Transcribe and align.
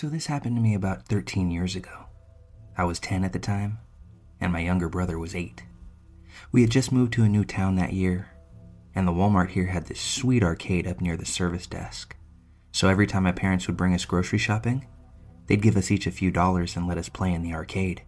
So, 0.00 0.08
this 0.08 0.28
happened 0.28 0.56
to 0.56 0.62
me 0.62 0.72
about 0.72 1.08
13 1.08 1.50
years 1.50 1.76
ago. 1.76 2.06
I 2.74 2.84
was 2.84 2.98
10 2.98 3.22
at 3.22 3.34
the 3.34 3.38
time, 3.38 3.80
and 4.40 4.50
my 4.50 4.60
younger 4.60 4.88
brother 4.88 5.18
was 5.18 5.34
8. 5.34 5.62
We 6.52 6.62
had 6.62 6.70
just 6.70 6.90
moved 6.90 7.12
to 7.12 7.22
a 7.22 7.28
new 7.28 7.44
town 7.44 7.76
that 7.76 7.92
year, 7.92 8.30
and 8.94 9.06
the 9.06 9.12
Walmart 9.12 9.50
here 9.50 9.66
had 9.66 9.88
this 9.88 10.00
sweet 10.00 10.42
arcade 10.42 10.86
up 10.86 11.02
near 11.02 11.18
the 11.18 11.26
service 11.26 11.66
desk. 11.66 12.16
So, 12.72 12.88
every 12.88 13.06
time 13.06 13.24
my 13.24 13.32
parents 13.32 13.66
would 13.66 13.76
bring 13.76 13.92
us 13.92 14.06
grocery 14.06 14.38
shopping, 14.38 14.86
they'd 15.48 15.60
give 15.60 15.76
us 15.76 15.90
each 15.90 16.06
a 16.06 16.10
few 16.10 16.30
dollars 16.30 16.76
and 16.76 16.88
let 16.88 16.96
us 16.96 17.10
play 17.10 17.34
in 17.34 17.42
the 17.42 17.52
arcade. 17.52 18.00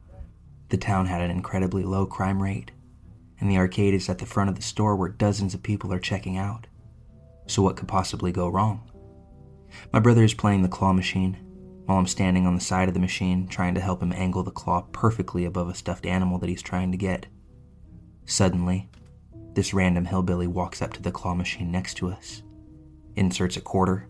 The 0.70 0.79
town 0.79 1.04
had 1.04 1.20
an 1.20 1.30
incredibly 1.30 1.82
low 1.82 2.06
crime 2.06 2.43
rate, 2.43 2.70
and 3.38 3.51
the 3.51 3.59
arcade 3.59 3.93
is 3.93 4.09
at 4.09 4.16
the 4.16 4.24
front 4.24 4.48
of 4.48 4.56
the 4.56 4.62
store 4.62 4.96
where 4.96 5.10
dozens 5.10 5.52
of 5.52 5.62
people 5.62 5.93
are 5.93 6.01
checking 6.01 6.38
out. 6.38 6.68
So, 7.48 7.60
what 7.60 7.77
could 7.77 7.87
possibly 7.87 8.32
go 8.32 8.48
wrong? 8.48 8.90
My 9.93 10.01
brother 10.01 10.24
is 10.24 10.32
playing 10.32 10.62
the 10.62 10.68
claw 10.68 10.95
machine, 10.95 11.37
while 11.92 12.01
I'm 12.01 12.06
standing 12.06 12.46
on 12.46 12.55
the 12.55 12.60
side 12.62 12.88
of 12.88 12.95
the 12.95 13.01
machine 13.01 13.46
trying 13.46 13.74
to 13.74 13.80
help 13.82 14.02
him 14.02 14.14
angle 14.14 14.42
the 14.42 14.51
claw 14.51 14.80
perfectly 14.92 15.45
above 15.45 15.69
a 15.69 15.74
stuffed 15.74 16.06
animal 16.06 16.38
that 16.38 16.48
he's 16.48 16.62
trying 16.62 16.91
to 16.91 16.96
get. 16.96 17.27
Suddenly, 18.24 18.88
this 19.52 19.74
random 19.74 20.06
hillbilly 20.06 20.46
walks 20.46 20.80
up 20.80 20.95
to 20.95 21.02
the 21.02 21.12
claw 21.12 21.34
machine 21.34 21.70
next 21.70 21.98
to 21.98 22.09
us, 22.09 22.42
inserts 23.15 23.59
a 23.59 23.60
quarter, 23.60 24.09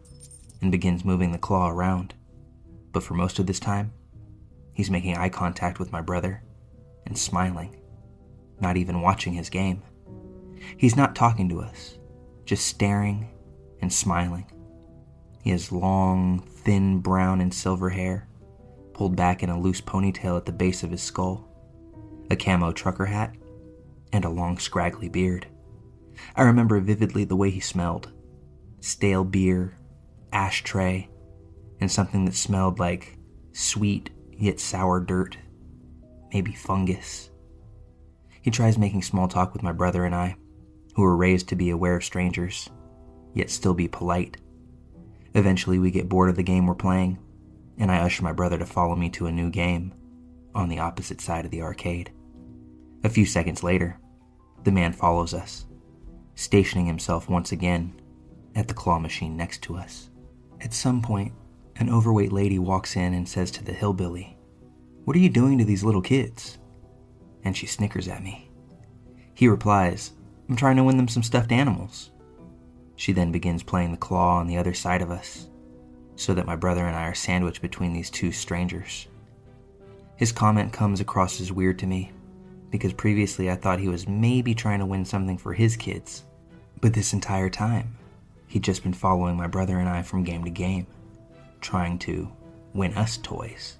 and 0.60 0.70
begins 0.70 1.04
moving 1.04 1.32
the 1.32 1.38
claw 1.38 1.70
around. 1.70 2.14
But 2.92 3.02
for 3.02 3.14
most 3.14 3.40
of 3.40 3.48
this 3.48 3.58
time, 3.58 3.92
he's 4.72 4.88
making 4.88 5.16
eye 5.16 5.28
contact 5.28 5.80
with 5.80 5.90
my 5.90 6.02
brother 6.02 6.44
and 7.04 7.18
smiling, 7.18 7.80
not 8.60 8.76
even 8.76 9.00
watching 9.00 9.32
his 9.32 9.50
game. 9.50 9.82
He's 10.76 10.94
not 10.94 11.16
talking 11.16 11.48
to 11.48 11.60
us, 11.60 11.98
just 12.44 12.64
staring 12.64 13.28
and 13.80 13.92
smiling. 13.92 14.51
He 15.42 15.50
has 15.50 15.72
long, 15.72 16.38
thin 16.38 17.00
brown 17.00 17.40
and 17.40 17.52
silver 17.52 17.90
hair, 17.90 18.28
pulled 18.94 19.16
back 19.16 19.42
in 19.42 19.50
a 19.50 19.58
loose 19.58 19.80
ponytail 19.80 20.36
at 20.36 20.46
the 20.46 20.52
base 20.52 20.84
of 20.84 20.92
his 20.92 21.02
skull, 21.02 21.48
a 22.30 22.36
camo 22.36 22.72
trucker 22.72 23.06
hat, 23.06 23.34
and 24.12 24.24
a 24.24 24.30
long, 24.30 24.58
scraggly 24.58 25.08
beard. 25.08 25.48
I 26.36 26.42
remember 26.42 26.78
vividly 26.78 27.24
the 27.24 27.36
way 27.36 27.50
he 27.50 27.60
smelled 27.60 28.10
stale 28.80 29.24
beer, 29.24 29.78
ashtray, 30.32 31.08
and 31.80 31.90
something 31.90 32.24
that 32.24 32.34
smelled 32.34 32.78
like 32.78 33.18
sweet 33.52 34.10
yet 34.32 34.60
sour 34.60 35.00
dirt, 35.00 35.36
maybe 36.32 36.52
fungus. 36.52 37.30
He 38.40 38.50
tries 38.50 38.78
making 38.78 39.02
small 39.02 39.28
talk 39.28 39.52
with 39.52 39.62
my 39.62 39.72
brother 39.72 40.04
and 40.04 40.14
I, 40.14 40.36
who 40.94 41.02
were 41.02 41.16
raised 41.16 41.48
to 41.48 41.56
be 41.56 41.70
aware 41.70 41.96
of 41.96 42.04
strangers, 42.04 42.70
yet 43.34 43.50
still 43.50 43.74
be 43.74 43.88
polite. 43.88 44.36
Eventually, 45.34 45.78
we 45.78 45.90
get 45.90 46.08
bored 46.08 46.28
of 46.28 46.36
the 46.36 46.42
game 46.42 46.66
we're 46.66 46.74
playing, 46.74 47.18
and 47.78 47.90
I 47.90 47.98
usher 47.98 48.22
my 48.22 48.32
brother 48.32 48.58
to 48.58 48.66
follow 48.66 48.94
me 48.94 49.08
to 49.10 49.26
a 49.26 49.32
new 49.32 49.50
game 49.50 49.94
on 50.54 50.68
the 50.68 50.78
opposite 50.78 51.20
side 51.20 51.44
of 51.44 51.50
the 51.50 51.62
arcade. 51.62 52.12
A 53.04 53.08
few 53.08 53.26
seconds 53.26 53.62
later, 53.62 53.98
the 54.64 54.70
man 54.70 54.92
follows 54.92 55.34
us, 55.34 55.66
stationing 56.34 56.86
himself 56.86 57.28
once 57.28 57.50
again 57.50 58.00
at 58.54 58.68
the 58.68 58.74
claw 58.74 58.98
machine 58.98 59.36
next 59.36 59.62
to 59.62 59.76
us. 59.76 60.10
At 60.60 60.74
some 60.74 61.02
point, 61.02 61.32
an 61.76 61.90
overweight 61.90 62.32
lady 62.32 62.58
walks 62.58 62.94
in 62.96 63.14
and 63.14 63.28
says 63.28 63.50
to 63.52 63.64
the 63.64 63.72
hillbilly, 63.72 64.36
What 65.04 65.16
are 65.16 65.20
you 65.20 65.30
doing 65.30 65.58
to 65.58 65.64
these 65.64 65.82
little 65.82 66.02
kids? 66.02 66.58
And 67.44 67.56
she 67.56 67.66
snickers 67.66 68.06
at 68.06 68.22
me. 68.22 68.50
He 69.34 69.48
replies, 69.48 70.12
I'm 70.48 70.54
trying 70.54 70.76
to 70.76 70.84
win 70.84 70.96
them 70.96 71.08
some 71.08 71.24
stuffed 71.24 71.50
animals. 71.50 72.11
She 72.96 73.12
then 73.12 73.32
begins 73.32 73.62
playing 73.62 73.90
the 73.90 73.96
claw 73.96 74.38
on 74.38 74.46
the 74.46 74.58
other 74.58 74.74
side 74.74 75.02
of 75.02 75.10
us, 75.10 75.48
so 76.16 76.34
that 76.34 76.46
my 76.46 76.56
brother 76.56 76.86
and 76.86 76.96
I 76.96 77.04
are 77.04 77.14
sandwiched 77.14 77.62
between 77.62 77.92
these 77.92 78.10
two 78.10 78.32
strangers. 78.32 79.08
His 80.16 80.32
comment 80.32 80.72
comes 80.72 81.00
across 81.00 81.40
as 81.40 81.52
weird 81.52 81.78
to 81.80 81.86
me, 81.86 82.12
because 82.70 82.92
previously 82.92 83.50
I 83.50 83.56
thought 83.56 83.80
he 83.80 83.88
was 83.88 84.06
maybe 84.06 84.54
trying 84.54 84.78
to 84.78 84.86
win 84.86 85.04
something 85.04 85.36
for 85.36 85.52
his 85.52 85.76
kids. 85.76 86.24
But 86.80 86.94
this 86.94 87.12
entire 87.12 87.50
time, 87.50 87.96
he'd 88.46 88.64
just 88.64 88.82
been 88.82 88.92
following 88.92 89.36
my 89.36 89.46
brother 89.46 89.78
and 89.78 89.88
I 89.88 90.02
from 90.02 90.24
game 90.24 90.44
to 90.44 90.50
game, 90.50 90.86
trying 91.60 91.98
to 92.00 92.30
win 92.74 92.94
us 92.94 93.16
toys. 93.18 93.78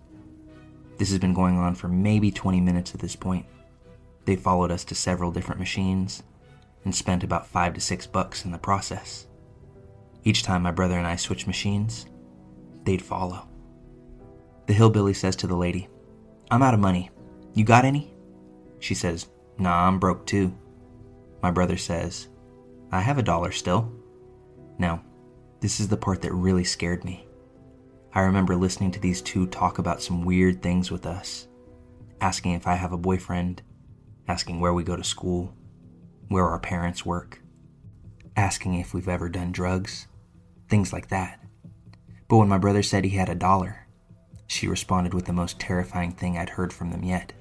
This 0.99 1.11
has 1.11 1.19
been 1.19 1.35
going 1.35 1.59
on 1.59 1.75
for 1.75 1.89
maybe 1.89 2.31
20 2.31 2.61
minutes 2.61 2.95
at 2.95 3.01
this 3.01 3.17
point. 3.17 3.47
They 4.25 4.37
followed 4.37 4.71
us 4.71 4.85
to 4.85 4.95
several 4.95 5.33
different 5.33 5.59
machines, 5.59 6.23
and 6.85 6.95
spent 6.95 7.25
about 7.25 7.47
five 7.47 7.75
to 7.75 7.81
six 7.81 8.07
bucks 8.07 8.45
in 8.45 8.51
the 8.51 8.59
process. 8.59 9.27
Each 10.25 10.43
time 10.43 10.63
my 10.63 10.71
brother 10.71 10.99
and 10.99 11.07
I 11.07 11.17
switched 11.17 11.47
machines, 11.47 12.07
they'd 12.85 13.03
follow. 13.03 13.49
The 14.67 14.73
hillbilly 14.73 15.15
says 15.15 15.37
to 15.37 15.47
the 15.47 15.57
lady, 15.57 15.89
I'm 16.51 16.63
out 16.63 16.75
of 16.75 16.81
money. 16.81 17.11
You 17.55 17.65
got 17.65 17.85
any? 17.85 18.15
She 18.79 18.95
says, 18.95 19.29
Nah, 19.59 19.87
I'm 19.87 19.99
broke 19.99 20.27
too. 20.27 20.57
My 21.43 21.51
brother 21.51 21.77
says, 21.77 22.29
I 22.91 23.01
have 23.01 23.19
a 23.19 23.23
dollar 23.23 23.53
still. 23.53 23.93
Now, 24.79 25.03
this 25.61 25.81
is 25.81 25.89
the 25.89 25.97
part 25.97 26.23
that 26.23 26.33
really 26.33 26.65
scared 26.65 27.05
me. 27.05 27.27
I 28.15 28.21
remember 28.21 28.57
listening 28.57 28.91
to 28.93 29.01
these 29.01 29.23
two 29.23 29.47
talk 29.47 29.79
about 29.79 30.03
some 30.03 30.25
weird 30.25 30.63
things 30.63 30.91
with 30.91 31.07
us, 31.07 31.49
asking 32.21 32.53
if 32.53 32.67
I 32.67 32.75
have 32.75 32.93
a 32.93 32.99
boyfriend, 32.99 33.63
asking 34.29 34.61
where 34.61 34.75
we 34.75 34.85
go 34.85 34.97
to 34.97 35.05
school, 35.05 35.55
where 36.33 36.49
our 36.49 36.59
parents 36.59 37.07
work, 37.07 37.41
asking 38.37 38.75
if 38.75 38.95
we've 38.95 39.09
ever 39.09 39.29
done 39.29 39.53
drugs, 39.53 40.09
things 40.69 40.93
like 40.93 41.09
that. 41.09 41.39
But 42.29 42.39
when 42.39 42.49
my 42.49 42.59
brother 42.59 42.83
said 42.83 43.05
he 43.05 43.11
had 43.11 43.29
a 43.29 43.35
dollar, 43.35 43.87
she 44.47 44.67
responded 44.67 45.15
with 45.15 45.27
the 45.27 45.33
most 45.33 45.61
terrifying 45.61 46.13
thing 46.13 46.37
I'd 46.37 46.49
heard 46.51 46.73
from 46.73 46.91
them 46.91 47.05
yet. 47.05 47.33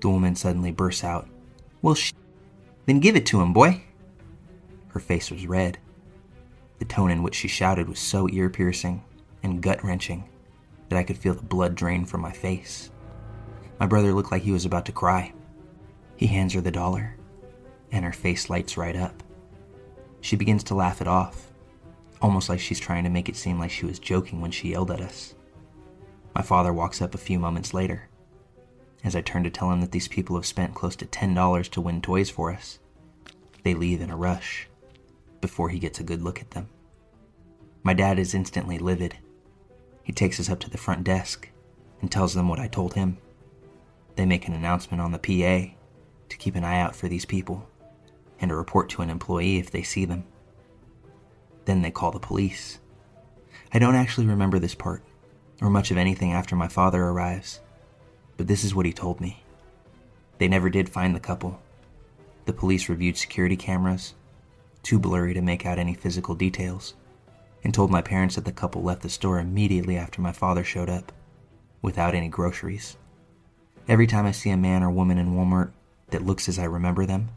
The 0.00 0.08
woman 0.08 0.34
suddenly 0.34 0.72
bursts 0.72 1.04
out, 1.04 1.28
Well, 1.82 1.94
sh- 1.94 2.12
then 2.86 3.00
give 3.00 3.16
it 3.16 3.26
to 3.26 3.40
him, 3.40 3.52
boy. 3.52 3.82
Her 4.88 5.00
face 5.00 5.30
was 5.30 5.46
red. 5.46 5.78
The 6.78 6.84
tone 6.84 7.10
in 7.10 7.22
which 7.22 7.34
she 7.34 7.48
shouted 7.48 7.88
was 7.88 7.98
so 7.98 8.28
ear 8.28 8.50
piercing 8.50 9.02
and 9.42 9.62
gut 9.62 9.82
wrenching 9.84 10.28
that 10.88 10.98
I 10.98 11.02
could 11.02 11.18
feel 11.18 11.34
the 11.34 11.42
blood 11.42 11.74
drain 11.74 12.04
from 12.04 12.20
my 12.20 12.32
face. 12.32 12.90
My 13.78 13.86
brother 13.86 14.12
looked 14.12 14.32
like 14.32 14.42
he 14.42 14.52
was 14.52 14.64
about 14.64 14.86
to 14.86 14.92
cry. 14.92 15.32
He 16.16 16.26
hands 16.26 16.54
her 16.54 16.60
the 16.60 16.70
dollar 16.70 17.16
and 17.92 18.04
her 18.04 18.12
face 18.12 18.50
lights 18.50 18.76
right 18.76 18.96
up. 18.96 19.22
She 20.20 20.36
begins 20.36 20.64
to 20.64 20.74
laugh 20.74 21.00
it 21.00 21.08
off, 21.08 21.52
almost 22.20 22.48
like 22.48 22.60
she's 22.60 22.80
trying 22.80 23.04
to 23.04 23.10
make 23.10 23.28
it 23.28 23.36
seem 23.36 23.58
like 23.58 23.70
she 23.70 23.86
was 23.86 23.98
joking 23.98 24.40
when 24.40 24.50
she 24.50 24.70
yelled 24.70 24.90
at 24.90 25.00
us. 25.00 25.34
My 26.34 26.42
father 26.42 26.72
walks 26.72 27.00
up 27.00 27.14
a 27.14 27.18
few 27.18 27.38
moments 27.38 27.72
later. 27.72 28.08
As 29.04 29.14
I 29.14 29.20
turn 29.20 29.44
to 29.44 29.50
tell 29.50 29.70
him 29.70 29.80
that 29.80 29.92
these 29.92 30.08
people 30.08 30.36
have 30.36 30.46
spent 30.46 30.74
close 30.74 30.96
to 30.96 31.06
$10 31.06 31.70
to 31.70 31.80
win 31.80 32.02
toys 32.02 32.28
for 32.28 32.52
us, 32.52 32.78
they 33.62 33.74
leave 33.74 34.00
in 34.00 34.10
a 34.10 34.16
rush 34.16 34.68
before 35.40 35.68
he 35.68 35.78
gets 35.78 36.00
a 36.00 36.04
good 36.04 36.22
look 36.22 36.40
at 36.40 36.50
them. 36.50 36.68
My 37.82 37.94
dad 37.94 38.18
is 38.18 38.34
instantly 38.34 38.78
livid. 38.78 39.16
He 40.02 40.12
takes 40.12 40.40
us 40.40 40.50
up 40.50 40.58
to 40.60 40.70
the 40.70 40.78
front 40.78 41.04
desk 41.04 41.48
and 42.00 42.10
tells 42.10 42.34
them 42.34 42.48
what 42.48 42.58
I 42.58 42.68
told 42.68 42.94
him. 42.94 43.18
They 44.16 44.26
make 44.26 44.48
an 44.48 44.54
announcement 44.54 45.00
on 45.00 45.12
the 45.12 45.18
PA 45.18 45.72
to 46.28 46.36
keep 46.36 46.56
an 46.56 46.64
eye 46.64 46.80
out 46.80 46.96
for 46.96 47.06
these 47.06 47.24
people 47.24 47.68
and 48.40 48.50
to 48.50 48.56
report 48.56 48.88
to 48.90 49.02
an 49.02 49.10
employee 49.10 49.58
if 49.58 49.70
they 49.70 49.82
see 49.82 50.04
them. 50.04 50.24
Then 51.64 51.82
they 51.82 51.90
call 51.90 52.10
the 52.10 52.18
police. 52.18 52.78
I 53.72 53.78
don't 53.78 53.94
actually 53.94 54.26
remember 54.26 54.58
this 54.58 54.74
part, 54.74 55.02
or 55.60 55.70
much 55.70 55.90
of 55.90 55.96
anything 55.96 56.32
after 56.32 56.54
my 56.54 56.68
father 56.68 57.02
arrives, 57.02 57.60
but 58.36 58.46
this 58.46 58.64
is 58.64 58.74
what 58.74 58.86
he 58.86 58.92
told 58.92 59.20
me. 59.20 59.42
They 60.38 60.48
never 60.48 60.70
did 60.70 60.88
find 60.88 61.14
the 61.14 61.20
couple. 61.20 61.60
The 62.44 62.52
police 62.52 62.88
reviewed 62.88 63.16
security 63.16 63.56
cameras, 63.56 64.14
too 64.82 64.98
blurry 64.98 65.34
to 65.34 65.42
make 65.42 65.66
out 65.66 65.78
any 65.78 65.94
physical 65.94 66.34
details, 66.34 66.94
and 67.64 67.74
told 67.74 67.90
my 67.90 68.02
parents 68.02 68.36
that 68.36 68.44
the 68.44 68.52
couple 68.52 68.82
left 68.82 69.02
the 69.02 69.08
store 69.08 69.40
immediately 69.40 69.96
after 69.96 70.20
my 70.20 70.30
father 70.30 70.62
showed 70.62 70.88
up, 70.88 71.10
without 71.82 72.14
any 72.14 72.28
groceries. 72.28 72.96
Every 73.88 74.06
time 74.06 74.26
I 74.26 74.32
see 74.32 74.50
a 74.50 74.56
man 74.56 74.82
or 74.82 74.90
woman 74.90 75.18
in 75.18 75.34
Walmart 75.34 75.72
that 76.10 76.24
looks 76.24 76.48
as 76.48 76.58
I 76.58 76.64
remember 76.64 77.06
them, 77.06 77.30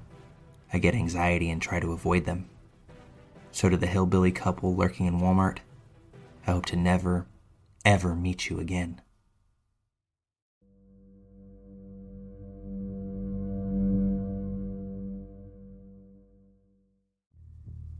I 0.71 0.77
get 0.77 0.93
anxiety 0.93 1.49
and 1.49 1.61
try 1.61 1.79
to 1.79 1.93
avoid 1.93 2.25
them. 2.25 2.49
So, 3.51 3.69
to 3.69 3.77
the 3.77 3.87
hillbilly 3.87 4.31
couple 4.31 4.75
lurking 4.75 5.07
in 5.07 5.19
Walmart, 5.19 5.57
I 6.45 6.51
hope 6.51 6.67
to 6.67 6.75
never, 6.75 7.25
ever 7.83 8.15
meet 8.15 8.49
you 8.49 8.59
again. 8.59 9.01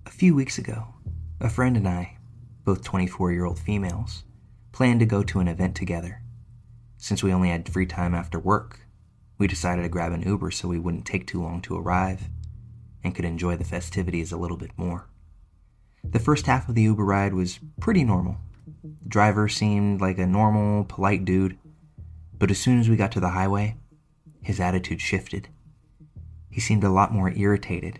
A 0.05 0.11
few 0.11 0.35
weeks 0.35 0.57
ago, 0.57 0.93
a 1.39 1.49
friend 1.49 1.75
and 1.75 1.87
I, 1.87 2.17
both 2.63 2.83
24 2.83 3.31
year 3.31 3.45
old 3.45 3.57
females, 3.57 4.23
planned 4.71 4.99
to 4.99 5.05
go 5.07 5.23
to 5.23 5.39
an 5.39 5.47
event 5.47 5.75
together. 5.75 6.21
Since 6.97 7.23
we 7.23 7.33
only 7.33 7.49
had 7.49 7.67
free 7.67 7.87
time 7.87 8.13
after 8.13 8.39
work, 8.39 8.81
we 9.39 9.47
decided 9.47 9.81
to 9.81 9.89
grab 9.89 10.11
an 10.11 10.21
Uber 10.21 10.51
so 10.51 10.67
we 10.67 10.77
wouldn't 10.77 11.05
take 11.05 11.25
too 11.25 11.41
long 11.41 11.61
to 11.61 11.77
arrive 11.77 12.29
and 13.03 13.15
could 13.15 13.25
enjoy 13.25 13.55
the 13.55 13.63
festivities 13.63 14.31
a 14.31 14.37
little 14.37 14.57
bit 14.57 14.71
more. 14.77 15.07
The 16.03 16.19
first 16.19 16.45
half 16.45 16.69
of 16.69 16.75
the 16.75 16.81
Uber 16.83 17.03
ride 17.03 17.33
was 17.33 17.59
pretty 17.79 18.03
normal. 18.03 18.37
The 19.03 19.09
driver 19.09 19.47
seemed 19.47 20.01
like 20.01 20.17
a 20.17 20.25
normal, 20.25 20.85
polite 20.85 21.25
dude, 21.25 21.57
but 22.37 22.51
as 22.51 22.59
soon 22.59 22.79
as 22.79 22.89
we 22.89 22.95
got 22.95 23.11
to 23.13 23.19
the 23.19 23.29
highway, 23.29 23.75
his 24.41 24.59
attitude 24.59 25.01
shifted. 25.01 25.49
He 26.49 26.61
seemed 26.61 26.83
a 26.83 26.89
lot 26.89 27.13
more 27.13 27.31
irritated, 27.31 27.99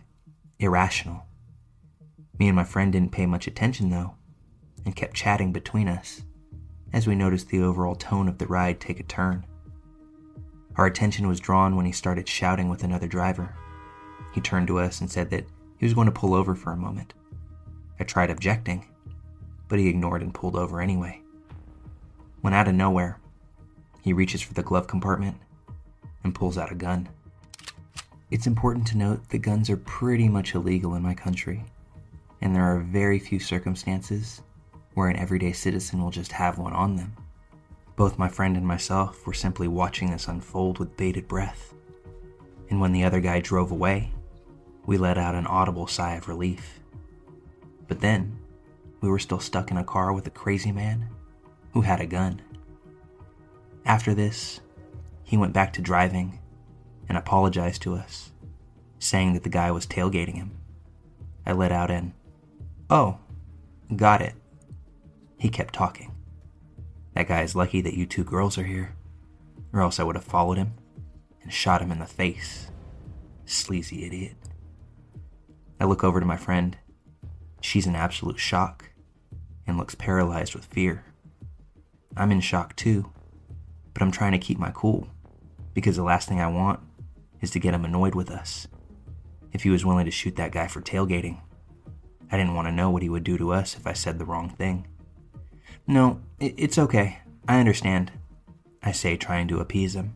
irrational. 0.58 1.26
Me 2.40 2.48
and 2.48 2.56
my 2.56 2.64
friend 2.64 2.92
didn't 2.92 3.12
pay 3.12 3.26
much 3.26 3.48
attention, 3.48 3.90
though, 3.90 4.16
and 4.86 4.96
kept 4.96 5.14
chatting 5.14 5.52
between 5.52 5.88
us 5.88 6.24
as 6.94 7.06
we 7.06 7.16
noticed 7.16 7.50
the 7.50 7.62
overall 7.62 7.96
tone 7.96 8.28
of 8.28 8.38
the 8.38 8.48
ride 8.48 8.80
take 8.80 9.00
a 9.00 9.04
turn. 9.04 9.46
Our 10.76 10.86
attention 10.86 11.28
was 11.28 11.40
drawn 11.40 11.76
when 11.76 11.86
he 11.86 11.92
started 11.92 12.28
shouting 12.28 12.70
with 12.70 12.84
another 12.84 13.08
driver. 13.08 13.54
He 14.34 14.42
turned 14.42 14.68
to 14.68 14.80
us 14.80 15.02
and 15.02 15.10
said 15.10 15.30
that 15.32 15.46
he 15.78 15.86
was 15.86 15.94
going 15.94 16.08
to 16.08 16.12
pull 16.12 16.34
over 16.34 16.56
for 16.56 16.72
a 16.72 16.78
moment. 16.78 17.14
I 18.00 18.04
tried 18.04 18.30
objecting, 18.30 18.86
but 19.68 19.80
he 19.80 19.88
ignored 19.88 20.22
and 20.22 20.34
pulled 20.34 20.56
over 20.56 20.82
anyway. 20.82 21.22
When 22.42 22.54
out 22.54 22.68
of 22.68 22.76
nowhere, 22.76 23.20
he 24.02 24.14
reaches 24.14 24.42
for 24.42 24.54
the 24.54 24.64
glove 24.64 24.88
compartment 24.88 25.38
and 26.24 26.36
pulls 26.36 26.58
out 26.58 26.72
a 26.72 26.76
gun. 26.76 27.10
It's 28.32 28.48
important 28.48 28.88
to 28.88 28.98
note 28.98 29.28
that 29.30 29.40
guns 29.40 29.70
are 29.70 29.78
pretty 29.78 30.30
much 30.30 30.54
illegal 30.54 30.96
in 30.96 31.02
my 31.02 31.14
country, 31.14 31.66
and 32.42 32.56
there 32.56 32.64
are 32.64 32.80
very 32.80 33.20
few 33.20 33.40
circumstances 33.40 34.42
where 34.94 35.10
an 35.10 35.18
everyday 35.18 35.52
citizen 35.52 36.02
will 36.02 36.12
just 36.12 36.32
have 36.32 36.58
one 36.58 36.74
on 36.74 36.96
them. 36.96 37.16
Both 37.96 38.20
my 38.20 38.30
friend 38.30 38.56
and 38.56 38.66
myself 38.66 39.26
were 39.26 39.34
simply 39.34 39.68
watching 39.68 40.12
this 40.12 40.28
unfold 40.28 40.80
with 40.80 40.96
bated 40.96 41.28
breath. 41.28 41.74
And 42.70 42.80
when 42.80 42.94
the 42.94 43.04
other 43.04 43.20
guy 43.20 43.42
drove 43.42 43.72
away, 43.72 44.14
we 44.90 44.98
let 44.98 45.20
out 45.20 45.36
an 45.36 45.46
audible 45.46 45.86
sigh 45.86 46.16
of 46.16 46.28
relief. 46.28 46.80
But 47.88 48.00
then, 48.00 48.40
we 49.02 49.10
were 49.10 49.20
still 49.20 49.40
stuck 49.40 49.70
in 49.70 49.78
a 49.78 49.84
car 49.84 50.12
with 50.12 50.26
a 50.26 50.32
crazy 50.32 50.72
man 50.72 51.08
who 51.74 51.82
had 51.82 52.02
a 52.02 52.08
gun. 52.08 52.42
After 53.86 54.16
this, 54.16 54.62
he 55.24 55.38
went 55.38 55.54
back 55.54 55.74
to 55.74 55.82
driving 55.84 56.40
and 57.08 57.20
apologized 57.20 57.84
to 57.84 57.94
us, 57.94 58.32
saying 58.98 59.34
that 59.34 59.44
the 59.44 59.50
guy 59.50 59.70
was 59.70 59.86
tailgating 59.86 60.34
him. 60.34 60.58
I 61.46 61.52
let 61.52 61.72
out 61.72 61.92
an, 61.92 62.16
Oh, 62.90 63.20
got 63.96 64.24
it. 64.24 64.34
He 65.38 65.50
kept 65.50 65.76
talking. 65.76 66.16
That 67.14 67.28
guy 67.28 67.44
is 67.44 67.56
lucky 67.56 67.82
that 67.82 67.94
you 67.94 68.08
two 68.08 68.24
girls 68.24 68.58
are 68.58 68.64
here, 68.64 68.96
or 69.72 69.82
else 69.82 70.00
I 70.00 70.04
would 70.04 70.16
have 70.16 70.26
followed 70.26 70.58
him 70.58 70.74
and 71.44 71.54
shot 71.54 71.84
him 71.84 71.92
in 71.92 72.00
the 72.00 72.08
face. 72.08 72.72
Sleazy 73.46 74.04
idiot. 74.04 74.39
I 75.80 75.86
look 75.86 76.04
over 76.04 76.20
to 76.20 76.26
my 76.26 76.38
friend. 76.38 76.78
She's 77.62 77.88
in 77.88 77.96
absolute 77.96 78.40
shock 78.40 78.90
and 79.66 79.78
looks 79.78 79.96
paralyzed 79.96 80.56
with 80.56 80.66
fear. 80.66 81.06
I'm 82.18 82.32
in 82.32 82.42
shock 82.42 82.76
too, 82.76 83.12
but 83.94 84.02
I'm 84.02 84.12
trying 84.12 84.34
to 84.34 84.38
keep 84.38 84.58
my 84.58 84.72
cool 84.72 85.08
because 85.74 85.96
the 85.96 86.04
last 86.04 86.28
thing 86.28 86.42
I 86.42 86.48
want 86.48 86.80
is 87.42 87.52
to 87.52 87.60
get 87.60 87.74
him 87.74 87.86
annoyed 87.86 88.16
with 88.16 88.30
us. 88.30 88.68
If 89.54 89.64
he 89.64 89.70
was 89.70 89.86
willing 89.86 90.06
to 90.06 90.12
shoot 90.12 90.36
that 90.36 90.52
guy 90.52 90.68
for 90.68 90.82
tailgating, 90.82 91.40
I 92.32 92.38
didn't 92.38 92.56
want 92.56 92.68
to 92.68 92.74
know 92.74 92.90
what 92.90 93.02
he 93.02 93.10
would 93.10 93.24
do 93.24 93.38
to 93.38 93.54
us 93.54 93.76
if 93.76 93.88
I 93.88 93.94
said 93.94 94.20
the 94.20 94.26
wrong 94.26 94.50
thing. 94.50 94.88
No, 95.88 96.22
it's 96.40 96.78
okay. 96.78 97.20
I 97.48 97.60
understand. 97.60 98.12
I 98.84 98.92
say, 98.92 99.18
trying 99.18 99.48
to 99.48 99.60
appease 99.60 99.96
him. 99.96 100.16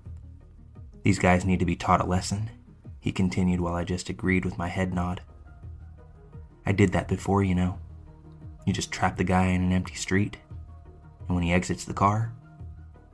These 1.03 1.19
guys 1.19 1.45
need 1.45 1.59
to 1.59 1.65
be 1.65 1.75
taught 1.75 2.01
a 2.01 2.05
lesson, 2.05 2.49
he 2.99 3.11
continued 3.11 3.59
while 3.59 3.73
I 3.73 3.83
just 3.83 4.09
agreed 4.09 4.45
with 4.45 4.57
my 4.57 4.67
head 4.67 4.93
nod. 4.93 5.21
I 6.65 6.71
did 6.71 6.91
that 6.93 7.07
before, 7.07 7.43
you 7.43 7.55
know. 7.55 7.79
You 8.65 8.73
just 8.73 8.91
trap 8.91 9.17
the 9.17 9.23
guy 9.23 9.47
in 9.47 9.61
an 9.63 9.71
empty 9.71 9.95
street, 9.95 10.37
and 11.27 11.35
when 11.35 11.43
he 11.43 11.53
exits 11.53 11.85
the 11.85 11.93
car, 11.93 12.33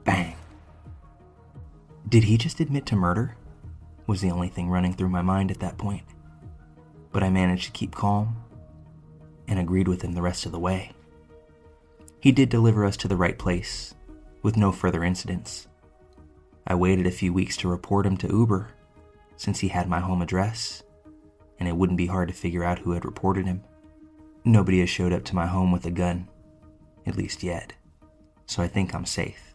bang. 0.04 0.36
Did 2.07 2.24
he 2.24 2.38
just 2.38 2.60
admit 2.60 2.86
to 2.88 2.96
murder? 2.96 3.36
Was 4.07 4.22
the 4.22 4.31
only 4.31 4.50
thing 4.50 4.69
running 4.69 4.94
through 4.94 5.10
my 5.10 5.22
mind 5.22 5.51
at 5.51 5.60
that 5.60 5.78
point. 5.78 6.04
But 7.12 7.24
I 7.24 7.30
managed 7.30 7.66
to 7.66 7.72
keep 7.72 7.94
calm 7.94 8.36
and 9.48 9.60
agreed 9.60 9.88
with 9.88 10.01
him 10.01 10.13
the 10.13 10.22
rest 10.22 10.46
of 10.46 10.51
the 10.51 10.60
way. 10.60 10.92
He 12.19 12.31
did 12.31 12.50
deliver 12.50 12.86
us 12.86 12.98
to 12.98 13.07
the 13.07 13.16
right 13.16 13.38
place, 13.38 13.96
with 14.42 14.57
no 14.57 14.72
further 14.72 15.04
incidents. 15.04 15.68
I 16.68 16.75
waited 16.75 17.07
a 17.07 17.12
few 17.12 17.34
weeks 17.34 17.57
to 17.57 17.68
report 17.68 18.06
him 18.06 18.18
to 18.18 18.28
Uber, 18.28 18.69
since 19.38 19.60
he 19.60 19.69
had 19.69 19.88
my 19.88 20.00
home 20.00 20.22
address, 20.22 20.84
and 21.59 21.67
it 21.67 21.75
wouldn't 21.75 21.97
be 21.97 22.07
hard 22.07 22.29
to 22.29 22.33
figure 22.33 22.63
out 22.63 22.79
who 22.79 22.91
had 22.91 23.06
reported 23.06 23.45
him. 23.45 23.63
Nobody 24.45 24.79
has 24.79 24.89
showed 24.89 25.13
up 25.13 25.25
to 25.25 25.35
my 25.35 25.45
home 25.45 25.71
with 25.71 25.85
a 25.85 25.91
gun, 25.91 26.27
at 27.06 27.17
least 27.17 27.44
yet, 27.44 27.73
so 28.45 28.63
I 28.63 28.67
think 28.67 28.94
I'm 28.95 29.06
safe. 29.06 29.53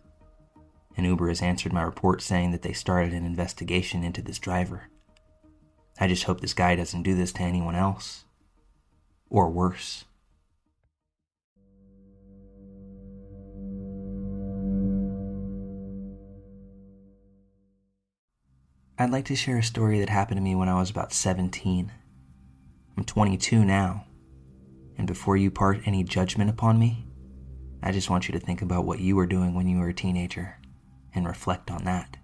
And 0.97 1.07
Uber 1.07 1.29
has 1.29 1.43
answered 1.43 1.73
my 1.73 1.83
report 1.83 2.23
saying 2.23 2.53
that 2.53 2.63
they 2.63 2.73
started 2.73 3.13
an 3.13 3.25
investigation 3.25 4.05
into 4.05 4.23
this 4.23 4.39
driver. 4.39 4.85
I 5.99 6.09
just 6.09 6.25
hope 6.25 6.41
this 6.41 6.55
guy 6.55 6.77
doesn't 6.77 7.03
do 7.03 7.15
this 7.15 7.33
to 7.33 7.43
anyone 7.43 7.75
else. 7.75 8.25
Or 9.31 9.51
worse. 9.51 10.05
I'd 18.97 19.11
like 19.11 19.25
to 19.25 19.35
share 19.35 19.59
a 19.59 19.63
story 19.63 19.99
that 19.99 20.09
happened 20.09 20.39
to 20.39 20.43
me 20.43 20.55
when 20.55 20.69
I 20.69 20.79
was 20.79 20.89
about 20.89 21.13
17. 21.13 21.91
I'm 22.97 23.05
22 23.05 23.65
now, 23.65 24.07
and 24.97 25.05
before 25.05 25.37
you 25.37 25.51
part 25.51 25.81
any 25.85 26.05
judgment 26.05 26.49
upon 26.49 26.79
me, 26.79 27.05
I 27.83 27.91
just 27.91 28.09
want 28.09 28.29
you 28.29 28.33
to 28.35 28.39
think 28.39 28.63
about 28.63 28.85
what 28.85 29.01
you 29.01 29.17
were 29.17 29.27
doing 29.27 29.53
when 29.53 29.67
you 29.67 29.79
were 29.79 29.89
a 29.89 29.95
teenager 29.95 30.61
and 31.13 31.27
reflect 31.27 31.73
on 31.73 31.83
that. 31.85 32.19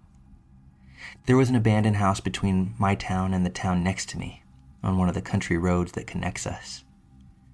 There 1.25 1.35
was 1.35 1.49
an 1.49 1.57
abandoned 1.57 1.97
house 1.97 2.21
between 2.21 2.73
my 2.79 2.95
town 2.95 3.33
and 3.33 3.45
the 3.45 3.49
town 3.49 3.83
next 3.83 4.07
to 4.11 4.17
me 4.17 4.41
on 4.81 4.97
one 4.97 5.09
of 5.09 5.15
the 5.15 5.21
country 5.21 5.57
roads 5.57 5.91
that 5.91 6.07
connects 6.07 6.47
us. 6.47 6.85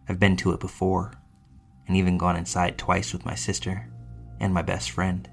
I've 0.07 0.19
been 0.19 0.37
to 0.37 0.51
it 0.51 0.59
before 0.59 1.11
and 1.87 1.97
even 1.97 2.19
gone 2.19 2.35
inside 2.35 2.77
twice 2.77 3.13
with 3.13 3.25
my 3.25 3.33
sister 3.33 3.91
and 4.39 4.53
my 4.53 4.61
best 4.61 4.91
friend. 4.91 5.27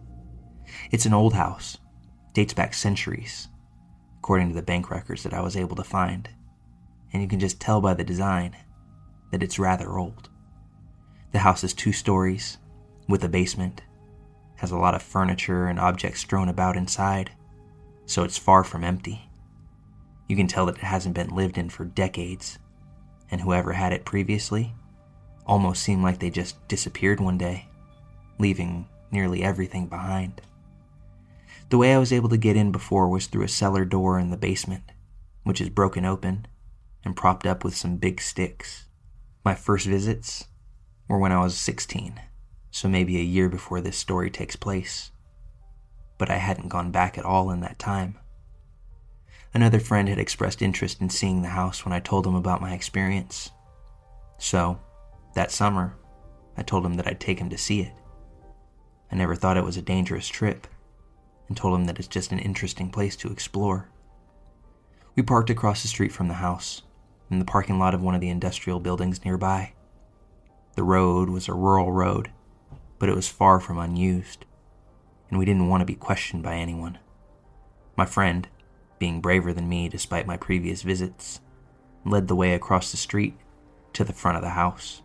It's 0.90 1.04
an 1.04 1.12
old 1.12 1.34
house, 1.34 1.76
dates 2.32 2.54
back 2.54 2.72
centuries 2.72 3.48
according 4.24 4.48
to 4.48 4.54
the 4.54 4.62
bank 4.62 4.90
records 4.90 5.22
that 5.22 5.34
I 5.34 5.42
was 5.42 5.54
able 5.54 5.76
to 5.76 5.84
find, 5.84 6.26
and 7.12 7.20
you 7.20 7.28
can 7.28 7.38
just 7.38 7.60
tell 7.60 7.82
by 7.82 7.92
the 7.92 8.02
design 8.02 8.56
that 9.30 9.42
it's 9.42 9.58
rather 9.58 9.98
old. 9.98 10.30
The 11.32 11.40
house 11.40 11.62
is 11.62 11.74
two 11.74 11.92
stories, 11.92 12.56
with 13.06 13.22
a 13.22 13.28
basement, 13.28 13.82
has 14.56 14.70
a 14.70 14.78
lot 14.78 14.94
of 14.94 15.02
furniture 15.02 15.66
and 15.66 15.78
objects 15.78 16.20
strewn 16.20 16.48
about 16.48 16.74
inside, 16.74 17.32
so 18.06 18.24
it's 18.24 18.38
far 18.38 18.64
from 18.64 18.82
empty. 18.82 19.28
You 20.26 20.36
can 20.36 20.46
tell 20.46 20.64
that 20.66 20.78
it 20.78 20.84
hasn't 20.84 21.16
been 21.16 21.28
lived 21.28 21.58
in 21.58 21.68
for 21.68 21.84
decades, 21.84 22.58
and 23.30 23.42
whoever 23.42 23.74
had 23.74 23.92
it 23.92 24.06
previously 24.06 24.72
almost 25.44 25.82
seemed 25.82 26.02
like 26.02 26.18
they 26.18 26.30
just 26.30 26.66
disappeared 26.66 27.20
one 27.20 27.36
day, 27.36 27.68
leaving 28.38 28.88
nearly 29.10 29.42
everything 29.42 29.86
behind. 29.86 30.40
The 31.74 31.78
way 31.78 31.92
I 31.92 31.98
was 31.98 32.12
able 32.12 32.28
to 32.28 32.36
get 32.36 32.56
in 32.56 32.70
before 32.70 33.08
was 33.08 33.26
through 33.26 33.42
a 33.42 33.48
cellar 33.48 33.84
door 33.84 34.16
in 34.20 34.30
the 34.30 34.36
basement, 34.36 34.92
which 35.42 35.60
is 35.60 35.70
broken 35.70 36.04
open 36.04 36.46
and 37.04 37.16
propped 37.16 37.46
up 37.46 37.64
with 37.64 37.76
some 37.76 37.96
big 37.96 38.20
sticks. 38.20 38.84
My 39.44 39.56
first 39.56 39.84
visits 39.84 40.46
were 41.08 41.18
when 41.18 41.32
I 41.32 41.40
was 41.40 41.56
16, 41.56 42.20
so 42.70 42.88
maybe 42.88 43.16
a 43.16 43.24
year 43.24 43.48
before 43.48 43.80
this 43.80 43.96
story 43.96 44.30
takes 44.30 44.54
place. 44.54 45.10
But 46.16 46.30
I 46.30 46.36
hadn't 46.36 46.68
gone 46.68 46.92
back 46.92 47.18
at 47.18 47.24
all 47.24 47.50
in 47.50 47.58
that 47.62 47.80
time. 47.80 48.20
Another 49.52 49.80
friend 49.80 50.08
had 50.08 50.20
expressed 50.20 50.62
interest 50.62 51.00
in 51.00 51.10
seeing 51.10 51.42
the 51.42 51.48
house 51.48 51.84
when 51.84 51.92
I 51.92 51.98
told 51.98 52.24
him 52.24 52.36
about 52.36 52.60
my 52.60 52.72
experience. 52.72 53.50
So, 54.38 54.78
that 55.34 55.50
summer, 55.50 55.96
I 56.56 56.62
told 56.62 56.86
him 56.86 56.94
that 56.94 57.08
I'd 57.08 57.18
take 57.18 57.40
him 57.40 57.50
to 57.50 57.58
see 57.58 57.80
it. 57.80 57.94
I 59.10 59.16
never 59.16 59.34
thought 59.34 59.56
it 59.56 59.64
was 59.64 59.76
a 59.76 59.82
dangerous 59.82 60.28
trip 60.28 60.68
and 61.48 61.56
told 61.56 61.78
him 61.78 61.84
that 61.86 61.98
it's 61.98 62.08
just 62.08 62.32
an 62.32 62.38
interesting 62.38 62.90
place 62.90 63.16
to 63.16 63.30
explore. 63.30 63.88
We 65.14 65.22
parked 65.22 65.50
across 65.50 65.82
the 65.82 65.88
street 65.88 66.12
from 66.12 66.28
the 66.28 66.34
house, 66.34 66.82
in 67.30 67.38
the 67.38 67.44
parking 67.44 67.78
lot 67.78 67.94
of 67.94 68.02
one 68.02 68.14
of 68.14 68.20
the 68.20 68.30
industrial 68.30 68.80
buildings 68.80 69.24
nearby. 69.24 69.72
The 70.76 70.82
road 70.82 71.28
was 71.28 71.48
a 71.48 71.54
rural 71.54 71.92
road, 71.92 72.30
but 72.98 73.08
it 73.08 73.14
was 73.14 73.28
far 73.28 73.60
from 73.60 73.78
unused, 73.78 74.44
and 75.30 75.38
we 75.38 75.44
didn't 75.44 75.68
want 75.68 75.80
to 75.82 75.86
be 75.86 75.94
questioned 75.94 76.42
by 76.42 76.56
anyone. 76.56 76.98
My 77.96 78.06
friend, 78.06 78.48
being 78.98 79.20
braver 79.20 79.52
than 79.52 79.68
me 79.68 79.88
despite 79.88 80.26
my 80.26 80.36
previous 80.36 80.82
visits, 80.82 81.40
led 82.04 82.28
the 82.28 82.36
way 82.36 82.54
across 82.54 82.90
the 82.90 82.96
street 82.96 83.36
to 83.92 84.04
the 84.04 84.12
front 84.12 84.36
of 84.36 84.42
the 84.42 84.50
house. 84.50 85.02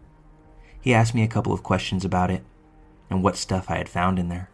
He 0.81 0.93
asked 0.93 1.13
me 1.13 1.23
a 1.23 1.27
couple 1.27 1.53
of 1.53 1.63
questions 1.63 2.03
about 2.03 2.31
it 2.31 2.43
and 3.09 3.23
what 3.23 3.37
stuff 3.37 3.69
I 3.69 3.77
had 3.77 3.89
found 3.89 4.17
in 4.17 4.29
there. 4.29 4.49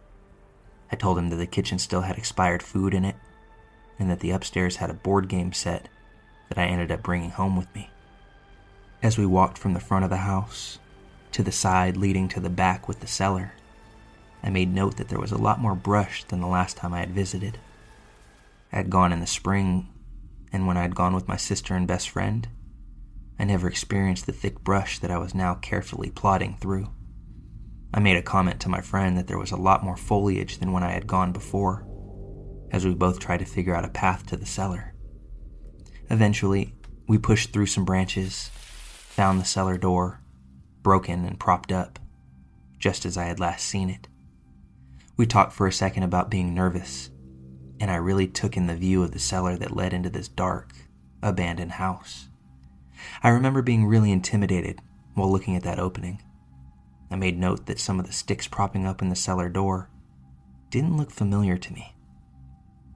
I 0.91 0.95
told 0.95 1.17
him 1.17 1.29
that 1.29 1.37
the 1.37 1.47
kitchen 1.47 1.79
still 1.79 2.01
had 2.01 2.17
expired 2.17 2.61
food 2.61 2.93
in 2.93 3.05
it, 3.05 3.15
and 3.97 4.09
that 4.09 4.19
the 4.19 4.31
upstairs 4.31 4.77
had 4.77 4.89
a 4.89 4.93
board 4.93 5.27
game 5.27 5.53
set 5.53 5.89
that 6.49 6.57
I 6.57 6.65
ended 6.65 6.91
up 6.91 7.03
bringing 7.03 7.31
home 7.31 7.55
with 7.55 7.73
me. 7.73 7.89
As 9.01 9.17
we 9.17 9.25
walked 9.25 9.57
from 9.57 9.73
the 9.73 9.79
front 9.79 10.03
of 10.03 10.09
the 10.09 10.17
house 10.17 10.79
to 11.31 11.43
the 11.43 11.51
side 11.51 11.97
leading 11.97 12.27
to 12.29 12.39
the 12.39 12.49
back 12.49 12.87
with 12.87 12.99
the 12.99 13.07
cellar, 13.07 13.53
I 14.43 14.49
made 14.49 14.73
note 14.73 14.97
that 14.97 15.09
there 15.09 15.19
was 15.19 15.31
a 15.31 15.37
lot 15.37 15.59
more 15.59 15.75
brush 15.75 16.23
than 16.25 16.39
the 16.39 16.47
last 16.47 16.77
time 16.77 16.93
I 16.93 16.99
had 16.99 17.11
visited. 17.11 17.57
I 18.71 18.77
had 18.77 18.89
gone 18.89 19.11
in 19.11 19.19
the 19.19 19.27
spring, 19.27 19.89
and 20.53 20.67
when 20.67 20.77
I 20.77 20.83
had 20.83 20.95
gone 20.95 21.15
with 21.15 21.27
my 21.27 21.37
sister 21.37 21.73
and 21.75 21.87
best 21.87 22.09
friend, 22.09 22.47
I 23.39 23.43
never 23.43 23.67
experienced 23.67 24.25
the 24.25 24.31
thick 24.31 24.63
brush 24.63 24.99
that 24.99 25.11
I 25.11 25.17
was 25.17 25.33
now 25.33 25.55
carefully 25.55 26.09
plodding 26.09 26.57
through. 26.61 26.89
I 27.93 27.99
made 27.99 28.17
a 28.17 28.21
comment 28.21 28.59
to 28.61 28.69
my 28.69 28.81
friend 28.81 29.17
that 29.17 29.27
there 29.27 29.37
was 29.37 29.51
a 29.51 29.57
lot 29.57 29.83
more 29.83 29.97
foliage 29.97 30.57
than 30.57 30.71
when 30.71 30.83
I 30.83 30.91
had 30.91 31.07
gone 31.07 31.31
before, 31.31 31.87
as 32.71 32.85
we 32.85 32.93
both 32.93 33.19
tried 33.19 33.39
to 33.39 33.45
figure 33.45 33.75
out 33.75 33.85
a 33.85 33.89
path 33.89 34.25
to 34.27 34.37
the 34.37 34.45
cellar. 34.45 34.93
Eventually, 36.09 36.75
we 37.07 37.17
pushed 37.17 37.53
through 37.53 37.67
some 37.67 37.85
branches, 37.85 38.49
found 38.55 39.39
the 39.39 39.45
cellar 39.45 39.77
door, 39.77 40.21
broken 40.81 41.25
and 41.25 41.39
propped 41.39 41.71
up, 41.71 41.99
just 42.79 43.05
as 43.05 43.17
I 43.17 43.23
had 43.25 43.39
last 43.39 43.65
seen 43.65 43.89
it. 43.89 44.07
We 45.17 45.25
talked 45.25 45.53
for 45.53 45.67
a 45.67 45.71
second 45.71 46.03
about 46.03 46.29
being 46.29 46.53
nervous, 46.53 47.09
and 47.79 47.89
I 47.89 47.95
really 47.95 48.27
took 48.27 48.57
in 48.57 48.67
the 48.67 48.75
view 48.75 49.01
of 49.03 49.11
the 49.11 49.19
cellar 49.19 49.57
that 49.57 49.75
led 49.75 49.93
into 49.93 50.09
this 50.09 50.27
dark, 50.27 50.73
abandoned 51.23 51.73
house. 51.73 52.27
I 53.23 53.29
remember 53.29 53.61
being 53.61 53.85
really 53.85 54.11
intimidated 54.11 54.81
while 55.13 55.31
looking 55.31 55.55
at 55.55 55.63
that 55.63 55.79
opening. 55.79 56.21
I 57.09 57.15
made 57.15 57.37
note 57.37 57.65
that 57.65 57.79
some 57.79 57.99
of 57.99 58.07
the 58.07 58.13
sticks 58.13 58.47
propping 58.47 58.85
up 58.85 59.01
in 59.01 59.09
the 59.09 59.15
cellar 59.15 59.49
door 59.49 59.89
didn't 60.69 60.97
look 60.97 61.11
familiar 61.11 61.57
to 61.57 61.73
me. 61.73 61.95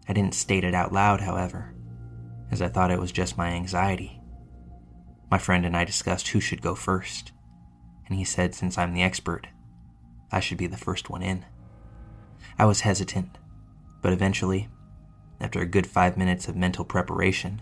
I 0.08 0.14
didn't 0.14 0.34
state 0.34 0.64
it 0.64 0.74
out 0.74 0.92
loud, 0.92 1.22
however, 1.22 1.74
as 2.52 2.62
I 2.62 2.68
thought 2.68 2.92
it 2.92 3.00
was 3.00 3.12
just 3.12 3.38
my 3.38 3.50
anxiety. 3.50 4.20
My 5.30 5.38
friend 5.38 5.66
and 5.66 5.78
I 5.78 5.86
discussed 5.86 6.30
who 6.30 6.40
should 6.40 6.62
go 6.62 6.74
first, 6.74 7.32
and 8.08 8.18
he 8.18 8.24
said 8.24 8.56
since 8.56 8.78
I'm 8.78 8.94
the 8.94 9.04
expert, 9.04 9.48
I 10.32 10.40
should 10.40 10.58
be 10.58 10.68
the 10.68 10.78
first 10.78 11.10
one 11.10 11.22
in. 11.22 11.46
I 12.58 12.66
was 12.66 12.82
hesitant, 12.82 13.38
but 14.02 14.12
eventually, 14.12 14.70
after 15.40 15.62
a 15.62 15.68
good 15.68 15.86
five 15.86 16.18
minutes 16.18 16.48
of 16.48 16.56
mental 16.56 16.84
preparation, 16.84 17.62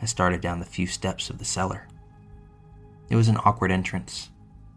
I 0.00 0.06
started 0.06 0.40
down 0.40 0.58
the 0.58 0.66
few 0.66 0.88
steps 0.88 1.30
of 1.30 1.38
the 1.38 1.44
cellar. 1.44 1.86
It 3.08 3.14
was 3.14 3.28
an 3.28 3.38
awkward 3.44 3.70
entrance, 3.70 4.30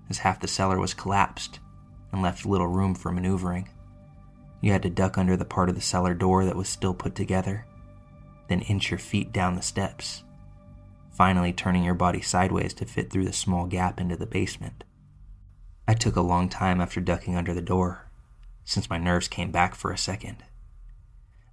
as 0.10 0.20
half 0.20 0.40
the 0.40 0.48
cellar 0.48 0.80
was 0.80 0.94
collapsed 0.94 1.60
and 2.12 2.22
left 2.22 2.46
little 2.46 2.68
room 2.68 2.96
for 2.96 3.12
maneuvering. 3.12 3.70
You 4.62 4.72
had 4.72 4.84
to 4.84 4.90
duck 4.90 5.18
under 5.18 5.38
the 5.38 5.46
part 5.46 5.70
of 5.70 5.76
the 5.76 5.82
cellar 5.82 6.14
door 6.14 6.46
that 6.46 6.56
was 6.56 6.70
still 6.70 6.94
put 6.94 7.16
together, 7.16 7.66
then 8.48 8.62
inch 8.62 8.92
your 8.92 8.98
feet 8.98 9.32
down 9.32 9.56
the 9.56 9.62
steps, 9.62 10.24
finally 11.12 11.54
turning 11.54 11.84
your 11.84 11.94
body 11.94 12.22
sideways 12.22 12.74
to 12.76 12.86
fit 12.86 13.12
through 13.12 13.26
the 13.26 13.34
small 13.34 13.66
gap 13.66 14.00
into 14.00 14.16
the 14.16 14.26
basement. 14.26 14.84
I 15.88 15.94
took 15.94 16.16
a 16.16 16.22
long 16.22 16.50
time 16.50 16.82
after 16.82 17.00
ducking 17.00 17.36
under 17.36 17.54
the 17.54 17.62
door, 17.62 18.10
since 18.64 18.90
my 18.90 18.98
nerves 18.98 19.28
came 19.28 19.52
back 19.52 19.76
for 19.76 19.92
a 19.92 19.98
second. 19.98 20.38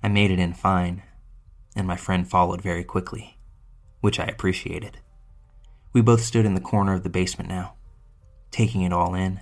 I 0.02 0.08
made 0.08 0.30
it 0.30 0.38
in 0.38 0.54
fine, 0.54 1.02
and 1.76 1.86
my 1.86 1.96
friend 1.96 2.28
followed 2.28 2.62
very 2.62 2.84
quickly, 2.84 3.38
which 4.00 4.18
I 4.18 4.24
appreciated. 4.24 4.98
We 5.92 6.00
both 6.00 6.22
stood 6.22 6.46
in 6.46 6.54
the 6.54 6.60
corner 6.60 6.94
of 6.94 7.02
the 7.02 7.10
basement 7.10 7.50
now, 7.50 7.74
taking 8.52 8.82
it 8.82 8.92
all 8.92 9.14
in. 9.14 9.40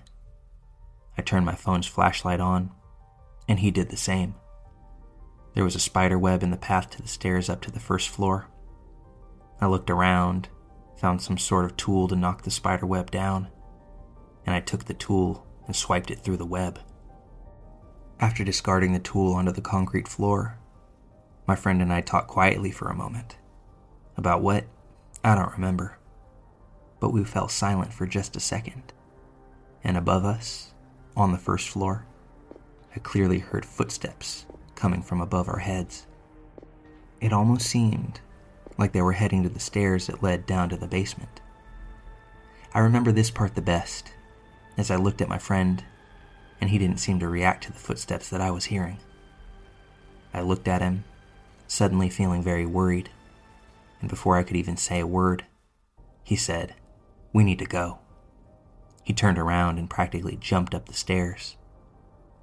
I 1.19 1.23
turned 1.23 1.45
my 1.45 1.57
phone's 1.57 1.87
flashlight 1.87 2.41
on, 2.41 2.71
and 3.49 3.59
he 3.59 3.73
did 3.73 3.91
the 3.91 3.97
same. 3.97 4.37
There 5.55 5.65
was 5.65 5.75
a 5.75 5.81
spider 5.81 6.19
web 6.19 6.45
in 6.45 6.53
the 6.53 6.57
path 6.57 6.91
to 6.91 7.03
the 7.03 7.09
stairs 7.09 7.51
up 7.51 7.61
to 7.63 7.73
the 7.73 7.81
first 7.81 8.09
floor. 8.09 8.47
I 9.61 9.67
looked 9.67 9.91
around, 9.91 10.49
found 10.97 11.21
some 11.21 11.37
sort 11.37 11.65
of 11.65 11.77
tool 11.77 12.07
to 12.09 12.17
knock 12.17 12.43
the 12.43 12.53
spider 12.53 12.87
web 12.87 13.11
down, 13.11 13.49
and 14.47 14.55
I 14.55 14.61
took 14.61 14.85
the 14.85 14.95
tool 14.95 15.45
and 15.67 15.75
swiped 15.75 16.11
it 16.13 16.21
through 16.21 16.37
the 16.37 16.47
web. 16.47 16.81
After 18.21 18.45
discarding 18.45 18.93
the 18.93 19.01
tool 19.01 19.33
onto 19.33 19.51
the 19.51 19.61
concrete 19.61 20.07
floor, 20.07 20.57
my 21.49 21.57
friend 21.57 21.83
and 21.83 21.93
I 21.93 22.01
talked 22.01 22.29
quietly 22.29 22.71
for 22.71 22.89
a 22.89 22.95
moment. 22.95 23.37
About 24.17 24.41
what? 24.41 24.67
I 25.25 25.35
don't 25.35 25.53
remember. 25.53 25.99
But 27.01 27.13
we 27.13 27.25
fell 27.25 27.49
silent 27.49 27.93
for 27.93 28.07
just 28.07 28.37
a 28.37 28.41
second 28.41 28.93
and 29.83 29.97
above 29.97 30.25
us, 30.25 30.73
on 31.17 31.33
the 31.33 31.39
first 31.39 31.69
floor, 31.69 32.07
I 32.95 32.99
clearly 32.99 33.39
heard 33.39 33.65
footsteps 33.65 34.47
coming 34.75 35.03
from 35.03 35.21
above 35.21 35.49
our 35.49 35.59
heads. 35.59 36.07
It 37.21 37.33
almost 37.33 37.67
seemed 37.67 38.21
like 38.79 38.93
they 38.93 39.03
were 39.03 39.13
heading 39.13 39.43
to 39.43 39.49
the 39.49 39.61
stairs 39.61 40.07
that 40.07 40.23
led 40.23 40.47
down 40.47 40.69
to 40.71 40.77
the 40.77 40.87
basement. 40.87 41.41
I 42.73 42.81
remember 42.81 43.13
this 43.13 43.31
part 43.31 43.55
the 43.55 43.63
best, 43.63 44.13
as 44.77 44.91
I 44.91 44.97
looked 44.97 45.21
at 45.21 45.29
my 45.29 45.39
friend, 45.39 45.85
and 46.61 46.71
he 46.71 46.79
didn't 46.79 46.99
seem 46.99 47.19
to 47.21 47.29
react 47.29 47.65
to 47.65 47.73
the 47.73 47.79
footsteps 47.79 48.29
that 48.31 48.41
I 48.41 48.51
was 48.51 48.67
hearing. 48.67 48.99
I 50.33 50.41
looked 50.41 50.69
at 50.69 50.83
him, 50.83 51.05
suddenly 51.67 52.09
feeling 52.09 52.43
very 52.43 52.67
worried, 52.67 53.11
and 54.01 54.09
before 54.09 54.37
I 54.37 54.43
could 54.43 54.57
even 54.57 54.77
say 54.77 55.01
a 55.01 55.07
word, 55.07 55.45
he 56.23 56.37
said, 56.37 56.75
We 57.33 57.45
need 57.45 57.59
to 57.59 57.67
go. 57.67 58.00
He 59.03 59.13
turned 59.13 59.39
around 59.39 59.79
and 59.79 59.89
practically 59.89 60.37
jumped 60.37 60.75
up 60.75 60.87
the 60.87 60.95
stairs. 60.95 61.57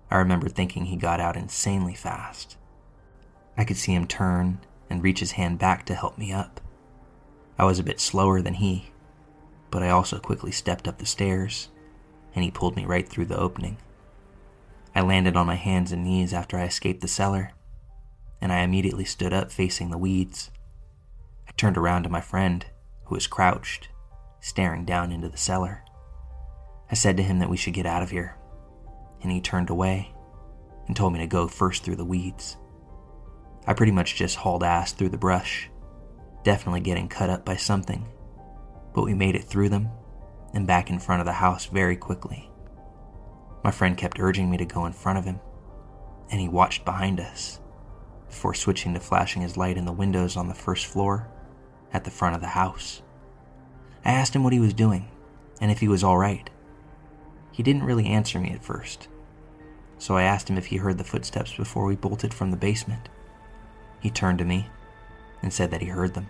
I 0.09 0.17
remember 0.17 0.49
thinking 0.49 0.85
he 0.85 0.95
got 0.95 1.19
out 1.19 1.37
insanely 1.37 1.95
fast. 1.95 2.57
I 3.57 3.63
could 3.63 3.77
see 3.77 3.93
him 3.93 4.07
turn 4.07 4.59
and 4.89 5.03
reach 5.03 5.19
his 5.19 5.31
hand 5.31 5.59
back 5.59 5.85
to 5.85 5.95
help 5.95 6.17
me 6.17 6.31
up. 6.31 6.61
I 7.57 7.65
was 7.65 7.79
a 7.79 7.83
bit 7.83 7.99
slower 7.99 8.41
than 8.41 8.55
he, 8.55 8.91
but 9.71 9.83
I 9.83 9.89
also 9.89 10.19
quickly 10.19 10.51
stepped 10.51 10.87
up 10.87 10.99
the 10.99 11.05
stairs, 11.05 11.69
and 12.35 12.43
he 12.43 12.51
pulled 12.51 12.75
me 12.75 12.85
right 12.85 13.07
through 13.07 13.25
the 13.25 13.37
opening. 13.37 13.77
I 14.95 15.01
landed 15.01 15.35
on 15.35 15.47
my 15.47 15.55
hands 15.55 15.91
and 15.91 16.03
knees 16.03 16.33
after 16.33 16.57
I 16.57 16.65
escaped 16.65 17.01
the 17.01 17.07
cellar, 17.07 17.51
and 18.39 18.53
I 18.53 18.59
immediately 18.59 19.05
stood 19.05 19.33
up 19.33 19.51
facing 19.51 19.89
the 19.89 19.97
weeds. 19.97 20.51
I 21.47 21.51
turned 21.51 21.77
around 21.77 22.03
to 22.03 22.09
my 22.09 22.21
friend, 22.21 22.65
who 23.05 23.15
was 23.15 23.27
crouched, 23.27 23.89
staring 24.39 24.85
down 24.85 25.11
into 25.11 25.29
the 25.29 25.37
cellar. 25.37 25.83
I 26.89 26.95
said 26.95 27.17
to 27.17 27.23
him 27.23 27.39
that 27.39 27.49
we 27.49 27.57
should 27.57 27.73
get 27.73 27.85
out 27.85 28.03
of 28.03 28.11
here, 28.11 28.37
and 29.21 29.31
he 29.31 29.41
turned 29.41 29.69
away 29.69 30.13
and 30.87 30.95
told 30.95 31.13
me 31.13 31.19
to 31.19 31.27
go 31.27 31.47
first 31.47 31.83
through 31.83 31.97
the 31.97 32.05
weeds. 32.05 32.57
I 33.65 33.73
pretty 33.73 33.91
much 33.91 34.15
just 34.15 34.37
hauled 34.37 34.63
ass 34.63 34.93
through 34.93 35.09
the 35.09 35.17
brush, 35.17 35.69
definitely 36.43 36.79
getting 36.79 37.09
cut 37.09 37.29
up 37.29 37.43
by 37.43 37.57
something, 37.57 38.07
but 38.93 39.03
we 39.03 39.13
made 39.13 39.35
it 39.35 39.43
through 39.43 39.69
them 39.69 39.89
and 40.53 40.65
back 40.65 40.89
in 40.89 40.99
front 40.99 41.19
of 41.19 41.25
the 41.25 41.33
house 41.33 41.65
very 41.65 41.97
quickly. 41.97 42.49
My 43.63 43.71
friend 43.71 43.97
kept 43.97 44.19
urging 44.19 44.49
me 44.49 44.57
to 44.57 44.65
go 44.65 44.85
in 44.85 44.93
front 44.93 45.19
of 45.19 45.25
him, 45.25 45.41
and 46.31 46.39
he 46.39 46.47
watched 46.47 46.85
behind 46.85 47.19
us 47.19 47.59
before 48.27 48.53
switching 48.53 48.93
to 48.93 48.99
flashing 48.99 49.41
his 49.41 49.57
light 49.57 49.77
in 49.77 49.85
the 49.85 49.91
windows 49.91 50.37
on 50.37 50.47
the 50.47 50.53
first 50.53 50.85
floor 50.85 51.29
at 51.91 52.03
the 52.03 52.11
front 52.11 52.35
of 52.35 52.41
the 52.41 52.47
house. 52.47 53.01
I 54.05 54.11
asked 54.11 54.35
him 54.35 54.43
what 54.43 54.53
he 54.53 54.59
was 54.59 54.73
doing 54.73 55.09
and 55.59 55.71
if 55.71 55.79
he 55.79 55.87
was 55.87 56.03
all 56.03 56.17
right. 56.17 56.49
He 57.57 57.63
didn't 57.63 57.85
really 57.85 58.05
answer 58.05 58.39
me 58.39 58.51
at 58.51 58.63
first, 58.63 59.07
so 59.97 60.15
I 60.15 60.21
asked 60.21 60.47
him 60.47 60.59
if 60.59 60.67
he 60.67 60.77
heard 60.77 60.99
the 60.99 61.03
footsteps 61.03 61.55
before 61.55 61.85
we 61.85 61.95
bolted 61.95 62.31
from 62.31 62.51
the 62.51 62.55
basement. 62.55 63.09
He 63.99 64.11
turned 64.11 64.37
to 64.37 64.45
me 64.45 64.67
and 65.41 65.51
said 65.51 65.71
that 65.71 65.81
he 65.81 65.87
heard 65.87 66.13
them, 66.13 66.27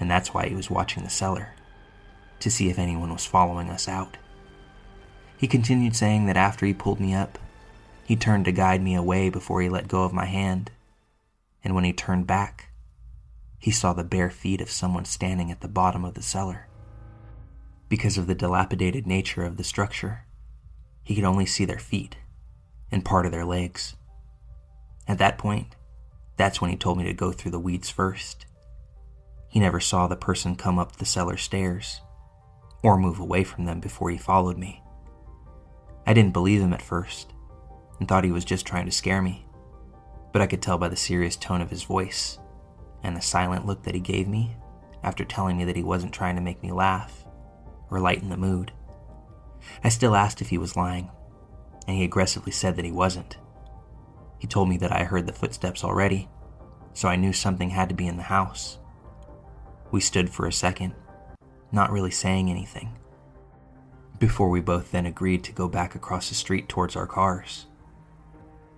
and 0.00 0.10
that's 0.10 0.34
why 0.34 0.48
he 0.48 0.56
was 0.56 0.68
watching 0.68 1.04
the 1.04 1.08
cellar, 1.08 1.50
to 2.40 2.50
see 2.50 2.68
if 2.68 2.80
anyone 2.80 3.12
was 3.12 3.26
following 3.26 3.70
us 3.70 3.86
out. 3.86 4.16
He 5.36 5.46
continued 5.46 5.94
saying 5.94 6.26
that 6.26 6.36
after 6.36 6.66
he 6.66 6.74
pulled 6.74 6.98
me 6.98 7.14
up, 7.14 7.38
he 8.04 8.16
turned 8.16 8.46
to 8.46 8.50
guide 8.50 8.82
me 8.82 8.96
away 8.96 9.30
before 9.30 9.62
he 9.62 9.68
let 9.68 9.86
go 9.86 10.02
of 10.02 10.12
my 10.12 10.24
hand, 10.24 10.72
and 11.62 11.76
when 11.76 11.84
he 11.84 11.92
turned 11.92 12.26
back, 12.26 12.70
he 13.60 13.70
saw 13.70 13.92
the 13.92 14.02
bare 14.02 14.30
feet 14.30 14.60
of 14.60 14.68
someone 14.68 15.04
standing 15.04 15.52
at 15.52 15.60
the 15.60 15.68
bottom 15.68 16.04
of 16.04 16.14
the 16.14 16.22
cellar. 16.22 16.66
Because 17.88 18.18
of 18.18 18.26
the 18.26 18.34
dilapidated 18.34 19.06
nature 19.06 19.44
of 19.44 19.56
the 19.56 19.64
structure, 19.64 20.26
he 21.02 21.14
could 21.14 21.24
only 21.24 21.46
see 21.46 21.64
their 21.64 21.78
feet 21.78 22.16
and 22.90 23.04
part 23.04 23.24
of 23.24 23.32
their 23.32 23.46
legs. 23.46 23.96
At 25.06 25.18
that 25.18 25.38
point, 25.38 25.74
that's 26.36 26.60
when 26.60 26.70
he 26.70 26.76
told 26.76 26.98
me 26.98 27.04
to 27.04 27.14
go 27.14 27.32
through 27.32 27.50
the 27.50 27.58
weeds 27.58 27.88
first. 27.88 28.44
He 29.48 29.58
never 29.58 29.80
saw 29.80 30.06
the 30.06 30.16
person 30.16 30.54
come 30.54 30.78
up 30.78 30.96
the 30.96 31.06
cellar 31.06 31.38
stairs 31.38 32.02
or 32.82 32.98
move 32.98 33.18
away 33.18 33.42
from 33.42 33.64
them 33.64 33.80
before 33.80 34.10
he 34.10 34.18
followed 34.18 34.58
me. 34.58 34.82
I 36.06 36.12
didn't 36.12 36.34
believe 36.34 36.60
him 36.60 36.74
at 36.74 36.82
first 36.82 37.32
and 37.98 38.06
thought 38.06 38.24
he 38.24 38.30
was 38.30 38.44
just 38.44 38.66
trying 38.66 38.84
to 38.84 38.92
scare 38.92 39.22
me, 39.22 39.46
but 40.32 40.42
I 40.42 40.46
could 40.46 40.60
tell 40.60 40.76
by 40.76 40.88
the 40.88 40.96
serious 40.96 41.36
tone 41.36 41.62
of 41.62 41.70
his 41.70 41.84
voice 41.84 42.38
and 43.02 43.16
the 43.16 43.22
silent 43.22 43.64
look 43.64 43.82
that 43.84 43.94
he 43.94 44.00
gave 44.00 44.28
me 44.28 44.56
after 45.02 45.24
telling 45.24 45.56
me 45.56 45.64
that 45.64 45.76
he 45.76 45.82
wasn't 45.82 46.12
trying 46.12 46.36
to 46.36 46.42
make 46.42 46.62
me 46.62 46.70
laugh 46.70 47.17
or 47.90 48.00
lighten 48.00 48.28
the 48.28 48.36
mood. 48.36 48.72
I 49.82 49.88
still 49.88 50.14
asked 50.14 50.40
if 50.40 50.48
he 50.50 50.58
was 50.58 50.76
lying, 50.76 51.10
and 51.86 51.96
he 51.96 52.04
aggressively 52.04 52.52
said 52.52 52.76
that 52.76 52.84
he 52.84 52.92
wasn't. 52.92 53.36
He 54.38 54.46
told 54.46 54.68
me 54.68 54.76
that 54.78 54.92
I 54.92 55.04
heard 55.04 55.26
the 55.26 55.32
footsteps 55.32 55.82
already, 55.84 56.28
so 56.94 57.08
I 57.08 57.16
knew 57.16 57.32
something 57.32 57.70
had 57.70 57.88
to 57.88 57.94
be 57.94 58.06
in 58.06 58.16
the 58.16 58.22
house. 58.22 58.78
We 59.90 60.00
stood 60.00 60.30
for 60.30 60.46
a 60.46 60.52
second, 60.52 60.94
not 61.72 61.90
really 61.90 62.10
saying 62.10 62.50
anything. 62.50 62.96
before 64.18 64.48
we 64.48 64.60
both 64.60 64.90
then 64.90 65.06
agreed 65.06 65.44
to 65.44 65.52
go 65.52 65.68
back 65.68 65.94
across 65.94 66.28
the 66.28 66.34
street 66.34 66.68
towards 66.68 66.96
our 66.96 67.06
cars. 67.06 67.66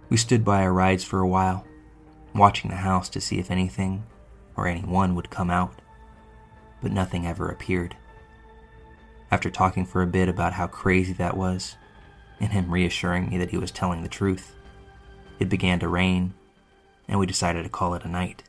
We 0.08 0.16
stood 0.16 0.44
by 0.44 0.62
our 0.62 0.72
rides 0.72 1.04
for 1.04 1.20
a 1.20 1.28
while, 1.28 1.64
watching 2.34 2.70
the 2.70 2.76
house 2.76 3.08
to 3.10 3.20
see 3.20 3.38
if 3.38 3.50
anything 3.50 4.04
or 4.56 4.66
anyone 4.66 5.14
would 5.14 5.30
come 5.30 5.50
out, 5.50 5.80
but 6.82 6.92
nothing 6.92 7.26
ever 7.26 7.48
appeared. 7.48 7.96
After 9.30 9.48
talking 9.48 9.86
for 9.86 10.02
a 10.02 10.06
bit 10.06 10.28
about 10.28 10.54
how 10.54 10.66
crazy 10.66 11.12
that 11.14 11.36
was, 11.36 11.76
and 12.40 12.52
him 12.52 12.72
reassuring 12.72 13.28
me 13.28 13.38
that 13.38 13.50
he 13.50 13.58
was 13.58 13.70
telling 13.70 14.02
the 14.02 14.08
truth, 14.08 14.54
it 15.38 15.48
began 15.48 15.78
to 15.80 15.88
rain, 15.88 16.34
and 17.06 17.18
we 17.18 17.26
decided 17.26 17.62
to 17.62 17.68
call 17.68 17.94
it 17.94 18.04
a 18.04 18.08
night. 18.08 18.42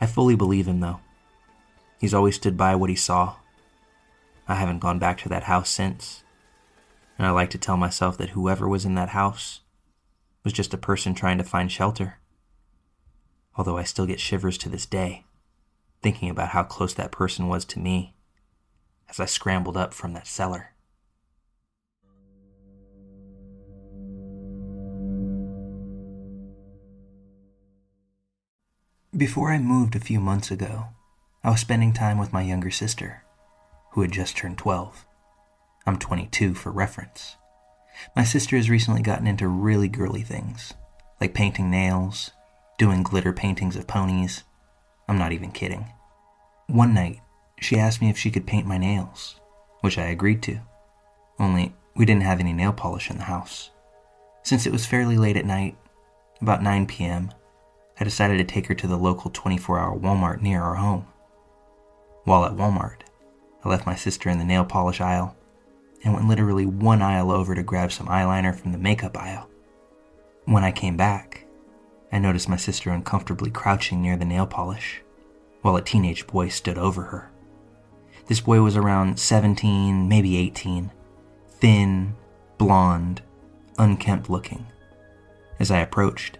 I 0.00 0.06
fully 0.06 0.36
believe 0.36 0.68
him, 0.68 0.80
though. 0.80 1.00
He's 1.98 2.12
always 2.12 2.36
stood 2.36 2.56
by 2.56 2.74
what 2.74 2.90
he 2.90 2.96
saw. 2.96 3.36
I 4.46 4.56
haven't 4.56 4.80
gone 4.80 4.98
back 4.98 5.18
to 5.18 5.28
that 5.30 5.44
house 5.44 5.70
since, 5.70 6.22
and 7.16 7.26
I 7.26 7.30
like 7.30 7.50
to 7.50 7.58
tell 7.58 7.78
myself 7.78 8.18
that 8.18 8.30
whoever 8.30 8.68
was 8.68 8.84
in 8.84 8.94
that 8.96 9.10
house 9.10 9.60
was 10.44 10.52
just 10.52 10.74
a 10.74 10.78
person 10.78 11.14
trying 11.14 11.38
to 11.38 11.44
find 11.44 11.72
shelter. 11.72 12.18
Although 13.56 13.78
I 13.78 13.84
still 13.84 14.06
get 14.06 14.20
shivers 14.20 14.58
to 14.58 14.68
this 14.68 14.84
day, 14.84 15.24
thinking 16.02 16.28
about 16.28 16.50
how 16.50 16.62
close 16.62 16.92
that 16.94 17.10
person 17.10 17.48
was 17.48 17.64
to 17.64 17.78
me 17.78 18.15
as 19.08 19.20
I 19.20 19.26
scrambled 19.26 19.76
up 19.76 19.94
from 19.94 20.12
that 20.14 20.26
cellar. 20.26 20.70
Before 29.16 29.50
I 29.50 29.58
moved 29.58 29.96
a 29.96 30.00
few 30.00 30.20
months 30.20 30.50
ago, 30.50 30.88
I 31.42 31.50
was 31.50 31.60
spending 31.60 31.94
time 31.94 32.18
with 32.18 32.34
my 32.34 32.42
younger 32.42 32.70
sister, 32.70 33.22
who 33.92 34.02
had 34.02 34.12
just 34.12 34.36
turned 34.36 34.58
12. 34.58 35.06
I'm 35.86 35.98
22 35.98 36.52
for 36.52 36.70
reference. 36.70 37.36
My 38.14 38.24
sister 38.24 38.56
has 38.56 38.68
recently 38.68 39.00
gotten 39.00 39.26
into 39.26 39.48
really 39.48 39.88
girly 39.88 40.20
things, 40.20 40.74
like 41.18 41.32
painting 41.32 41.70
nails, 41.70 42.32
doing 42.78 43.02
glitter 43.02 43.32
paintings 43.32 43.76
of 43.76 43.86
ponies. 43.86 44.42
I'm 45.08 45.18
not 45.18 45.32
even 45.32 45.50
kidding. 45.50 45.86
One 46.66 46.92
night, 46.92 47.20
she 47.60 47.78
asked 47.78 48.00
me 48.00 48.10
if 48.10 48.18
she 48.18 48.30
could 48.30 48.46
paint 48.46 48.66
my 48.66 48.78
nails, 48.78 49.40
which 49.80 49.98
I 49.98 50.06
agreed 50.06 50.42
to. 50.42 50.60
Only, 51.38 51.74
we 51.94 52.04
didn't 52.04 52.22
have 52.22 52.40
any 52.40 52.52
nail 52.52 52.72
polish 52.72 53.10
in 53.10 53.18
the 53.18 53.24
house. 53.24 53.70
Since 54.42 54.66
it 54.66 54.72
was 54.72 54.86
fairly 54.86 55.16
late 55.16 55.36
at 55.36 55.46
night, 55.46 55.76
about 56.40 56.62
9 56.62 56.86
p.m., 56.86 57.30
I 57.98 58.04
decided 58.04 58.38
to 58.38 58.44
take 58.44 58.66
her 58.66 58.74
to 58.74 58.86
the 58.86 58.98
local 58.98 59.30
24 59.30 59.78
hour 59.78 59.98
Walmart 59.98 60.42
near 60.42 60.62
our 60.62 60.74
home. 60.74 61.06
While 62.24 62.44
at 62.44 62.52
Walmart, 62.52 63.00
I 63.64 63.68
left 63.68 63.86
my 63.86 63.94
sister 63.94 64.28
in 64.28 64.38
the 64.38 64.44
nail 64.44 64.64
polish 64.64 65.00
aisle 65.00 65.36
and 66.04 66.12
went 66.12 66.28
literally 66.28 66.66
one 66.66 67.02
aisle 67.02 67.32
over 67.32 67.54
to 67.54 67.62
grab 67.62 67.90
some 67.90 68.06
eyeliner 68.06 68.54
from 68.54 68.72
the 68.72 68.78
makeup 68.78 69.16
aisle. 69.16 69.48
When 70.44 70.62
I 70.62 70.72
came 70.72 70.96
back, 70.96 71.46
I 72.12 72.18
noticed 72.18 72.48
my 72.48 72.56
sister 72.56 72.90
uncomfortably 72.90 73.50
crouching 73.50 74.02
near 74.02 74.16
the 74.16 74.24
nail 74.24 74.46
polish 74.46 75.02
while 75.62 75.76
a 75.76 75.82
teenage 75.82 76.26
boy 76.26 76.48
stood 76.48 76.78
over 76.78 77.02
her. 77.02 77.30
This 78.26 78.40
boy 78.40 78.60
was 78.60 78.76
around 78.76 79.20
17, 79.20 80.08
maybe 80.08 80.36
18, 80.36 80.90
thin, 81.48 82.14
blonde, 82.58 83.22
unkempt 83.78 84.28
looking. 84.28 84.66
As 85.60 85.70
I 85.70 85.78
approached, 85.78 86.38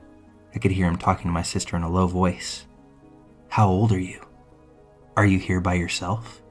I 0.54 0.58
could 0.58 0.72
hear 0.72 0.86
him 0.86 0.96
talking 0.96 1.28
to 1.28 1.32
my 1.32 1.42
sister 1.42 1.76
in 1.76 1.82
a 1.82 1.88
low 1.88 2.08
voice. 2.08 2.66
How 3.48 3.68
old 3.68 3.92
are 3.92 4.00
you? 4.00 4.20
Are 5.16 5.24
you 5.24 5.38
here 5.38 5.60
by 5.60 5.74
yourself? 5.74 6.42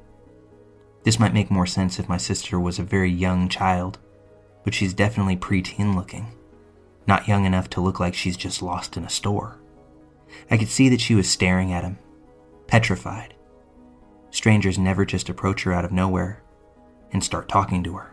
This 1.03 1.19
might 1.19 1.33
make 1.33 1.51
more 1.51 1.67
sense 1.67 1.99
if 1.99 2.09
my 2.09 2.17
sister 2.17 2.59
was 2.59 2.79
a 2.79 2.83
very 2.83 3.12
young 3.12 3.49
child, 3.49 3.99
but 4.63 4.73
she's 4.73 4.93
definitely 4.93 5.36
preteen 5.36 5.95
looking, 5.95 6.31
not 7.05 7.27
young 7.27 7.45
enough 7.45 7.69
to 7.71 7.81
look 7.81 7.99
like 7.99 8.15
she's 8.15 8.38
just 8.38 8.63
lost 8.63 8.95
in 8.97 9.03
a 9.03 9.09
store. 9.09 9.59
I 10.49 10.57
could 10.57 10.69
see 10.69 10.89
that 10.89 11.01
she 11.01 11.13
was 11.13 11.29
staring 11.29 11.73
at 11.73 11.83
him, 11.83 11.99
petrified. 12.67 13.34
Strangers 14.35 14.77
never 14.77 15.05
just 15.05 15.29
approach 15.29 15.63
her 15.63 15.71
out 15.71 15.85
of 15.85 15.93
nowhere 15.93 16.43
and 17.13 17.23
start 17.23 17.47
talking 17.47 17.81
to 17.81 17.95
her. 17.95 18.11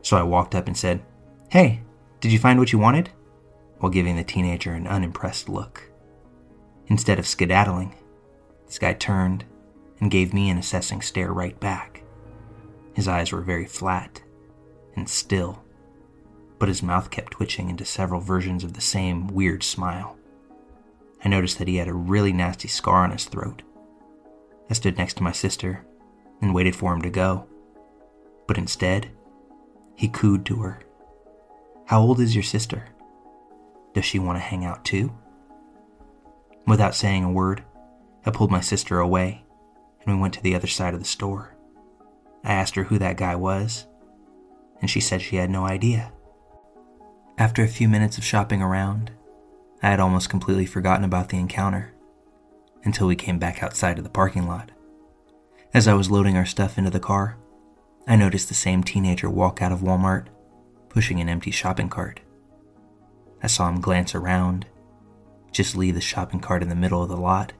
So 0.00 0.16
I 0.16 0.22
walked 0.22 0.54
up 0.54 0.68
and 0.68 0.76
said, 0.76 1.02
Hey, 1.50 1.80
did 2.20 2.30
you 2.30 2.38
find 2.38 2.56
what 2.60 2.72
you 2.72 2.78
wanted? 2.78 3.10
while 3.78 3.90
giving 3.90 4.14
the 4.14 4.22
teenager 4.22 4.72
an 4.72 4.86
unimpressed 4.86 5.48
look. 5.48 5.90
Instead 6.86 7.18
of 7.18 7.26
skedaddling, 7.26 7.96
this 8.66 8.78
guy 8.78 8.92
turned 8.92 9.44
and 10.00 10.08
gave 10.08 10.32
me 10.32 10.48
an 10.50 10.56
assessing 10.56 11.02
stare 11.02 11.32
right 11.32 11.58
back. 11.58 12.04
His 12.94 13.08
eyes 13.08 13.32
were 13.32 13.40
very 13.40 13.66
flat 13.66 14.22
and 14.94 15.08
still, 15.08 15.64
but 16.60 16.68
his 16.68 16.80
mouth 16.80 17.10
kept 17.10 17.32
twitching 17.32 17.68
into 17.68 17.84
several 17.84 18.20
versions 18.20 18.62
of 18.62 18.74
the 18.74 18.80
same 18.80 19.26
weird 19.26 19.64
smile. 19.64 20.16
I 21.24 21.28
noticed 21.28 21.58
that 21.58 21.68
he 21.68 21.76
had 21.76 21.88
a 21.88 21.92
really 21.92 22.32
nasty 22.32 22.68
scar 22.68 23.02
on 23.02 23.10
his 23.10 23.24
throat. 23.24 23.62
I 24.70 24.74
stood 24.74 24.96
next 24.96 25.14
to 25.14 25.22
my 25.22 25.32
sister 25.32 25.84
and 26.40 26.54
waited 26.54 26.74
for 26.74 26.92
him 26.92 27.02
to 27.02 27.10
go, 27.10 27.46
but 28.46 28.58
instead, 28.58 29.10
he 29.94 30.08
cooed 30.08 30.44
to 30.46 30.56
her. 30.56 30.80
How 31.86 32.00
old 32.00 32.20
is 32.20 32.34
your 32.34 32.42
sister? 32.42 32.88
Does 33.94 34.04
she 34.04 34.18
want 34.18 34.36
to 34.36 34.42
hang 34.42 34.64
out 34.64 34.84
too? 34.84 35.12
Without 36.66 36.94
saying 36.94 37.24
a 37.24 37.30
word, 37.30 37.62
I 38.26 38.30
pulled 38.30 38.50
my 38.50 38.60
sister 38.60 38.98
away 38.98 39.44
and 40.04 40.14
we 40.14 40.20
went 40.20 40.34
to 40.34 40.42
the 40.42 40.54
other 40.54 40.66
side 40.66 40.94
of 40.94 41.00
the 41.00 41.06
store. 41.06 41.54
I 42.42 42.52
asked 42.52 42.74
her 42.74 42.84
who 42.84 42.98
that 42.98 43.16
guy 43.16 43.36
was, 43.36 43.86
and 44.80 44.90
she 44.90 45.00
said 45.00 45.22
she 45.22 45.36
had 45.36 45.50
no 45.50 45.64
idea. 45.64 46.12
After 47.38 47.62
a 47.62 47.68
few 47.68 47.88
minutes 47.88 48.18
of 48.18 48.24
shopping 48.24 48.60
around, 48.60 49.10
I 49.82 49.88
had 49.90 50.00
almost 50.00 50.30
completely 50.30 50.66
forgotten 50.66 51.04
about 51.04 51.30
the 51.30 51.38
encounter 51.38 51.93
until 52.84 53.06
we 53.06 53.16
came 53.16 53.38
back 53.38 53.62
outside 53.62 53.98
of 53.98 54.04
the 54.04 54.10
parking 54.10 54.46
lot. 54.46 54.70
As 55.72 55.88
I 55.88 55.94
was 55.94 56.10
loading 56.10 56.36
our 56.36 56.46
stuff 56.46 56.78
into 56.78 56.90
the 56.90 57.00
car, 57.00 57.36
I 58.06 58.16
noticed 58.16 58.48
the 58.48 58.54
same 58.54 58.84
teenager 58.84 59.28
walk 59.28 59.62
out 59.62 59.72
of 59.72 59.80
Walmart, 59.80 60.26
pushing 60.88 61.20
an 61.20 61.28
empty 61.28 61.50
shopping 61.50 61.88
cart. 61.88 62.20
I 63.42 63.46
saw 63.46 63.68
him 63.68 63.80
glance 63.80 64.14
around, 64.14 64.66
just 65.50 65.76
leave 65.76 65.94
the 65.94 66.00
shopping 66.00 66.40
cart 66.40 66.62
in 66.62 66.68
the 66.68 66.74
middle 66.74 67.02
of 67.02 67.08
the 67.08 67.16
lot, 67.16 67.52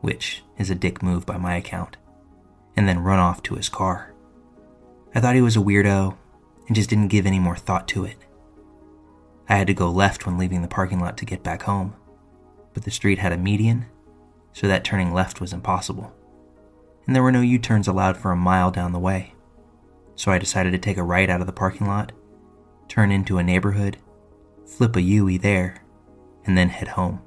which 0.00 0.42
is 0.58 0.70
a 0.70 0.74
dick 0.74 1.02
move 1.02 1.26
by 1.26 1.36
my 1.36 1.56
account, 1.56 1.96
and 2.76 2.88
then 2.88 2.98
run 2.98 3.18
off 3.18 3.42
to 3.44 3.54
his 3.54 3.68
car. 3.68 4.12
I 5.14 5.20
thought 5.20 5.34
he 5.34 5.42
was 5.42 5.56
a 5.56 5.60
weirdo 5.60 6.16
and 6.66 6.74
just 6.74 6.90
didn't 6.90 7.08
give 7.08 7.26
any 7.26 7.38
more 7.38 7.56
thought 7.56 7.86
to 7.88 8.04
it. 8.04 8.16
I 9.48 9.56
had 9.56 9.66
to 9.66 9.74
go 9.74 9.90
left 9.90 10.26
when 10.26 10.38
leaving 10.38 10.62
the 10.62 10.68
parking 10.68 11.00
lot 11.00 11.16
to 11.18 11.26
get 11.26 11.42
back 11.42 11.62
home, 11.62 11.94
but 12.72 12.84
the 12.84 12.90
street 12.90 13.18
had 13.18 13.32
a 13.32 13.36
median, 13.36 13.86
so 14.54 14.66
that 14.66 14.84
turning 14.84 15.12
left 15.12 15.40
was 15.40 15.52
impossible. 15.52 16.14
And 17.06 17.14
there 17.14 17.22
were 17.22 17.32
no 17.32 17.42
U 17.42 17.58
turns 17.58 17.86
allowed 17.86 18.16
for 18.16 18.30
a 18.30 18.36
mile 18.36 18.70
down 18.70 18.92
the 18.92 18.98
way. 18.98 19.34
So 20.14 20.32
I 20.32 20.38
decided 20.38 20.70
to 20.70 20.78
take 20.78 20.96
a 20.96 21.02
right 21.02 21.28
out 21.28 21.42
of 21.42 21.46
the 21.46 21.52
parking 21.52 21.86
lot, 21.86 22.12
turn 22.88 23.12
into 23.12 23.36
a 23.36 23.42
neighborhood, 23.42 23.98
flip 24.64 24.96
a 24.96 25.36
there, 25.36 25.84
and 26.46 26.56
then 26.56 26.70
head 26.70 26.88
home. 26.88 27.20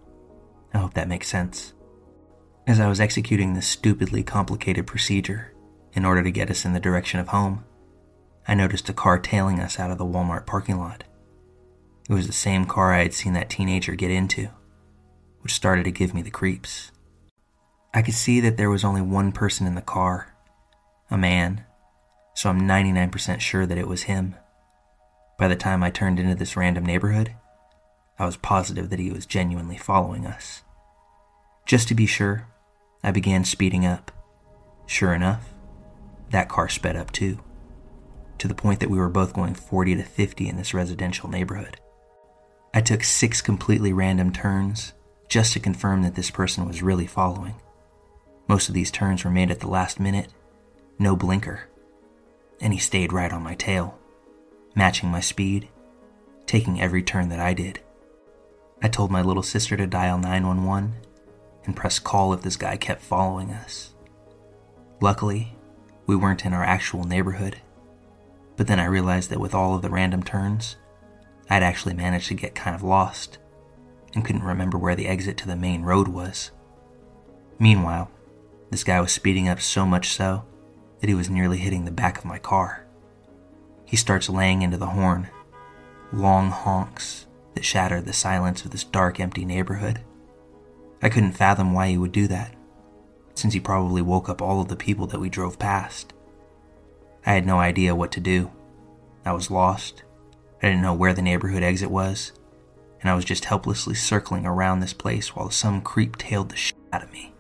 I 0.74 0.80
hope 0.80 0.94
that 0.96 1.10
makes 1.10 1.28
sense. 1.28 1.74
As 2.66 2.80
I 2.80 2.88
was 2.88 3.00
executing 3.00 3.54
this 3.54 3.68
stupidly 3.68 4.24
complicated 4.24 4.88
procedure 4.88 5.54
in 5.94 6.06
order 6.06 6.24
to 6.24 6.32
get 6.32 6.50
us 6.50 6.66
in 6.66 6.74
the 6.74 6.80
direction 6.80 7.20
of 7.20 7.30
home, 7.30 7.64
I 8.48 8.56
noticed 8.56 8.90
a 8.90 8.94
car 8.94 9.20
tailing 9.20 9.60
us 9.60 9.80
out 9.80 9.92
of 9.92 9.98
the 9.98 10.06
Walmart 10.06 10.46
parking 10.46 10.80
lot. 10.80 11.04
It 12.10 12.14
was 12.14 12.28
the 12.28 12.34
same 12.34 12.66
car 12.66 12.94
I 12.94 13.04
had 13.04 13.14
seen 13.14 13.34
that 13.34 13.50
teenager 13.50 13.96
get 13.96 14.12
into, 14.12 14.50
which 15.42 15.54
started 15.54 15.84
to 15.84 15.92
give 15.92 16.14
me 16.14 16.22
the 16.22 16.32
creeps. 16.32 16.92
I 17.94 18.02
could 18.02 18.14
see 18.14 18.40
that 18.42 18.58
there 18.58 18.70
was 18.70 18.84
only 18.84 19.02
one 19.02 19.32
person 19.32 19.66
in 19.66 19.76
the 19.76 19.82
car, 19.82 20.36
a 21.10 21.18
man, 21.18 21.66
so 22.34 22.50
I'm 22.50 22.62
99% 22.62 23.40
sure 23.40 23.66
that 23.66 23.78
it 23.78 23.88
was 23.88 24.04
him. 24.04 24.36
By 25.38 25.48
the 25.48 25.56
time 25.56 25.84
I 25.84 25.90
turned 25.90 26.20
into 26.20 26.36
this 26.36 26.58
random 26.58 26.86
neighborhood, 26.86 27.34
I 28.20 28.26
was 28.26 28.38
positive 28.38 28.90
that 28.90 29.00
he 29.00 29.12
was 29.12 29.26
genuinely 29.26 29.78
following 29.78 30.26
us. 30.26 30.64
Just 31.66 31.88
to 31.88 31.96
be 31.96 32.06
sure, 32.06 32.48
I 33.04 33.12
began 33.12 33.46
speeding 33.46 33.86
up. 33.86 34.12
Sure 34.86 35.14
enough, 35.14 35.54
that 36.32 36.50
car 36.50 36.70
sped 36.70 36.96
up 36.96 37.12
too, 37.12 37.40
to 38.38 38.48
the 38.48 38.56
point 38.56 38.80
that 38.80 38.90
we 38.90 38.98
were 38.98 39.10
both 39.10 39.34
going 39.34 39.54
40 39.54 39.96
to 39.96 40.04
50 40.04 40.48
in 40.48 40.58
this 40.58 40.74
residential 40.74 41.30
neighborhood. 41.30 41.80
I 42.74 42.82
took 42.82 43.04
six 43.04 43.42
completely 43.42 43.94
random 43.94 44.32
turns 44.32 44.94
just 45.30 45.54
to 45.54 45.60
confirm 45.60 46.04
that 46.04 46.16
this 46.16 46.32
person 46.32 46.68
was 46.68 46.84
really 46.84 47.08
following. 47.08 47.56
Most 48.48 48.70
of 48.70 48.76
these 48.76 48.92
turns 48.92 49.24
were 49.24 49.32
made 49.32 49.52
at 49.52 49.60
the 49.60 49.68
last 49.68 50.00
minute, 50.00 50.30
no 50.98 51.16
blinker, 51.16 51.68
and 52.62 52.74
he 52.74 52.80
stayed 52.80 53.14
right 53.14 53.32
on 53.32 53.44
my 53.44 53.56
tail 53.56 53.98
matching 54.78 55.10
my 55.10 55.20
speed, 55.20 55.68
taking 56.46 56.80
every 56.80 57.02
turn 57.02 57.30
that 57.30 57.40
I 57.40 57.56
did. 57.56 57.80
I 58.84 58.88
told 58.88 59.10
my 59.10 59.24
little 59.24 59.42
sister 59.42 59.76
to 59.76 59.88
dial 59.88 60.20
911 60.20 60.94
and 61.66 61.76
press 61.76 61.98
call 61.98 62.32
if 62.32 62.44
this 62.44 62.58
guy 62.58 62.78
kept 62.78 63.02
following 63.02 63.50
us. 63.50 63.96
Luckily, 65.02 65.58
we 66.06 66.16
weren't 66.16 66.46
in 66.46 66.54
our 66.54 66.64
actual 66.64 67.04
neighborhood, 67.06 67.58
But 68.56 68.68
then 68.68 68.80
I 68.80 68.86
realized 68.86 69.30
that 69.30 69.40
with 69.40 69.54
all 69.54 69.76
of 69.76 69.84
the 69.84 69.90
random 69.90 70.24
turns, 70.24 70.78
I'd 71.50 71.64
actually 71.64 71.94
managed 71.94 72.28
to 72.30 72.34
get 72.34 72.56
kind 72.56 72.76
of 72.76 72.84
lost 72.84 73.38
and 74.14 74.26
couldn't 74.26 74.44
remember 74.44 74.78
where 74.78 74.96
the 74.96 75.08
exit 75.08 75.38
to 75.38 75.48
the 75.48 75.56
main 75.56 75.84
road 75.84 76.08
was. 76.08 76.52
Meanwhile, 77.60 78.10
this 78.70 78.84
guy 78.84 79.00
was 79.00 79.12
speeding 79.12 79.48
up 79.48 79.62
so 79.62 79.86
much 79.86 80.10
so 80.10 80.46
that 81.00 81.08
he 81.08 81.16
was 81.16 81.30
nearly 81.30 81.58
hitting 81.58 81.86
the 81.86 81.92
back 81.92 82.18
of 82.18 82.26
my 82.26 82.40
car. 82.40 82.86
He 83.86 83.96
starts 83.96 84.30
laying 84.30 84.62
into 84.62 84.78
the 84.78 84.88
horn, 84.88 85.30
long 86.12 86.52
honks 86.52 87.28
that 87.54 87.64
shattered 87.64 88.06
the 88.06 88.14
silence 88.14 88.66
of 88.66 88.72
this 88.72 88.84
dark, 88.84 89.20
empty 89.20 89.46
neighborhood. 89.46 90.02
I 91.02 91.10
couldn't 91.10 91.34
fathom 91.34 91.74
why 91.74 91.90
he 91.90 91.98
would 91.98 92.12
do 92.12 92.28
that, 92.28 92.54
since 93.36 93.54
he 93.54 93.60
probably 93.60 94.02
woke 94.02 94.30
up 94.30 94.42
all 94.42 94.62
of 94.62 94.68
the 94.68 94.76
people 94.76 95.08
that 95.08 95.20
we 95.20 95.30
drove 95.30 95.60
past. 95.60 96.14
I 97.26 97.34
had 97.34 97.46
no 97.46 97.60
idea 97.60 97.96
what 97.96 98.12
to 98.14 98.20
do. 98.20 98.52
I 99.26 99.32
was 99.32 99.52
lost. 99.52 100.04
I 100.62 100.68
didn't 100.68 100.82
know 100.82 100.94
where 100.94 101.14
the 101.14 101.22
neighborhood 101.22 101.64
exit 101.64 101.92
was, 101.92 102.32
and 103.02 103.10
I 103.10 103.16
was 103.16 103.26
just 103.26 103.46
helplessly 103.46 103.96
circling 103.96 104.46
around 104.46 104.80
this 104.80 104.94
place 104.94 105.36
while 105.36 105.50
some 105.50 105.82
creep 105.82 106.18
tailed 106.18 106.50
the 106.50 106.56
shit 106.56 106.78
out 106.92 107.04
of 107.04 107.12
me. 107.12 107.34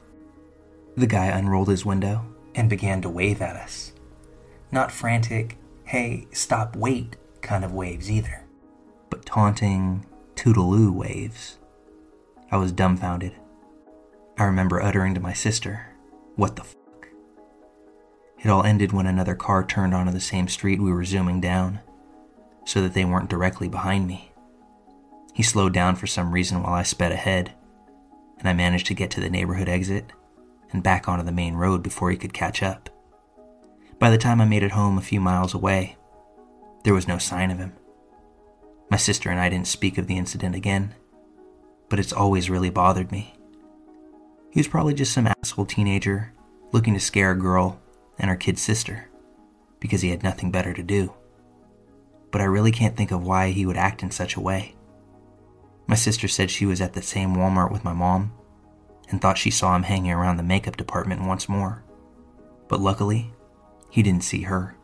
The 0.97 1.05
guy 1.05 1.27
unrolled 1.27 1.67
his 1.67 1.85
window 1.85 2.25
and 2.55 2.67
began 2.67 3.03
to 3.03 3.09
wave 3.09 3.39
at 3.39 3.55
us. 3.55 3.93
Not 4.71 4.91
frantic, 4.91 5.55
hey, 5.83 6.27
stop, 6.31 6.75
wait 6.75 7.15
kind 7.39 7.63
of 7.63 7.71
waves 7.71 8.09
either, 8.09 8.43
but 9.11 9.23
taunting, 9.23 10.07
toodaloo 10.35 10.91
waves. 10.91 11.59
I 12.51 12.57
was 12.57 12.71
dumbfounded. 12.71 13.33
I 14.39 14.45
remember 14.45 14.81
uttering 14.81 15.13
to 15.13 15.21
my 15.21 15.33
sister, 15.33 15.85
What 16.35 16.55
the 16.55 16.63
fuck? 16.63 17.09
It 18.39 18.49
all 18.49 18.63
ended 18.63 18.91
when 18.91 19.05
another 19.05 19.35
car 19.35 19.63
turned 19.63 19.93
onto 19.93 20.11
the 20.11 20.19
same 20.19 20.47
street 20.47 20.81
we 20.81 20.91
were 20.91 21.05
zooming 21.05 21.39
down, 21.39 21.79
so 22.65 22.81
that 22.81 22.95
they 22.95 23.05
weren't 23.05 23.29
directly 23.29 23.67
behind 23.67 24.07
me. 24.07 24.31
He 25.33 25.43
slowed 25.43 25.73
down 25.73 25.95
for 25.95 26.07
some 26.07 26.31
reason 26.31 26.63
while 26.63 26.73
I 26.73 26.83
sped 26.83 27.11
ahead, 27.11 27.53
and 28.39 28.49
I 28.49 28.53
managed 28.53 28.87
to 28.87 28.95
get 28.95 29.11
to 29.11 29.21
the 29.21 29.29
neighborhood 29.29 29.69
exit 29.69 30.11
and 30.71 30.83
back 30.83 31.07
onto 31.07 31.25
the 31.25 31.31
main 31.31 31.55
road 31.55 31.83
before 31.83 32.11
he 32.11 32.17
could 32.17 32.33
catch 32.33 32.61
up. 32.61 32.89
By 33.99 34.09
the 34.09 34.17
time 34.17 34.41
I 34.41 34.45
made 34.45 34.63
it 34.63 34.71
home 34.71 34.97
a 34.97 35.01
few 35.01 35.19
miles 35.19 35.53
away, 35.53 35.97
there 36.83 36.93
was 36.93 37.07
no 37.07 37.17
sign 37.17 37.51
of 37.51 37.57
him. 37.57 37.73
My 38.89 38.97
sister 38.97 39.29
and 39.29 39.39
I 39.39 39.49
didn't 39.49 39.67
speak 39.67 39.97
of 39.97 40.07
the 40.07 40.17
incident 40.17 40.55
again, 40.55 40.95
but 41.89 41.99
it's 41.99 42.13
always 42.13 42.49
really 42.49 42.69
bothered 42.69 43.11
me. 43.11 43.33
He 44.51 44.59
was 44.59 44.67
probably 44.67 44.93
just 44.93 45.13
some 45.13 45.27
asshole 45.27 45.65
teenager 45.65 46.33
looking 46.71 46.93
to 46.93 46.99
scare 46.99 47.31
a 47.31 47.35
girl 47.35 47.79
and 48.19 48.29
her 48.29 48.35
kid 48.35 48.57
sister 48.57 49.09
because 49.79 50.01
he 50.01 50.09
had 50.09 50.23
nothing 50.23 50.51
better 50.51 50.73
to 50.73 50.83
do. 50.83 51.13
But 52.31 52.41
I 52.41 52.45
really 52.45 52.71
can't 52.71 52.95
think 52.95 53.11
of 53.11 53.25
why 53.25 53.51
he 53.51 53.65
would 53.65 53.77
act 53.77 54.03
in 54.03 54.11
such 54.11 54.35
a 54.35 54.41
way. 54.41 54.75
My 55.87 55.95
sister 55.95 56.27
said 56.27 56.51
she 56.51 56.65
was 56.65 56.81
at 56.81 56.93
the 56.93 57.01
same 57.01 57.35
Walmart 57.35 57.71
with 57.71 57.83
my 57.83 57.93
mom 57.93 58.33
and 59.09 59.21
thought 59.21 59.37
she 59.37 59.51
saw 59.51 59.75
him 59.75 59.83
hanging 59.83 60.11
around 60.11 60.37
the 60.37 60.43
makeup 60.43 60.77
department 60.77 61.25
once 61.25 61.47
more. 61.47 61.83
But 62.67 62.81
luckily, 62.81 63.33
he 63.89 64.03
didn't 64.03 64.23
see 64.23 64.41
her. 64.43 64.75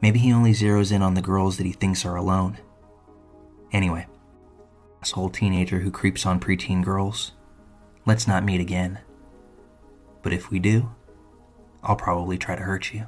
Maybe 0.00 0.18
he 0.18 0.32
only 0.32 0.52
zeroes 0.52 0.92
in 0.92 1.02
on 1.02 1.14
the 1.14 1.22
girls 1.22 1.56
that 1.56 1.66
he 1.66 1.72
thinks 1.72 2.04
are 2.04 2.16
alone. 2.16 2.58
Anyway, 3.72 4.06
asshole 5.02 5.30
teenager 5.30 5.80
who 5.80 5.90
creeps 5.90 6.24
on 6.24 6.38
preteen 6.38 6.84
girls, 6.84 7.32
let's 8.04 8.28
not 8.28 8.44
meet 8.44 8.60
again. 8.60 9.00
But 10.22 10.32
if 10.32 10.50
we 10.50 10.58
do, 10.58 10.94
I'll 11.82 11.96
probably 11.96 12.38
try 12.38 12.54
to 12.56 12.62
hurt 12.62 12.92
you. 12.94 13.06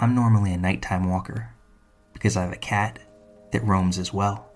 I'm 0.00 0.14
normally 0.14 0.52
a 0.52 0.56
nighttime 0.56 1.10
walker 1.10 1.54
because 2.18 2.36
I 2.36 2.42
have 2.42 2.52
a 2.52 2.56
cat 2.56 2.98
that 3.52 3.62
roams 3.62 3.96
as 3.96 4.12
well. 4.12 4.50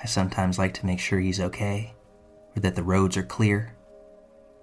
I 0.00 0.06
sometimes 0.06 0.56
like 0.56 0.72
to 0.74 0.86
make 0.86 1.00
sure 1.00 1.18
he's 1.18 1.40
okay 1.40 1.94
or 2.54 2.60
that 2.60 2.76
the 2.76 2.84
roads 2.84 3.16
are 3.16 3.24
clear. 3.24 3.74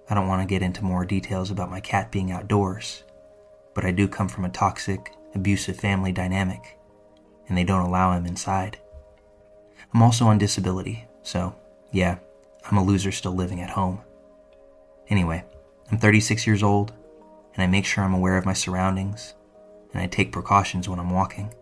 I 0.08 0.14
don't 0.14 0.26
want 0.26 0.40
to 0.40 0.52
get 0.52 0.62
into 0.62 0.82
more 0.82 1.04
details 1.04 1.50
about 1.50 1.70
my 1.70 1.80
cat 1.80 2.10
being 2.10 2.32
outdoors, 2.32 3.04
but 3.74 3.84
I 3.84 3.90
do 3.90 4.08
come 4.08 4.28
from 4.28 4.46
a 4.46 4.50
toxic, 4.50 5.12
abusive 5.34 5.76
family 5.76 6.12
dynamic, 6.12 6.78
and 7.46 7.58
they 7.58 7.64
don't 7.64 7.86
allow 7.86 8.12
him 8.12 8.24
inside. 8.24 8.78
I'm 9.92 10.02
also 10.02 10.24
on 10.24 10.38
disability, 10.38 11.06
so 11.22 11.54
yeah, 11.92 12.16
I'm 12.70 12.78
a 12.78 12.84
loser 12.84 13.12
still 13.12 13.34
living 13.34 13.60
at 13.60 13.70
home. 13.70 14.00
Anyway, 15.10 15.44
I'm 15.92 15.98
36 15.98 16.46
years 16.46 16.62
old, 16.62 16.94
and 17.52 17.62
I 17.62 17.66
make 17.66 17.84
sure 17.84 18.02
I'm 18.02 18.14
aware 18.14 18.38
of 18.38 18.46
my 18.46 18.54
surroundings, 18.54 19.34
and 19.92 20.00
I 20.00 20.06
take 20.06 20.32
precautions 20.32 20.88
when 20.88 20.98
I'm 20.98 21.10
walking. 21.10 21.52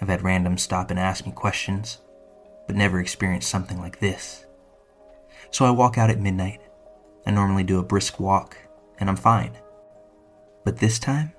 I've 0.00 0.08
had 0.08 0.20
randoms 0.20 0.60
stop 0.60 0.90
and 0.90 0.98
ask 0.98 1.24
me 1.24 1.32
questions, 1.32 1.98
but 2.66 2.76
never 2.76 3.00
experienced 3.00 3.48
something 3.48 3.80
like 3.80 4.00
this. 4.00 4.44
So 5.50 5.64
I 5.64 5.70
walk 5.70 5.98
out 5.98 6.10
at 6.10 6.20
midnight. 6.20 6.60
I 7.26 7.30
normally 7.30 7.64
do 7.64 7.78
a 7.78 7.84
brisk 7.84 8.18
walk, 8.18 8.56
and 8.98 9.08
I'm 9.08 9.16
fine. 9.16 9.56
But 10.64 10.78
this 10.78 10.98
time, 10.98 11.32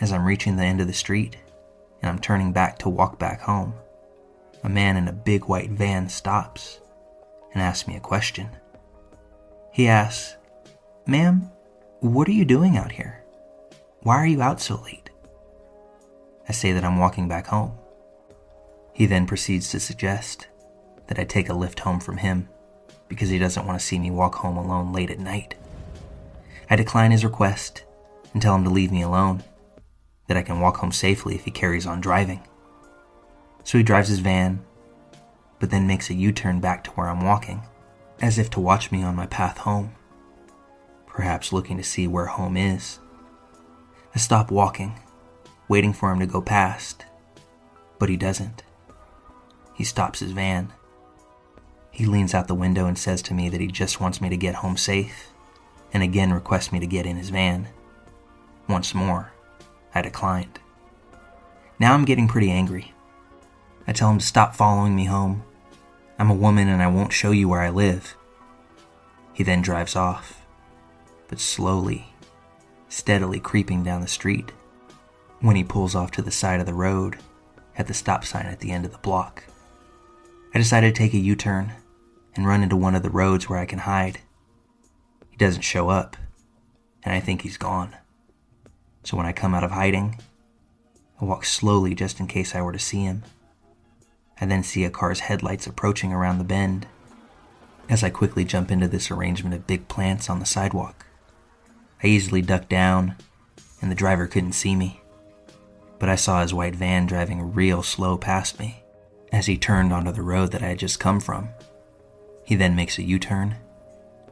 as 0.00 0.12
I'm 0.12 0.26
reaching 0.26 0.56
the 0.56 0.64
end 0.64 0.80
of 0.80 0.86
the 0.86 0.92
street 0.92 1.36
and 2.02 2.08
I'm 2.08 2.18
turning 2.18 2.52
back 2.52 2.78
to 2.80 2.88
walk 2.88 3.18
back 3.18 3.40
home, 3.40 3.74
a 4.62 4.68
man 4.68 4.96
in 4.96 5.08
a 5.08 5.12
big 5.12 5.44
white 5.44 5.70
van 5.70 6.08
stops 6.08 6.80
and 7.52 7.62
asks 7.62 7.88
me 7.88 7.96
a 7.96 8.00
question. 8.00 8.48
He 9.72 9.88
asks, 9.88 10.36
Ma'am, 11.06 11.50
what 12.00 12.28
are 12.28 12.32
you 12.32 12.44
doing 12.44 12.76
out 12.76 12.92
here? 12.92 13.24
Why 14.02 14.16
are 14.16 14.26
you 14.26 14.42
out 14.42 14.60
so 14.60 14.80
late? 14.82 15.07
I 16.48 16.52
say 16.52 16.72
that 16.72 16.84
I'm 16.84 16.98
walking 16.98 17.28
back 17.28 17.46
home. 17.48 17.72
He 18.94 19.06
then 19.06 19.26
proceeds 19.26 19.70
to 19.70 19.80
suggest 19.80 20.48
that 21.06 21.18
I 21.18 21.24
take 21.24 21.48
a 21.48 21.54
lift 21.54 21.80
home 21.80 22.00
from 22.00 22.16
him 22.16 22.48
because 23.06 23.28
he 23.28 23.38
doesn't 23.38 23.66
want 23.66 23.78
to 23.78 23.84
see 23.84 23.98
me 23.98 24.10
walk 24.10 24.36
home 24.36 24.56
alone 24.56 24.92
late 24.92 25.10
at 25.10 25.18
night. 25.18 25.54
I 26.70 26.76
decline 26.76 27.10
his 27.10 27.24
request 27.24 27.84
and 28.32 28.42
tell 28.42 28.54
him 28.54 28.64
to 28.64 28.70
leave 28.70 28.92
me 28.92 29.02
alone, 29.02 29.42
that 30.26 30.36
I 30.36 30.42
can 30.42 30.60
walk 30.60 30.78
home 30.78 30.92
safely 30.92 31.34
if 31.34 31.44
he 31.44 31.50
carries 31.50 31.86
on 31.86 32.00
driving. 32.00 32.42
So 33.64 33.78
he 33.78 33.84
drives 33.84 34.08
his 34.08 34.18
van, 34.18 34.62
but 35.58 35.70
then 35.70 35.86
makes 35.86 36.10
a 36.10 36.14
U 36.14 36.32
turn 36.32 36.60
back 36.60 36.84
to 36.84 36.90
where 36.90 37.08
I'm 37.08 37.24
walking, 37.24 37.62
as 38.20 38.38
if 38.38 38.50
to 38.50 38.60
watch 38.60 38.92
me 38.92 39.02
on 39.02 39.16
my 39.16 39.26
path 39.26 39.58
home, 39.58 39.94
perhaps 41.06 41.52
looking 41.52 41.78
to 41.78 41.82
see 41.82 42.06
where 42.06 42.26
home 42.26 42.56
is. 42.56 42.98
I 44.14 44.18
stop 44.18 44.50
walking 44.50 44.98
waiting 45.68 45.92
for 45.92 46.10
him 46.10 46.18
to 46.18 46.26
go 46.26 46.40
past, 46.40 47.04
but 47.98 48.08
he 48.08 48.16
doesn't. 48.16 48.62
He 49.74 49.84
stops 49.84 50.20
his 50.20 50.32
van. 50.32 50.72
He 51.90 52.06
leans 52.06 52.34
out 52.34 52.48
the 52.48 52.54
window 52.54 52.86
and 52.86 52.98
says 52.98 53.22
to 53.22 53.34
me 53.34 53.48
that 53.48 53.60
he 53.60 53.66
just 53.66 54.00
wants 54.00 54.20
me 54.20 54.28
to 54.28 54.36
get 54.36 54.56
home 54.56 54.76
safe, 54.76 55.28
and 55.92 56.02
again 56.02 56.32
requests 56.32 56.72
me 56.72 56.80
to 56.80 56.86
get 56.86 57.06
in 57.06 57.16
his 57.16 57.30
van. 57.30 57.68
Once 58.68 58.94
more, 58.94 59.32
I 59.94 60.02
declined. 60.02 60.58
Now 61.78 61.94
I'm 61.94 62.04
getting 62.04 62.28
pretty 62.28 62.50
angry. 62.50 62.92
I 63.86 63.92
tell 63.92 64.10
him 64.10 64.18
to 64.18 64.26
stop 64.26 64.54
following 64.54 64.96
me 64.96 65.04
home. 65.04 65.44
I'm 66.18 66.30
a 66.30 66.34
woman 66.34 66.68
and 66.68 66.82
I 66.82 66.88
won't 66.88 67.12
show 67.12 67.30
you 67.30 67.48
where 67.48 67.60
I 67.60 67.70
live. 67.70 68.16
He 69.32 69.44
then 69.44 69.62
drives 69.62 69.94
off, 69.94 70.44
but 71.28 71.38
slowly, 71.38 72.08
steadily 72.88 73.38
creeping 73.38 73.84
down 73.84 74.00
the 74.00 74.08
street 74.08 74.52
when 75.40 75.56
he 75.56 75.64
pulls 75.64 75.94
off 75.94 76.10
to 76.12 76.22
the 76.22 76.30
side 76.30 76.60
of 76.60 76.66
the 76.66 76.74
road 76.74 77.18
at 77.76 77.86
the 77.86 77.94
stop 77.94 78.24
sign 78.24 78.46
at 78.46 78.60
the 78.60 78.72
end 78.72 78.84
of 78.84 78.92
the 78.92 78.98
block. 78.98 79.44
I 80.54 80.58
decided 80.58 80.94
to 80.94 80.98
take 80.98 81.14
a 81.14 81.18
U 81.18 81.36
turn 81.36 81.72
and 82.34 82.46
run 82.46 82.62
into 82.62 82.76
one 82.76 82.94
of 82.94 83.02
the 83.02 83.10
roads 83.10 83.48
where 83.48 83.58
I 83.58 83.66
can 83.66 83.80
hide. 83.80 84.18
He 85.30 85.36
doesn't 85.36 85.62
show 85.62 85.88
up, 85.88 86.16
and 87.04 87.14
I 87.14 87.20
think 87.20 87.42
he's 87.42 87.56
gone. 87.56 87.94
So 89.04 89.16
when 89.16 89.26
I 89.26 89.32
come 89.32 89.54
out 89.54 89.64
of 89.64 89.70
hiding, 89.70 90.18
I 91.20 91.24
walk 91.24 91.44
slowly 91.44 91.94
just 91.94 92.18
in 92.20 92.26
case 92.26 92.54
I 92.54 92.62
were 92.62 92.72
to 92.72 92.78
see 92.78 93.02
him. 93.02 93.22
I 94.40 94.46
then 94.46 94.62
see 94.62 94.84
a 94.84 94.90
car's 94.90 95.20
headlights 95.20 95.66
approaching 95.66 96.12
around 96.12 96.38
the 96.38 96.44
bend 96.44 96.86
as 97.88 98.04
I 98.04 98.10
quickly 98.10 98.44
jump 98.44 98.70
into 98.70 98.86
this 98.86 99.10
arrangement 99.10 99.54
of 99.54 99.66
big 99.66 99.88
plants 99.88 100.28
on 100.28 100.40
the 100.40 100.46
sidewalk. 100.46 101.06
I 102.02 102.08
easily 102.08 102.42
duck 102.42 102.68
down, 102.68 103.16
and 103.80 103.90
the 103.90 103.96
driver 103.96 104.26
couldn't 104.26 104.52
see 104.52 104.76
me 104.76 104.97
but 105.98 106.08
I 106.08 106.16
saw 106.16 106.42
his 106.42 106.54
white 106.54 106.74
van 106.74 107.06
driving 107.06 107.52
real 107.52 107.82
slow 107.82 108.16
past 108.16 108.58
me 108.58 108.82
as 109.32 109.46
he 109.46 109.58
turned 109.58 109.92
onto 109.92 110.12
the 110.12 110.22
road 110.22 110.52
that 110.52 110.62
I 110.62 110.68
had 110.68 110.78
just 110.78 111.00
come 111.00 111.20
from. 111.20 111.50
He 112.44 112.54
then 112.54 112.76
makes 112.76 112.98
a 112.98 113.02
U 113.02 113.18
turn 113.18 113.56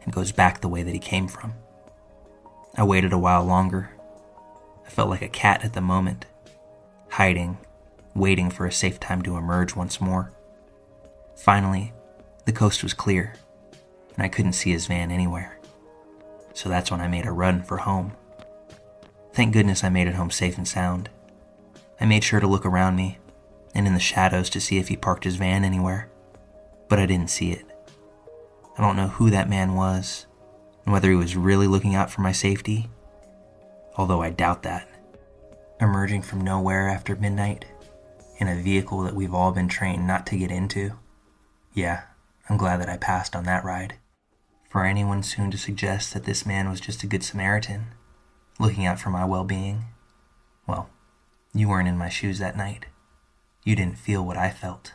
and 0.02 0.12
goes 0.12 0.32
back 0.32 0.60
the 0.60 0.68
way 0.68 0.82
that 0.82 0.94
he 0.94 0.98
came 0.98 1.28
from. 1.28 1.54
I 2.76 2.84
waited 2.84 3.12
a 3.12 3.18
while 3.18 3.44
longer. 3.44 3.90
I 4.86 4.90
felt 4.90 5.10
like 5.10 5.22
a 5.22 5.28
cat 5.28 5.64
at 5.64 5.72
the 5.72 5.80
moment, 5.80 6.26
hiding, 7.10 7.58
waiting 8.14 8.50
for 8.50 8.66
a 8.66 8.72
safe 8.72 9.00
time 9.00 9.22
to 9.22 9.36
emerge 9.36 9.74
once 9.74 10.00
more. 10.00 10.32
Finally, 11.34 11.92
the 12.44 12.52
coast 12.52 12.82
was 12.82 12.94
clear, 12.94 13.34
and 14.14 14.24
I 14.24 14.28
couldn't 14.28 14.52
see 14.52 14.70
his 14.70 14.86
van 14.86 15.10
anywhere. 15.10 15.58
So 16.54 16.68
that's 16.68 16.90
when 16.90 17.00
I 17.00 17.08
made 17.08 17.26
a 17.26 17.32
run 17.32 17.62
for 17.62 17.78
home. 17.78 18.12
Thank 19.34 19.52
goodness 19.52 19.84
I 19.84 19.90
made 19.90 20.06
it 20.06 20.14
home 20.14 20.30
safe 20.30 20.56
and 20.56 20.66
sound. 20.66 21.10
I 22.00 22.04
made 22.04 22.24
sure 22.24 22.40
to 22.40 22.46
look 22.46 22.66
around 22.66 22.96
me 22.96 23.18
and 23.74 23.86
in 23.86 23.94
the 23.94 24.00
shadows 24.00 24.50
to 24.50 24.60
see 24.60 24.78
if 24.78 24.88
he 24.88 24.96
parked 24.96 25.24
his 25.24 25.36
van 25.36 25.64
anywhere, 25.64 26.10
but 26.88 26.98
I 26.98 27.06
didn't 27.06 27.30
see 27.30 27.52
it. 27.52 27.64
I 28.78 28.82
don't 28.82 28.96
know 28.96 29.08
who 29.08 29.30
that 29.30 29.48
man 29.48 29.74
was 29.74 30.26
and 30.84 30.92
whether 30.92 31.10
he 31.10 31.16
was 31.16 31.36
really 31.36 31.66
looking 31.66 31.94
out 31.94 32.10
for 32.10 32.20
my 32.20 32.32
safety, 32.32 32.88
although 33.96 34.22
I 34.22 34.30
doubt 34.30 34.62
that. 34.62 34.88
Emerging 35.80 36.22
from 36.22 36.40
nowhere 36.40 36.88
after 36.88 37.16
midnight 37.16 37.64
in 38.38 38.48
a 38.48 38.60
vehicle 38.62 39.02
that 39.02 39.14
we've 39.14 39.34
all 39.34 39.52
been 39.52 39.68
trained 39.68 40.06
not 40.06 40.26
to 40.26 40.38
get 40.38 40.50
into, 40.50 40.92
yeah, 41.74 42.02
I'm 42.48 42.56
glad 42.56 42.80
that 42.80 42.88
I 42.88 42.96
passed 42.96 43.34
on 43.34 43.44
that 43.44 43.64
ride. 43.64 43.94
For 44.68 44.84
anyone 44.84 45.22
soon 45.22 45.50
to 45.50 45.58
suggest 45.58 46.12
that 46.12 46.24
this 46.24 46.44
man 46.44 46.68
was 46.68 46.80
just 46.80 47.02
a 47.02 47.06
good 47.06 47.22
Samaritan, 47.22 47.86
looking 48.58 48.86
out 48.86 48.98
for 48.98 49.10
my 49.10 49.24
well 49.24 49.44
being, 49.44 49.86
well, 50.66 50.90
you 51.58 51.68
weren't 51.68 51.88
in 51.88 51.98
my 51.98 52.08
shoes 52.08 52.38
that 52.38 52.56
night. 52.56 52.86
You 53.64 53.74
didn't 53.74 53.98
feel 53.98 54.24
what 54.24 54.36
I 54.36 54.50
felt. 54.50 54.94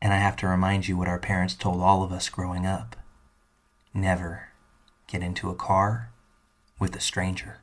And 0.00 0.12
I 0.12 0.18
have 0.18 0.36
to 0.36 0.46
remind 0.46 0.86
you 0.86 0.96
what 0.96 1.08
our 1.08 1.18
parents 1.18 1.54
told 1.54 1.80
all 1.80 2.02
of 2.02 2.12
us 2.12 2.28
growing 2.28 2.66
up 2.66 2.96
never 3.92 4.48
get 5.06 5.22
into 5.22 5.50
a 5.50 5.54
car 5.54 6.10
with 6.78 6.94
a 6.96 7.00
stranger. 7.00 7.58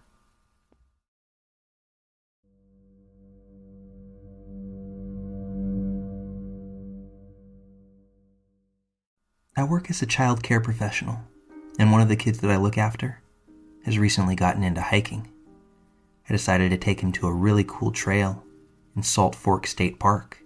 I 9.56 9.64
work 9.64 9.90
as 9.90 10.02
a 10.02 10.06
child 10.06 10.42
care 10.42 10.62
professional, 10.62 11.20
and 11.78 11.92
one 11.92 12.02
of 12.02 12.08
the 12.08 12.16
kids 12.16 12.40
that 12.40 12.50
I 12.50 12.56
look 12.56 12.78
after 12.78 13.22
has 13.86 14.00
recently 14.00 14.36
gotten 14.36 14.64
into 14.64 14.82
hiking. 14.82 15.31
I 16.32 16.39
decided 16.39 16.70
to 16.70 16.78
take 16.78 17.02
him 17.02 17.12
to 17.12 17.28
a 17.28 17.34
really 17.34 17.65
cool 17.67 17.91
trail 17.91 18.41
in 18.96 19.04
Salt 19.04 19.36
Fork 19.36 19.67
State 19.67 20.00
Park. 20.00 20.41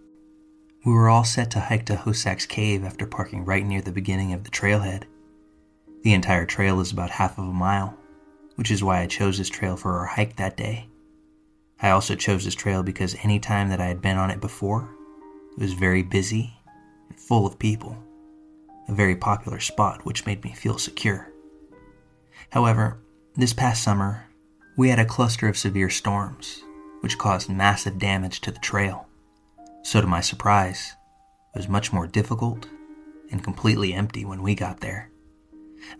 We 0.83 0.91
were 0.91 1.09
all 1.09 1.23
set 1.23 1.51
to 1.51 1.59
hike 1.59 1.85
to 1.85 1.95
Hosak's 1.95 2.47
Cave 2.47 2.83
after 2.83 3.05
parking 3.05 3.45
right 3.45 3.63
near 3.63 3.83
the 3.83 3.91
beginning 3.91 4.33
of 4.33 4.43
the 4.43 4.49
trailhead. 4.49 5.03
The 6.01 6.15
entire 6.15 6.47
trail 6.47 6.79
is 6.79 6.91
about 6.91 7.11
half 7.11 7.37
of 7.37 7.47
a 7.47 7.53
mile, 7.53 7.95
which 8.55 8.71
is 8.71 8.83
why 8.83 9.01
I 9.01 9.05
chose 9.05 9.37
this 9.37 9.47
trail 9.47 9.77
for 9.77 9.99
our 9.99 10.07
hike 10.07 10.37
that 10.37 10.57
day. 10.57 10.89
I 11.79 11.91
also 11.91 12.15
chose 12.15 12.45
this 12.45 12.55
trail 12.55 12.81
because 12.81 13.15
any 13.21 13.39
time 13.39 13.69
that 13.69 13.79
I 13.79 13.85
had 13.85 14.01
been 14.01 14.17
on 14.17 14.31
it 14.31 14.41
before, 14.41 14.89
it 15.55 15.61
was 15.61 15.73
very 15.73 16.01
busy 16.01 16.51
and 17.09 17.19
full 17.19 17.45
of 17.45 17.59
people, 17.59 17.95
a 18.87 18.91
very 18.95 19.15
popular 19.15 19.59
spot 19.59 20.03
which 20.03 20.25
made 20.25 20.43
me 20.43 20.51
feel 20.51 20.79
secure. 20.79 21.31
However, 22.49 22.97
this 23.35 23.53
past 23.53 23.83
summer, 23.83 24.25
we 24.77 24.89
had 24.89 24.99
a 24.99 25.05
cluster 25.05 25.47
of 25.47 25.57
severe 25.57 25.89
storms, 25.89 26.61
which 26.99 27.17
caused 27.17 27.49
massive 27.49 27.97
damage 27.97 28.41
to 28.41 28.51
the 28.51 28.59
trail. 28.59 29.07
So, 29.83 30.01
to 30.01 30.07
my 30.07 30.19
surprise, 30.19 30.95
it 31.53 31.59
was 31.59 31.69
much 31.69 31.93
more 31.93 32.07
difficult 32.07 32.67
and 33.31 33.43
completely 33.43 33.93
empty 33.93 34.25
when 34.25 34.41
we 34.41 34.53
got 34.53 34.81
there. 34.81 35.09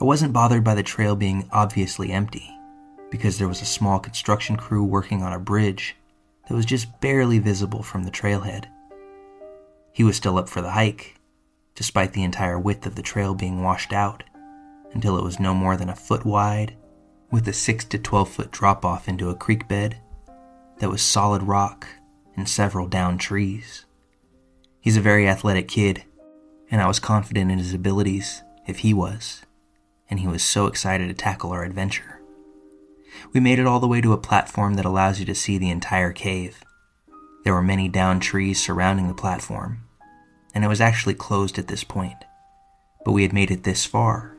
I 0.02 0.04
wasn't 0.04 0.34
bothered 0.34 0.64
by 0.64 0.76
the 0.76 0.84
trail 0.84 1.16
being 1.16 1.48
obviously 1.54 2.12
empty, 2.12 2.50
because 3.10 3.38
there 3.38 3.48
was 3.48 3.62
a 3.62 3.66
small 3.66 4.00
construction 4.00 4.58
crew 4.58 4.84
working 4.84 5.24
on 5.24 5.32
a 5.32 5.40
bridge 5.40 5.96
that 6.48 6.56
was 6.56 6.66
just 6.66 7.00
barely 7.00 7.40
visible 7.40 7.82
from 7.82 8.04
the 8.04 8.12
trailhead. 8.12 8.66
He 9.94 10.04
was 10.04 10.18
still 10.18 10.38
up 10.38 10.50
for 10.50 10.62
the 10.62 10.72
hike, 10.72 11.16
despite 11.76 12.12
the 12.12 12.24
entire 12.24 12.60
width 12.60 12.86
of 12.86 12.96
the 12.96 13.02
trail 13.02 13.36
being 13.36 13.64
washed 13.64 13.94
out, 13.94 14.24
until 14.94 15.18
it 15.18 15.24
was 15.24 15.40
no 15.40 15.54
more 15.54 15.78
than 15.78 15.90
a 15.90 15.96
foot 15.96 16.26
wide 16.26 16.76
with 17.32 17.48
a 17.48 17.54
6 17.54 17.86
to 17.86 17.98
12 17.98 18.30
foot 18.30 18.52
drop 18.52 18.86
off 18.86 19.08
into 19.08 19.30
a 19.30 19.36
creek 19.36 19.68
bed 19.68 20.00
that 20.80 20.90
was 20.90 21.02
solid 21.02 21.44
rock 21.44 21.88
and 22.36 22.48
several 22.48 22.88
downed 22.88 23.20
trees. 23.20 23.86
He's 24.80 24.98
a 24.98 25.02
very 25.02 25.28
athletic 25.28 25.68
kid, 25.68 26.04
and 26.70 26.82
I 26.82 26.88
was 26.88 27.00
confident 27.00 27.52
in 27.52 27.58
his 27.58 27.74
abilities 27.74 28.44
if 28.68 28.80
he 28.80 28.94
was, 28.94 29.42
and 30.10 30.20
he 30.20 30.28
was 30.28 30.44
so 30.44 30.68
excited 30.68 31.08
to 31.08 31.14
tackle 31.14 31.52
our 31.52 31.64
adventure. 31.64 32.22
We 33.34 33.40
made 33.40 33.60
it 33.60 33.68
all 33.68 33.80
the 33.80 33.88
way 33.88 34.02
to 34.02 34.14
a 34.14 34.18
platform 34.18 34.76
that 34.76 34.86
allows 34.86 35.20
you 35.20 35.26
to 35.26 35.36
see 35.36 35.58
the 35.58 35.70
entire 35.70 36.12
cave. 36.12 36.64
There 37.44 37.54
were 37.54 37.64
many 37.64 37.88
downed 37.88 38.22
trees 38.22 38.62
surrounding 38.62 39.08
the 39.08 39.14
platform, 39.14 39.80
and 40.54 40.64
it 40.64 40.68
was 40.68 40.82
actually 40.82 41.16
closed 41.16 41.58
at 41.58 41.68
this 41.68 41.84
point. 41.84 42.26
But 43.04 43.14
we 43.14 43.24
had 43.24 43.34
made 43.34 43.52
it 43.52 43.64
this 43.64 43.86
far, 43.86 44.36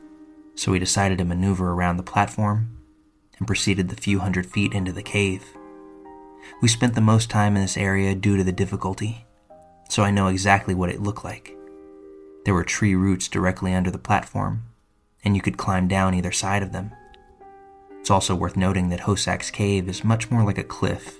so 0.55 0.71
we 0.71 0.79
decided 0.79 1.17
to 1.17 1.25
maneuver 1.25 1.71
around 1.71 1.97
the 1.97 2.03
platform 2.03 2.76
and 3.37 3.47
proceeded 3.47 3.89
the 3.89 3.95
few 3.95 4.19
hundred 4.19 4.45
feet 4.45 4.73
into 4.73 4.91
the 4.91 5.03
cave. 5.03 5.43
We 6.61 6.67
spent 6.67 6.95
the 6.95 7.01
most 7.01 7.29
time 7.29 7.55
in 7.55 7.61
this 7.61 7.77
area 7.77 8.15
due 8.15 8.37
to 8.37 8.43
the 8.43 8.51
difficulty, 8.51 9.25
so 9.89 10.03
I 10.03 10.11
know 10.11 10.27
exactly 10.27 10.73
what 10.73 10.89
it 10.89 11.01
looked 11.01 11.23
like. 11.23 11.55
There 12.45 12.53
were 12.53 12.63
tree 12.63 12.95
roots 12.95 13.27
directly 13.27 13.73
under 13.73 13.91
the 13.91 13.97
platform, 13.97 14.63
and 15.23 15.35
you 15.35 15.41
could 15.41 15.57
climb 15.57 15.87
down 15.87 16.13
either 16.13 16.31
side 16.31 16.63
of 16.63 16.71
them. 16.71 16.91
It's 17.99 18.09
also 18.09 18.35
worth 18.35 18.55
noting 18.55 18.89
that 18.89 19.01
Hosak's 19.01 19.51
cave 19.51 19.89
is 19.89 20.03
much 20.03 20.31
more 20.31 20.43
like 20.43 20.57
a 20.57 20.63
cliff, 20.63 21.17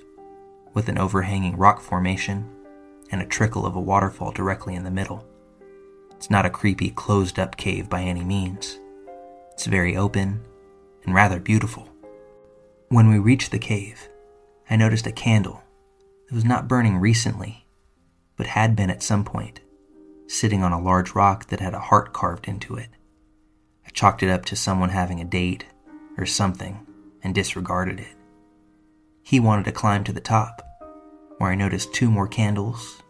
with 0.72 0.88
an 0.88 0.98
overhanging 0.98 1.56
rock 1.56 1.80
formation 1.80 2.48
and 3.10 3.20
a 3.20 3.26
trickle 3.26 3.66
of 3.66 3.76
a 3.76 3.80
waterfall 3.80 4.32
directly 4.32 4.74
in 4.74 4.84
the 4.84 4.90
middle. 4.90 5.26
It's 6.12 6.30
not 6.30 6.46
a 6.46 6.50
creepy, 6.50 6.90
closed 6.90 7.38
up 7.38 7.56
cave 7.56 7.88
by 7.88 8.02
any 8.02 8.24
means. 8.24 8.80
It's 9.52 9.66
very 9.66 9.96
open 9.96 10.40
and 11.04 11.14
rather 11.14 11.40
beautiful. 11.40 11.88
When 12.90 13.10
we 13.10 13.18
reached 13.18 13.50
the 13.50 13.58
cave, 13.58 14.08
I 14.70 14.76
noticed 14.76 15.06
a 15.06 15.12
candle 15.12 15.62
that 16.26 16.34
was 16.34 16.46
not 16.46 16.68
burning 16.68 16.96
recently, 16.96 17.66
but 18.34 18.46
had 18.46 18.74
been 18.74 18.88
at 18.88 19.02
some 19.02 19.24
point, 19.24 19.60
sitting 20.26 20.62
on 20.62 20.72
a 20.72 20.80
large 20.80 21.14
rock 21.14 21.48
that 21.48 21.60
had 21.60 21.74
a 21.74 21.80
heart 21.80 22.14
carved 22.14 22.48
into 22.48 22.76
it. 22.76 22.88
I 23.86 23.90
chalked 23.90 24.22
it 24.22 24.30
up 24.30 24.46
to 24.46 24.56
someone 24.56 24.88
having 24.88 25.20
a 25.20 25.26
date 25.26 25.66
or 26.16 26.24
something 26.24 26.86
and 27.22 27.34
disregarded 27.34 28.00
it. 28.00 28.16
He 29.22 29.38
wanted 29.38 29.66
to 29.66 29.72
climb 29.72 30.02
to 30.04 30.12
the 30.14 30.18
top, 30.22 30.66
where 31.36 31.50
I 31.50 31.56
noticed 31.56 31.92
two 31.92 32.10
more 32.10 32.26
candles 32.26 33.02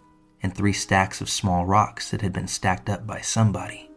and 0.42 0.52
three 0.52 0.72
stacks 0.72 1.20
of 1.20 1.30
small 1.30 1.66
rocks 1.66 2.10
that 2.10 2.22
had 2.22 2.32
been 2.32 2.48
stacked 2.48 2.90
up 2.90 3.06
by 3.06 3.20
somebody. 3.20 3.88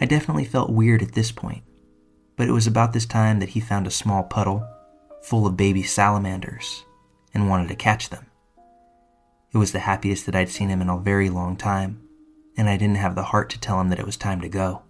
I 0.00 0.06
definitely 0.06 0.44
felt 0.44 0.70
weird 0.70 1.02
at 1.02 1.12
this 1.12 1.30
point, 1.30 1.62
but 2.36 2.48
it 2.48 2.52
was 2.52 2.66
about 2.66 2.92
this 2.92 3.06
time 3.06 3.38
that 3.38 3.50
he 3.50 3.60
found 3.60 3.86
a 3.86 3.90
small 3.92 4.24
puddle 4.24 4.66
full 5.22 5.46
of 5.46 5.56
baby 5.56 5.82
salamanders 5.82 6.84
and 7.32 7.48
wanted 7.48 7.68
to 7.68 7.74
catch 7.74 8.10
them. 8.10 8.26
It 9.54 9.58
was 9.58 9.72
the 9.72 9.80
happiest 9.80 10.26
that 10.26 10.34
I'd 10.34 10.48
seen 10.48 10.68
him 10.68 10.82
in 10.82 10.88
a 10.88 10.98
very 10.98 11.30
long 11.30 11.56
time, 11.56 12.02
and 12.56 12.68
I 12.68 12.76
didn't 12.76 12.96
have 12.96 13.14
the 13.14 13.24
heart 13.24 13.50
to 13.50 13.60
tell 13.60 13.80
him 13.80 13.88
that 13.90 13.98
it 13.98 14.06
was 14.06 14.16
time 14.16 14.40
to 14.40 14.48
go. 14.48 14.82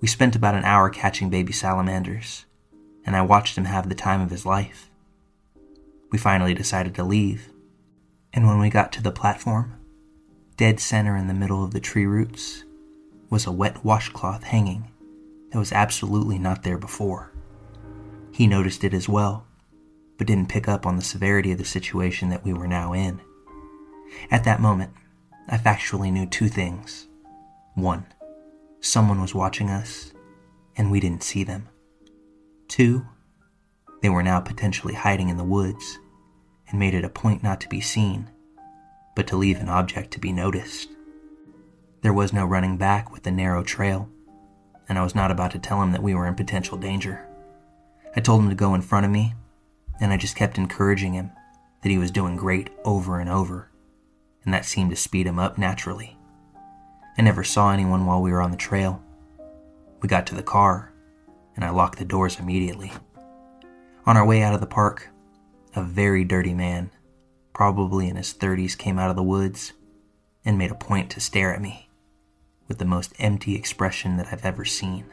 We 0.00 0.08
spent 0.08 0.36
about 0.36 0.54
an 0.54 0.64
hour 0.64 0.90
catching 0.90 1.30
baby 1.30 1.52
salamanders, 1.52 2.46
and 3.04 3.14
I 3.14 3.22
watched 3.22 3.56
him 3.56 3.64
have 3.64 3.88
the 3.88 3.94
time 3.94 4.20
of 4.20 4.30
his 4.30 4.46
life. 4.46 4.90
We 6.10 6.18
finally 6.18 6.54
decided 6.54 6.94
to 6.94 7.04
leave, 7.04 7.52
and 8.32 8.46
when 8.46 8.58
we 8.58 8.70
got 8.70 8.92
to 8.92 9.02
the 9.02 9.12
platform, 9.12 9.74
dead 10.56 10.80
center 10.80 11.16
in 11.16 11.26
the 11.26 11.34
middle 11.34 11.62
of 11.62 11.72
the 11.72 11.80
tree 11.80 12.06
roots 12.06 12.64
was 13.30 13.46
a 13.46 13.52
wet 13.52 13.84
washcloth 13.84 14.44
hanging 14.44 14.90
that 15.50 15.58
was 15.58 15.72
absolutely 15.72 16.38
not 16.38 16.62
there 16.62 16.78
before. 16.78 17.32
He 18.38 18.46
noticed 18.46 18.84
it 18.84 18.94
as 18.94 19.08
well, 19.08 19.48
but 20.16 20.28
didn't 20.28 20.48
pick 20.48 20.68
up 20.68 20.86
on 20.86 20.94
the 20.94 21.02
severity 21.02 21.50
of 21.50 21.58
the 21.58 21.64
situation 21.64 22.28
that 22.28 22.44
we 22.44 22.52
were 22.52 22.68
now 22.68 22.92
in. 22.92 23.20
At 24.30 24.44
that 24.44 24.60
moment, 24.60 24.92
I 25.48 25.58
factually 25.58 26.12
knew 26.12 26.24
two 26.24 26.46
things. 26.46 27.08
One, 27.74 28.06
someone 28.78 29.20
was 29.20 29.34
watching 29.34 29.70
us, 29.70 30.12
and 30.76 30.88
we 30.88 31.00
didn't 31.00 31.24
see 31.24 31.42
them. 31.42 31.68
Two, 32.68 33.04
they 34.02 34.08
were 34.08 34.22
now 34.22 34.38
potentially 34.38 34.94
hiding 34.94 35.30
in 35.30 35.36
the 35.36 35.42
woods 35.42 35.98
and 36.68 36.78
made 36.78 36.94
it 36.94 37.04
a 37.04 37.08
point 37.08 37.42
not 37.42 37.60
to 37.62 37.68
be 37.68 37.80
seen, 37.80 38.30
but 39.16 39.26
to 39.26 39.36
leave 39.36 39.58
an 39.58 39.68
object 39.68 40.12
to 40.12 40.20
be 40.20 40.30
noticed. 40.30 40.90
There 42.02 42.14
was 42.14 42.32
no 42.32 42.46
running 42.46 42.76
back 42.76 43.10
with 43.10 43.24
the 43.24 43.32
narrow 43.32 43.64
trail, 43.64 44.08
and 44.88 44.96
I 44.96 45.02
was 45.02 45.16
not 45.16 45.32
about 45.32 45.50
to 45.50 45.58
tell 45.58 45.82
him 45.82 45.90
that 45.90 46.04
we 46.04 46.14
were 46.14 46.28
in 46.28 46.36
potential 46.36 46.78
danger. 46.78 47.27
I 48.16 48.20
told 48.20 48.42
him 48.42 48.48
to 48.48 48.54
go 48.54 48.74
in 48.74 48.82
front 48.82 49.06
of 49.06 49.12
me, 49.12 49.34
and 50.00 50.12
I 50.12 50.16
just 50.16 50.36
kept 50.36 50.58
encouraging 50.58 51.14
him 51.14 51.30
that 51.82 51.90
he 51.90 51.98
was 51.98 52.10
doing 52.10 52.36
great 52.36 52.70
over 52.84 53.20
and 53.20 53.30
over, 53.30 53.70
and 54.44 54.52
that 54.52 54.64
seemed 54.64 54.90
to 54.90 54.96
speed 54.96 55.26
him 55.26 55.38
up 55.38 55.58
naturally. 55.58 56.16
I 57.16 57.22
never 57.22 57.44
saw 57.44 57.70
anyone 57.70 58.06
while 58.06 58.22
we 58.22 58.30
were 58.30 58.42
on 58.42 58.50
the 58.50 58.56
trail. 58.56 59.02
We 60.00 60.08
got 60.08 60.26
to 60.28 60.34
the 60.34 60.42
car, 60.42 60.92
and 61.56 61.64
I 61.64 61.70
locked 61.70 61.98
the 61.98 62.04
doors 62.04 62.38
immediately. 62.38 62.92
On 64.06 64.16
our 64.16 64.24
way 64.26 64.42
out 64.42 64.54
of 64.54 64.60
the 64.60 64.66
park, 64.66 65.08
a 65.74 65.82
very 65.82 66.24
dirty 66.24 66.54
man, 66.54 66.90
probably 67.52 68.08
in 68.08 68.16
his 68.16 68.32
30s, 68.32 68.78
came 68.78 68.98
out 68.98 69.10
of 69.10 69.16
the 69.16 69.22
woods 69.22 69.72
and 70.44 70.56
made 70.56 70.70
a 70.70 70.76
point 70.76 71.10
to 71.10 71.20
stare 71.20 71.52
at 71.52 71.60
me 71.60 71.88
with 72.68 72.78
the 72.78 72.84
most 72.84 73.12
empty 73.18 73.54
expression 73.54 74.16
that 74.16 74.28
I've 74.30 74.44
ever 74.44 74.64
seen. 74.64 75.06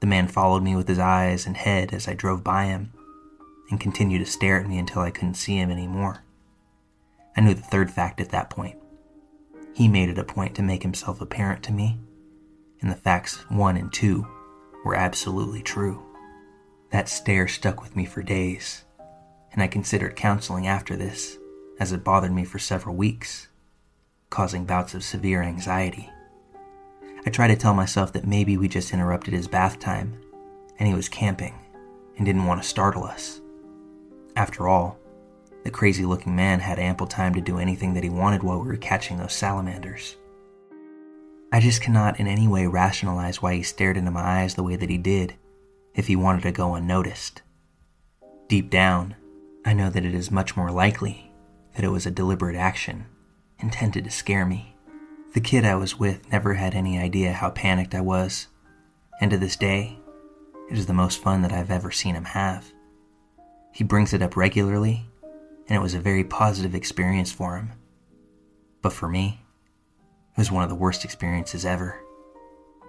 The 0.00 0.06
man 0.06 0.28
followed 0.28 0.62
me 0.62 0.74
with 0.74 0.88
his 0.88 0.98
eyes 0.98 1.46
and 1.46 1.56
head 1.56 1.92
as 1.92 2.08
I 2.08 2.14
drove 2.14 2.42
by 2.42 2.64
him 2.64 2.92
and 3.70 3.78
continued 3.78 4.18
to 4.20 4.26
stare 4.26 4.58
at 4.58 4.66
me 4.66 4.78
until 4.78 5.02
I 5.02 5.10
couldn't 5.10 5.34
see 5.34 5.56
him 5.56 5.70
anymore. 5.70 6.24
I 7.36 7.42
knew 7.42 7.54
the 7.54 7.62
third 7.62 7.90
fact 7.90 8.20
at 8.20 8.30
that 8.30 8.50
point. 8.50 8.76
He 9.74 9.88
made 9.88 10.08
it 10.08 10.18
a 10.18 10.24
point 10.24 10.54
to 10.56 10.62
make 10.62 10.82
himself 10.82 11.20
apparent 11.20 11.62
to 11.64 11.72
me, 11.72 11.98
and 12.80 12.90
the 12.90 12.96
facts 12.96 13.44
one 13.50 13.76
and 13.76 13.92
two 13.92 14.26
were 14.84 14.96
absolutely 14.96 15.62
true. 15.62 16.02
That 16.90 17.08
stare 17.08 17.46
stuck 17.46 17.80
with 17.80 17.94
me 17.94 18.04
for 18.04 18.22
days, 18.22 18.84
and 19.52 19.62
I 19.62 19.68
considered 19.68 20.16
counseling 20.16 20.66
after 20.66 20.96
this, 20.96 21.38
as 21.78 21.92
it 21.92 22.02
bothered 22.02 22.32
me 22.32 22.44
for 22.44 22.58
several 22.58 22.96
weeks, 22.96 23.48
causing 24.28 24.64
bouts 24.64 24.94
of 24.94 25.04
severe 25.04 25.42
anxiety. 25.42 26.10
I 27.26 27.30
tried 27.30 27.48
to 27.48 27.56
tell 27.56 27.74
myself 27.74 28.12
that 28.14 28.26
maybe 28.26 28.56
we 28.56 28.68
just 28.68 28.92
interrupted 28.92 29.34
his 29.34 29.48
bath 29.48 29.78
time 29.78 30.18
and 30.78 30.88
he 30.88 30.94
was 30.94 31.08
camping 31.08 31.54
and 32.16 32.24
didn't 32.24 32.46
want 32.46 32.62
to 32.62 32.68
startle 32.68 33.04
us. 33.04 33.40
After 34.36 34.68
all, 34.68 34.98
the 35.64 35.70
crazy 35.70 36.06
looking 36.06 36.34
man 36.34 36.60
had 36.60 36.78
ample 36.78 37.06
time 37.06 37.34
to 37.34 37.40
do 37.40 37.58
anything 37.58 37.92
that 37.94 38.02
he 38.02 38.08
wanted 38.08 38.42
while 38.42 38.60
we 38.60 38.68
were 38.68 38.76
catching 38.76 39.18
those 39.18 39.34
salamanders. 39.34 40.16
I 41.52 41.60
just 41.60 41.82
cannot 41.82 42.18
in 42.20 42.26
any 42.26 42.48
way 42.48 42.66
rationalize 42.66 43.42
why 43.42 43.54
he 43.54 43.62
stared 43.62 43.96
into 43.96 44.10
my 44.10 44.22
eyes 44.42 44.54
the 44.54 44.62
way 44.62 44.76
that 44.76 44.88
he 44.88 44.98
did 44.98 45.34
if 45.94 46.06
he 46.06 46.16
wanted 46.16 46.42
to 46.44 46.52
go 46.52 46.74
unnoticed. 46.74 47.42
Deep 48.48 48.70
down, 48.70 49.16
I 49.64 49.74
know 49.74 49.90
that 49.90 50.04
it 50.04 50.14
is 50.14 50.30
much 50.30 50.56
more 50.56 50.70
likely 50.70 51.32
that 51.74 51.84
it 51.84 51.88
was 51.88 52.06
a 52.06 52.10
deliberate 52.10 52.56
action 52.56 53.06
intended 53.58 54.04
to 54.04 54.10
scare 54.10 54.46
me. 54.46 54.69
The 55.32 55.40
kid 55.40 55.64
I 55.64 55.76
was 55.76 55.96
with 55.96 56.30
never 56.32 56.54
had 56.54 56.74
any 56.74 56.98
idea 56.98 57.32
how 57.32 57.50
panicked 57.50 57.94
I 57.94 58.00
was, 58.00 58.48
and 59.20 59.30
to 59.30 59.38
this 59.38 59.54
day, 59.54 59.96
it 60.68 60.76
is 60.76 60.86
the 60.86 60.92
most 60.92 61.22
fun 61.22 61.42
that 61.42 61.52
I've 61.52 61.70
ever 61.70 61.92
seen 61.92 62.16
him 62.16 62.24
have. 62.24 62.72
He 63.72 63.84
brings 63.84 64.12
it 64.12 64.22
up 64.22 64.36
regularly, 64.36 65.08
and 65.68 65.76
it 65.76 65.80
was 65.80 65.94
a 65.94 66.00
very 66.00 66.24
positive 66.24 66.74
experience 66.74 67.30
for 67.30 67.56
him. 67.56 67.70
But 68.82 68.92
for 68.92 69.08
me, 69.08 69.44
it 70.32 70.38
was 70.38 70.50
one 70.50 70.64
of 70.64 70.68
the 70.68 70.74
worst 70.74 71.04
experiences 71.04 71.64
ever, 71.64 72.00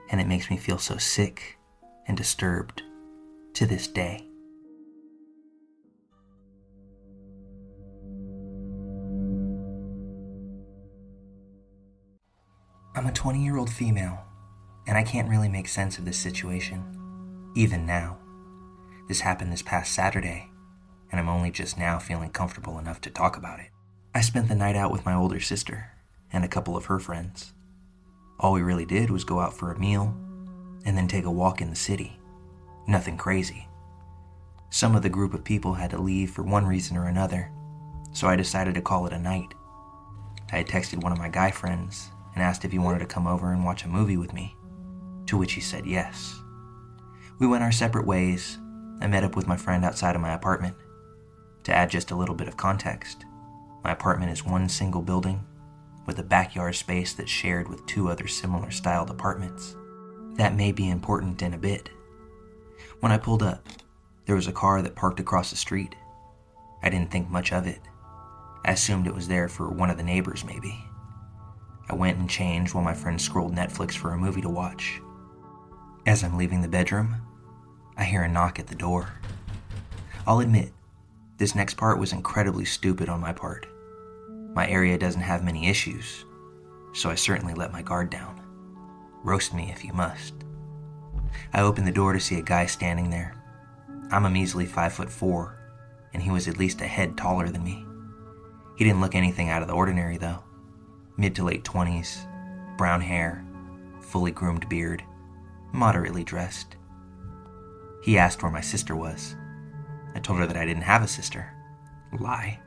and 0.09 0.19
it 0.19 0.27
makes 0.27 0.49
me 0.49 0.57
feel 0.57 0.79
so 0.79 0.97
sick 0.97 1.59
and 2.07 2.17
disturbed 2.17 2.81
to 3.53 3.67
this 3.67 3.87
day. 3.87 4.30
I'm 12.93 13.07
a 13.07 13.11
20 13.13 13.41
year 13.41 13.57
old 13.57 13.69
female, 13.69 14.19
and 14.85 14.97
I 14.97 15.03
can't 15.03 15.29
really 15.29 15.47
make 15.47 15.69
sense 15.69 15.97
of 15.97 16.03
this 16.03 16.17
situation, 16.17 16.83
even 17.55 17.85
now. 17.85 18.17
This 19.07 19.21
happened 19.21 19.53
this 19.53 19.61
past 19.61 19.93
Saturday, 19.93 20.49
and 21.09 21.17
I'm 21.17 21.29
only 21.29 21.51
just 21.51 21.77
now 21.77 21.99
feeling 21.99 22.31
comfortable 22.31 22.77
enough 22.77 22.99
to 23.01 23.09
talk 23.09 23.37
about 23.37 23.61
it. 23.61 23.69
I 24.13 24.19
spent 24.19 24.49
the 24.49 24.55
night 24.55 24.75
out 24.75 24.91
with 24.91 25.05
my 25.05 25.13
older 25.13 25.39
sister 25.39 25.93
and 26.33 26.43
a 26.43 26.49
couple 26.49 26.75
of 26.75 26.85
her 26.85 26.99
friends. 26.99 27.53
All 28.41 28.51
we 28.51 28.61
really 28.61 28.85
did 28.85 29.09
was 29.09 29.23
go 29.23 29.39
out 29.39 29.53
for 29.53 29.71
a 29.71 29.79
meal 29.79 30.13
and 30.83 30.97
then 30.97 31.07
take 31.07 31.23
a 31.23 31.31
walk 31.31 31.61
in 31.61 31.69
the 31.69 31.77
city. 31.77 32.19
Nothing 32.89 33.15
crazy. 33.15 33.69
Some 34.69 34.97
of 34.97 35.01
the 35.01 35.09
group 35.09 35.33
of 35.33 35.45
people 35.45 35.75
had 35.75 35.91
to 35.91 36.01
leave 36.01 36.31
for 36.31 36.43
one 36.43 36.65
reason 36.65 36.97
or 36.97 37.05
another, 37.05 37.51
so 38.11 38.27
I 38.27 38.35
decided 38.35 38.73
to 38.73 38.81
call 38.81 39.07
it 39.07 39.13
a 39.13 39.19
night. 39.19 39.53
I 40.51 40.57
had 40.57 40.67
texted 40.67 41.01
one 41.01 41.13
of 41.13 41.19
my 41.19 41.29
guy 41.29 41.51
friends 41.51 42.09
and 42.33 42.43
asked 42.43 42.65
if 42.65 42.71
he 42.71 42.79
wanted 42.79 42.99
to 42.99 43.05
come 43.05 43.27
over 43.27 43.51
and 43.51 43.63
watch 43.63 43.83
a 43.83 43.89
movie 43.89 44.17
with 44.17 44.33
me, 44.33 44.55
to 45.25 45.37
which 45.37 45.53
he 45.53 45.61
said 45.61 45.85
yes. 45.85 46.39
We 47.39 47.47
went 47.47 47.63
our 47.63 47.71
separate 47.71 48.05
ways. 48.05 48.57
I 49.01 49.07
met 49.07 49.23
up 49.23 49.35
with 49.35 49.47
my 49.47 49.57
friend 49.57 49.83
outside 49.83 50.15
of 50.15 50.21
my 50.21 50.33
apartment. 50.33 50.75
To 51.63 51.73
add 51.73 51.89
just 51.89 52.11
a 52.11 52.15
little 52.15 52.35
bit 52.35 52.47
of 52.47 52.57
context, 52.57 53.25
my 53.83 53.91
apartment 53.91 54.31
is 54.31 54.45
one 54.45 54.69
single 54.69 55.01
building 55.01 55.45
with 56.05 56.19
a 56.19 56.23
backyard 56.23 56.75
space 56.75 57.13
that's 57.13 57.29
shared 57.29 57.67
with 57.67 57.85
two 57.85 58.09
other 58.09 58.27
similar 58.27 58.71
styled 58.71 59.09
apartments. 59.09 59.75
That 60.35 60.55
may 60.55 60.71
be 60.71 60.89
important 60.89 61.41
in 61.41 61.53
a 61.53 61.57
bit. 61.57 61.89
When 62.99 63.11
I 63.11 63.17
pulled 63.17 63.43
up, 63.43 63.67
there 64.25 64.35
was 64.35 64.47
a 64.47 64.53
car 64.53 64.81
that 64.81 64.95
parked 64.95 65.19
across 65.19 65.49
the 65.49 65.55
street. 65.55 65.95
I 66.83 66.89
didn't 66.89 67.11
think 67.11 67.29
much 67.29 67.51
of 67.51 67.67
it. 67.67 67.81
I 68.63 68.71
assumed 68.71 69.07
it 69.07 69.15
was 69.15 69.27
there 69.27 69.47
for 69.47 69.69
one 69.69 69.89
of 69.89 69.97
the 69.97 70.03
neighbors, 70.03 70.45
maybe. 70.45 70.83
I 71.89 71.95
went 71.95 72.17
and 72.17 72.29
changed 72.29 72.73
while 72.73 72.83
my 72.83 72.93
friend 72.93 73.19
scrolled 73.19 73.55
Netflix 73.55 73.93
for 73.93 74.13
a 74.13 74.17
movie 74.17 74.41
to 74.41 74.49
watch. 74.49 75.01
As 76.05 76.23
I'm 76.23 76.37
leaving 76.37 76.61
the 76.61 76.67
bedroom, 76.67 77.15
I 77.97 78.03
hear 78.03 78.23
a 78.23 78.27
knock 78.27 78.59
at 78.59 78.67
the 78.67 78.75
door. 78.75 79.13
I'll 80.25 80.39
admit, 80.39 80.71
this 81.37 81.55
next 81.55 81.75
part 81.75 81.99
was 81.99 82.13
incredibly 82.13 82.65
stupid 82.65 83.09
on 83.09 83.19
my 83.19 83.33
part. 83.33 83.67
My 84.53 84.67
area 84.67 84.97
doesn't 84.97 85.21
have 85.21 85.43
many 85.43 85.67
issues, 85.67 86.25
so 86.93 87.09
I 87.09 87.15
certainly 87.15 87.53
let 87.53 87.71
my 87.71 87.81
guard 87.81 88.09
down. 88.09 88.41
Roast 89.23 89.53
me 89.53 89.71
if 89.71 89.83
you 89.83 89.93
must. 89.93 90.33
I 91.53 91.61
open 91.61 91.85
the 91.85 91.91
door 91.91 92.13
to 92.13 92.19
see 92.19 92.37
a 92.37 92.43
guy 92.43 92.65
standing 92.65 93.09
there. 93.09 93.35
I'm 94.11 94.25
a 94.25 94.29
measly 94.29 94.65
five 94.65 94.93
foot 94.93 95.09
four, 95.09 95.57
and 96.13 96.21
he 96.21 96.31
was 96.31 96.47
at 96.47 96.57
least 96.57 96.81
a 96.81 96.87
head 96.87 97.17
taller 97.17 97.49
than 97.49 97.63
me. 97.63 97.85
He 98.77 98.83
didn't 98.83 99.01
look 99.01 99.15
anything 99.15 99.49
out 99.49 99.61
of 99.61 99.67
the 99.67 99.73
ordinary, 99.73 100.17
though. 100.17 100.43
Mid 101.21 101.35
to 101.35 101.43
late 101.43 101.63
20s, 101.63 102.25
brown 102.77 102.99
hair, 102.99 103.45
fully 103.99 104.31
groomed 104.31 104.67
beard, 104.67 105.03
moderately 105.71 106.23
dressed. 106.23 106.77
He 108.01 108.17
asked 108.17 108.41
where 108.41 108.51
my 108.51 108.61
sister 108.61 108.95
was. 108.95 109.35
I 110.15 110.19
told 110.19 110.39
her 110.39 110.47
that 110.47 110.57
I 110.57 110.65
didn't 110.65 110.81
have 110.81 111.03
a 111.03 111.07
sister. 111.07 111.53
Lie. 112.19 112.59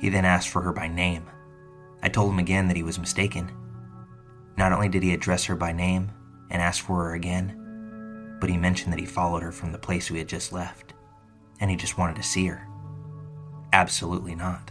He 0.00 0.08
then 0.08 0.24
asked 0.24 0.50
for 0.50 0.62
her 0.62 0.72
by 0.72 0.86
name. 0.86 1.28
I 2.00 2.08
told 2.08 2.30
him 2.32 2.38
again 2.38 2.68
that 2.68 2.76
he 2.76 2.84
was 2.84 3.00
mistaken. 3.00 3.50
Not 4.56 4.70
only 4.70 4.88
did 4.88 5.02
he 5.02 5.12
address 5.12 5.42
her 5.46 5.56
by 5.56 5.72
name 5.72 6.12
and 6.50 6.62
ask 6.62 6.84
for 6.84 7.06
her 7.06 7.14
again, 7.14 8.36
but 8.40 8.50
he 8.50 8.56
mentioned 8.56 8.92
that 8.92 9.00
he 9.00 9.04
followed 9.04 9.42
her 9.42 9.50
from 9.50 9.72
the 9.72 9.78
place 9.78 10.12
we 10.12 10.18
had 10.18 10.28
just 10.28 10.52
left, 10.52 10.94
and 11.58 11.72
he 11.72 11.76
just 11.76 11.98
wanted 11.98 12.14
to 12.14 12.22
see 12.22 12.46
her. 12.46 12.68
Absolutely 13.72 14.36
not. 14.36 14.70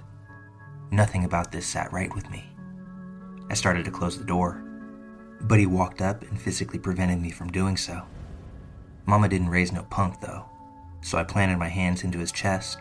Nothing 0.90 1.26
about 1.26 1.52
this 1.52 1.66
sat 1.66 1.92
right 1.92 2.16
with 2.16 2.30
me. 2.30 2.46
I 3.54 3.56
started 3.56 3.86
to 3.86 3.92
close 3.92 4.18
the 4.18 4.26
door, 4.26 4.66
but 5.42 5.60
he 5.60 5.68
walked 5.68 6.02
up 6.02 6.24
and 6.24 6.42
physically 6.42 6.80
prevented 6.80 7.22
me 7.22 7.30
from 7.30 7.52
doing 7.52 7.78
so. 7.78 8.02
Mama 9.06 9.30
didn't 9.30 9.50
raise 9.50 9.72
no 9.72 9.84
punk, 9.84 10.20
though 10.20 10.50
so 11.04 11.18
I 11.18 11.24
planted 11.24 11.58
my 11.58 11.68
hands 11.68 12.04
into 12.04 12.18
his 12.18 12.32
chest 12.32 12.80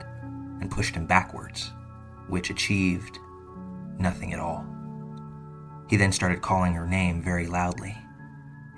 and 0.61 0.71
pushed 0.71 0.95
him 0.95 1.07
backwards, 1.07 1.73
which 2.29 2.51
achieved 2.51 3.19
nothing 3.99 4.33
at 4.33 4.39
all. 4.39 4.65
He 5.89 5.97
then 5.97 6.13
started 6.13 6.41
calling 6.41 6.73
her 6.73 6.87
name 6.87 7.21
very 7.21 7.47
loudly 7.47 7.97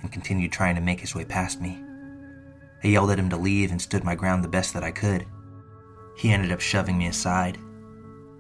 and 0.01 0.11
continued 0.11 0.51
trying 0.51 0.75
to 0.75 0.81
make 0.81 1.01
his 1.01 1.15
way 1.15 1.25
past 1.25 1.61
me. 1.61 1.85
I 2.83 2.89
yelled 2.89 3.11
at 3.11 3.19
him 3.19 3.31
to 3.31 3.37
leave 3.37 3.71
and 3.71 3.81
stood 3.81 4.03
my 4.03 4.15
ground 4.15 4.43
the 4.43 4.49
best 4.49 4.75
that 4.75 4.83
I 4.83 4.91
could. 4.91 5.27
He 6.17 6.33
ended 6.33 6.51
up 6.51 6.61
shoving 6.61 6.99
me 6.99 7.07
aside, 7.07 7.59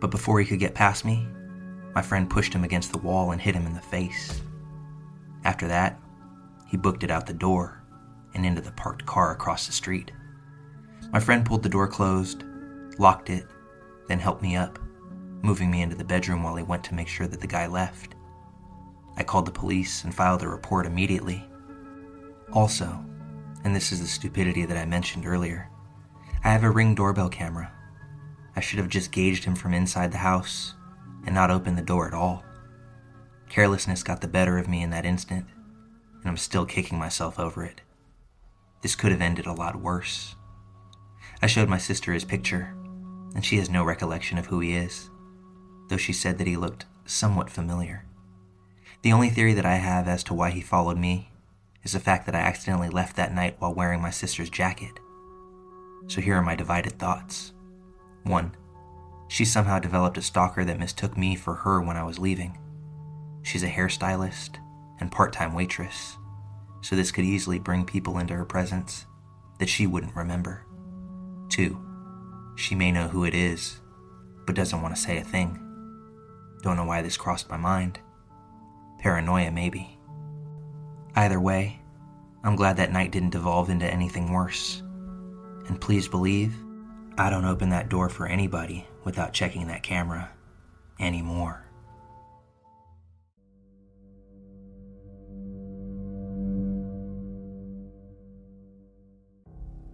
but 0.00 0.10
before 0.10 0.40
he 0.40 0.46
could 0.46 0.58
get 0.58 0.74
past 0.74 1.04
me, 1.04 1.28
my 1.94 2.02
friend 2.02 2.28
pushed 2.28 2.52
him 2.52 2.64
against 2.64 2.92
the 2.92 2.98
wall 2.98 3.30
and 3.30 3.40
hit 3.40 3.54
him 3.54 3.66
in 3.66 3.74
the 3.74 3.80
face. 3.80 4.42
After 5.44 5.68
that, 5.68 6.00
he 6.66 6.76
booked 6.76 7.04
it 7.04 7.10
out 7.10 7.26
the 7.26 7.34
door 7.34 7.82
and 8.34 8.44
into 8.44 8.60
the 8.60 8.72
parked 8.72 9.06
car 9.06 9.32
across 9.32 9.66
the 9.66 9.72
street. 9.72 10.10
My 11.12 11.20
friend 11.20 11.46
pulled 11.46 11.62
the 11.62 11.68
door 11.68 11.86
closed, 11.86 12.42
locked 12.98 13.30
it, 13.30 13.46
then 14.08 14.18
helped 14.18 14.42
me 14.42 14.56
up, 14.56 14.78
moving 15.42 15.70
me 15.70 15.82
into 15.82 15.94
the 15.94 16.04
bedroom 16.04 16.42
while 16.42 16.56
he 16.56 16.64
went 16.64 16.82
to 16.84 16.94
make 16.94 17.08
sure 17.08 17.28
that 17.28 17.40
the 17.40 17.46
guy 17.46 17.66
left. 17.66 18.14
I 19.16 19.22
called 19.22 19.46
the 19.46 19.52
police 19.52 20.02
and 20.02 20.12
filed 20.12 20.42
a 20.42 20.48
report 20.48 20.86
immediately. 20.86 21.48
Also, 22.52 23.04
and 23.62 23.74
this 23.74 23.92
is 23.92 24.00
the 24.00 24.06
stupidity 24.06 24.64
that 24.64 24.76
I 24.76 24.84
mentioned 24.84 25.26
earlier, 25.26 25.70
I 26.42 26.50
have 26.50 26.64
a 26.64 26.70
ring 26.70 26.94
doorbell 26.94 27.28
camera. 27.28 27.70
I 28.56 28.60
should 28.60 28.78
have 28.78 28.88
just 28.88 29.12
gauged 29.12 29.44
him 29.44 29.54
from 29.54 29.74
inside 29.74 30.10
the 30.10 30.18
house 30.18 30.74
and 31.26 31.34
not 31.34 31.50
open 31.50 31.76
the 31.76 31.82
door 31.82 32.06
at 32.06 32.14
all. 32.14 32.44
Carelessness 33.48 34.02
got 34.02 34.20
the 34.20 34.28
better 34.28 34.58
of 34.58 34.68
me 34.68 34.82
in 34.82 34.90
that 34.90 35.04
instant, 35.04 35.46
and 36.20 36.28
I'm 36.28 36.36
still 36.36 36.66
kicking 36.66 36.98
myself 36.98 37.38
over 37.38 37.64
it. 37.64 37.80
This 38.82 38.94
could 38.96 39.12
have 39.12 39.20
ended 39.20 39.46
a 39.46 39.52
lot 39.52 39.80
worse. 39.80 40.34
I 41.40 41.46
showed 41.46 41.68
my 41.68 41.78
sister 41.78 42.12
his 42.12 42.24
picture, 42.24 42.74
and 43.34 43.44
she 43.44 43.58
has 43.58 43.70
no 43.70 43.84
recollection 43.84 44.38
of 44.38 44.46
who 44.46 44.60
he 44.60 44.74
is, 44.74 45.10
though 45.88 45.96
she 45.96 46.12
said 46.12 46.38
that 46.38 46.46
he 46.46 46.56
looked 46.56 46.86
somewhat 47.04 47.50
familiar. 47.50 48.04
The 49.02 49.12
only 49.12 49.28
theory 49.28 49.52
that 49.54 49.66
I 49.66 49.76
have 49.76 50.08
as 50.08 50.24
to 50.24 50.34
why 50.34 50.50
he 50.50 50.60
followed 50.60 50.98
me 50.98 51.30
is 51.82 51.92
the 51.92 52.00
fact 52.00 52.26
that 52.26 52.34
I 52.34 52.40
accidentally 52.40 52.88
left 52.88 53.16
that 53.16 53.34
night 53.34 53.56
while 53.58 53.74
wearing 53.74 54.00
my 54.00 54.10
sister's 54.10 54.48
jacket. 54.48 54.98
So 56.06 56.20
here 56.20 56.36
are 56.36 56.42
my 56.42 56.56
divided 56.56 56.98
thoughts. 56.98 57.52
1. 58.24 58.56
She 59.28 59.44
somehow 59.44 59.78
developed 59.78 60.18
a 60.18 60.22
stalker 60.22 60.64
that 60.64 60.78
mistook 60.78 61.16
me 61.16 61.34
for 61.36 61.54
her 61.54 61.80
when 61.80 61.96
I 61.96 62.04
was 62.04 62.18
leaving. 62.18 62.58
She's 63.42 63.62
a 63.62 63.68
hairstylist, 63.68 64.56
and 65.00 65.10
part 65.10 65.32
time 65.32 65.54
waitress, 65.54 66.16
so 66.82 66.94
this 66.94 67.10
could 67.10 67.24
easily 67.24 67.58
bring 67.58 67.84
people 67.84 68.18
into 68.18 68.34
her 68.34 68.44
presence 68.44 69.06
that 69.58 69.68
she 69.68 69.86
wouldn't 69.86 70.16
remember. 70.16 70.64
Two, 71.48 71.80
she 72.56 72.74
may 72.74 72.92
know 72.92 73.08
who 73.08 73.24
it 73.24 73.34
is, 73.34 73.80
but 74.46 74.54
doesn't 74.54 74.82
want 74.82 74.94
to 74.94 75.00
say 75.00 75.18
a 75.18 75.24
thing. 75.24 75.60
Don't 76.62 76.76
know 76.76 76.84
why 76.84 77.02
this 77.02 77.16
crossed 77.16 77.50
my 77.50 77.56
mind. 77.56 78.00
Paranoia, 78.98 79.50
maybe. 79.50 79.98
Either 81.16 81.40
way, 81.40 81.80
I'm 82.42 82.56
glad 82.56 82.76
that 82.76 82.92
night 82.92 83.12
didn't 83.12 83.30
devolve 83.30 83.70
into 83.70 83.90
anything 83.90 84.32
worse. 84.32 84.82
And 85.68 85.80
please 85.80 86.08
believe, 86.08 86.54
I 87.16 87.30
don't 87.30 87.44
open 87.44 87.68
that 87.68 87.88
door 87.88 88.08
for 88.08 88.26
anybody 88.26 88.88
without 89.04 89.32
checking 89.32 89.68
that 89.68 89.84
camera 89.84 90.32
anymore. 90.98 91.64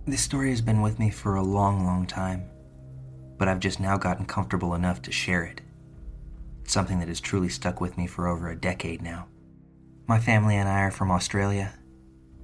This 0.07 0.23
story 0.23 0.49
has 0.49 0.63
been 0.63 0.81
with 0.81 0.99
me 0.99 1.11
for 1.11 1.35
a 1.35 1.43
long, 1.43 1.85
long 1.85 2.07
time, 2.07 2.49
but 3.37 3.49
I've 3.49 3.61
just 3.61 3.81
now 3.81 3.99
gotten 3.99 4.25
comfortable 4.25 4.75
enough 4.75 5.03
to 5.03 5.13
share 5.13 5.45
it. 5.45 5.61
It's 6.63 6.73
something 6.73 7.01
that 7.01 7.09
has 7.09 7.21
truly 7.21 7.51
stuck 7.51 7.83
with 7.83 7.99
me 7.99 8.07
for 8.07 8.29
over 8.29 8.49
a 8.49 8.57
decade 8.57 9.03
now. 9.03 9.29
My 10.09 10.19
family 10.19 10.57
and 10.57 10.69
I 10.69 10.81
are 10.81 10.91
from 10.91 11.11
Australia, 11.11 11.75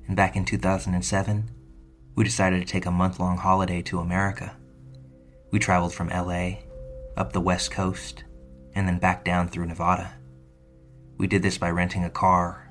and 0.07 0.15
back 0.15 0.37
in 0.37 0.45
2007, 0.45 1.51
we 2.15 2.25
decided 2.25 2.61
to 2.61 2.71
take 2.71 2.85
a 2.85 2.91
month 2.91 3.19
long 3.19 3.39
holiday 3.39 3.81
to 3.83 4.01
America. 4.01 4.55
We 5.51 5.59
traveled 5.59 5.95
from 5.95 6.09
LA, 6.09 6.57
up 7.17 7.33
the 7.33 7.41
West 7.41 7.71
Coast, 7.71 8.25
and 8.75 8.87
then 8.87 8.99
back 8.99 9.25
down 9.25 9.49
through 9.49 9.67
Nevada. 9.67 10.15
We 11.19 11.27
did 11.27 11.43
this 11.43 11.57
by 11.57 11.71
renting 11.71 12.05
a 12.05 12.11
car 12.11 12.69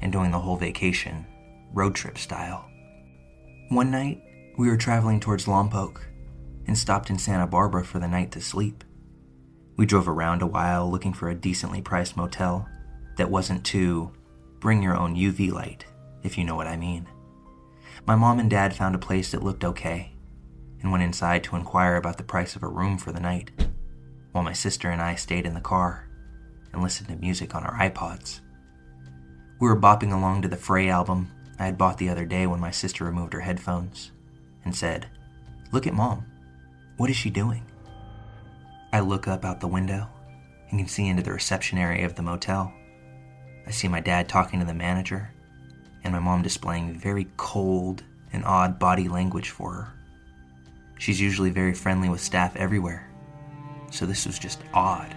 and 0.00 0.10
doing 0.10 0.30
the 0.30 0.40
whole 0.40 0.56
vacation, 0.56 1.26
road 1.72 1.94
trip 1.94 2.18
style. 2.18 2.68
One 3.68 3.90
night, 3.90 4.22
we 4.56 4.68
were 4.68 4.76
traveling 4.76 5.20
towards 5.20 5.46
Lompoc 5.46 6.00
and 6.66 6.76
stopped 6.76 7.10
in 7.10 7.18
Santa 7.18 7.46
Barbara 7.46 7.84
for 7.84 7.98
the 7.98 8.08
night 8.08 8.32
to 8.32 8.40
sleep. 8.40 8.84
We 9.76 9.86
drove 9.86 10.08
around 10.08 10.42
a 10.42 10.46
while 10.46 10.90
looking 10.90 11.12
for 11.12 11.28
a 11.28 11.34
decently 11.34 11.82
priced 11.82 12.16
motel 12.16 12.68
that 13.16 13.30
wasn't 13.30 13.64
too 13.64 14.12
bring 14.60 14.82
your 14.82 14.96
own 14.96 15.14
UV 15.14 15.52
light, 15.52 15.84
if 16.22 16.38
you 16.38 16.44
know 16.44 16.54
what 16.54 16.66
I 16.66 16.76
mean. 16.76 17.06
My 18.06 18.16
mom 18.16 18.38
and 18.40 18.48
dad 18.48 18.74
found 18.74 18.94
a 18.94 18.98
place 18.98 19.30
that 19.32 19.42
looked 19.42 19.64
okay 19.64 20.13
and 20.84 20.92
went 20.92 21.02
inside 21.02 21.42
to 21.42 21.56
inquire 21.56 21.96
about 21.96 22.18
the 22.18 22.22
price 22.22 22.54
of 22.54 22.62
a 22.62 22.68
room 22.68 22.98
for 22.98 23.10
the 23.10 23.18
night, 23.18 23.50
while 24.32 24.44
my 24.44 24.52
sister 24.52 24.90
and 24.90 25.00
I 25.00 25.14
stayed 25.14 25.46
in 25.46 25.54
the 25.54 25.60
car 25.60 26.06
and 26.72 26.82
listened 26.82 27.08
to 27.08 27.16
music 27.16 27.54
on 27.54 27.64
our 27.64 27.74
iPods. 27.78 28.40
We 29.58 29.66
were 29.66 29.80
bopping 29.80 30.12
along 30.12 30.42
to 30.42 30.48
the 30.48 30.58
Fray 30.58 30.90
album 30.90 31.30
I 31.58 31.64
had 31.64 31.78
bought 31.78 31.96
the 31.96 32.10
other 32.10 32.26
day 32.26 32.46
when 32.46 32.60
my 32.60 32.70
sister 32.70 33.02
removed 33.02 33.32
her 33.32 33.40
headphones 33.40 34.12
and 34.62 34.76
said, 34.76 35.06
Look 35.72 35.86
at 35.86 35.94
mom. 35.94 36.26
What 36.98 37.08
is 37.08 37.16
she 37.16 37.30
doing? 37.30 37.64
I 38.92 39.00
look 39.00 39.26
up 39.26 39.42
out 39.42 39.60
the 39.60 39.66
window 39.66 40.06
and 40.68 40.78
can 40.78 40.86
see 40.86 41.08
into 41.08 41.22
the 41.22 41.32
reception 41.32 41.78
area 41.78 42.04
of 42.04 42.14
the 42.14 42.22
motel. 42.22 42.70
I 43.66 43.70
see 43.70 43.88
my 43.88 44.00
dad 44.00 44.28
talking 44.28 44.60
to 44.60 44.66
the 44.66 44.74
manager 44.74 45.30
and 46.02 46.12
my 46.12 46.18
mom 46.18 46.42
displaying 46.42 46.98
very 46.98 47.28
cold 47.38 48.02
and 48.34 48.44
odd 48.44 48.78
body 48.78 49.08
language 49.08 49.48
for 49.48 49.72
her. 49.72 49.94
She's 51.04 51.20
usually 51.20 51.50
very 51.50 51.74
friendly 51.74 52.08
with 52.08 52.22
staff 52.22 52.56
everywhere, 52.56 53.06
so 53.90 54.06
this 54.06 54.24
was 54.24 54.38
just 54.38 54.62
odd. 54.72 55.14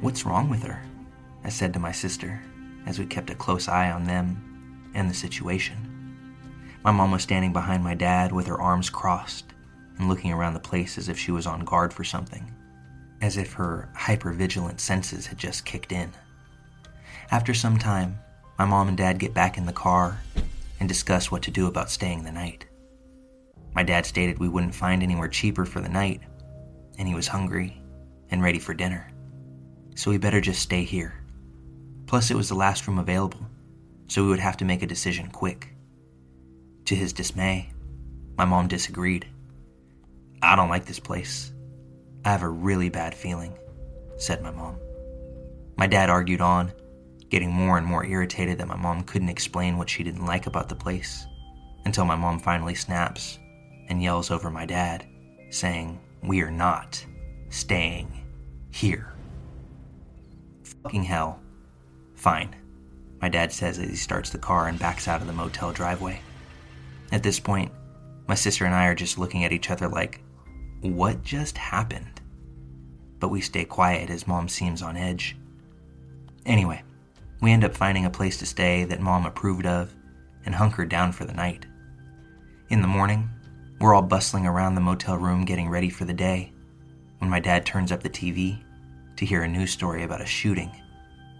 What's 0.00 0.26
wrong 0.26 0.50
with 0.50 0.64
her? 0.64 0.82
I 1.44 1.50
said 1.50 1.72
to 1.74 1.78
my 1.78 1.92
sister 1.92 2.42
as 2.84 2.98
we 2.98 3.06
kept 3.06 3.30
a 3.30 3.36
close 3.36 3.68
eye 3.68 3.92
on 3.92 4.02
them 4.02 4.90
and 4.92 5.08
the 5.08 5.14
situation. 5.14 5.76
My 6.82 6.90
mom 6.90 7.12
was 7.12 7.22
standing 7.22 7.52
behind 7.52 7.84
my 7.84 7.94
dad 7.94 8.32
with 8.32 8.48
her 8.48 8.60
arms 8.60 8.90
crossed 8.90 9.44
and 9.98 10.08
looking 10.08 10.32
around 10.32 10.54
the 10.54 10.58
place 10.58 10.98
as 10.98 11.08
if 11.08 11.16
she 11.16 11.30
was 11.30 11.46
on 11.46 11.60
guard 11.60 11.94
for 11.94 12.02
something, 12.02 12.52
as 13.20 13.36
if 13.36 13.52
her 13.52 13.88
hypervigilant 13.96 14.80
senses 14.80 15.28
had 15.28 15.38
just 15.38 15.64
kicked 15.64 15.92
in. 15.92 16.10
After 17.30 17.54
some 17.54 17.78
time, 17.78 18.18
my 18.58 18.64
mom 18.64 18.88
and 18.88 18.96
dad 18.96 19.20
get 19.20 19.32
back 19.32 19.56
in 19.56 19.66
the 19.66 19.72
car 19.72 20.18
and 20.80 20.88
discuss 20.88 21.30
what 21.30 21.42
to 21.42 21.52
do 21.52 21.68
about 21.68 21.88
staying 21.88 22.24
the 22.24 22.32
night. 22.32 22.64
My 23.74 23.82
dad 23.82 24.04
stated 24.04 24.38
we 24.38 24.48
wouldn't 24.48 24.74
find 24.74 25.02
anywhere 25.02 25.28
cheaper 25.28 25.64
for 25.64 25.80
the 25.80 25.88
night, 25.88 26.20
and 26.98 27.08
he 27.08 27.14
was 27.14 27.26
hungry 27.26 27.80
and 28.30 28.42
ready 28.42 28.58
for 28.58 28.74
dinner, 28.74 29.10
so 29.94 30.10
we 30.10 30.18
better 30.18 30.40
just 30.40 30.60
stay 30.60 30.84
here. 30.84 31.14
Plus, 32.06 32.30
it 32.30 32.36
was 32.36 32.48
the 32.48 32.54
last 32.54 32.86
room 32.86 32.98
available, 32.98 33.40
so 34.08 34.22
we 34.22 34.28
would 34.28 34.40
have 34.40 34.58
to 34.58 34.66
make 34.66 34.82
a 34.82 34.86
decision 34.86 35.28
quick. 35.28 35.74
To 36.86 36.94
his 36.94 37.12
dismay, 37.12 37.70
my 38.36 38.44
mom 38.44 38.68
disagreed. 38.68 39.26
I 40.42 40.56
don't 40.56 40.68
like 40.68 40.84
this 40.84 41.00
place. 41.00 41.52
I 42.24 42.30
have 42.30 42.42
a 42.42 42.48
really 42.48 42.90
bad 42.90 43.14
feeling, 43.14 43.56
said 44.18 44.42
my 44.42 44.50
mom. 44.50 44.76
My 45.76 45.86
dad 45.86 46.10
argued 46.10 46.42
on, 46.42 46.72
getting 47.30 47.50
more 47.50 47.78
and 47.78 47.86
more 47.86 48.04
irritated 48.04 48.58
that 48.58 48.68
my 48.68 48.76
mom 48.76 49.04
couldn't 49.04 49.30
explain 49.30 49.78
what 49.78 49.88
she 49.88 50.02
didn't 50.02 50.26
like 50.26 50.46
about 50.46 50.68
the 50.68 50.74
place, 50.74 51.24
until 51.86 52.04
my 52.04 52.16
mom 52.16 52.38
finally 52.38 52.74
snaps 52.74 53.38
and 53.92 54.02
yells 54.02 54.30
over 54.30 54.50
my 54.50 54.64
dad, 54.64 55.06
saying, 55.50 56.00
We 56.22 56.40
are 56.40 56.50
not 56.50 57.04
staying 57.50 58.24
here. 58.70 59.12
Fucking 60.82 61.04
hell. 61.04 61.38
Fine, 62.14 62.56
my 63.20 63.28
dad 63.28 63.52
says 63.52 63.78
as 63.78 63.90
he 63.90 63.96
starts 63.96 64.30
the 64.30 64.38
car 64.38 64.68
and 64.68 64.78
backs 64.78 65.08
out 65.08 65.20
of 65.20 65.26
the 65.26 65.32
motel 65.34 65.72
driveway. 65.72 66.18
At 67.12 67.22
this 67.22 67.38
point, 67.38 67.70
my 68.26 68.34
sister 68.34 68.64
and 68.64 68.74
I 68.74 68.86
are 68.86 68.94
just 68.94 69.18
looking 69.18 69.44
at 69.44 69.52
each 69.52 69.70
other 69.70 69.88
like, 69.88 70.22
what 70.80 71.22
just 71.22 71.58
happened? 71.58 72.22
But 73.20 73.28
we 73.28 73.42
stay 73.42 73.66
quiet 73.66 74.08
as 74.08 74.26
mom 74.26 74.48
seems 74.48 74.80
on 74.80 74.96
edge. 74.96 75.36
Anyway, 76.46 76.82
we 77.42 77.52
end 77.52 77.62
up 77.62 77.74
finding 77.74 78.06
a 78.06 78.10
place 78.10 78.38
to 78.38 78.46
stay 78.46 78.84
that 78.84 79.00
mom 79.00 79.26
approved 79.26 79.66
of 79.66 79.94
and 80.46 80.54
hunkered 80.54 80.88
down 80.88 81.12
for 81.12 81.26
the 81.26 81.34
night. 81.34 81.66
In 82.70 82.80
the 82.80 82.88
morning, 82.88 83.28
we're 83.82 83.96
all 83.96 84.02
bustling 84.02 84.46
around 84.46 84.76
the 84.76 84.80
motel 84.80 85.16
room 85.16 85.44
getting 85.44 85.68
ready 85.68 85.90
for 85.90 86.04
the 86.04 86.12
day 86.12 86.52
when 87.18 87.28
my 87.28 87.40
dad 87.40 87.66
turns 87.66 87.90
up 87.90 88.00
the 88.00 88.08
TV 88.08 88.62
to 89.16 89.26
hear 89.26 89.42
a 89.42 89.48
news 89.48 89.72
story 89.72 90.04
about 90.04 90.20
a 90.20 90.26
shooting 90.26 90.70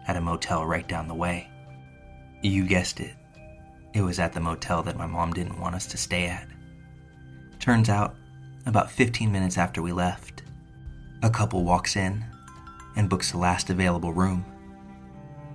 at 0.09 0.17
a 0.17 0.21
motel 0.21 0.67
right 0.67 0.89
down 0.89 1.07
the 1.07 1.15
way. 1.15 1.49
You 2.43 2.67
guessed 2.67 2.99
it. 2.99 3.15
It 3.95 4.03
was 4.03 4.19
at 4.19 4.33
the 4.33 4.41
motel 4.41 4.83
that 4.83 4.97
my 4.97 5.07
mom 5.07 5.33
didn't 5.33 5.61
want 5.61 5.77
us 5.77 5.87
to 5.87 5.97
stay 5.97 6.27
at. 6.27 6.49
Turns 7.61 7.89
out, 7.89 8.17
about 8.67 8.91
15 8.91 9.31
minutes 9.31 9.57
after 9.57 9.81
we 9.81 9.93
left, 9.93 10.43
a 11.23 11.31
couple 11.31 11.63
walks 11.63 11.95
in 11.95 12.25
and 12.97 13.09
books 13.09 13.31
the 13.31 13.39
last 13.39 13.71
available 13.71 14.13
room. 14.13 14.45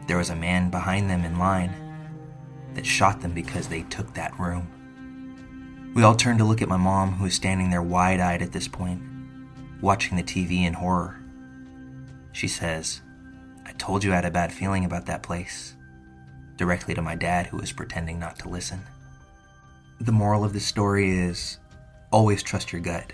There 0.07 0.17
was 0.17 0.29
a 0.29 0.35
man 0.37 0.69
behind 0.69 1.09
them 1.09 1.25
in 1.25 1.37
line 1.37 1.73
that 2.75 2.85
shot 2.85 3.19
them 3.19 3.33
because 3.33 3.67
they 3.67 3.81
took 3.83 4.13
that 4.13 4.39
room. 4.39 4.71
We 5.97 6.03
all 6.03 6.13
turned 6.13 6.37
to 6.37 6.45
look 6.45 6.61
at 6.61 6.69
my 6.69 6.77
mom, 6.77 7.13
who 7.13 7.23
was 7.23 7.33
standing 7.33 7.71
there 7.71 7.81
wide 7.81 8.19
eyed 8.19 8.43
at 8.43 8.51
this 8.51 8.67
point, 8.67 9.01
watching 9.81 10.15
the 10.15 10.21
TV 10.21 10.61
in 10.61 10.73
horror. 10.73 11.19
She 12.33 12.47
says, 12.47 13.01
I 13.65 13.71
told 13.71 14.03
you 14.03 14.11
I 14.11 14.17
had 14.17 14.25
a 14.25 14.29
bad 14.29 14.53
feeling 14.53 14.85
about 14.85 15.07
that 15.07 15.23
place 15.23 15.75
directly 16.55 16.93
to 16.93 17.01
my 17.01 17.15
dad, 17.15 17.47
who 17.47 17.57
was 17.57 17.71
pretending 17.71 18.19
not 18.19 18.37
to 18.37 18.47
listen. 18.47 18.83
The 19.99 20.11
moral 20.11 20.45
of 20.45 20.53
this 20.53 20.67
story 20.67 21.17
is 21.17 21.57
always 22.11 22.43
trust 22.43 22.71
your 22.71 22.81
gut. 22.83 23.11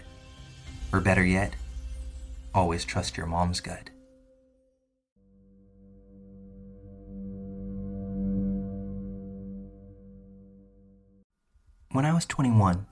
Or 0.92 1.00
better 1.00 1.24
yet, 1.24 1.56
always 2.54 2.84
trust 2.84 3.16
your 3.16 3.28
mom's 3.28 3.62
gut. 3.62 3.92
When 11.94 12.06
I 12.08 12.14
was 12.14 12.26
21, 12.26 12.88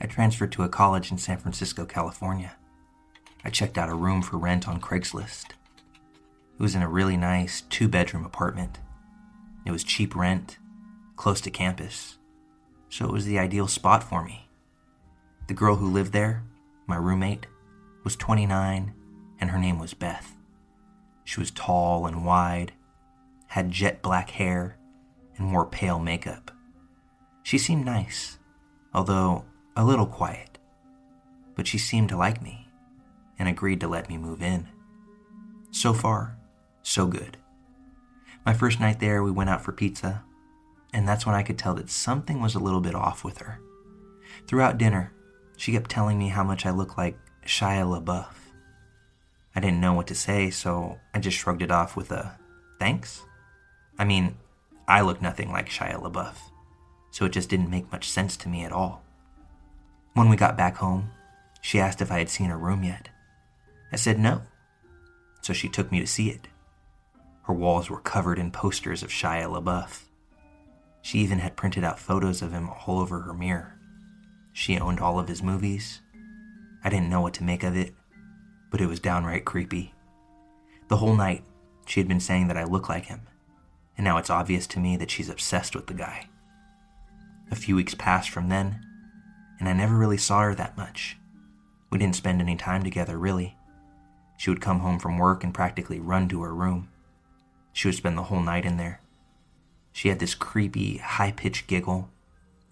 I 0.00 0.06
transferred 0.06 0.52
to 0.52 0.62
a 0.62 0.68
college 0.68 1.10
in 1.10 1.18
San 1.18 1.36
Francisco, 1.36 1.84
California. 1.84 2.54
I 3.44 3.50
checked 3.50 3.76
out 3.76 3.88
a 3.88 3.94
room 3.94 4.22
for 4.22 4.38
rent 4.38 4.68
on 4.68 4.80
Craigslist. 4.80 5.50
It 5.50 6.62
was 6.62 6.76
in 6.76 6.82
a 6.82 6.88
really 6.88 7.16
nice 7.16 7.62
two 7.62 7.88
bedroom 7.88 8.24
apartment. 8.24 8.78
It 9.66 9.72
was 9.72 9.82
cheap 9.82 10.14
rent, 10.14 10.58
close 11.16 11.40
to 11.40 11.50
campus, 11.50 12.18
so 12.88 13.04
it 13.04 13.10
was 13.10 13.24
the 13.24 13.36
ideal 13.36 13.66
spot 13.66 14.04
for 14.04 14.24
me. 14.24 14.48
The 15.48 15.54
girl 15.54 15.74
who 15.74 15.90
lived 15.90 16.12
there, 16.12 16.44
my 16.86 16.96
roommate, 16.96 17.48
was 18.04 18.14
29 18.14 18.94
and 19.40 19.50
her 19.50 19.58
name 19.58 19.80
was 19.80 19.92
Beth. 19.92 20.36
She 21.24 21.40
was 21.40 21.50
tall 21.50 22.06
and 22.06 22.24
wide, 22.24 22.74
had 23.48 23.72
jet 23.72 24.02
black 24.02 24.30
hair, 24.30 24.78
and 25.36 25.50
wore 25.50 25.66
pale 25.66 25.98
makeup. 25.98 26.52
She 27.46 27.58
seemed 27.58 27.84
nice, 27.84 28.40
although 28.92 29.44
a 29.76 29.84
little 29.84 30.08
quiet, 30.08 30.58
but 31.54 31.68
she 31.68 31.78
seemed 31.78 32.08
to 32.08 32.16
like 32.16 32.42
me 32.42 32.66
and 33.38 33.48
agreed 33.48 33.78
to 33.82 33.86
let 33.86 34.08
me 34.08 34.18
move 34.18 34.42
in. 34.42 34.66
So 35.70 35.92
far, 35.92 36.36
so 36.82 37.06
good. 37.06 37.36
My 38.44 38.52
first 38.52 38.80
night 38.80 38.98
there, 38.98 39.22
we 39.22 39.30
went 39.30 39.48
out 39.48 39.62
for 39.62 39.70
pizza, 39.70 40.24
and 40.92 41.06
that's 41.06 41.24
when 41.24 41.36
I 41.36 41.44
could 41.44 41.56
tell 41.56 41.74
that 41.74 41.88
something 41.88 42.40
was 42.40 42.56
a 42.56 42.58
little 42.58 42.80
bit 42.80 42.96
off 42.96 43.22
with 43.22 43.38
her. 43.38 43.60
Throughout 44.48 44.76
dinner, 44.76 45.12
she 45.56 45.70
kept 45.70 45.88
telling 45.88 46.18
me 46.18 46.30
how 46.30 46.42
much 46.42 46.66
I 46.66 46.70
looked 46.70 46.98
like 46.98 47.16
Shia 47.46 47.86
LaBeouf. 47.86 48.34
I 49.54 49.60
didn't 49.60 49.80
know 49.80 49.94
what 49.94 50.08
to 50.08 50.16
say, 50.16 50.50
so 50.50 50.98
I 51.14 51.20
just 51.20 51.38
shrugged 51.38 51.62
it 51.62 51.70
off 51.70 51.94
with 51.94 52.10
a 52.10 52.40
thanks. 52.80 53.22
I 54.00 54.04
mean, 54.04 54.34
I 54.88 55.02
look 55.02 55.22
nothing 55.22 55.52
like 55.52 55.68
Shia 55.68 56.02
LaBeouf, 56.02 56.38
so 57.16 57.24
it 57.24 57.32
just 57.32 57.48
didn't 57.48 57.70
make 57.70 57.90
much 57.90 58.10
sense 58.10 58.36
to 58.36 58.46
me 58.46 58.62
at 58.62 58.72
all. 58.72 59.02
When 60.12 60.28
we 60.28 60.36
got 60.36 60.54
back 60.54 60.76
home, 60.76 61.12
she 61.62 61.80
asked 61.80 62.02
if 62.02 62.12
I 62.12 62.18
had 62.18 62.28
seen 62.28 62.50
her 62.50 62.58
room 62.58 62.84
yet. 62.84 63.08
I 63.90 63.96
said 63.96 64.18
no, 64.18 64.42
so 65.40 65.54
she 65.54 65.70
took 65.70 65.90
me 65.90 65.98
to 66.00 66.06
see 66.06 66.28
it. 66.28 66.48
Her 67.44 67.54
walls 67.54 67.88
were 67.88 68.02
covered 68.02 68.38
in 68.38 68.50
posters 68.50 69.02
of 69.02 69.08
Shia 69.08 69.48
LaBeouf. 69.50 70.02
She 71.00 71.20
even 71.20 71.38
had 71.38 71.56
printed 71.56 71.84
out 71.84 71.98
photos 71.98 72.42
of 72.42 72.52
him 72.52 72.68
all 72.68 72.98
over 72.98 73.20
her 73.20 73.32
mirror. 73.32 73.78
She 74.52 74.78
owned 74.78 75.00
all 75.00 75.18
of 75.18 75.28
his 75.28 75.42
movies. 75.42 76.02
I 76.84 76.90
didn't 76.90 77.08
know 77.08 77.22
what 77.22 77.32
to 77.34 77.44
make 77.44 77.62
of 77.62 77.74
it, 77.74 77.94
but 78.70 78.82
it 78.82 78.88
was 78.88 79.00
downright 79.00 79.46
creepy. 79.46 79.94
The 80.88 80.98
whole 80.98 81.16
night, 81.16 81.44
she 81.86 81.98
had 81.98 82.08
been 82.08 82.20
saying 82.20 82.48
that 82.48 82.58
I 82.58 82.64
look 82.64 82.90
like 82.90 83.06
him, 83.06 83.22
and 83.96 84.04
now 84.04 84.18
it's 84.18 84.28
obvious 84.28 84.66
to 84.66 84.80
me 84.80 84.98
that 84.98 85.10
she's 85.10 85.30
obsessed 85.30 85.74
with 85.74 85.86
the 85.86 85.94
guy. 85.94 86.28
A 87.50 87.56
few 87.56 87.76
weeks 87.76 87.94
passed 87.94 88.30
from 88.30 88.48
then, 88.48 88.84
and 89.60 89.68
I 89.68 89.72
never 89.72 89.96
really 89.96 90.16
saw 90.16 90.40
her 90.42 90.54
that 90.54 90.76
much. 90.76 91.16
We 91.90 91.98
didn't 91.98 92.16
spend 92.16 92.40
any 92.40 92.56
time 92.56 92.82
together, 92.82 93.18
really. 93.18 93.56
She 94.36 94.50
would 94.50 94.60
come 94.60 94.80
home 94.80 94.98
from 94.98 95.18
work 95.18 95.44
and 95.44 95.54
practically 95.54 96.00
run 96.00 96.28
to 96.28 96.42
her 96.42 96.54
room. 96.54 96.88
She 97.72 97.88
would 97.88 97.94
spend 97.94 98.18
the 98.18 98.24
whole 98.24 98.42
night 98.42 98.64
in 98.64 98.76
there. 98.76 99.00
She 99.92 100.08
had 100.08 100.18
this 100.18 100.34
creepy, 100.34 100.98
high 100.98 101.32
pitched 101.32 101.66
giggle, 101.66 102.10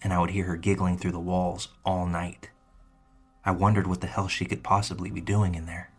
and 0.01 0.13
I 0.13 0.19
would 0.19 0.31
hear 0.31 0.45
her 0.45 0.57
giggling 0.57 0.97
through 0.97 1.13
the 1.13 1.19
walls 1.19 1.69
all 1.83 2.05
night. 2.05 2.49
I 3.43 3.51
wondered 3.51 3.87
what 3.87 4.01
the 4.01 4.07
hell 4.07 4.27
she 4.27 4.45
could 4.45 4.63
possibly 4.63 5.09
be 5.09 5.21
doing 5.21 5.55
in 5.55 5.65
there. 5.65 5.91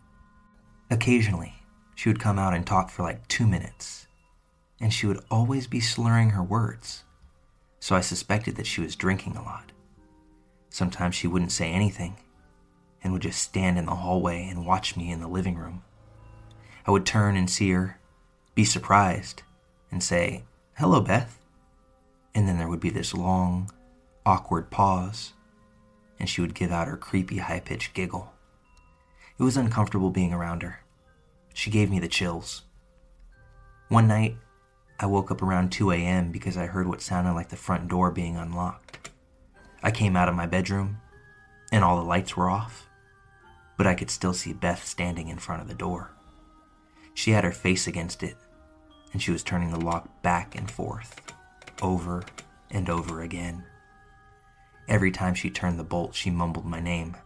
Occasionally, 0.89 1.55
she 1.95 2.09
would 2.09 2.19
come 2.19 2.37
out 2.37 2.53
and 2.53 2.65
talk 2.65 2.89
for 2.89 3.03
like 3.03 3.27
two 3.27 3.47
minutes, 3.47 4.07
and 4.79 4.93
she 4.93 5.07
would 5.07 5.23
always 5.31 5.67
be 5.67 5.79
slurring 5.79 6.29
her 6.29 6.43
words, 6.43 7.03
so 7.79 7.95
I 7.95 8.01
suspected 8.01 8.55
that 8.55 8.67
she 8.67 8.81
was 8.81 8.95
drinking 8.95 9.35
a 9.35 9.43
lot. 9.43 9.71
Sometimes 10.69 11.15
she 11.15 11.27
wouldn't 11.27 11.51
say 11.51 11.71
anything 11.71 12.17
and 13.03 13.13
would 13.13 13.21
just 13.21 13.41
stand 13.41 13.77
in 13.77 13.85
the 13.85 13.95
hallway 13.95 14.47
and 14.47 14.65
watch 14.65 14.97
me 14.97 15.11
in 15.11 15.21
the 15.21 15.27
living 15.27 15.55
room. 15.55 15.83
I 16.85 16.91
would 16.91 17.05
turn 17.05 17.35
and 17.35 17.49
see 17.49 17.71
her, 17.71 17.99
be 18.55 18.63
surprised, 18.63 19.43
and 19.91 20.03
say, 20.03 20.43
Hello, 20.77 21.01
Beth. 21.01 21.39
And 22.33 22.47
then 22.47 22.57
there 22.57 22.67
would 22.67 22.79
be 22.79 22.89
this 22.89 23.13
long, 23.13 23.71
awkward 24.25 24.69
pause, 24.69 25.33
and 26.19 26.29
she 26.29 26.41
would 26.41 26.53
give 26.53 26.71
out 26.71 26.87
her 26.87 26.97
creepy, 26.97 27.37
high 27.37 27.59
pitched 27.59 27.93
giggle. 27.93 28.33
It 29.39 29.43
was 29.43 29.57
uncomfortable 29.57 30.09
being 30.09 30.33
around 30.33 30.63
her. 30.63 30.81
She 31.53 31.71
gave 31.71 31.89
me 31.89 31.99
the 31.99 32.07
chills. 32.07 32.63
One 33.89 34.07
night, 34.07 34.37
I 34.99 35.05
woke 35.05 35.29
up 35.29 35.41
around 35.41 35.71
2 35.71 35.91
a.m. 35.91 36.31
because 36.31 36.57
I 36.57 36.65
heard 36.65 36.87
what 36.87 37.01
sounded 37.01 37.33
like 37.33 37.49
the 37.49 37.55
front 37.55 37.87
door 37.87 38.09
being 38.09 38.35
unlocked. 38.35 39.11
I 39.83 39.91
came 39.91 40.17
out 40.17 40.27
of 40.27 40.35
my 40.35 40.47
bedroom, 40.47 40.97
and 41.71 41.83
all 41.83 41.97
the 41.97 42.03
lights 42.03 42.35
were 42.35 42.49
off, 42.49 42.87
but 43.77 43.85
I 43.85 43.93
could 43.93 44.09
still 44.09 44.33
see 44.33 44.53
Beth 44.53 44.85
standing 44.85 45.27
in 45.27 45.37
front 45.37 45.61
of 45.61 45.67
the 45.67 45.75
door. 45.75 46.11
She 47.13 47.31
had 47.31 47.43
her 47.43 47.51
face 47.51 47.85
against 47.85 48.23
it, 48.23 48.37
and 49.13 49.21
she 49.21 49.31
was 49.31 49.43
turning 49.43 49.71
the 49.71 49.79
lock 49.79 50.21
back 50.23 50.55
and 50.55 50.69
forth, 50.69 51.21
over 51.81 52.23
and 52.71 52.89
over 52.89 53.21
again. 53.21 53.63
Every 54.87 55.11
time 55.11 55.35
she 55.35 55.49
turned 55.49 55.77
the 55.77 55.83
bolt, 55.83 56.15
she 56.15 56.31
mumbled 56.31 56.65
my 56.65 56.79
name 56.79 57.17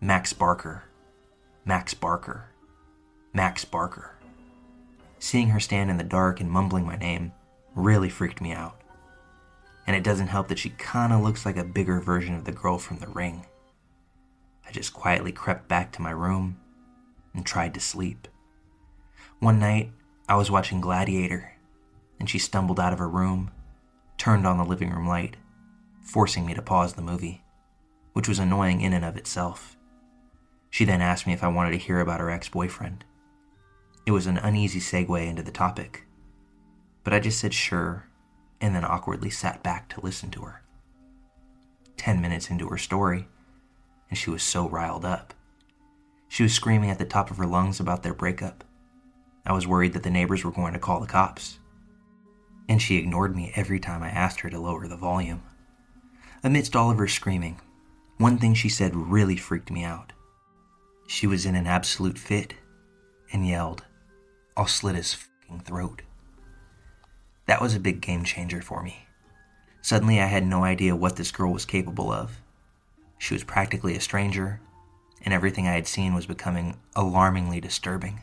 Max 0.00 0.32
Barker. 0.32 0.84
Max 1.64 1.94
Barker. 1.94 2.46
Max 3.32 3.64
Barker. 3.64 4.16
Seeing 5.22 5.50
her 5.50 5.60
stand 5.60 5.88
in 5.88 5.98
the 5.98 6.02
dark 6.02 6.40
and 6.40 6.50
mumbling 6.50 6.84
my 6.84 6.96
name 6.96 7.30
really 7.76 8.08
freaked 8.08 8.40
me 8.40 8.52
out. 8.52 8.82
And 9.86 9.94
it 9.94 10.02
doesn't 10.02 10.26
help 10.26 10.48
that 10.48 10.58
she 10.58 10.70
kinda 10.70 11.16
looks 11.16 11.46
like 11.46 11.56
a 11.56 11.62
bigger 11.62 12.00
version 12.00 12.34
of 12.34 12.44
the 12.44 12.50
girl 12.50 12.76
from 12.76 12.98
the 12.98 13.06
ring. 13.06 13.46
I 14.66 14.72
just 14.72 14.92
quietly 14.92 15.30
crept 15.30 15.68
back 15.68 15.92
to 15.92 16.02
my 16.02 16.10
room 16.10 16.58
and 17.34 17.46
tried 17.46 17.72
to 17.74 17.80
sleep. 17.80 18.26
One 19.38 19.60
night, 19.60 19.92
I 20.28 20.34
was 20.34 20.50
watching 20.50 20.80
Gladiator, 20.80 21.52
and 22.18 22.28
she 22.28 22.40
stumbled 22.40 22.80
out 22.80 22.92
of 22.92 22.98
her 22.98 23.08
room, 23.08 23.52
turned 24.18 24.44
on 24.44 24.58
the 24.58 24.64
living 24.64 24.90
room 24.90 25.06
light, 25.06 25.36
forcing 26.00 26.44
me 26.44 26.52
to 26.54 26.62
pause 26.62 26.94
the 26.94 27.00
movie, 27.00 27.44
which 28.12 28.26
was 28.26 28.40
annoying 28.40 28.80
in 28.80 28.92
and 28.92 29.04
of 29.04 29.16
itself. 29.16 29.76
She 30.68 30.84
then 30.84 31.00
asked 31.00 31.28
me 31.28 31.32
if 31.32 31.44
I 31.44 31.48
wanted 31.48 31.70
to 31.70 31.78
hear 31.78 32.00
about 32.00 32.18
her 32.18 32.28
ex 32.28 32.48
boyfriend. 32.48 33.04
It 34.06 34.12
was 34.12 34.26
an 34.26 34.38
uneasy 34.38 34.80
segue 34.80 35.26
into 35.26 35.42
the 35.42 35.52
topic, 35.52 36.06
but 37.04 37.12
I 37.12 37.20
just 37.20 37.38
said 37.38 37.54
sure 37.54 38.08
and 38.60 38.74
then 38.74 38.84
awkwardly 38.84 39.30
sat 39.30 39.62
back 39.62 39.88
to 39.90 40.00
listen 40.00 40.30
to 40.30 40.42
her. 40.42 40.62
Ten 41.96 42.20
minutes 42.20 42.50
into 42.50 42.68
her 42.68 42.78
story, 42.78 43.28
and 44.08 44.18
she 44.18 44.30
was 44.30 44.42
so 44.42 44.68
riled 44.68 45.04
up. 45.04 45.34
She 46.28 46.42
was 46.42 46.52
screaming 46.52 46.90
at 46.90 46.98
the 46.98 47.04
top 47.04 47.30
of 47.30 47.36
her 47.36 47.46
lungs 47.46 47.80
about 47.80 48.02
their 48.02 48.14
breakup 48.14 48.64
I 49.44 49.52
was 49.52 49.66
worried 49.66 49.92
that 49.94 50.04
the 50.04 50.10
neighbors 50.10 50.44
were 50.44 50.52
going 50.52 50.72
to 50.72 50.78
call 50.78 51.00
the 51.00 51.06
cops. 51.06 51.58
And 52.68 52.80
she 52.80 52.96
ignored 52.96 53.34
me 53.34 53.52
every 53.56 53.80
time 53.80 54.02
I 54.02 54.08
asked 54.08 54.40
her 54.40 54.50
to 54.50 54.60
lower 54.60 54.86
the 54.86 54.96
volume. 54.96 55.42
Amidst 56.44 56.76
all 56.76 56.90
of 56.90 56.98
her 56.98 57.08
screaming, 57.08 57.60
one 58.18 58.38
thing 58.38 58.54
she 58.54 58.68
said 58.68 58.94
really 58.94 59.36
freaked 59.36 59.70
me 59.70 59.82
out. 59.82 60.12
She 61.08 61.26
was 61.26 61.44
in 61.44 61.56
an 61.56 61.66
absolute 61.66 62.18
fit 62.18 62.54
and 63.32 63.46
yelled, 63.46 63.84
I'll 64.56 64.66
slit 64.66 64.96
his 64.96 65.14
fucking 65.14 65.60
throat. 65.60 66.02
That 67.46 67.62
was 67.62 67.74
a 67.74 67.80
big 67.80 68.00
game 68.00 68.24
changer 68.24 68.60
for 68.60 68.82
me. 68.82 69.06
Suddenly, 69.80 70.20
I 70.20 70.26
had 70.26 70.46
no 70.46 70.62
idea 70.62 70.94
what 70.94 71.16
this 71.16 71.32
girl 71.32 71.52
was 71.52 71.64
capable 71.64 72.12
of. 72.12 72.40
She 73.18 73.34
was 73.34 73.44
practically 73.44 73.96
a 73.96 74.00
stranger, 74.00 74.60
and 75.24 75.32
everything 75.32 75.66
I 75.66 75.72
had 75.72 75.86
seen 75.86 76.14
was 76.14 76.26
becoming 76.26 76.76
alarmingly 76.94 77.60
disturbing. 77.60 78.20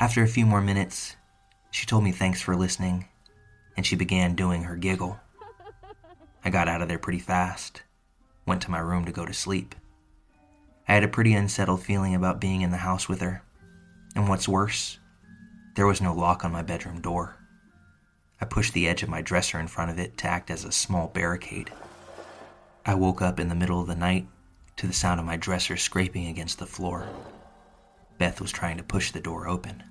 After 0.00 0.22
a 0.22 0.28
few 0.28 0.44
more 0.44 0.60
minutes, 0.60 1.16
she 1.70 1.86
told 1.86 2.04
me 2.04 2.12
thanks 2.12 2.42
for 2.42 2.56
listening, 2.56 3.08
and 3.76 3.86
she 3.86 3.96
began 3.96 4.34
doing 4.34 4.64
her 4.64 4.76
giggle. 4.76 5.20
I 6.44 6.50
got 6.50 6.68
out 6.68 6.82
of 6.82 6.88
there 6.88 6.98
pretty 6.98 7.18
fast, 7.18 7.82
went 8.44 8.62
to 8.62 8.70
my 8.70 8.78
room 8.78 9.04
to 9.04 9.12
go 9.12 9.24
to 9.24 9.32
sleep. 9.32 9.74
I 10.88 10.94
had 10.94 11.04
a 11.04 11.08
pretty 11.08 11.34
unsettled 11.34 11.82
feeling 11.82 12.14
about 12.14 12.40
being 12.40 12.62
in 12.62 12.70
the 12.70 12.78
house 12.78 13.08
with 13.08 13.20
her, 13.20 13.42
and 14.16 14.28
what's 14.28 14.48
worse, 14.48 14.98
there 15.78 15.86
was 15.86 16.00
no 16.00 16.12
lock 16.12 16.44
on 16.44 16.50
my 16.50 16.60
bedroom 16.60 17.00
door. 17.00 17.36
I 18.40 18.46
pushed 18.46 18.74
the 18.74 18.88
edge 18.88 19.04
of 19.04 19.08
my 19.08 19.22
dresser 19.22 19.60
in 19.60 19.68
front 19.68 19.92
of 19.92 19.98
it 20.00 20.16
to 20.18 20.26
act 20.26 20.50
as 20.50 20.64
a 20.64 20.72
small 20.72 21.06
barricade. 21.06 21.70
I 22.84 22.96
woke 22.96 23.22
up 23.22 23.38
in 23.38 23.48
the 23.48 23.54
middle 23.54 23.80
of 23.80 23.86
the 23.86 23.94
night 23.94 24.26
to 24.78 24.88
the 24.88 24.92
sound 24.92 25.20
of 25.20 25.26
my 25.26 25.36
dresser 25.36 25.76
scraping 25.76 26.26
against 26.26 26.58
the 26.58 26.66
floor. 26.66 27.06
Beth 28.18 28.40
was 28.40 28.50
trying 28.50 28.76
to 28.78 28.82
push 28.82 29.12
the 29.12 29.20
door 29.20 29.46
open. 29.46 29.84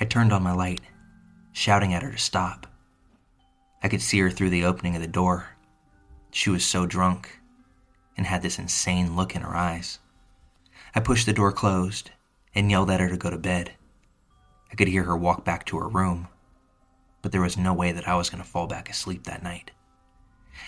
I 0.00 0.06
turned 0.06 0.32
on 0.32 0.42
my 0.42 0.52
light, 0.52 0.80
shouting 1.52 1.92
at 1.92 2.02
her 2.02 2.12
to 2.12 2.18
stop. 2.18 2.66
I 3.82 3.88
could 3.88 4.00
see 4.00 4.20
her 4.20 4.30
through 4.30 4.48
the 4.48 4.64
opening 4.64 4.96
of 4.96 5.02
the 5.02 5.06
door. 5.06 5.48
She 6.30 6.48
was 6.48 6.64
so 6.64 6.86
drunk 6.86 7.40
and 8.16 8.26
had 8.26 8.40
this 8.40 8.58
insane 8.58 9.16
look 9.16 9.36
in 9.36 9.42
her 9.42 9.54
eyes. 9.54 9.98
I 10.94 11.00
pushed 11.00 11.26
the 11.26 11.34
door 11.34 11.52
closed 11.52 12.10
and 12.54 12.70
yelled 12.70 12.90
at 12.90 13.00
her 13.00 13.10
to 13.10 13.18
go 13.18 13.28
to 13.28 13.36
bed. 13.36 13.72
I 14.70 14.74
could 14.74 14.88
hear 14.88 15.04
her 15.04 15.16
walk 15.16 15.44
back 15.44 15.64
to 15.66 15.78
her 15.78 15.88
room, 15.88 16.28
but 17.22 17.32
there 17.32 17.40
was 17.40 17.56
no 17.56 17.72
way 17.72 17.92
that 17.92 18.08
I 18.08 18.16
was 18.16 18.30
going 18.30 18.42
to 18.42 18.48
fall 18.48 18.66
back 18.66 18.90
asleep 18.90 19.24
that 19.24 19.42
night. 19.42 19.70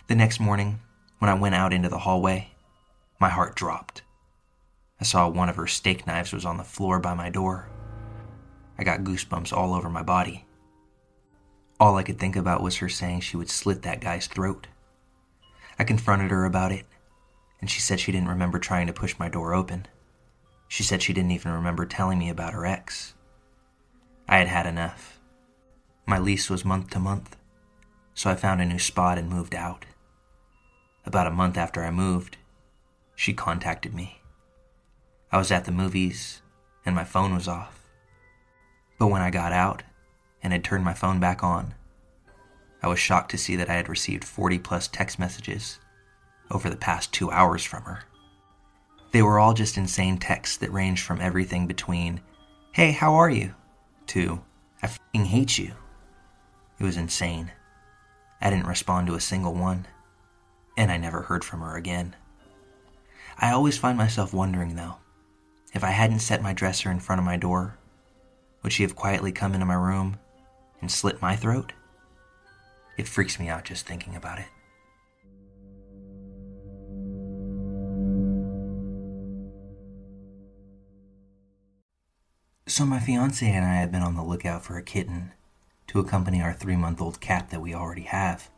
The 0.06 0.14
next 0.14 0.40
morning, 0.40 0.80
when 1.18 1.28
I 1.28 1.34
went 1.34 1.54
out 1.54 1.72
into 1.72 1.88
the 1.88 1.98
hallway, 1.98 2.52
my 3.18 3.28
heart 3.28 3.54
dropped. 3.54 4.02
I 5.00 5.04
saw 5.04 5.28
one 5.28 5.48
of 5.48 5.56
her 5.56 5.66
steak 5.66 6.06
knives 6.06 6.32
was 6.32 6.44
on 6.44 6.56
the 6.56 6.64
floor 6.64 6.98
by 6.98 7.14
my 7.14 7.30
door. 7.30 7.68
I 8.78 8.84
got 8.84 9.04
goosebumps 9.04 9.52
all 9.52 9.74
over 9.74 9.90
my 9.90 10.02
body. 10.02 10.46
All 11.78 11.96
I 11.96 12.02
could 12.02 12.18
think 12.18 12.36
about 12.36 12.62
was 12.62 12.76
her 12.76 12.88
saying 12.88 13.20
she 13.20 13.36
would 13.36 13.50
slit 13.50 13.82
that 13.82 14.00
guy's 14.00 14.26
throat. 14.26 14.66
I 15.78 15.84
confronted 15.84 16.30
her 16.30 16.44
about 16.44 16.72
it, 16.72 16.84
and 17.60 17.70
she 17.70 17.80
said 17.80 18.00
she 18.00 18.12
didn't 18.12 18.28
remember 18.28 18.58
trying 18.58 18.86
to 18.86 18.92
push 18.92 19.18
my 19.18 19.28
door 19.28 19.54
open. 19.54 19.86
She 20.68 20.82
said 20.82 21.02
she 21.02 21.12
didn't 21.12 21.30
even 21.30 21.52
remember 21.52 21.86
telling 21.86 22.18
me 22.18 22.28
about 22.28 22.52
her 22.52 22.66
ex. 22.66 23.14
I 24.30 24.38
had 24.38 24.48
had 24.48 24.66
enough. 24.66 25.20
My 26.06 26.18
lease 26.18 26.48
was 26.48 26.64
month 26.64 26.88
to 26.90 26.98
month, 26.98 27.36
so 28.14 28.30
I 28.30 28.36
found 28.36 28.62
a 28.62 28.64
new 28.64 28.78
spot 28.78 29.18
and 29.18 29.28
moved 29.28 29.54
out. 29.54 29.84
About 31.04 31.26
a 31.26 31.30
month 31.30 31.58
after 31.58 31.84
I 31.84 31.90
moved, 31.90 32.38
she 33.14 33.34
contacted 33.34 33.92
me. 33.92 34.22
I 35.30 35.36
was 35.36 35.50
at 35.50 35.66
the 35.66 35.72
movies 35.72 36.40
and 36.86 36.94
my 36.94 37.04
phone 37.04 37.34
was 37.34 37.48
off. 37.48 37.84
But 38.98 39.08
when 39.08 39.20
I 39.20 39.30
got 39.30 39.52
out, 39.52 39.82
and 40.42 40.52
had 40.52 40.64
turned 40.64 40.84
my 40.84 40.94
phone 40.94 41.20
back 41.20 41.42
on. 41.42 41.74
I 42.82 42.88
was 42.88 42.98
shocked 42.98 43.30
to 43.32 43.38
see 43.38 43.56
that 43.56 43.68
I 43.68 43.74
had 43.74 43.88
received 43.88 44.24
40 44.24 44.58
plus 44.60 44.88
text 44.88 45.18
messages 45.18 45.78
over 46.50 46.70
the 46.70 46.76
past 46.76 47.12
two 47.12 47.30
hours 47.30 47.64
from 47.64 47.82
her. 47.82 48.04
They 49.12 49.22
were 49.22 49.38
all 49.38 49.54
just 49.54 49.76
insane 49.76 50.18
texts 50.18 50.56
that 50.58 50.72
ranged 50.72 51.04
from 51.04 51.20
everything 51.20 51.66
between, 51.66 52.20
hey, 52.72 52.92
how 52.92 53.14
are 53.14 53.28
you? 53.28 53.54
To, 54.10 54.42
I 54.82 54.88
fing 54.88 55.24
hate 55.24 55.56
you. 55.58 55.72
It 56.78 56.84
was 56.84 56.96
insane. 56.96 57.52
I 58.40 58.50
didn't 58.50 58.66
respond 58.66 59.06
to 59.06 59.14
a 59.14 59.20
single 59.20 59.54
one, 59.54 59.86
and 60.76 60.90
I 60.90 60.96
never 60.96 61.22
heard 61.22 61.44
from 61.44 61.60
her 61.60 61.76
again. 61.76 62.16
I 63.38 63.52
always 63.52 63.78
find 63.78 63.96
myself 63.96 64.32
wondering, 64.32 64.74
though, 64.74 64.96
if 65.72 65.84
I 65.84 65.90
hadn't 65.90 66.20
set 66.20 66.42
my 66.42 66.52
dresser 66.52 66.90
in 66.90 67.00
front 67.00 67.20
of 67.20 67.24
my 67.24 67.36
door, 67.36 67.78
would 68.62 68.72
she 68.72 68.82
have 68.82 68.96
quietly 68.96 69.32
come 69.32 69.54
into 69.54 69.66
my 69.66 69.74
room 69.74 70.18
and 70.80 70.90
slit 70.90 71.22
my 71.22 71.36
throat? 71.36 71.72
It 72.96 73.08
freaks 73.08 73.38
me 73.38 73.48
out 73.48 73.64
just 73.64 73.86
thinking 73.86 74.16
about 74.16 74.38
it. 74.38 74.48
So, 82.70 82.86
my 82.86 83.00
fiance 83.00 83.44
and 83.44 83.64
I 83.64 83.80
have 83.80 83.90
been 83.90 84.00
on 84.00 84.14
the 84.14 84.22
lookout 84.22 84.62
for 84.64 84.76
a 84.76 84.82
kitten 84.82 85.32
to 85.88 85.98
accompany 85.98 86.40
our 86.40 86.52
three 86.52 86.76
month 86.76 87.00
old 87.00 87.20
cat 87.20 87.50
that 87.50 87.60
we 87.60 87.74
already 87.74 88.04
have. 88.04 88.48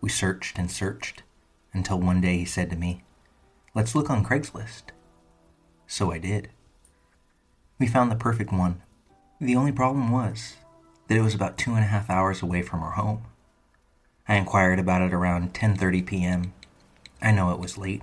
We 0.00 0.10
searched 0.10 0.60
and 0.60 0.70
searched 0.70 1.24
until 1.72 1.98
one 1.98 2.20
day 2.20 2.36
he 2.36 2.44
said 2.44 2.70
to 2.70 2.76
me, 2.76 3.02
Let's 3.74 3.96
look 3.96 4.10
on 4.10 4.24
Craigslist. 4.24 4.92
So 5.88 6.12
I 6.12 6.18
did. 6.18 6.50
We 7.80 7.88
found 7.88 8.12
the 8.12 8.16
perfect 8.16 8.52
one. 8.52 8.80
The 9.40 9.56
only 9.56 9.72
problem 9.72 10.12
was 10.12 10.54
that 11.08 11.18
it 11.18 11.22
was 11.22 11.34
about 11.34 11.58
two 11.58 11.72
and 11.72 11.80
a 11.80 11.88
half 11.88 12.08
hours 12.08 12.42
away 12.42 12.62
from 12.62 12.80
our 12.80 12.92
home. 12.92 13.24
I 14.28 14.36
inquired 14.36 14.78
about 14.78 15.02
it 15.02 15.12
around 15.12 15.52
10:30 15.52 16.06
p.m. 16.06 16.54
I 17.20 17.32
know 17.32 17.50
it 17.50 17.58
was 17.58 17.76
late, 17.76 18.02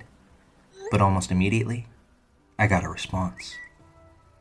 but 0.92 1.00
almost 1.00 1.32
immediately 1.32 1.88
I 2.60 2.68
got 2.68 2.84
a 2.84 2.90
response. 2.90 3.56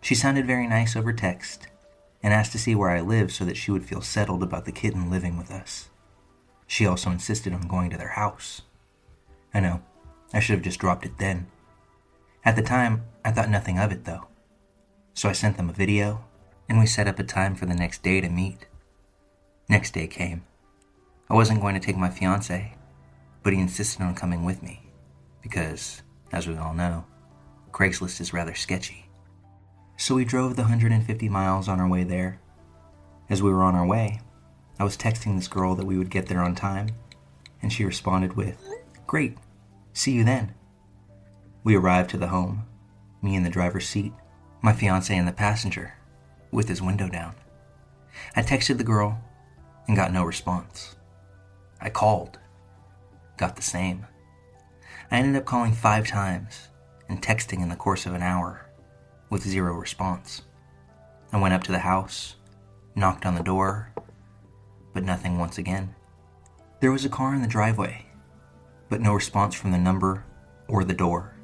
She 0.03 0.17
sounded 0.17 0.49
very 0.49 0.67
nice 0.67 0.97
over 0.97 1.13
text 1.13 1.69
and 2.25 2.35
asked 2.35 2.51
to 2.53 2.59
see 2.59 2.75
where 2.75 2.91
I 2.91 3.01
lived 3.01 3.31
so 3.31 3.45
that 3.45 3.57
she 3.57 3.71
would 3.71 3.85
feel 3.85 4.01
settled 4.01 4.43
about 4.43 4.65
the 4.65 4.73
kitten 4.73 5.09
living 5.09 5.39
with 5.39 5.53
us. 5.53 5.91
She 6.67 6.85
also 6.85 7.11
insisted 7.11 7.53
on 7.53 7.69
going 7.69 7.89
to 7.91 7.97
their 7.97 8.09
house. 8.09 8.63
I 9.55 9.61
know, 9.61 9.81
I 10.35 10.41
should 10.41 10.55
have 10.55 10.65
just 10.65 10.81
dropped 10.81 11.07
it 11.07 11.19
then. 11.19 11.47
At 12.45 12.57
the 12.57 12.63
time, 12.63 13.05
I 13.25 13.31
thought 13.31 13.49
nothing 13.49 13.79
of 13.79 13.93
it 13.93 14.05
though. 14.05 14.27
So 15.15 15.29
I 15.29 15.33
sent 15.33 15.57
them 15.57 15.71
a 15.71 15.75
video, 15.75 16.25
and 16.69 16.81
we 16.81 16.87
set 16.87 17.07
up 17.07 17.21
a 17.21 17.25
time 17.25 17.55
for 17.55 17.67
the 17.67 17.75
next 17.75 18.03
day 18.03 18.21
to 18.21 18.29
meet. 18.29 18.67
Next 19.69 19.95
day 19.95 20.09
came. 20.09 20.43
I 21.31 21.35
wasn't 21.35 21.61
going 21.61 21.75
to 21.75 21.81
take 21.81 21.97
my 21.97 22.11
fiance, 22.11 22.75
but 23.45 23.53
he 23.53 23.61
insisted 23.61 24.03
on 24.03 24.17
coming 24.17 24.45
with 24.45 24.65
me 24.65 24.91
because, 25.43 26.03
as 26.33 26.49
we 26.49 26.57
all 26.57 26.75
know, 26.75 27.05
Craigslist 27.71 28.21
is 28.21 28.33
rather 28.33 28.55
sketchy 28.55 29.07
so 30.03 30.17
we 30.17 30.25
drove 30.25 30.57
the 30.57 30.63
150 30.63 31.29
miles 31.29 31.69
on 31.69 31.79
our 31.79 31.89
way 31.89 32.03
there. 32.03 32.41
As 33.31 33.41
we 33.41 33.53
were 33.53 33.63
on 33.63 33.77
our 33.77 33.87
way, 33.87 34.21
I 34.81 34.83
was 34.83 34.97
texting 34.97 35.37
this 35.37 35.47
girl 35.47 35.77
that 35.77 35.87
we 35.87 35.97
would 35.97 36.11
get 36.11 36.27
there 36.27 36.43
on 36.43 36.57
time, 36.57 36.89
and 37.63 37.73
she 37.73 37.85
responded 37.85 38.33
with, 38.37 38.61
Great, 39.07 39.39
see 39.93 40.11
you 40.11 40.25
then. 40.25 40.57
We 41.63 41.77
arrived 41.77 42.11
to 42.11 42.17
the 42.17 42.27
home, 42.27 42.67
me 43.23 43.37
in 43.37 43.45
the 43.45 43.49
driver's 43.49 43.89
seat, 43.89 44.13
my 44.61 44.73
fiance 44.73 45.17
in 45.17 45.25
the 45.25 45.31
passenger, 45.31 45.95
with 46.51 46.67
his 46.67 46.83
window 46.83 47.09
down. 47.09 47.37
I 48.35 48.43
texted 48.43 48.79
the 48.79 48.85
girl 48.85 49.23
and 49.87 49.97
got 49.97 50.13
no 50.13 50.25
response. 50.25 50.97
I 51.81 51.91
called, 51.91 52.41
got 53.37 53.55
the 53.55 53.63
same. 53.63 54.07
I 55.13 55.19
ended 55.19 55.37
up 55.37 55.45
calling 55.45 55.75
five 55.75 56.09
times 56.09 56.71
and 57.09 57.23
texting 57.23 57.63
in 57.63 57.69
the 57.69 57.77
course 57.77 58.05
of 58.05 58.15
an 58.15 58.23
hour 58.23 58.67
with 59.33 59.43
zero 59.43 59.73
response. 59.73 60.43
I 61.33 61.41
went 61.41 61.55
up 61.55 61.63
to 61.65 61.73
the 61.73 61.79
house, 61.79 62.37
knocked 62.95 63.25
on 63.25 63.35
the 63.35 63.43
door, 63.43 63.91
but 64.93 65.05
nothing 65.05 65.39
once 65.39 65.57
again. 65.57 65.95
There 66.81 66.93
was 66.93 67.07
a 67.07 67.09
car 67.09 67.35
in 67.35 67.41
the 67.41 67.49
driveway, 67.49 68.05
but 68.91 69.01
no 69.01 69.15
response 69.15 69.55
from 69.55 69.71
the 69.71 69.79
number 69.79 70.27
or 70.69 70.85
the 70.85 70.93
door. 70.93 71.35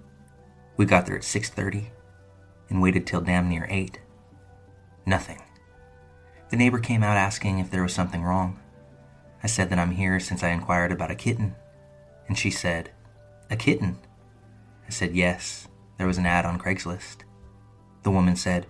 We 0.76 0.84
got 0.84 1.06
there 1.06 1.16
at 1.16 1.24
6:30 1.24 1.88
and 2.68 2.82
waited 2.82 3.06
till 3.06 3.22
damn 3.22 3.48
near 3.48 3.66
8. 3.70 3.98
Nothing. 5.06 5.40
The 6.50 6.58
neighbor 6.58 6.80
came 6.80 7.02
out 7.02 7.16
asking 7.16 7.58
if 7.58 7.70
there 7.70 7.82
was 7.82 7.94
something 7.94 8.22
wrong. 8.22 8.60
I 9.42 9.46
said 9.46 9.70
that 9.70 9.78
I'm 9.78 9.92
here 9.92 10.20
since 10.20 10.44
I 10.44 10.50
inquired 10.50 10.92
about 10.92 11.10
a 11.10 11.14
kitten, 11.14 11.54
and 12.26 12.36
she 12.36 12.50
said, 12.50 12.90
"A 13.48 13.56
kitten?" 13.56 13.96
I 14.86 14.90
said, 14.90 15.16
"Yes, 15.16 15.68
there 15.96 16.06
was 16.06 16.18
an 16.18 16.26
ad 16.26 16.44
on 16.44 16.58
Craigslist." 16.58 17.24
The 18.02 18.10
woman 18.10 18.36
said, 18.36 18.66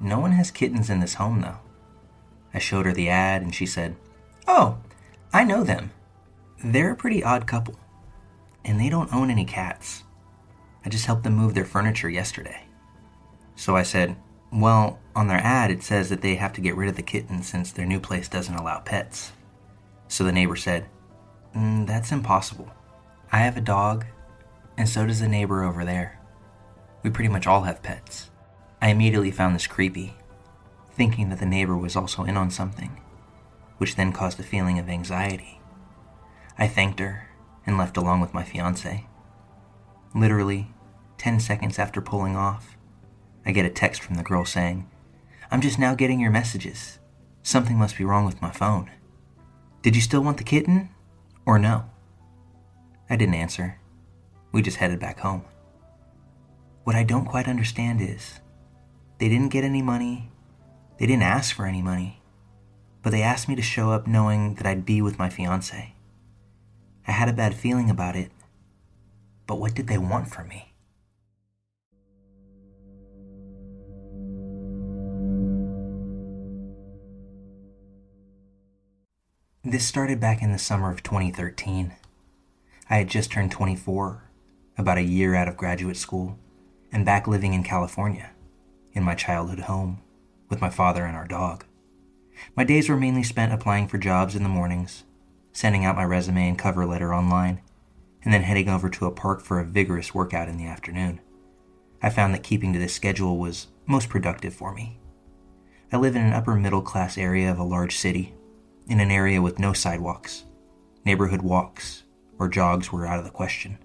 No 0.00 0.18
one 0.18 0.32
has 0.32 0.50
kittens 0.50 0.90
in 0.90 1.00
this 1.00 1.14
home, 1.14 1.40
though. 1.40 1.58
I 2.52 2.58
showed 2.58 2.86
her 2.86 2.92
the 2.92 3.08
ad, 3.08 3.42
and 3.42 3.54
she 3.54 3.66
said, 3.66 3.96
Oh, 4.46 4.78
I 5.32 5.44
know 5.44 5.62
them. 5.62 5.92
They're 6.62 6.92
a 6.92 6.96
pretty 6.96 7.22
odd 7.22 7.46
couple, 7.46 7.76
and 8.64 8.80
they 8.80 8.88
don't 8.88 9.12
own 9.12 9.30
any 9.30 9.44
cats. 9.44 10.02
I 10.84 10.88
just 10.88 11.06
helped 11.06 11.24
them 11.24 11.34
move 11.34 11.54
their 11.54 11.64
furniture 11.64 12.10
yesterday. 12.10 12.64
So 13.54 13.76
I 13.76 13.82
said, 13.82 14.16
Well, 14.52 14.98
on 15.14 15.28
their 15.28 15.38
ad, 15.38 15.70
it 15.70 15.82
says 15.82 16.08
that 16.08 16.22
they 16.22 16.36
have 16.36 16.52
to 16.54 16.60
get 16.60 16.76
rid 16.76 16.88
of 16.88 16.96
the 16.96 17.02
kittens 17.02 17.46
since 17.46 17.70
their 17.72 17.86
new 17.86 18.00
place 18.00 18.28
doesn't 18.28 18.54
allow 18.54 18.80
pets. 18.80 19.32
So 20.08 20.24
the 20.24 20.32
neighbor 20.32 20.56
said, 20.56 20.86
mm, 21.54 21.86
That's 21.86 22.12
impossible. 22.12 22.70
I 23.32 23.38
have 23.38 23.56
a 23.56 23.60
dog, 23.60 24.06
and 24.76 24.88
so 24.88 25.06
does 25.06 25.20
the 25.20 25.28
neighbor 25.28 25.62
over 25.62 25.84
there. 25.84 26.18
We 27.02 27.10
pretty 27.10 27.28
much 27.28 27.46
all 27.46 27.62
have 27.62 27.82
pets. 27.82 28.29
I 28.82 28.88
immediately 28.88 29.30
found 29.30 29.54
this 29.54 29.66
creepy, 29.66 30.14
thinking 30.92 31.28
that 31.28 31.38
the 31.38 31.46
neighbor 31.46 31.76
was 31.76 31.96
also 31.96 32.24
in 32.24 32.36
on 32.36 32.50
something, 32.50 33.00
which 33.78 33.96
then 33.96 34.12
caused 34.12 34.40
a 34.40 34.42
feeling 34.42 34.78
of 34.78 34.88
anxiety. 34.88 35.60
I 36.58 36.66
thanked 36.66 36.98
her 37.00 37.28
and 37.66 37.76
left 37.76 37.96
along 37.96 38.20
with 38.20 38.34
my 38.34 38.42
fiance. 38.42 39.06
Literally, 40.14 40.72
10 41.18 41.40
seconds 41.40 41.78
after 41.78 42.00
pulling 42.00 42.36
off, 42.36 42.76
I 43.44 43.52
get 43.52 43.66
a 43.66 43.70
text 43.70 44.02
from 44.02 44.16
the 44.16 44.22
girl 44.22 44.44
saying, 44.44 44.88
I'm 45.50 45.60
just 45.60 45.78
now 45.78 45.94
getting 45.94 46.20
your 46.20 46.30
messages. 46.30 46.98
Something 47.42 47.76
must 47.76 47.98
be 47.98 48.04
wrong 48.04 48.24
with 48.24 48.42
my 48.42 48.50
phone. 48.50 48.90
Did 49.82 49.96
you 49.96 50.02
still 50.02 50.22
want 50.22 50.38
the 50.38 50.44
kitten? 50.44 50.90
Or 51.46 51.58
no? 51.58 51.90
I 53.08 53.16
didn't 53.16 53.34
answer. 53.34 53.78
We 54.52 54.62
just 54.62 54.76
headed 54.76 55.00
back 55.00 55.20
home. 55.20 55.44
What 56.84 56.96
I 56.96 57.02
don't 57.02 57.24
quite 57.24 57.48
understand 57.48 58.00
is 58.00 58.40
they 59.20 59.28
didn't 59.28 59.50
get 59.50 59.64
any 59.64 59.82
money. 59.82 60.30
They 60.98 61.06
didn't 61.06 61.24
ask 61.24 61.54
for 61.54 61.66
any 61.66 61.82
money. 61.82 62.22
But 63.02 63.10
they 63.10 63.20
asked 63.20 63.50
me 63.50 63.54
to 63.54 63.62
show 63.62 63.90
up 63.90 64.06
knowing 64.06 64.54
that 64.54 64.66
I'd 64.66 64.86
be 64.86 65.02
with 65.02 65.18
my 65.18 65.28
fiance. 65.28 65.94
I 67.06 67.12
had 67.12 67.28
a 67.28 67.34
bad 67.34 67.54
feeling 67.54 67.90
about 67.90 68.16
it. 68.16 68.32
But 69.46 69.60
what 69.60 69.74
did 69.74 69.88
they 69.88 69.98
want 69.98 70.28
from 70.28 70.48
me? 70.48 70.72
This 79.62 79.86
started 79.86 80.18
back 80.18 80.40
in 80.40 80.50
the 80.50 80.58
summer 80.58 80.90
of 80.90 81.02
2013. 81.02 81.92
I 82.88 82.96
had 82.96 83.08
just 83.08 83.30
turned 83.30 83.52
24, 83.52 84.30
about 84.78 84.96
a 84.96 85.02
year 85.02 85.34
out 85.34 85.46
of 85.46 85.58
graduate 85.58 85.98
school, 85.98 86.38
and 86.90 87.04
back 87.04 87.28
living 87.28 87.52
in 87.52 87.62
California 87.62 88.30
in 88.92 89.02
my 89.02 89.14
childhood 89.14 89.60
home 89.60 90.00
with 90.48 90.60
my 90.60 90.70
father 90.70 91.04
and 91.04 91.16
our 91.16 91.26
dog. 91.26 91.64
My 92.56 92.64
days 92.64 92.88
were 92.88 92.96
mainly 92.96 93.22
spent 93.22 93.52
applying 93.52 93.88
for 93.88 93.98
jobs 93.98 94.34
in 94.34 94.42
the 94.42 94.48
mornings, 94.48 95.04
sending 95.52 95.84
out 95.84 95.96
my 95.96 96.04
resume 96.04 96.48
and 96.48 96.58
cover 96.58 96.86
letter 96.86 97.14
online, 97.14 97.60
and 98.22 98.34
then 98.34 98.42
heading 98.42 98.68
over 98.68 98.88
to 98.90 99.06
a 99.06 99.12
park 99.12 99.40
for 99.40 99.60
a 99.60 99.64
vigorous 99.64 100.14
workout 100.14 100.48
in 100.48 100.56
the 100.56 100.66
afternoon. 100.66 101.20
I 102.02 102.10
found 102.10 102.34
that 102.34 102.42
keeping 102.42 102.72
to 102.72 102.78
this 102.78 102.94
schedule 102.94 103.38
was 103.38 103.68
most 103.86 104.08
productive 104.08 104.54
for 104.54 104.74
me. 104.74 104.98
I 105.92 105.96
live 105.96 106.16
in 106.16 106.22
an 106.22 106.32
upper 106.32 106.54
middle 106.54 106.82
class 106.82 107.18
area 107.18 107.50
of 107.50 107.58
a 107.58 107.64
large 107.64 107.96
city, 107.96 108.34
in 108.88 109.00
an 109.00 109.10
area 109.10 109.42
with 109.42 109.58
no 109.58 109.72
sidewalks. 109.72 110.44
Neighborhood 111.04 111.42
walks 111.42 112.04
or 112.38 112.48
jogs 112.48 112.90
were 112.90 113.06
out 113.06 113.18
of 113.18 113.24
the 113.24 113.30
question. 113.30 113.78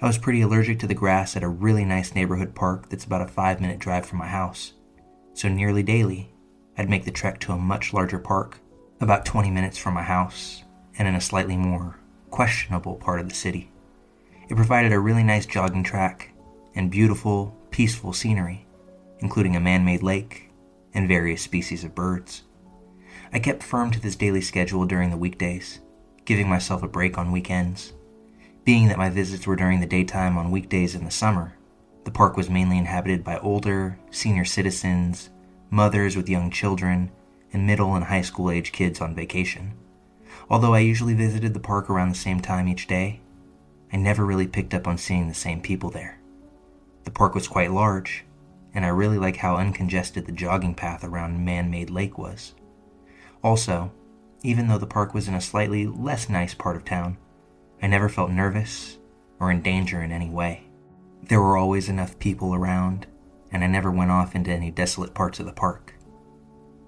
I 0.00 0.06
was 0.06 0.18
pretty 0.18 0.40
allergic 0.40 0.78
to 0.80 0.86
the 0.86 0.94
grass 0.94 1.36
at 1.36 1.42
a 1.42 1.48
really 1.48 1.84
nice 1.84 2.14
neighborhood 2.14 2.54
park 2.54 2.88
that's 2.88 3.04
about 3.04 3.22
a 3.22 3.28
five 3.28 3.60
minute 3.60 3.78
drive 3.78 4.06
from 4.06 4.18
my 4.18 4.28
house. 4.28 4.72
So 5.34 5.48
nearly 5.48 5.82
daily, 5.82 6.32
I'd 6.76 6.90
make 6.90 7.04
the 7.04 7.10
trek 7.10 7.38
to 7.40 7.52
a 7.52 7.58
much 7.58 7.92
larger 7.92 8.18
park, 8.18 8.58
about 9.00 9.24
20 9.24 9.50
minutes 9.50 9.78
from 9.78 9.94
my 9.94 10.02
house, 10.02 10.64
and 10.98 11.08
in 11.08 11.14
a 11.14 11.20
slightly 11.20 11.56
more 11.56 11.98
questionable 12.30 12.96
part 12.96 13.20
of 13.20 13.28
the 13.28 13.34
city. 13.34 13.70
It 14.48 14.56
provided 14.56 14.92
a 14.92 14.98
really 14.98 15.22
nice 15.24 15.46
jogging 15.46 15.84
track 15.84 16.32
and 16.74 16.90
beautiful, 16.90 17.56
peaceful 17.70 18.12
scenery, 18.12 18.66
including 19.20 19.56
a 19.56 19.60
man 19.60 19.84
made 19.84 20.02
lake 20.02 20.50
and 20.92 21.08
various 21.08 21.42
species 21.42 21.84
of 21.84 21.94
birds. 21.94 22.42
I 23.32 23.38
kept 23.38 23.62
firm 23.62 23.90
to 23.90 24.00
this 24.00 24.16
daily 24.16 24.40
schedule 24.40 24.84
during 24.84 25.10
the 25.10 25.16
weekdays, 25.16 25.80
giving 26.24 26.48
myself 26.48 26.82
a 26.82 26.88
break 26.88 27.16
on 27.16 27.32
weekends. 27.32 27.93
Being 28.64 28.88
that 28.88 28.96
my 28.96 29.10
visits 29.10 29.46
were 29.46 29.56
during 29.56 29.80
the 29.80 29.86
daytime 29.86 30.38
on 30.38 30.50
weekdays 30.50 30.94
in 30.94 31.04
the 31.04 31.10
summer, 31.10 31.54
the 32.04 32.10
park 32.10 32.34
was 32.34 32.48
mainly 32.48 32.78
inhabited 32.78 33.22
by 33.22 33.36
older, 33.38 33.98
senior 34.10 34.46
citizens, 34.46 35.28
mothers 35.68 36.16
with 36.16 36.30
young 36.30 36.50
children, 36.50 37.10
and 37.52 37.66
middle 37.66 37.94
and 37.94 38.06
high 38.06 38.22
school 38.22 38.50
age 38.50 38.72
kids 38.72 39.02
on 39.02 39.14
vacation. 39.14 39.74
Although 40.48 40.72
I 40.72 40.78
usually 40.78 41.12
visited 41.12 41.52
the 41.52 41.60
park 41.60 41.90
around 41.90 42.08
the 42.08 42.14
same 42.14 42.40
time 42.40 42.66
each 42.66 42.86
day, 42.86 43.20
I 43.92 43.96
never 43.96 44.24
really 44.24 44.46
picked 44.46 44.72
up 44.72 44.88
on 44.88 44.96
seeing 44.96 45.28
the 45.28 45.34
same 45.34 45.60
people 45.60 45.90
there. 45.90 46.18
The 47.04 47.10
park 47.10 47.34
was 47.34 47.46
quite 47.46 47.70
large, 47.70 48.24
and 48.74 48.84
I 48.84 48.88
really 48.88 49.18
like 49.18 49.36
how 49.36 49.56
uncongested 49.56 50.24
the 50.24 50.32
jogging 50.32 50.74
path 50.74 51.04
around 51.04 51.44
Man 51.44 51.70
Made 51.70 51.90
Lake 51.90 52.16
was. 52.16 52.54
Also, 53.42 53.92
even 54.42 54.68
though 54.68 54.78
the 54.78 54.86
park 54.86 55.12
was 55.12 55.28
in 55.28 55.34
a 55.34 55.40
slightly 55.40 55.86
less 55.86 56.30
nice 56.30 56.54
part 56.54 56.76
of 56.76 56.84
town, 56.84 57.18
I 57.82 57.86
never 57.86 58.08
felt 58.08 58.30
nervous 58.30 58.98
or 59.40 59.50
in 59.50 59.62
danger 59.62 60.02
in 60.02 60.12
any 60.12 60.30
way. 60.30 60.64
There 61.22 61.40
were 61.40 61.56
always 61.56 61.88
enough 61.88 62.18
people 62.18 62.54
around, 62.54 63.06
and 63.50 63.64
I 63.64 63.66
never 63.66 63.90
went 63.90 64.10
off 64.10 64.34
into 64.34 64.50
any 64.50 64.70
desolate 64.70 65.14
parts 65.14 65.40
of 65.40 65.46
the 65.46 65.52
park. 65.52 65.94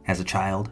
As 0.07 0.21
a 0.21 0.25
child, 0.25 0.71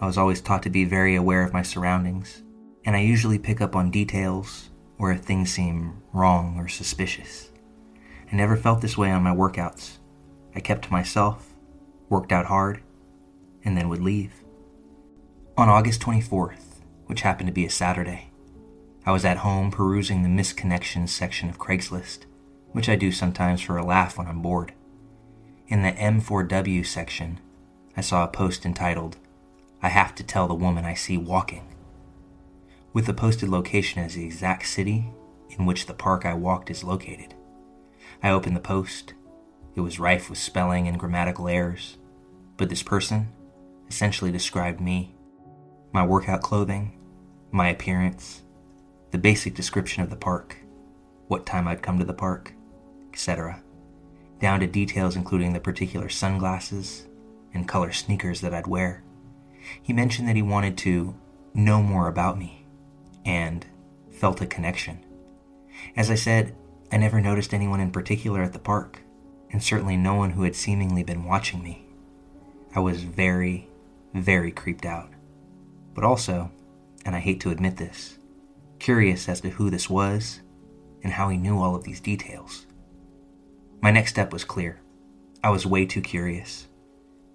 I 0.00 0.06
was 0.06 0.18
always 0.18 0.40
taught 0.40 0.62
to 0.64 0.70
be 0.70 0.84
very 0.84 1.14
aware 1.14 1.42
of 1.42 1.52
my 1.52 1.62
surroundings, 1.62 2.42
and 2.84 2.96
I 2.96 3.00
usually 3.00 3.38
pick 3.38 3.60
up 3.60 3.76
on 3.76 3.90
details 3.90 4.70
or 4.98 5.12
if 5.12 5.20
things 5.20 5.50
seem 5.50 6.02
wrong 6.12 6.56
or 6.58 6.68
suspicious. 6.68 7.50
I 8.32 8.36
never 8.36 8.56
felt 8.56 8.80
this 8.80 8.98
way 8.98 9.10
on 9.10 9.22
my 9.22 9.34
workouts. 9.34 9.98
I 10.54 10.60
kept 10.60 10.84
to 10.84 10.92
myself, 10.92 11.54
worked 12.08 12.32
out 12.32 12.46
hard, 12.46 12.82
and 13.64 13.76
then 13.76 13.88
would 13.88 14.02
leave. 14.02 14.32
On 15.56 15.68
August 15.68 16.00
24th, 16.00 16.80
which 17.06 17.22
happened 17.22 17.46
to 17.46 17.52
be 17.52 17.66
a 17.66 17.70
Saturday, 17.70 18.30
I 19.06 19.12
was 19.12 19.24
at 19.24 19.38
home 19.38 19.70
perusing 19.70 20.22
the 20.22 20.28
missed 20.28 20.56
connections 20.56 21.12
section 21.12 21.50
of 21.50 21.58
Craigslist, 21.58 22.20
which 22.72 22.88
I 22.88 22.96
do 22.96 23.12
sometimes 23.12 23.60
for 23.60 23.76
a 23.76 23.84
laugh 23.84 24.16
when 24.16 24.26
I'm 24.26 24.40
bored. 24.40 24.72
In 25.68 25.82
the 25.82 25.92
M4W 25.92 26.86
section, 26.86 27.40
I 27.96 28.00
saw 28.00 28.24
a 28.24 28.28
post 28.28 28.64
entitled, 28.64 29.18
I 29.82 29.88
have 29.88 30.14
to 30.14 30.24
tell 30.24 30.48
the 30.48 30.54
woman 30.54 30.86
I 30.86 30.94
see 30.94 31.18
walking. 31.18 31.66
With 32.94 33.04
the 33.04 33.12
posted 33.12 33.50
location 33.50 34.02
as 34.02 34.14
the 34.14 34.24
exact 34.24 34.66
city 34.66 35.10
in 35.58 35.66
which 35.66 35.84
the 35.84 35.94
park 35.94 36.24
I 36.24 36.32
walked 36.32 36.70
is 36.70 36.82
located. 36.82 37.34
I 38.22 38.30
opened 38.30 38.56
the 38.56 38.60
post. 38.60 39.12
It 39.74 39.80
was 39.80 40.00
rife 40.00 40.30
with 40.30 40.38
spelling 40.38 40.88
and 40.88 40.98
grammatical 40.98 41.48
errors, 41.48 41.98
but 42.56 42.70
this 42.70 42.82
person 42.82 43.28
essentially 43.88 44.32
described 44.32 44.80
me, 44.80 45.14
my 45.92 46.06
workout 46.06 46.40
clothing, 46.40 46.96
my 47.52 47.68
appearance, 47.68 48.43
the 49.14 49.18
basic 49.18 49.54
description 49.54 50.02
of 50.02 50.10
the 50.10 50.16
park, 50.16 50.56
what 51.28 51.46
time 51.46 51.68
I'd 51.68 51.84
come 51.84 52.00
to 52.00 52.04
the 52.04 52.12
park, 52.12 52.52
etc., 53.12 53.62
down 54.40 54.58
to 54.58 54.66
details 54.66 55.14
including 55.14 55.52
the 55.52 55.60
particular 55.60 56.08
sunglasses 56.08 57.06
and 57.52 57.68
color 57.68 57.92
sneakers 57.92 58.40
that 58.40 58.52
I'd 58.52 58.66
wear. 58.66 59.04
He 59.80 59.92
mentioned 59.92 60.26
that 60.26 60.34
he 60.34 60.42
wanted 60.42 60.76
to 60.78 61.14
know 61.54 61.80
more 61.80 62.08
about 62.08 62.40
me 62.40 62.66
and 63.24 63.64
felt 64.10 64.40
a 64.40 64.46
connection. 64.46 64.98
As 65.94 66.10
I 66.10 66.16
said, 66.16 66.56
I 66.90 66.96
never 66.96 67.20
noticed 67.20 67.54
anyone 67.54 67.78
in 67.78 67.92
particular 67.92 68.42
at 68.42 68.52
the 68.52 68.58
park, 68.58 69.00
and 69.52 69.62
certainly 69.62 69.96
no 69.96 70.16
one 70.16 70.30
who 70.30 70.42
had 70.42 70.56
seemingly 70.56 71.04
been 71.04 71.22
watching 71.22 71.62
me. 71.62 71.86
I 72.74 72.80
was 72.80 73.04
very, 73.04 73.68
very 74.12 74.50
creeped 74.50 74.84
out. 74.84 75.10
But 75.94 76.02
also, 76.02 76.50
and 77.06 77.14
I 77.14 77.20
hate 77.20 77.38
to 77.42 77.50
admit 77.50 77.76
this, 77.76 78.18
curious 78.84 79.30
as 79.30 79.40
to 79.40 79.48
who 79.48 79.70
this 79.70 79.88
was 79.88 80.42
and 81.02 81.10
how 81.10 81.30
he 81.30 81.38
knew 81.38 81.58
all 81.58 81.74
of 81.74 81.84
these 81.84 82.02
details. 82.02 82.66
My 83.80 83.90
next 83.90 84.10
step 84.10 84.30
was 84.30 84.44
clear. 84.44 84.78
I 85.42 85.48
was 85.48 85.64
way 85.64 85.86
too 85.86 86.02
curious. 86.02 86.68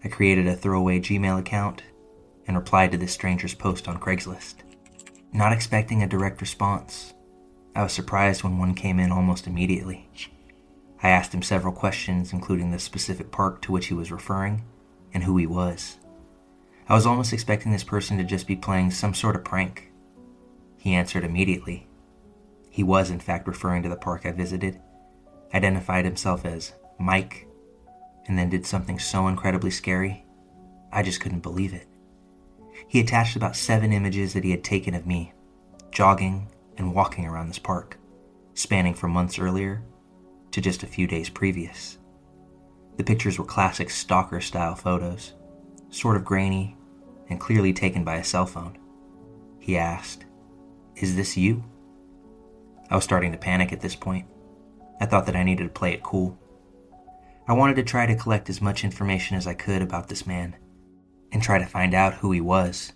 I 0.04 0.10
created 0.10 0.46
a 0.46 0.56
throwaway 0.56 1.00
Gmail 1.00 1.40
account 1.40 1.82
and 2.46 2.56
replied 2.56 2.92
to 2.92 3.00
this 3.00 3.14
stranger's 3.14 3.56
post 3.56 3.88
on 3.88 4.00
Craigslist. 4.00 4.58
Not 5.34 5.52
expecting 5.52 6.04
a 6.04 6.08
direct 6.08 6.40
response, 6.40 7.16
I 7.76 7.82
was 7.82 7.94
surprised 7.94 8.44
when 8.44 8.60
one 8.60 8.76
came 8.76 9.00
in 9.00 9.12
almost 9.12 9.48
immediately. 9.48 10.08
I 11.02 11.10
asked 11.10 11.34
him 11.34 11.42
several 11.42 11.74
questions, 11.74 12.32
including 12.32 12.70
the 12.70 12.78
specific 12.78 13.32
park 13.32 13.64
to 13.64 13.72
which 13.72 13.88
he 13.88 13.96
was 13.96 14.12
referring 14.12 14.66
and 15.16 15.24
who 15.24 15.36
he 15.38 15.48
was. 15.48 15.98
I 16.88 16.94
was 16.94 17.08
almost 17.08 17.34
expecting 17.34 17.72
this 17.72 17.84
person 17.84 18.20
to 18.20 18.24
just 18.24 18.46
be 18.46 18.56
playing 18.56 18.92
some 18.92 19.16
sort 19.16 19.36
of 19.36 19.44
prank. 19.44 19.89
He 20.80 20.96
answered 20.96 21.24
immediately. 21.24 21.88
He 22.70 22.84
was, 22.84 23.12
in 23.12 23.20
fact, 23.20 23.48
referring 23.48 23.84
to 23.84 23.90
the 23.90 23.98
park 23.98 24.26
I 24.26 24.32
visited, 24.32 24.80
identified 25.54 26.06
himself 26.06 26.46
as 26.46 26.74
Mike, 26.98 27.48
and 28.28 28.40
then 28.40 28.50
did 28.50 28.66
something 28.66 28.98
so 28.98 29.28
incredibly 29.28 29.72
scary, 29.72 30.26
I 30.92 31.04
just 31.04 31.20
couldn't 31.20 31.42
believe 31.42 31.74
it. 31.74 31.88
He 32.88 33.00
attached 33.02 33.36
about 33.36 33.56
seven 33.56 33.92
images 33.92 34.34
that 34.34 34.44
he 34.44 34.52
had 34.52 34.64
taken 34.64 34.96
of 34.96 35.06
me, 35.06 35.34
jogging 35.92 36.48
and 36.78 36.94
walking 36.96 37.26
around 37.26 37.50
this 37.50 37.60
park, 37.60 37.98
spanning 38.54 38.94
from 38.94 39.12
months 39.12 39.38
earlier 39.38 39.84
to 40.52 40.62
just 40.62 40.82
a 40.84 40.88
few 40.88 41.08
days 41.08 41.30
previous. 41.30 41.98
The 42.98 43.04
pictures 43.04 43.38
were 43.38 43.46
classic 43.46 43.90
stalker 43.90 44.40
style 44.40 44.76
photos, 44.76 45.34
sort 45.90 46.16
of 46.16 46.26
grainy 46.26 46.78
and 47.30 47.40
clearly 47.40 47.74
taken 47.74 48.04
by 48.04 48.16
a 48.16 48.24
cell 48.24 48.46
phone. 48.46 48.78
He 49.60 49.78
asked, 49.78 50.26
Is 51.00 51.16
this 51.16 51.38
you? 51.38 51.64
I 52.90 52.96
was 52.96 53.06
starting 53.06 53.32
to 53.32 53.38
panic 53.38 53.72
at 53.72 53.80
this 53.80 53.96
point. 53.96 54.28
I 55.00 55.06
thought 55.06 55.26
that 55.28 55.36
I 55.36 55.44
needed 55.44 55.64
to 55.64 55.70
play 55.70 55.94
it 55.94 56.04
cool. 56.04 56.38
I 57.48 57.54
wanted 57.54 57.78
to 57.78 57.84
try 57.84 58.06
to 58.06 58.18
collect 58.18 58.50
as 58.50 58.62
much 58.62 58.84
information 58.84 59.38
as 59.38 59.48
I 59.48 59.54
could 59.54 59.82
about 59.82 60.10
this 60.10 60.28
man 60.28 60.58
and 61.32 61.42
try 61.42 61.58
to 61.58 61.66
find 61.66 61.94
out 61.94 62.16
who 62.16 62.34
he 62.34 62.42
was 62.42 62.92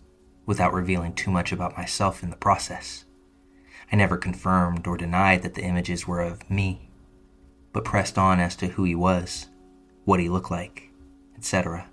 without 0.46 0.74
revealing 0.74 1.14
too 1.14 1.32
much 1.32 1.54
about 1.54 1.78
myself 1.78 2.24
in 2.24 2.30
the 2.30 2.36
process. 2.36 3.06
I 3.90 3.96
never 3.96 4.18
confirmed 4.18 4.86
or 4.86 4.98
denied 4.98 5.42
that 5.44 5.54
the 5.54 5.64
images 5.64 6.06
were 6.06 6.22
of 6.22 6.50
me, 6.50 6.90
but 7.72 7.86
pressed 7.86 8.18
on 8.18 8.42
as 8.42 8.58
to 8.58 8.68
who 8.68 8.84
he 8.84 8.96
was, 8.96 9.48
what 10.04 10.20
he 10.20 10.28
looked 10.28 10.52
like, 10.52 10.92
etc. 11.38 11.88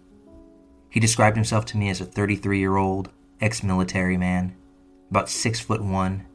He 0.88 0.98
described 0.98 1.36
himself 1.36 1.66
to 1.66 1.76
me 1.76 1.88
as 1.88 2.00
a 2.00 2.04
33 2.04 2.58
year 2.58 2.76
old, 2.76 3.10
ex 3.40 3.62
military 3.62 4.16
man, 4.16 4.56
about 5.10 5.28
6 5.28 5.60
foot 5.60 5.82
1, 5.82 6.26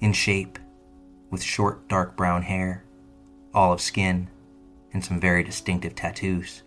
in 0.00 0.12
shape, 0.12 0.58
with 1.30 1.42
short 1.42 1.88
dark 1.88 2.16
brown 2.16 2.42
hair, 2.42 2.84
olive 3.54 3.80
skin, 3.80 4.28
and 4.92 5.04
some 5.04 5.20
very 5.20 5.42
distinctive 5.42 5.94
tattoos. 5.94 6.62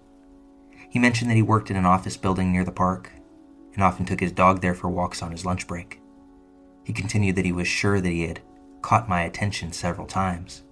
He 0.89 0.99
mentioned 0.99 1.30
that 1.30 1.36
he 1.36 1.41
worked 1.41 1.72
in 1.72 1.78
an 1.78 1.86
office 1.86 2.18
building 2.18 2.52
near 2.52 2.64
the 2.64 2.72
park 2.72 3.12
and 3.74 3.84
often 3.84 4.06
took 4.06 4.20
his 4.20 4.32
dog 4.32 4.62
there 4.62 4.76
for 4.76 4.89
walks 4.89 5.22
on 5.22 5.32
his 5.32 5.45
lunch 5.45 5.68
break. 5.68 6.02
He 6.84 6.93
continued 6.93 7.36
that 7.36 7.45
he 7.45 7.52
was 7.52 7.68
sure 7.68 8.02
that 8.02 8.10
he 8.10 8.24
had 8.24 8.41
caught 8.82 9.10
my 9.10 9.22
attention 9.22 9.72
several 9.72 10.08
times, 10.08 10.64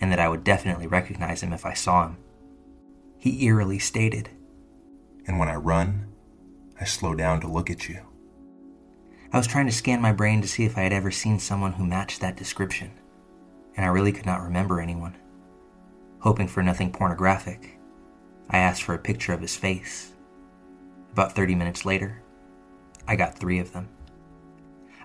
and 0.00 0.10
that 0.10 0.20
I 0.20 0.28
would 0.28 0.44
definitely 0.44 0.86
recognize 0.86 1.42
him 1.42 1.52
if 1.52 1.66
I 1.66 1.74
saw 1.74 2.06
him. 2.06 2.16
He 3.18 3.44
eerily 3.44 3.78
stated, 3.78 4.30
And 5.26 5.38
when 5.38 5.48
I 5.48 5.56
run, 5.56 6.06
I 6.80 6.84
slow 6.84 7.14
down 7.14 7.40
to 7.40 7.48
look 7.48 7.68
at 7.68 7.88
you. 7.88 8.00
I 9.32 9.36
was 9.36 9.46
trying 9.46 9.66
to 9.66 9.72
scan 9.72 10.00
my 10.00 10.12
brain 10.12 10.42
to 10.42 10.48
see 10.48 10.64
if 10.64 10.76
I 10.76 10.82
had 10.82 10.92
ever 10.92 11.12
seen 11.12 11.38
someone 11.38 11.74
who 11.74 11.86
matched 11.86 12.20
that 12.20 12.36
description, 12.36 12.90
and 13.76 13.86
I 13.86 13.88
really 13.88 14.10
could 14.10 14.26
not 14.26 14.42
remember 14.42 14.80
anyone. 14.80 15.16
Hoping 16.18 16.48
for 16.48 16.64
nothing 16.64 16.90
pornographic, 16.90 17.78
I 18.50 18.58
asked 18.58 18.82
for 18.82 18.94
a 18.94 18.98
picture 18.98 19.32
of 19.32 19.40
his 19.40 19.54
face. 19.54 20.14
About 21.12 21.36
30 21.36 21.54
minutes 21.54 21.84
later, 21.84 22.20
I 23.06 23.14
got 23.14 23.38
three 23.38 23.60
of 23.60 23.72
them. 23.72 23.88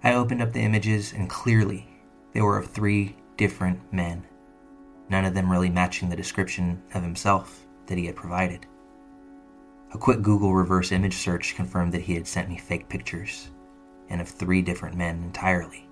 I 0.03 0.15
opened 0.15 0.41
up 0.41 0.53
the 0.53 0.61
images, 0.61 1.13
and 1.13 1.30
clearly, 1.30 1.88
they 2.34 2.41
were 2.41 2.57
of 2.57 2.71
three 2.71 3.15
different 3.38 3.93
men, 3.93 4.26
none 5.07 5.26
of 5.26 5.36
them 5.36 5.51
really 5.51 5.69
matching 5.69 6.09
the 6.09 6.15
description 6.15 6.82
of 6.95 7.03
himself 7.03 7.67
that 7.86 7.99
he 7.99 8.07
had 8.07 8.15
provided. 8.15 8.65
A 9.93 9.99
quick 9.99 10.23
Google 10.23 10.55
reverse 10.55 10.91
image 10.91 11.17
search 11.17 11.55
confirmed 11.55 11.93
that 11.93 12.01
he 12.01 12.15
had 12.15 12.26
sent 12.26 12.49
me 12.49 12.57
fake 12.57 12.89
pictures, 12.89 13.51
and 14.10 14.22
of 14.22 14.28
three 14.28 14.62
different 14.62 14.95
men 14.95 15.24
entirely. 15.24 15.88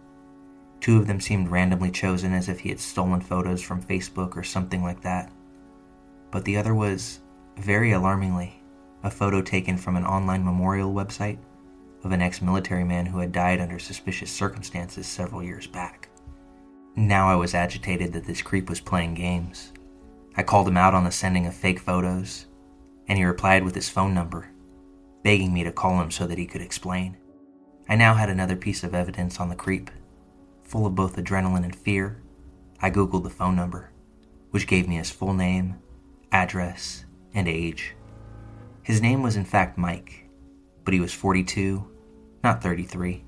Two 0.79 0.97
of 0.97 1.07
them 1.07 1.19
seemed 1.19 1.49
randomly 1.49 1.91
chosen 1.91 2.33
as 2.33 2.49
if 2.49 2.59
he 2.59 2.69
had 2.69 2.79
stolen 2.79 3.21
photos 3.21 3.61
from 3.61 3.81
Facebook 3.81 4.35
or 4.35 4.43
something 4.43 4.83
like 4.83 5.01
that. 5.01 5.31
But 6.31 6.45
the 6.45 6.57
other 6.57 6.75
was, 6.75 7.19
very 7.57 7.91
alarmingly, 7.91 8.61
a 9.03 9.09
photo 9.09 9.41
taken 9.41 9.77
from 9.77 9.95
an 9.95 10.05
online 10.05 10.43
memorial 10.43 10.93
website 10.93 11.37
of 12.03 12.11
an 12.11 12.21
ex 12.21 12.41
military 12.41 12.83
man 12.83 13.05
who 13.05 13.19
had 13.19 13.31
died 13.31 13.61
under 13.61 13.79
suspicious 13.79 14.31
circumstances 14.31 15.07
several 15.07 15.41
years 15.41 15.67
back. 15.67 16.09
Now 16.95 17.29
I 17.29 17.35
was 17.35 17.53
agitated 17.55 18.11
that 18.13 18.25
this 18.25 18.41
creep 18.41 18.69
was 18.69 18.79
playing 18.79 19.13
games. 19.13 19.71
I 20.35 20.43
called 20.43 20.67
him 20.67 20.77
out 20.77 20.93
on 20.93 21.05
the 21.05 21.11
sending 21.11 21.45
of 21.47 21.53
fake 21.55 21.79
photos, 21.79 22.47
and 23.07 23.17
he 23.17 23.23
replied 23.23 23.63
with 23.63 23.75
his 23.75 23.89
phone 23.89 24.13
number. 24.13 24.49
begging 25.23 25.53
me 25.53 25.63
to 25.63 25.71
call 25.71 26.01
him 26.01 26.11
so 26.11 26.27
that 26.27 26.37
he 26.37 26.45
could 26.45 26.61
explain. 26.61 27.17
I 27.87 27.95
now 27.95 28.13
had 28.13 28.29
another 28.29 28.55
piece 28.55 28.83
of 28.83 28.95
evidence 28.95 29.39
on 29.39 29.49
the 29.49 29.55
creep. 29.55 29.91
Full 30.63 30.85
of 30.85 30.95
both 30.95 31.17
adrenaline 31.17 31.63
and 31.63 31.75
fear, 31.75 32.21
I 32.81 32.89
Googled 32.89 33.23
the 33.23 33.29
phone 33.29 33.55
number, 33.55 33.91
which 34.51 34.67
gave 34.67 34.87
me 34.87 34.95
his 34.95 35.09
full 35.09 35.33
name, 35.33 35.75
address, 36.31 37.05
and 37.33 37.47
age. 37.47 37.95
His 38.81 39.01
name 39.01 39.21
was 39.21 39.35
in 39.35 39.45
fact 39.45 39.77
Mike, 39.77 40.29
but 40.83 40.93
he 40.93 40.99
was 40.99 41.13
42, 41.13 41.85
not 42.43 42.63
33, 42.63 43.23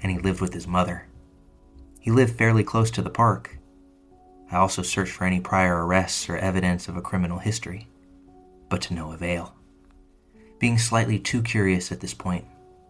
and 0.00 0.12
he 0.12 0.18
lived 0.18 0.40
with 0.40 0.52
his 0.52 0.66
mother. 0.66 1.06
He 2.00 2.10
lived 2.10 2.36
fairly 2.36 2.64
close 2.64 2.90
to 2.92 3.02
the 3.02 3.10
park. 3.10 3.58
I 4.50 4.56
also 4.56 4.82
searched 4.82 5.12
for 5.12 5.24
any 5.24 5.40
prior 5.40 5.86
arrests 5.86 6.28
or 6.28 6.36
evidence 6.36 6.88
of 6.88 6.96
a 6.96 7.02
criminal 7.02 7.38
history, 7.38 7.88
but 8.68 8.82
to 8.82 8.94
no 8.94 9.12
avail. 9.12 9.54
Being 10.58 10.78
slightly 10.78 11.18
too 11.18 11.42
curious 11.42 11.90
at 11.90 12.00
this 12.00 12.14
point, 12.14 12.44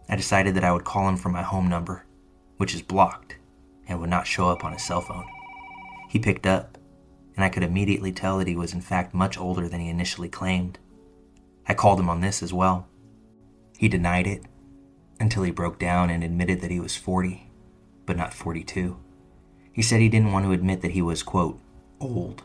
I 0.07 0.15
decided 0.15 0.55
that 0.55 0.63
I 0.63 0.71
would 0.71 0.83
call 0.83 1.09
him 1.09 1.17
from 1.17 1.31
my 1.31 1.41
home 1.41 1.67
number, 1.67 2.05
which 2.57 2.75
is 2.75 2.81
blocked 2.81 3.37
and 3.87 3.99
would 3.99 4.09
not 4.09 4.27
show 4.27 4.49
up 4.49 4.63
on 4.63 4.73
his 4.73 4.83
cell 4.83 5.01
phone. 5.01 5.25
He 6.09 6.19
picked 6.19 6.45
up, 6.45 6.77
and 7.35 7.43
I 7.43 7.49
could 7.49 7.63
immediately 7.63 8.11
tell 8.11 8.37
that 8.37 8.47
he 8.47 8.55
was 8.55 8.73
in 8.73 8.81
fact 8.81 9.13
much 9.13 9.37
older 9.37 9.67
than 9.67 9.79
he 9.79 9.89
initially 9.89 10.29
claimed. 10.29 10.79
I 11.67 11.73
called 11.73 11.99
him 11.99 12.09
on 12.09 12.21
this 12.21 12.43
as 12.43 12.53
well. 12.53 12.87
He 13.77 13.87
denied 13.87 14.27
it 14.27 14.43
until 15.19 15.43
he 15.43 15.51
broke 15.51 15.79
down 15.79 16.09
and 16.09 16.23
admitted 16.23 16.61
that 16.61 16.71
he 16.71 16.79
was 16.79 16.95
40, 16.95 17.49
but 18.05 18.17
not 18.17 18.33
42. 18.33 18.97
He 19.73 19.81
said 19.81 19.99
he 19.99 20.09
didn't 20.09 20.31
want 20.31 20.45
to 20.45 20.51
admit 20.51 20.81
that 20.81 20.91
he 20.91 21.01
was, 21.01 21.23
quote, 21.23 21.59
old. 21.99 22.43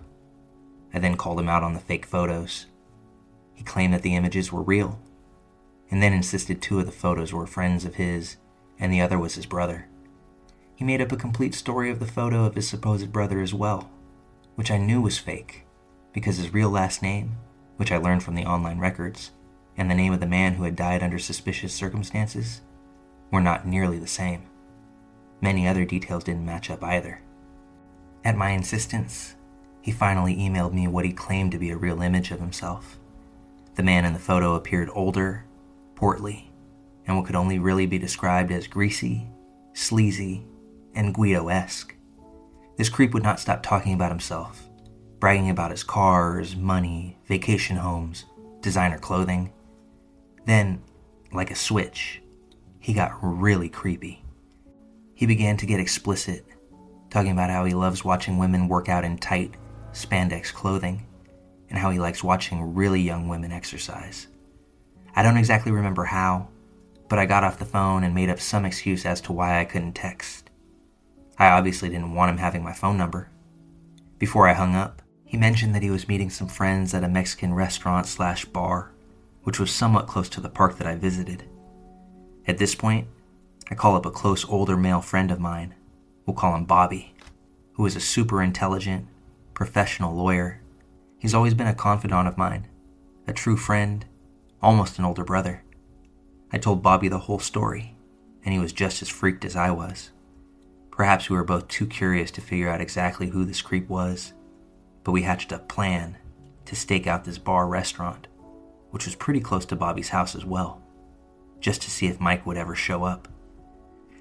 I 0.92 0.98
then 0.98 1.16
called 1.16 1.38
him 1.38 1.48
out 1.48 1.62
on 1.62 1.74
the 1.74 1.80
fake 1.80 2.06
photos. 2.06 2.66
He 3.54 3.62
claimed 3.62 3.94
that 3.94 4.02
the 4.02 4.16
images 4.16 4.50
were 4.50 4.62
real, 4.62 4.98
and 5.90 6.02
then 6.02 6.12
insisted 6.12 6.60
two 6.60 6.78
of 6.78 6.86
the 6.86 6.92
photos 6.92 7.32
were 7.32 7.46
friends 7.46 7.84
of 7.84 7.96
his 7.96 8.36
and 8.78 8.92
the 8.92 9.00
other 9.00 9.18
was 9.18 9.34
his 9.34 9.46
brother. 9.46 9.86
He 10.74 10.84
made 10.84 11.02
up 11.02 11.12
a 11.12 11.16
complete 11.16 11.54
story 11.54 11.90
of 11.90 11.98
the 11.98 12.06
photo 12.06 12.44
of 12.44 12.54
his 12.54 12.68
supposed 12.68 13.12
brother 13.12 13.40
as 13.40 13.52
well, 13.52 13.90
which 14.54 14.70
I 14.70 14.78
knew 14.78 15.00
was 15.02 15.18
fake 15.18 15.66
because 16.12 16.38
his 16.38 16.54
real 16.54 16.70
last 16.70 17.02
name, 17.02 17.36
which 17.76 17.92
I 17.92 17.98
learned 17.98 18.22
from 18.22 18.34
the 18.34 18.46
online 18.46 18.78
records, 18.78 19.30
and 19.76 19.90
the 19.90 19.94
name 19.94 20.12
of 20.12 20.20
the 20.20 20.26
man 20.26 20.54
who 20.54 20.64
had 20.64 20.76
died 20.76 21.02
under 21.02 21.18
suspicious 21.18 21.72
circumstances 21.72 22.62
were 23.30 23.40
not 23.40 23.66
nearly 23.66 23.98
the 23.98 24.06
same. 24.06 24.42
Many 25.40 25.66
other 25.66 25.84
details 25.84 26.24
didn't 26.24 26.44
match 26.44 26.70
up 26.70 26.82
either. 26.82 27.22
At 28.24 28.36
my 28.36 28.50
insistence, 28.50 29.36
he 29.80 29.92
finally 29.92 30.36
emailed 30.36 30.74
me 30.74 30.86
what 30.88 31.04
he 31.04 31.12
claimed 31.12 31.52
to 31.52 31.58
be 31.58 31.70
a 31.70 31.76
real 31.76 32.02
image 32.02 32.30
of 32.30 32.40
himself. 32.40 32.98
The 33.76 33.82
man 33.82 34.04
in 34.04 34.12
the 34.12 34.18
photo 34.18 34.54
appeared 34.54 34.90
older, 34.92 35.44
portly, 36.00 36.50
and 37.06 37.14
what 37.14 37.26
could 37.26 37.36
only 37.36 37.58
really 37.58 37.84
be 37.84 37.98
described 37.98 38.50
as 38.50 38.66
greasy, 38.66 39.28
sleazy, 39.74 40.42
and 40.94 41.12
Guido 41.12 41.48
esque. 41.48 41.94
This 42.78 42.88
creep 42.88 43.12
would 43.12 43.22
not 43.22 43.38
stop 43.38 43.62
talking 43.62 43.92
about 43.92 44.10
himself, 44.10 44.66
bragging 45.18 45.50
about 45.50 45.70
his 45.70 45.84
cars, 45.84 46.56
money, 46.56 47.18
vacation 47.26 47.76
homes, 47.76 48.24
designer 48.62 48.98
clothing. 48.98 49.52
Then, 50.46 50.82
like 51.32 51.50
a 51.50 51.54
switch, 51.54 52.22
he 52.78 52.94
got 52.94 53.18
really 53.20 53.68
creepy. 53.68 54.24
He 55.12 55.26
began 55.26 55.58
to 55.58 55.66
get 55.66 55.80
explicit, 55.80 56.46
talking 57.10 57.32
about 57.32 57.50
how 57.50 57.66
he 57.66 57.74
loves 57.74 58.06
watching 58.06 58.38
women 58.38 58.68
work 58.68 58.88
out 58.88 59.04
in 59.04 59.18
tight, 59.18 59.52
spandex 59.92 60.50
clothing, 60.50 61.06
and 61.68 61.78
how 61.78 61.90
he 61.90 61.98
likes 61.98 62.24
watching 62.24 62.74
really 62.74 63.02
young 63.02 63.28
women 63.28 63.52
exercise. 63.52 64.28
I 65.14 65.22
don't 65.22 65.36
exactly 65.36 65.72
remember 65.72 66.04
how, 66.04 66.48
but 67.08 67.18
I 67.18 67.26
got 67.26 67.44
off 67.44 67.58
the 67.58 67.64
phone 67.64 68.04
and 68.04 68.14
made 68.14 68.30
up 68.30 68.40
some 68.40 68.64
excuse 68.64 69.04
as 69.04 69.20
to 69.22 69.32
why 69.32 69.60
I 69.60 69.64
couldn't 69.64 69.94
text. 69.94 70.50
I 71.38 71.48
obviously 71.48 71.88
didn't 71.88 72.14
want 72.14 72.30
him 72.30 72.38
having 72.38 72.62
my 72.62 72.72
phone 72.72 72.96
number. 72.96 73.30
Before 74.18 74.46
I 74.46 74.52
hung 74.52 74.74
up, 74.74 75.02
he 75.24 75.36
mentioned 75.36 75.74
that 75.74 75.82
he 75.82 75.90
was 75.90 76.08
meeting 76.08 76.28
some 76.28 76.48
friends 76.48 76.92
at 76.92 77.04
a 77.04 77.08
Mexican 77.08 77.54
restaurant 77.54 78.06
slash 78.06 78.44
bar, 78.44 78.92
which 79.42 79.58
was 79.58 79.70
somewhat 79.70 80.06
close 80.06 80.28
to 80.30 80.40
the 80.40 80.48
park 80.48 80.78
that 80.78 80.86
I 80.86 80.96
visited. 80.96 81.44
At 82.46 82.58
this 82.58 82.74
point, 82.74 83.08
I 83.70 83.74
call 83.74 83.96
up 83.96 84.06
a 84.06 84.10
close 84.10 84.44
older 84.48 84.76
male 84.76 85.00
friend 85.00 85.30
of 85.30 85.40
mine, 85.40 85.74
we'll 86.26 86.34
call 86.34 86.54
him 86.54 86.64
Bobby, 86.64 87.14
who 87.72 87.86
is 87.86 87.96
a 87.96 88.00
super 88.00 88.42
intelligent, 88.42 89.06
professional 89.54 90.14
lawyer. 90.14 90.60
He's 91.18 91.34
always 91.34 91.54
been 91.54 91.66
a 91.66 91.74
confidant 91.74 92.28
of 92.28 92.36
mine, 92.36 92.66
a 93.26 93.32
true 93.32 93.56
friend, 93.56 94.04
almost 94.62 94.98
an 94.98 95.04
older 95.04 95.24
brother. 95.24 95.62
I 96.52 96.58
told 96.58 96.82
Bobby 96.82 97.08
the 97.08 97.18
whole 97.18 97.38
story, 97.38 97.96
and 98.44 98.52
he 98.52 98.60
was 98.60 98.72
just 98.72 99.02
as 99.02 99.08
freaked 99.08 99.44
as 99.44 99.56
I 99.56 99.70
was. 99.70 100.10
Perhaps 100.90 101.30
we 101.30 101.36
were 101.36 101.44
both 101.44 101.68
too 101.68 101.86
curious 101.86 102.30
to 102.32 102.40
figure 102.40 102.68
out 102.68 102.80
exactly 102.80 103.28
who 103.28 103.44
this 103.44 103.62
creep 103.62 103.88
was, 103.88 104.32
but 105.04 105.12
we 105.12 105.22
hatched 105.22 105.52
a 105.52 105.58
plan 105.58 106.18
to 106.66 106.76
stake 106.76 107.06
out 107.06 107.24
this 107.24 107.38
bar 107.38 107.66
restaurant, 107.66 108.26
which 108.90 109.06
was 109.06 109.14
pretty 109.14 109.40
close 109.40 109.64
to 109.66 109.76
Bobby's 109.76 110.10
house 110.10 110.34
as 110.34 110.44
well, 110.44 110.82
just 111.60 111.80
to 111.82 111.90
see 111.90 112.06
if 112.06 112.20
Mike 112.20 112.44
would 112.44 112.56
ever 112.56 112.74
show 112.74 113.04
up. 113.04 113.28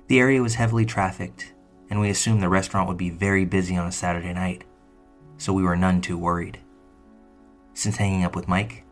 The 0.08 0.20
area 0.20 0.42
was 0.42 0.56
heavily 0.56 0.86
trafficked, 0.86 1.54
and 1.90 2.00
we 2.00 2.10
assumed 2.10 2.42
the 2.42 2.50
restaurant 2.50 2.88
would 2.88 2.98
be 2.98 3.10
very 3.10 3.46
busy 3.46 3.76
on 3.76 3.88
a 3.88 3.92
Saturday 3.92 4.34
night, 4.34 4.64
so 5.38 5.52
we 5.52 5.64
were 5.64 5.76
none 5.76 6.02
too 6.02 6.18
worried. 6.18 6.60
Since 7.74 7.98
hanging 7.98 8.24
up 8.24 8.36
with 8.36 8.48
Mike, 8.48 8.84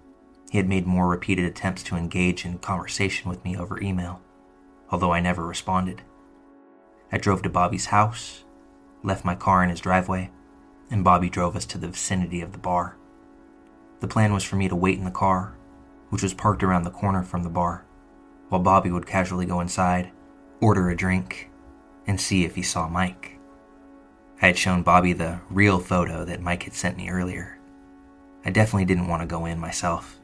he 0.50 0.58
had 0.58 0.68
made 0.70 0.88
more 0.88 1.08
repeated 1.08 1.46
attempts 1.46 1.84
to 1.84 1.96
engage 1.96 2.46
in 2.46 2.58
conversation 2.60 3.30
with 3.30 3.44
me 3.44 3.58
over 3.58 3.82
email, 3.82 4.22
although 4.90 5.12
I 5.12 5.20
never 5.20 5.46
responded. 5.46 6.02
I 7.12 7.18
drove 7.18 7.42
to 7.44 7.50
Bobby's 7.50 7.88
house, 7.88 8.44
left 9.04 9.26
my 9.26 9.36
car 9.36 9.64
in 9.64 9.70
his 9.70 9.80
driveway, 9.80 10.32
and 10.90 11.04
Bobby 11.04 11.30
drove 11.30 11.56
us 11.56 11.66
to 11.66 11.78
the 11.78 11.90
vicinity 11.90 12.42
of 12.42 12.54
the 12.54 12.58
bar. 12.58 12.96
The 14.00 14.08
plan 14.08 14.34
was 14.34 14.44
for 14.44 14.56
me 14.56 14.70
to 14.70 14.76
wait 14.76 14.98
in 14.98 15.06
the 15.06 15.12
car, 15.12 15.56
which 16.10 16.24
was 16.24 16.34
parked 16.34 16.64
around 16.64 16.84
the 16.84 16.92
corner 16.92 17.24
from 17.24 17.44
the 17.44 17.50
bar, 17.50 17.86
while 18.50 18.62
Bobby 18.62 18.92
would 18.92 19.06
casually 19.06 19.46
go 19.46 19.60
inside, 19.60 20.12
order 20.62 20.90
a 20.90 20.96
drink, 20.96 21.50
and 22.06 22.20
see 22.20 22.46
if 22.46 22.56
he 22.56 22.62
saw 22.62 22.88
Mike. 22.88 23.38
I 24.42 24.48
had 24.48 24.58
shown 24.58 24.84
Bobby 24.84 25.14
the 25.14 25.40
real 25.50 25.80
photo 25.80 26.24
that 26.24 26.42
Mike 26.42 26.64
had 26.64 26.74
sent 26.74 26.96
me 26.96 27.10
earlier. 27.10 27.58
I 28.46 28.52
definitely 28.52 28.86
didn't 28.86 29.08
want 29.08 29.22
to 29.22 29.28
go 29.28 29.46
in 29.46 29.60
myself. 29.60 30.17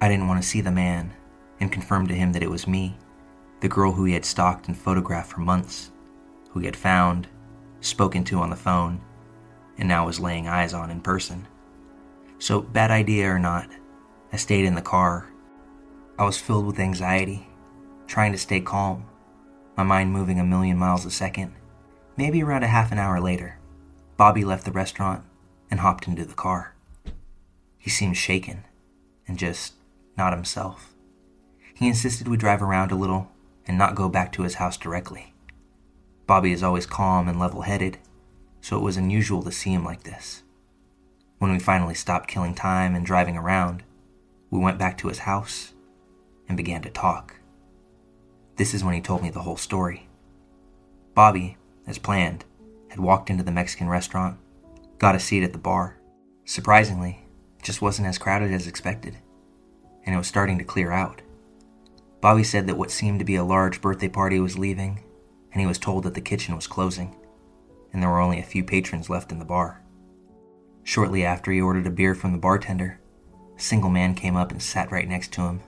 I 0.00 0.08
didn't 0.08 0.28
want 0.28 0.42
to 0.42 0.48
see 0.48 0.60
the 0.60 0.70
man 0.70 1.12
and 1.60 1.72
confirm 1.72 2.06
to 2.08 2.14
him 2.14 2.32
that 2.32 2.42
it 2.42 2.50
was 2.50 2.66
me 2.66 2.96
the 3.60 3.68
girl 3.68 3.92
who 3.92 4.04
he 4.04 4.12
had 4.12 4.26
stalked 4.26 4.68
and 4.68 4.76
photographed 4.76 5.32
for 5.32 5.40
months, 5.40 5.90
who 6.50 6.60
he 6.60 6.66
had 6.66 6.76
found, 6.76 7.26
spoken 7.80 8.22
to 8.24 8.38
on 8.40 8.50
the 8.50 8.56
phone, 8.56 9.00
and 9.78 9.88
now 9.88 10.04
was 10.04 10.20
laying 10.20 10.46
eyes 10.46 10.74
on 10.74 10.90
in 10.90 11.00
person. 11.00 11.46
So, 12.38 12.60
bad 12.60 12.90
idea 12.90 13.30
or 13.30 13.38
not, 13.38 13.70
I 14.32 14.36
stayed 14.36 14.66
in 14.66 14.74
the 14.74 14.82
car. 14.82 15.30
I 16.18 16.24
was 16.24 16.36
filled 16.36 16.66
with 16.66 16.78
anxiety, 16.78 17.48
trying 18.06 18.32
to 18.32 18.38
stay 18.38 18.60
calm, 18.60 19.06
my 19.78 19.82
mind 19.82 20.12
moving 20.12 20.38
a 20.38 20.44
million 20.44 20.76
miles 20.76 21.06
a 21.06 21.10
second. 21.10 21.54
Maybe 22.16 22.42
around 22.42 22.64
a 22.64 22.68
half 22.68 22.92
an 22.92 22.98
hour 22.98 23.18
later, 23.18 23.58
Bobby 24.18 24.44
left 24.44 24.66
the 24.66 24.72
restaurant 24.72 25.24
and 25.70 25.80
hopped 25.80 26.06
into 26.06 26.26
the 26.26 26.34
car. 26.34 26.74
He 27.78 27.88
seemed 27.88 28.18
shaken 28.18 28.64
and 29.26 29.38
just 29.38 29.72
not 30.16 30.32
himself. 30.32 30.94
He 31.74 31.88
insisted 31.88 32.28
we 32.28 32.36
drive 32.36 32.62
around 32.62 32.92
a 32.92 32.96
little 32.96 33.30
and 33.66 33.76
not 33.76 33.94
go 33.94 34.08
back 34.08 34.32
to 34.32 34.42
his 34.42 34.54
house 34.54 34.76
directly. 34.76 35.34
Bobby 36.26 36.52
is 36.52 36.62
always 36.62 36.86
calm 36.86 37.28
and 37.28 37.38
level 37.38 37.62
headed, 37.62 37.98
so 38.60 38.76
it 38.76 38.82
was 38.82 38.96
unusual 38.96 39.42
to 39.42 39.52
see 39.52 39.72
him 39.72 39.84
like 39.84 40.04
this. 40.04 40.42
When 41.38 41.52
we 41.52 41.58
finally 41.58 41.94
stopped 41.94 42.28
killing 42.28 42.54
time 42.54 42.94
and 42.94 43.04
driving 43.04 43.36
around, 43.36 43.82
we 44.50 44.58
went 44.58 44.78
back 44.78 44.96
to 44.98 45.08
his 45.08 45.20
house 45.20 45.72
and 46.48 46.56
began 46.56 46.80
to 46.82 46.90
talk. 46.90 47.36
This 48.56 48.72
is 48.72 48.84
when 48.84 48.94
he 48.94 49.00
told 49.00 49.22
me 49.22 49.30
the 49.30 49.42
whole 49.42 49.56
story. 49.56 50.08
Bobby, 51.14 51.56
as 51.86 51.98
planned, 51.98 52.44
had 52.88 53.00
walked 53.00 53.30
into 53.30 53.42
the 53.42 53.50
Mexican 53.50 53.88
restaurant, 53.88 54.38
got 54.98 55.16
a 55.16 55.20
seat 55.20 55.42
at 55.42 55.52
the 55.52 55.58
bar. 55.58 55.98
Surprisingly, 56.44 57.26
just 57.62 57.82
wasn't 57.82 58.06
as 58.06 58.18
crowded 58.18 58.52
as 58.52 58.66
expected, 58.66 59.16
and 60.04 60.14
it 60.14 60.18
was 60.18 60.26
starting 60.26 60.58
to 60.58 60.64
clear 60.64 60.92
out. 60.92 61.22
Bobby 62.20 62.44
said 62.44 62.66
that 62.66 62.76
what 62.76 62.90
seemed 62.90 63.18
to 63.18 63.24
be 63.24 63.36
a 63.36 63.44
large 63.44 63.80
birthday 63.80 64.08
party 64.08 64.40
was 64.40 64.58
leaving, 64.58 65.02
and 65.52 65.60
he 65.60 65.66
was 65.66 65.78
told 65.78 66.04
that 66.04 66.14
the 66.14 66.20
kitchen 66.20 66.56
was 66.56 66.66
closing, 66.66 67.14
and 67.92 68.02
there 68.02 68.10
were 68.10 68.20
only 68.20 68.38
a 68.38 68.44
few 68.44 68.64
patrons 68.64 69.10
left 69.10 69.30
in 69.30 69.38
the 69.38 69.44
bar. 69.44 69.82
Shortly 70.82 71.24
after 71.24 71.52
he 71.52 71.60
ordered 71.60 71.86
a 71.86 71.90
beer 71.90 72.14
from 72.14 72.32
the 72.32 72.38
bartender, 72.38 73.00
a 73.56 73.60
single 73.60 73.90
man 73.90 74.14
came 74.14 74.36
up 74.36 74.50
and 74.50 74.62
sat 74.62 74.90
right 74.90 75.08
next 75.08 75.32
to 75.32 75.42
him 75.42 75.60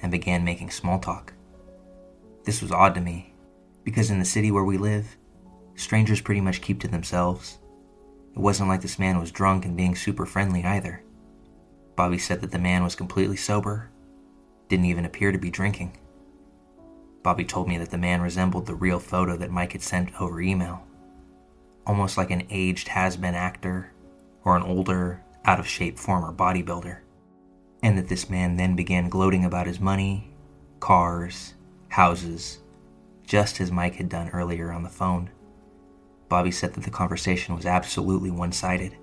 and 0.00 0.10
began 0.10 0.44
making 0.44 0.70
small 0.70 0.98
talk. 0.98 1.32
This 2.44 2.62
was 2.62 2.72
odd 2.72 2.94
to 2.94 3.00
me, 3.00 3.34
because 3.84 4.10
in 4.10 4.18
the 4.18 4.24
city 4.24 4.50
where 4.50 4.64
we 4.64 4.78
live, 4.78 5.16
strangers 5.74 6.20
pretty 6.20 6.40
much 6.40 6.62
keep 6.62 6.80
to 6.80 6.88
themselves. 6.88 7.58
It 8.34 8.38
wasn't 8.38 8.68
like 8.68 8.82
this 8.82 8.98
man 8.98 9.18
was 9.18 9.30
drunk 9.30 9.64
and 9.64 9.76
being 9.76 9.96
super 9.96 10.26
friendly 10.26 10.64
either. 10.64 11.02
Bobby 11.96 12.18
said 12.18 12.42
that 12.42 12.50
the 12.50 12.58
man 12.58 12.84
was 12.84 12.94
completely 12.94 13.36
sober 13.36 13.88
didn't 14.68 14.84
even 14.84 15.06
appear 15.06 15.32
to 15.32 15.38
be 15.38 15.50
drinking. 15.50 15.96
Bobby 17.22 17.44
told 17.44 17.68
me 17.68 17.78
that 17.78 17.90
the 17.90 17.98
man 17.98 18.20
resembled 18.20 18.66
the 18.66 18.74
real 18.74 19.00
photo 19.00 19.36
that 19.36 19.50
Mike 19.50 19.72
had 19.72 19.82
sent 19.82 20.20
over 20.20 20.40
email, 20.40 20.86
almost 21.86 22.16
like 22.16 22.30
an 22.30 22.46
aged 22.50 22.88
has 22.88 23.16
been 23.16 23.34
actor 23.34 23.92
or 24.44 24.56
an 24.56 24.62
older, 24.62 25.22
out 25.44 25.58
of 25.58 25.66
shape 25.66 25.98
former 25.98 26.32
bodybuilder, 26.32 26.98
and 27.82 27.96
that 27.96 28.08
this 28.08 28.28
man 28.28 28.56
then 28.56 28.76
began 28.76 29.08
gloating 29.08 29.44
about 29.44 29.66
his 29.66 29.80
money, 29.80 30.32
cars, 30.78 31.54
houses, 31.88 32.58
just 33.26 33.60
as 33.60 33.72
Mike 33.72 33.96
had 33.96 34.08
done 34.08 34.28
earlier 34.30 34.70
on 34.70 34.82
the 34.82 34.88
phone. 34.88 35.30
Bobby 36.28 36.50
said 36.50 36.74
that 36.74 36.84
the 36.84 36.90
conversation 36.90 37.56
was 37.56 37.66
absolutely 37.66 38.30
one 38.30 38.52
sided, 38.52 38.96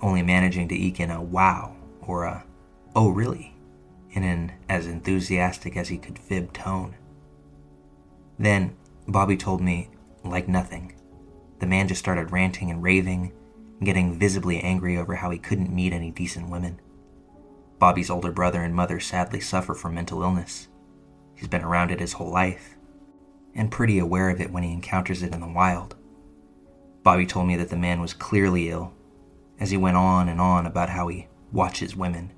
only 0.00 0.22
managing 0.22 0.68
to 0.68 0.74
eke 0.74 1.00
in 1.00 1.10
a 1.10 1.22
wow 1.22 1.75
or 2.06 2.24
a 2.24 2.44
oh 2.94 3.08
really 3.10 3.54
in 4.10 4.22
an 4.22 4.52
as 4.68 4.86
enthusiastic 4.86 5.76
as 5.76 5.88
he 5.88 5.98
could 5.98 6.18
fib 6.18 6.52
tone. 6.52 6.94
Then 8.38 8.76
Bobby 9.06 9.36
told 9.36 9.60
me, 9.60 9.90
like 10.24 10.48
nothing, 10.48 10.94
the 11.58 11.66
man 11.66 11.88
just 11.88 12.00
started 12.00 12.32
ranting 12.32 12.70
and 12.70 12.82
raving, 12.82 13.32
getting 13.82 14.18
visibly 14.18 14.60
angry 14.60 14.96
over 14.96 15.16
how 15.16 15.30
he 15.30 15.38
couldn't 15.38 15.74
meet 15.74 15.92
any 15.92 16.10
decent 16.10 16.50
women. 16.50 16.80
Bobby's 17.78 18.10
older 18.10 18.32
brother 18.32 18.62
and 18.62 18.74
mother 18.74 19.00
sadly 19.00 19.40
suffer 19.40 19.74
from 19.74 19.94
mental 19.94 20.22
illness. 20.22 20.68
He's 21.34 21.48
been 21.48 21.62
around 21.62 21.90
it 21.90 22.00
his 22.00 22.14
whole 22.14 22.30
life, 22.30 22.76
and 23.54 23.70
pretty 23.70 23.98
aware 23.98 24.30
of 24.30 24.40
it 24.40 24.50
when 24.50 24.62
he 24.62 24.72
encounters 24.72 25.22
it 25.22 25.34
in 25.34 25.40
the 25.40 25.46
wild. 25.46 25.94
Bobby 27.02 27.26
told 27.26 27.46
me 27.46 27.56
that 27.56 27.68
the 27.68 27.76
man 27.76 28.00
was 28.00 28.14
clearly 28.14 28.70
ill, 28.70 28.94
as 29.60 29.70
he 29.70 29.76
went 29.76 29.96
on 29.96 30.28
and 30.28 30.40
on 30.40 30.66
about 30.66 30.88
how 30.88 31.08
he 31.08 31.28
watches 31.52 31.96
women, 31.96 32.32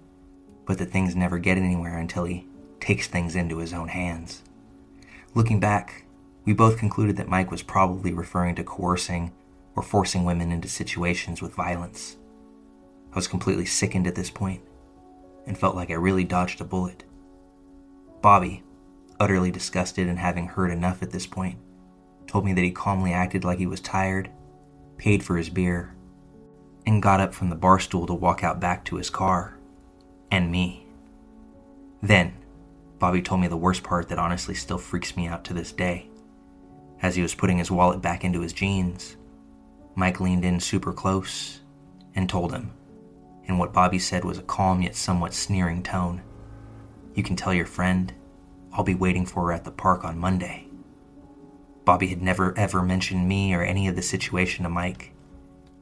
but 0.67 0.79
that 0.79 0.91
things 0.91 1.17
never 1.17 1.39
get 1.39 1.59
anywhere 1.59 1.99
until 1.99 2.25
he 2.25 2.47
takes 2.81 3.07
things 3.07 3.35
into 3.35 3.59
his 3.59 3.73
own 3.73 3.89
hands. 3.89 4.43
Looking 5.35 5.61
back, 5.61 6.05
we 6.45 6.53
both 6.53 6.79
concluded 6.79 7.17
that 7.17 7.29
Mike 7.29 7.51
was 7.51 7.63
probably 7.63 8.13
referring 8.13 8.55
to 8.55 8.65
coercing 8.65 9.33
or 9.77 9.83
forcing 9.83 10.25
women 10.25 10.51
into 10.51 10.69
situations 10.69 11.43
with 11.43 11.55
violence. 11.55 12.17
I 13.13 13.17
was 13.17 13.29
completely 13.29 13.67
sickened 13.67 14.07
at 14.07 14.15
this 14.15 14.31
point 14.31 14.63
and 15.47 15.59
felt 15.59 15.77
like 15.77 15.91
I 15.91 15.95
really 15.95 16.25
dodged 16.25 16.61
a 16.61 16.65
bullet. 16.65 17.05
Bobby, 18.21 18.63
utterly 19.21 19.51
disgusted 19.51 20.09
and 20.09 20.19
having 20.19 20.47
heard 20.47 20.71
enough 20.71 21.03
at 21.03 21.11
this 21.11 21.27
point, 21.27 21.59
told 22.27 22.45
me 22.45 22.53
that 22.53 22.65
he 22.65 22.71
calmly 22.71 23.13
acted 23.13 23.45
like 23.45 23.59
he 23.59 23.67
was 23.67 23.81
tired, 23.81 24.31
paid 24.97 25.23
for 25.23 25.37
his 25.37 25.49
beer, 25.49 25.95
and 26.89 27.03
got 27.03 27.21
up 27.21 27.35
from 27.35 27.51
the 27.51 27.55
bar 27.55 27.79
stool 27.79 28.07
to 28.07 28.15
walk 28.15 28.43
out 28.43 28.59
back 28.59 28.83
to 28.83 28.97
his 28.97 29.11
car 29.11 29.59
and 30.31 30.51
me. 30.51 30.87
Then, 32.03 32.33
Bobby 32.99 33.21
told 33.21 33.43
me 33.43 33.47
the 33.47 33.59
worst 33.59 33.83
part 33.83 34.09
that 34.09 34.19
honestly 34.19 34.55
still 34.55 34.79
freaks 34.79 35.15
me 35.15 35.27
out 35.27 35.45
to 35.45 35.53
this 35.53 35.71
day. 35.71 36.09
As 37.03 37.15
he 37.15 37.21
was 37.21 37.35
putting 37.35 37.59
his 37.59 37.71
wallet 37.71 38.01
back 38.01 38.25
into 38.25 38.41
his 38.41 38.55
jeans, 38.55 39.19
Mike 39.97 40.19
leaned 40.19 40.47
in 40.47 40.61
super 40.61 40.95
close 40.95 41.61
and 42.15 42.27
told 42.27 42.53
him, 42.53 42.73
in 43.45 43.59
what 43.59 43.75
Bobby 43.75 43.99
said 43.99 44.25
was 44.25 44.39
a 44.39 44.43
calm 44.43 44.81
yet 44.81 44.97
somewhat 44.97 45.35
sneering 45.35 45.83
tone, 45.83 46.23
You 47.15 47.23
can 47.23 47.37
tell 47.37 47.53
your 47.53 47.67
friend 47.67 48.15
I'll 48.73 48.83
be 48.83 48.95
waiting 48.95 49.27
for 49.27 49.45
her 49.47 49.53
at 49.53 49.65
the 49.65 49.71
park 49.71 50.05
on 50.05 50.19
Monday. 50.19 50.69
Bobby 51.85 52.07
had 52.07 52.23
never 52.23 52.57
ever 52.57 52.81
mentioned 52.81 53.29
me 53.29 53.53
or 53.53 53.63
any 53.63 53.89
of 53.89 53.97
the 53.97 54.03
situation 54.03 54.63
to 54.63 54.71
Mike, 54.71 55.13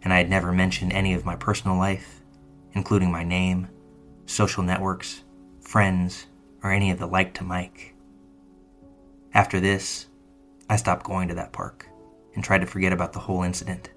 and 0.06 0.12
I 0.12 0.18
had 0.18 0.30
never 0.30 0.52
mentioned 0.52 0.92
any 0.92 1.14
of 1.14 1.24
my 1.24 1.34
personal 1.34 1.76
life, 1.76 2.20
including 2.74 3.10
my 3.10 3.24
name, 3.24 3.66
social 4.26 4.62
networks, 4.62 5.24
friends, 5.60 6.26
or 6.62 6.70
any 6.70 6.92
of 6.92 7.00
the 7.00 7.08
like 7.08 7.34
to 7.34 7.42
Mike. 7.42 7.92
After 9.34 9.58
this, 9.58 10.06
I 10.70 10.76
stopped 10.76 11.04
going 11.04 11.26
to 11.26 11.34
that 11.34 11.52
park 11.52 11.88
and 12.36 12.44
tried 12.44 12.60
to 12.60 12.68
forget 12.68 12.92
about 12.92 13.14
the 13.14 13.18
whole 13.18 13.42
incident. 13.42 13.90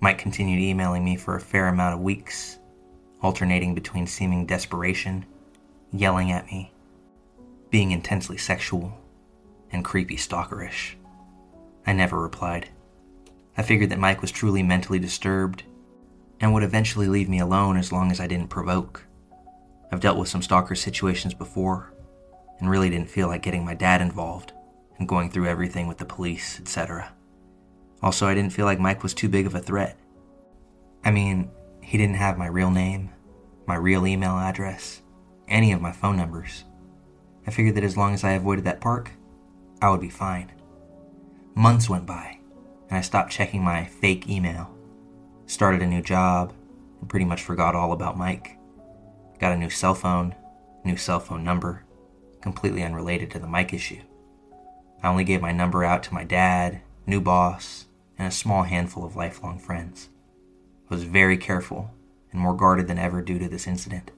Mike 0.00 0.16
continued 0.16 0.58
emailing 0.58 1.04
me 1.04 1.16
for 1.16 1.36
a 1.36 1.40
fair 1.40 1.68
amount 1.68 1.92
of 1.92 2.00
weeks, 2.00 2.58
alternating 3.20 3.74
between 3.74 4.06
seeming 4.06 4.46
desperation, 4.46 5.26
yelling 5.92 6.32
at 6.32 6.46
me, 6.46 6.72
being 7.68 7.90
intensely 7.90 8.38
sexual, 8.38 8.98
and 9.70 9.84
creepy 9.84 10.16
stalkerish. 10.16 10.94
I 11.86 11.92
never 11.92 12.18
replied. 12.18 12.70
I 13.60 13.62
figured 13.62 13.90
that 13.90 13.98
Mike 13.98 14.22
was 14.22 14.30
truly 14.30 14.62
mentally 14.62 14.98
disturbed 14.98 15.64
and 16.40 16.54
would 16.54 16.62
eventually 16.62 17.08
leave 17.08 17.28
me 17.28 17.40
alone 17.40 17.76
as 17.76 17.92
long 17.92 18.10
as 18.10 18.18
I 18.18 18.26
didn't 18.26 18.48
provoke. 18.48 19.04
I've 19.92 20.00
dealt 20.00 20.16
with 20.16 20.30
some 20.30 20.40
stalker 20.40 20.74
situations 20.74 21.34
before 21.34 21.92
and 22.58 22.70
really 22.70 22.88
didn't 22.88 23.10
feel 23.10 23.28
like 23.28 23.42
getting 23.42 23.62
my 23.62 23.74
dad 23.74 24.00
involved 24.00 24.54
and 24.98 25.06
going 25.06 25.30
through 25.30 25.46
everything 25.46 25.88
with 25.88 25.98
the 25.98 26.06
police, 26.06 26.58
etc. 26.58 27.12
Also, 28.02 28.26
I 28.26 28.32
didn't 28.32 28.54
feel 28.54 28.64
like 28.64 28.80
Mike 28.80 29.02
was 29.02 29.12
too 29.12 29.28
big 29.28 29.44
of 29.44 29.54
a 29.54 29.60
threat. 29.60 29.98
I 31.04 31.10
mean, 31.10 31.50
he 31.82 31.98
didn't 31.98 32.16
have 32.16 32.38
my 32.38 32.46
real 32.46 32.70
name, 32.70 33.10
my 33.66 33.76
real 33.76 34.06
email 34.06 34.38
address, 34.38 35.02
any 35.48 35.72
of 35.72 35.82
my 35.82 35.92
phone 35.92 36.16
numbers. 36.16 36.64
I 37.46 37.50
figured 37.50 37.74
that 37.74 37.84
as 37.84 37.98
long 37.98 38.14
as 38.14 38.24
I 38.24 38.32
avoided 38.32 38.64
that 38.64 38.80
park, 38.80 39.10
I 39.82 39.90
would 39.90 40.00
be 40.00 40.08
fine. 40.08 40.50
Months 41.54 41.90
went 41.90 42.06
by, 42.06 42.39
and 42.90 42.98
I 42.98 43.00
stopped 43.00 43.30
checking 43.30 43.62
my 43.62 43.84
fake 43.84 44.28
email, 44.28 44.68
started 45.46 45.80
a 45.80 45.86
new 45.86 46.02
job, 46.02 46.52
and 47.00 47.08
pretty 47.08 47.24
much 47.24 47.42
forgot 47.42 47.74
all 47.74 47.92
about 47.92 48.18
Mike. 48.18 48.58
Got 49.38 49.52
a 49.52 49.56
new 49.56 49.70
cell 49.70 49.94
phone, 49.94 50.34
new 50.84 50.96
cell 50.96 51.20
phone 51.20 51.44
number, 51.44 51.84
completely 52.42 52.82
unrelated 52.82 53.30
to 53.30 53.38
the 53.38 53.46
Mike 53.46 53.72
issue. 53.72 54.02
I 55.02 55.08
only 55.08 55.24
gave 55.24 55.40
my 55.40 55.52
number 55.52 55.84
out 55.84 56.02
to 56.04 56.14
my 56.14 56.24
dad, 56.24 56.82
new 57.06 57.20
boss, 57.20 57.86
and 58.18 58.28
a 58.28 58.32
small 58.32 58.64
handful 58.64 59.04
of 59.04 59.16
lifelong 59.16 59.58
friends. 59.58 60.10
I 60.90 60.94
was 60.94 61.04
very 61.04 61.38
careful 61.38 61.90
and 62.32 62.40
more 62.40 62.54
guarded 62.54 62.88
than 62.88 62.98
ever 62.98 63.22
due 63.22 63.38
to 63.38 63.48
this 63.48 63.66
incident. 63.66 64.10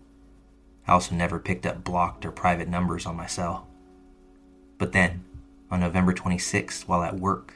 I 0.89 0.93
also 0.93 1.15
never 1.15 1.39
picked 1.39 1.67
up 1.67 1.85
blocked 1.85 2.27
or 2.27 2.33
private 2.33 2.69
numbers 2.69 3.07
on 3.07 3.17
my 3.17 3.27
cell. 3.27 3.69
But 4.79 4.93
then, 4.93 5.25
on 5.71 5.81
November 5.81 6.13
26th, 6.13 6.89
while 6.89 7.03
at 7.03 7.21
work, 7.21 7.55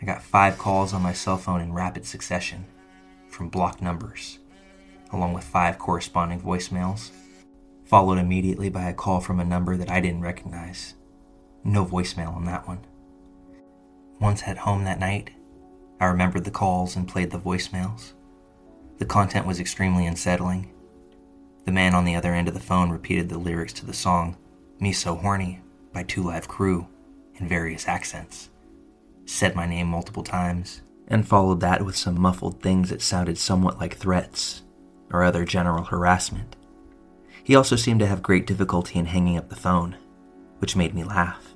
I 0.00 0.04
got 0.04 0.22
five 0.22 0.58
calls 0.58 0.92
on 0.92 1.02
my 1.02 1.12
cell 1.12 1.38
phone 1.38 1.60
in 1.60 1.72
rapid 1.72 2.06
succession 2.06 2.66
from 3.28 3.48
blocked 3.48 3.82
numbers 3.82 4.38
along 5.12 5.32
with 5.32 5.44
five 5.44 5.78
corresponding 5.78 6.40
voicemails, 6.40 7.10
followed 7.84 8.18
immediately 8.18 8.68
by 8.68 8.88
a 8.88 8.94
call 8.94 9.20
from 9.20 9.40
a 9.40 9.44
number 9.44 9.76
that 9.76 9.90
I 9.90 10.00
didn't 10.00 10.20
recognize. 10.20 10.94
No 11.64 11.84
voicemail 11.84 12.34
on 12.34 12.44
that 12.44 12.66
one. 12.66 12.80
Once 14.20 14.42
at 14.46 14.58
home 14.58 14.84
that 14.84 15.00
night, 15.00 15.30
I 16.00 16.06
remembered 16.06 16.44
the 16.44 16.50
calls 16.50 16.96
and 16.96 17.08
played 17.08 17.30
the 17.30 17.38
voicemails. 17.38 18.12
The 18.98 19.04
content 19.04 19.46
was 19.46 19.60
extremely 19.60 20.06
unsettling. 20.06 20.72
The 21.64 21.72
man 21.72 21.94
on 21.94 22.04
the 22.04 22.14
other 22.14 22.34
end 22.34 22.48
of 22.48 22.54
the 22.54 22.60
phone 22.60 22.90
repeated 22.90 23.28
the 23.28 23.38
lyrics 23.38 23.72
to 23.74 23.86
the 23.86 23.92
song 23.92 24.36
Me 24.80 24.92
So 24.92 25.16
Horny 25.16 25.60
by 25.92 26.02
Two 26.02 26.22
Live 26.22 26.48
Crew 26.48 26.86
in 27.36 27.48
various 27.48 27.88
accents, 27.88 28.50
said 29.28 29.54
my 29.54 29.66
name 29.66 29.86
multiple 29.86 30.22
times, 30.22 30.80
and 31.06 31.28
followed 31.28 31.60
that 31.60 31.84
with 31.84 31.96
some 31.96 32.18
muffled 32.18 32.62
things 32.62 32.88
that 32.88 33.02
sounded 33.02 33.36
somewhat 33.36 33.78
like 33.78 33.96
threats 33.96 34.62
or 35.12 35.22
other 35.22 35.44
general 35.44 35.84
harassment. 35.84 36.56
He 37.44 37.54
also 37.54 37.76
seemed 37.76 38.00
to 38.00 38.06
have 38.06 38.22
great 38.22 38.46
difficulty 38.46 38.98
in 38.98 39.06
hanging 39.06 39.36
up 39.36 39.48
the 39.48 39.56
phone, 39.56 39.96
which 40.58 40.76
made 40.76 40.94
me 40.94 41.04
laugh. 41.04 41.54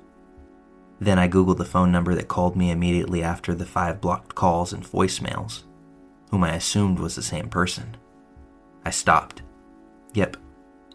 Then 0.99 1.17
I 1.17 1.27
Googled 1.27 1.57
the 1.57 1.65
phone 1.65 1.91
number 1.91 2.13
that 2.15 2.27
called 2.27 2.55
me 2.55 2.71
immediately 2.71 3.23
after 3.23 3.53
the 3.55 3.65
five 3.65 3.99
blocked 3.99 4.35
calls 4.35 4.71
and 4.71 4.83
voicemails, 4.83 5.63
whom 6.29 6.43
I 6.43 6.53
assumed 6.53 6.99
was 6.99 7.15
the 7.15 7.21
same 7.21 7.49
person. 7.49 7.97
I 8.85 8.91
stopped. 8.91 9.41
Yep, 10.13 10.37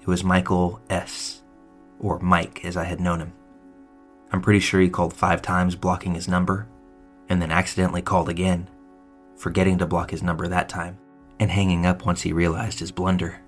it 0.01 0.07
was 0.07 0.23
Michael 0.23 0.81
S., 0.89 1.43
or 1.99 2.21
Mike 2.21 2.65
as 2.65 2.77
I 2.77 2.85
had 2.85 3.01
known 3.01 3.19
him. 3.19 3.33
I'm 4.33 4.43
pretty 4.43 4.61
sure 4.61 4.81
he 4.81 4.91
called 4.91 5.13
five 5.13 5.43
times 5.43 5.75
blocking 5.75 6.15
his 6.15 6.29
number, 6.29 6.69
and 7.29 7.41
then 7.41 7.51
accidentally 7.51 8.03
called 8.03 8.29
again, 8.29 8.69
forgetting 9.37 9.79
to 9.79 9.87
block 9.87 10.11
his 10.11 10.23
number 10.23 10.49
that 10.49 10.69
time 10.69 10.99
and 11.41 11.51
hanging 11.51 11.87
up 11.87 12.05
once 12.05 12.23
he 12.23 12.33
realized 12.33 12.81
his 12.81 12.91
blunder. 12.91 13.41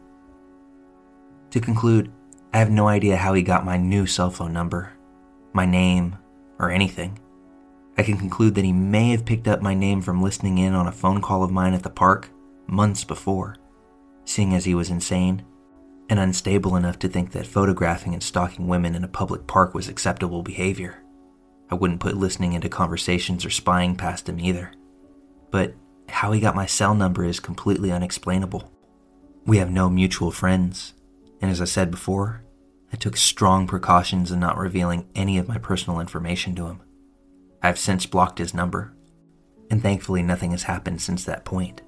To 1.51 1.61
conclude, 1.61 2.13
I 2.53 2.59
have 2.59 2.71
no 2.71 2.89
idea 2.89 3.17
how 3.17 3.35
he 3.35 3.43
got 3.43 3.65
my 3.65 3.77
new 3.77 4.07
cell 4.07 4.31
phone 4.31 4.53
number, 4.53 4.93
my 5.53 5.67
name, 5.67 6.17
or 6.59 6.71
anything. 6.71 7.19
I 7.99 8.03
can 8.03 8.17
conclude 8.17 8.55
that 8.55 8.65
he 8.65 8.73
may 8.73 9.11
have 9.11 9.25
picked 9.25 9.49
up 9.49 9.61
my 9.61 9.75
name 9.75 10.01
from 10.01 10.23
listening 10.23 10.59
in 10.59 10.75
on 10.75 10.87
a 10.87 10.93
phone 10.93 11.21
call 11.21 11.43
of 11.43 11.51
mine 11.51 11.75
at 11.75 11.83
the 11.83 11.91
park 11.91 12.31
months 12.67 13.05
before, 13.05 13.57
seeing 14.25 14.55
as 14.55 14.65
he 14.65 14.75
was 14.75 14.91
insane 14.91 15.45
and 16.11 16.19
unstable 16.19 16.75
enough 16.75 16.99
to 16.99 17.09
think 17.09 17.31
that 17.31 17.47
photographing 17.47 18.13
and 18.13 18.23
stalking 18.23 18.67
women 18.67 18.97
in 18.97 19.05
a 19.05 19.09
public 19.09 19.47
park 19.47 19.73
was 19.73 19.89
acceptable 19.89 20.43
behavior. 20.43 20.99
I 21.71 21.77
wouldn't 21.77 22.01
put 22.01 22.17
listening 22.17 22.53
into 22.53 22.69
conversations 22.69 23.45
or 23.45 23.51
spying 23.51 23.95
past 23.95 24.29
him 24.29 24.41
either. 24.41 24.73
But 25.53 25.75
how 26.09 26.33
he 26.33 26.41
got 26.41 26.57
my 26.57 26.67
cell 26.67 26.97
number 26.97 27.25
is 27.25 27.39
completely 27.39 27.93
unexplainable. 27.93 28.73
We 29.47 29.59
have 29.59 29.71
no 29.71 29.89
mutual 29.89 30.33
friends, 30.33 30.95
and 31.41 31.49
as 31.49 31.63
I 31.63 31.65
said 31.65 31.93
before, 31.93 32.43
I 32.93 32.97
took 32.97 33.17
strong 33.17 33.69
precautions 33.69 34.33
in 34.33 34.41
not 34.41 34.59
revealing 34.59 35.09
any 35.15 35.39
of 35.39 35.47
my 35.47 35.59
personal 35.59 36.01
information 36.01 36.57
to 36.57 36.67
him. 36.67 36.81
I've 37.63 37.79
since 37.79 38.05
blocked 38.05 38.41
his 38.41 38.53
number, 38.53 38.93
and 39.71 39.81
thankfully 39.81 40.25
nothing 40.25 40.51
has 40.51 40.65
happened 40.65 41.01
since 41.01 41.23
that 41.25 41.45
point. 41.45 41.83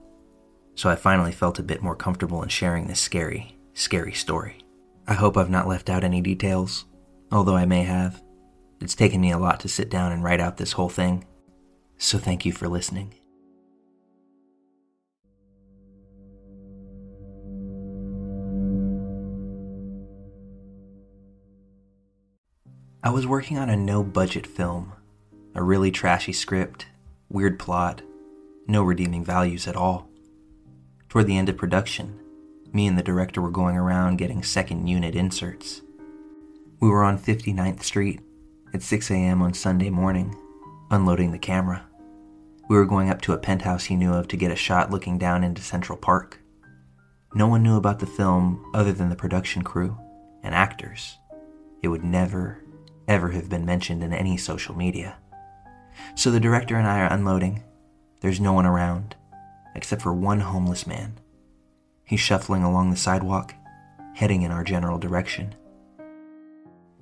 So 0.77 0.89
I 0.89 0.95
finally 0.95 1.33
felt 1.33 1.59
a 1.59 1.64
bit 1.64 1.83
more 1.83 1.97
comfortable 1.97 2.41
in 2.45 2.51
sharing 2.51 2.87
this 2.87 3.01
scary, 3.01 3.59
scary 3.75 4.12
story. 4.12 4.59
I 5.07 5.14
hope 5.14 5.37
I've 5.37 5.51
not 5.51 5.68
left 5.68 5.91
out 5.91 6.05
any 6.05 6.20
details, 6.20 6.85
although 7.31 7.57
I 7.57 7.66
may 7.66 7.83
have. 7.83 8.23
It's 8.81 8.95
taken 8.95 9.20
me 9.20 9.31
a 9.31 9.39
lot 9.39 9.61
to 9.61 9.68
sit 9.68 9.91
down 9.91 10.12
and 10.12 10.23
write 10.23 10.41
out 10.41 10.57
this 10.57 10.73
whole 10.73 10.89
thing, 10.89 11.25
so 11.99 12.18
thank 12.18 12.45
you 12.45 12.53
for 12.53 12.68
listening. 12.68 13.14
I 23.05 23.11
was 23.11 23.27
working 23.27 23.59
on 23.59 23.68
a 23.68 23.77
no 23.77 24.05
budget 24.05 24.47
film, 24.47 24.93
a 25.57 25.62
really 25.62 25.91
trashy 25.91 26.33
script, 26.33 26.87
weird 27.29 27.59
plot, 27.59 28.03
no 28.68 28.85
redeeming 28.85 29.25
values 29.25 29.66
at 29.66 29.75
all. 29.75 30.09
Toward 31.09 31.27
the 31.27 31.37
end 31.37 31.49
of 31.49 31.57
production, 31.57 32.20
me 32.73 32.87
and 32.87 32.99
the 32.99 33.03
director 33.03 33.41
were 33.41 33.51
going 33.51 33.77
around 33.77 34.16
getting 34.16 34.43
second 34.43 34.87
unit 34.87 35.14
inserts. 35.14 35.83
We 36.81 36.89
were 36.89 37.05
on 37.05 37.18
59th 37.18 37.83
Street 37.83 38.20
at 38.73 38.83
6 38.83 39.11
a.m. 39.11 39.43
on 39.43 39.55
Sunday 39.55 39.91
morning, 39.91 40.35
unloading 40.91 41.33
the 41.33 41.39
camera. 41.39 41.87
We 42.68 42.77
were 42.77 42.87
going 42.87 43.11
up 43.11 43.20
to 43.23 43.35
a 43.35 43.39
penthouse 43.39 43.85
he 43.85 43.97
knew 43.97 44.14
of 44.14 44.29
to 44.29 44.37
get 44.37 44.51
a 44.51 44.57
shot 44.57 44.91
looking 44.91 45.18
down 45.18 45.45
into 45.45 45.62
Central 45.62 45.99
Park. 45.99 46.41
No 47.35 47.47
one 47.47 47.62
knew 47.62 47.77
about 47.77 47.99
the 47.99 48.07
film 48.07 48.70
other 48.75 48.93
than 48.93 49.11
the 49.11 49.16
production 49.16 49.62
crew 49.62 49.99
and 50.43 50.55
actors. 50.55 51.18
It 51.83 51.89
would 51.89 52.05
never, 52.05 52.62
ever 53.09 53.31
have 53.31 53.49
been 53.49 53.66
mentioned 53.66 54.03
in 54.03 54.12
any 54.12 54.37
social 54.37 54.75
media. 54.77 55.18
So 56.14 56.31
the 56.31 56.41
director 56.41 56.77
and 56.77 56.87
I 56.87 57.01
are 57.01 57.12
unloading. 57.12 57.62
There's 58.20 58.41
no 58.41 58.53
one 58.53 58.66
around, 58.66 59.16
except 59.75 60.01
for 60.01 60.12
one 60.12 60.41
homeless 60.41 60.87
man. 60.87 61.18
He's 62.12 62.20
shuffling 62.20 62.62
along 62.62 62.90
the 62.90 62.96
sidewalk, 62.98 63.54
heading 64.12 64.42
in 64.42 64.52
our 64.52 64.64
general 64.64 64.98
direction. 64.98 65.54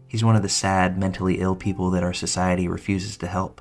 He's 0.07 0.23
one 0.23 0.37
of 0.37 0.43
the 0.43 0.49
sad, 0.49 0.97
mentally 0.97 1.41
ill 1.41 1.57
people 1.57 1.91
that 1.91 2.05
our 2.05 2.13
society 2.13 2.69
refuses 2.69 3.17
to 3.17 3.27
help, 3.27 3.61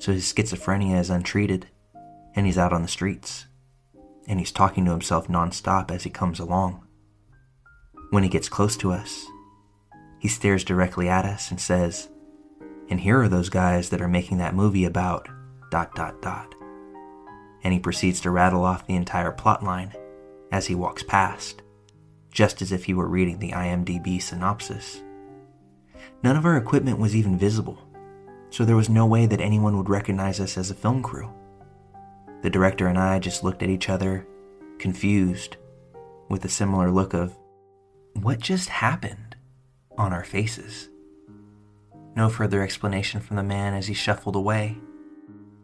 so 0.00 0.10
his 0.10 0.24
schizophrenia 0.24 0.98
is 0.98 1.10
untreated, 1.10 1.68
and 2.34 2.44
he's 2.44 2.58
out 2.58 2.72
on 2.72 2.82
the 2.82 2.88
streets, 2.88 3.46
and 4.26 4.40
he's 4.40 4.50
talking 4.50 4.84
to 4.86 4.90
himself 4.90 5.28
nonstop 5.28 5.92
as 5.92 6.02
he 6.02 6.10
comes 6.10 6.40
along. 6.40 6.84
When 8.10 8.24
he 8.24 8.28
gets 8.28 8.48
close 8.48 8.76
to 8.78 8.90
us, 8.90 9.26
he 10.18 10.26
stares 10.26 10.64
directly 10.64 11.08
at 11.08 11.24
us 11.24 11.52
and 11.52 11.60
says, 11.60 12.08
And 12.90 12.98
here 12.98 13.20
are 13.20 13.28
those 13.28 13.48
guys 13.48 13.90
that 13.90 14.02
are 14.02 14.08
making 14.08 14.38
that 14.38 14.56
movie 14.56 14.86
about 14.86 15.28
dot 15.70 15.94
dot 15.94 16.20
dot. 16.20 16.52
And 17.62 17.72
he 17.72 17.78
proceeds 17.78 18.20
to 18.22 18.32
rattle 18.32 18.64
off 18.64 18.88
the 18.88 18.96
entire 18.96 19.30
plot 19.30 19.62
line 19.62 19.94
as 20.54 20.66
he 20.68 20.74
walks 20.76 21.02
past, 21.02 21.62
just 22.30 22.62
as 22.62 22.70
if 22.70 22.84
he 22.84 22.94
were 22.94 23.08
reading 23.08 23.40
the 23.40 23.50
IMDb 23.50 24.22
synopsis. 24.22 25.02
None 26.22 26.36
of 26.36 26.46
our 26.46 26.56
equipment 26.56 27.00
was 27.00 27.16
even 27.16 27.36
visible, 27.36 27.76
so 28.50 28.64
there 28.64 28.76
was 28.76 28.88
no 28.88 29.04
way 29.04 29.26
that 29.26 29.40
anyone 29.40 29.76
would 29.76 29.88
recognize 29.88 30.38
us 30.38 30.56
as 30.56 30.70
a 30.70 30.74
film 30.76 31.02
crew. 31.02 31.28
The 32.42 32.50
director 32.50 32.86
and 32.86 32.96
I 32.96 33.18
just 33.18 33.42
looked 33.42 33.64
at 33.64 33.68
each 33.68 33.88
other, 33.88 34.28
confused, 34.78 35.56
with 36.28 36.44
a 36.44 36.48
similar 36.48 36.88
look 36.88 37.14
of, 37.14 37.36
What 38.14 38.38
just 38.38 38.68
happened? 38.68 39.34
on 39.98 40.12
our 40.12 40.24
faces. 40.24 40.88
No 42.14 42.28
further 42.28 42.62
explanation 42.62 43.20
from 43.20 43.36
the 43.36 43.42
man 43.42 43.74
as 43.74 43.88
he 43.88 43.94
shuffled 43.94 44.36
away, 44.36 44.76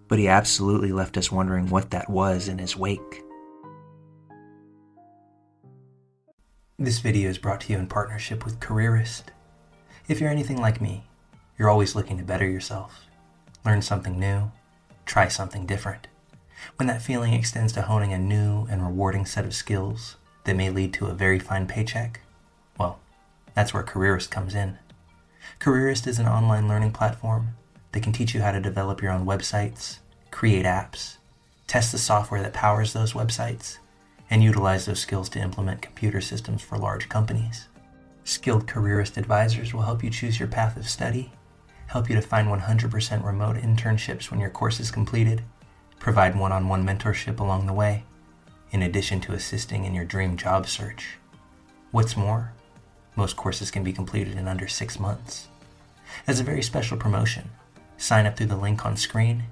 but 0.08 0.18
he 0.18 0.26
absolutely 0.26 0.90
left 0.92 1.16
us 1.16 1.30
wondering 1.30 1.68
what 1.68 1.90
that 1.90 2.10
was 2.10 2.48
in 2.48 2.58
his 2.58 2.76
wake. 2.76 3.22
This 6.82 7.00
video 7.00 7.28
is 7.28 7.36
brought 7.36 7.60
to 7.60 7.72
you 7.74 7.78
in 7.78 7.88
partnership 7.88 8.42
with 8.42 8.58
Careerist. 8.58 9.32
If 10.08 10.18
you're 10.18 10.30
anything 10.30 10.58
like 10.58 10.80
me, 10.80 11.04
you're 11.58 11.68
always 11.68 11.94
looking 11.94 12.16
to 12.16 12.24
better 12.24 12.48
yourself, 12.48 13.04
learn 13.66 13.82
something 13.82 14.18
new, 14.18 14.50
try 15.04 15.28
something 15.28 15.66
different. 15.66 16.06
When 16.76 16.86
that 16.86 17.02
feeling 17.02 17.34
extends 17.34 17.74
to 17.74 17.82
honing 17.82 18.14
a 18.14 18.18
new 18.18 18.66
and 18.70 18.82
rewarding 18.82 19.26
set 19.26 19.44
of 19.44 19.54
skills 19.54 20.16
that 20.44 20.56
may 20.56 20.70
lead 20.70 20.94
to 20.94 21.08
a 21.08 21.12
very 21.12 21.38
fine 21.38 21.66
paycheck, 21.66 22.20
well, 22.78 22.98
that's 23.52 23.74
where 23.74 23.82
Careerist 23.82 24.30
comes 24.30 24.54
in. 24.54 24.78
Careerist 25.58 26.06
is 26.06 26.18
an 26.18 26.26
online 26.26 26.66
learning 26.66 26.92
platform 26.92 27.56
that 27.92 28.02
can 28.02 28.14
teach 28.14 28.32
you 28.32 28.40
how 28.40 28.52
to 28.52 28.60
develop 28.60 29.02
your 29.02 29.12
own 29.12 29.26
websites, 29.26 29.98
create 30.30 30.64
apps, 30.64 31.18
test 31.66 31.92
the 31.92 31.98
software 31.98 32.40
that 32.40 32.54
powers 32.54 32.94
those 32.94 33.12
websites, 33.12 33.76
and 34.30 34.44
utilize 34.44 34.86
those 34.86 35.00
skills 35.00 35.28
to 35.28 35.40
implement 35.40 35.82
computer 35.82 36.20
systems 36.20 36.62
for 36.62 36.78
large 36.78 37.08
companies. 37.08 37.66
Skilled 38.22 38.66
careerist 38.66 39.16
advisors 39.16 39.74
will 39.74 39.82
help 39.82 40.04
you 40.04 40.10
choose 40.10 40.38
your 40.38 40.48
path 40.48 40.76
of 40.76 40.88
study, 40.88 41.32
help 41.88 42.08
you 42.08 42.14
to 42.14 42.22
find 42.22 42.46
100% 42.48 43.24
remote 43.24 43.56
internships 43.56 44.30
when 44.30 44.38
your 44.38 44.50
course 44.50 44.78
is 44.78 44.92
completed, 44.92 45.42
provide 45.98 46.38
one 46.38 46.52
on 46.52 46.68
one 46.68 46.86
mentorship 46.86 47.40
along 47.40 47.66
the 47.66 47.72
way, 47.72 48.04
in 48.70 48.82
addition 48.82 49.20
to 49.20 49.32
assisting 49.32 49.84
in 49.84 49.94
your 49.94 50.04
dream 50.04 50.36
job 50.36 50.68
search. 50.68 51.16
What's 51.90 52.16
more, 52.16 52.52
most 53.16 53.36
courses 53.36 53.72
can 53.72 53.82
be 53.82 53.92
completed 53.92 54.36
in 54.36 54.46
under 54.46 54.68
six 54.68 55.00
months. 55.00 55.48
As 56.28 56.38
a 56.38 56.44
very 56.44 56.62
special 56.62 56.96
promotion, 56.96 57.50
sign 57.96 58.26
up 58.26 58.36
through 58.36 58.46
the 58.46 58.56
link 58.56 58.86
on 58.86 58.96
screen 58.96 59.44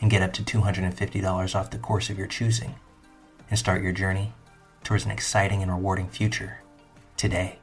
and 0.00 0.10
get 0.10 0.22
up 0.22 0.32
to 0.34 0.42
$250 0.42 1.54
off 1.56 1.70
the 1.70 1.78
course 1.78 2.08
of 2.08 2.18
your 2.18 2.28
choosing 2.28 2.76
and 3.52 3.58
start 3.58 3.82
your 3.82 3.92
journey 3.92 4.32
towards 4.82 5.04
an 5.04 5.10
exciting 5.10 5.60
and 5.60 5.70
rewarding 5.70 6.08
future 6.08 6.62
today. 7.18 7.58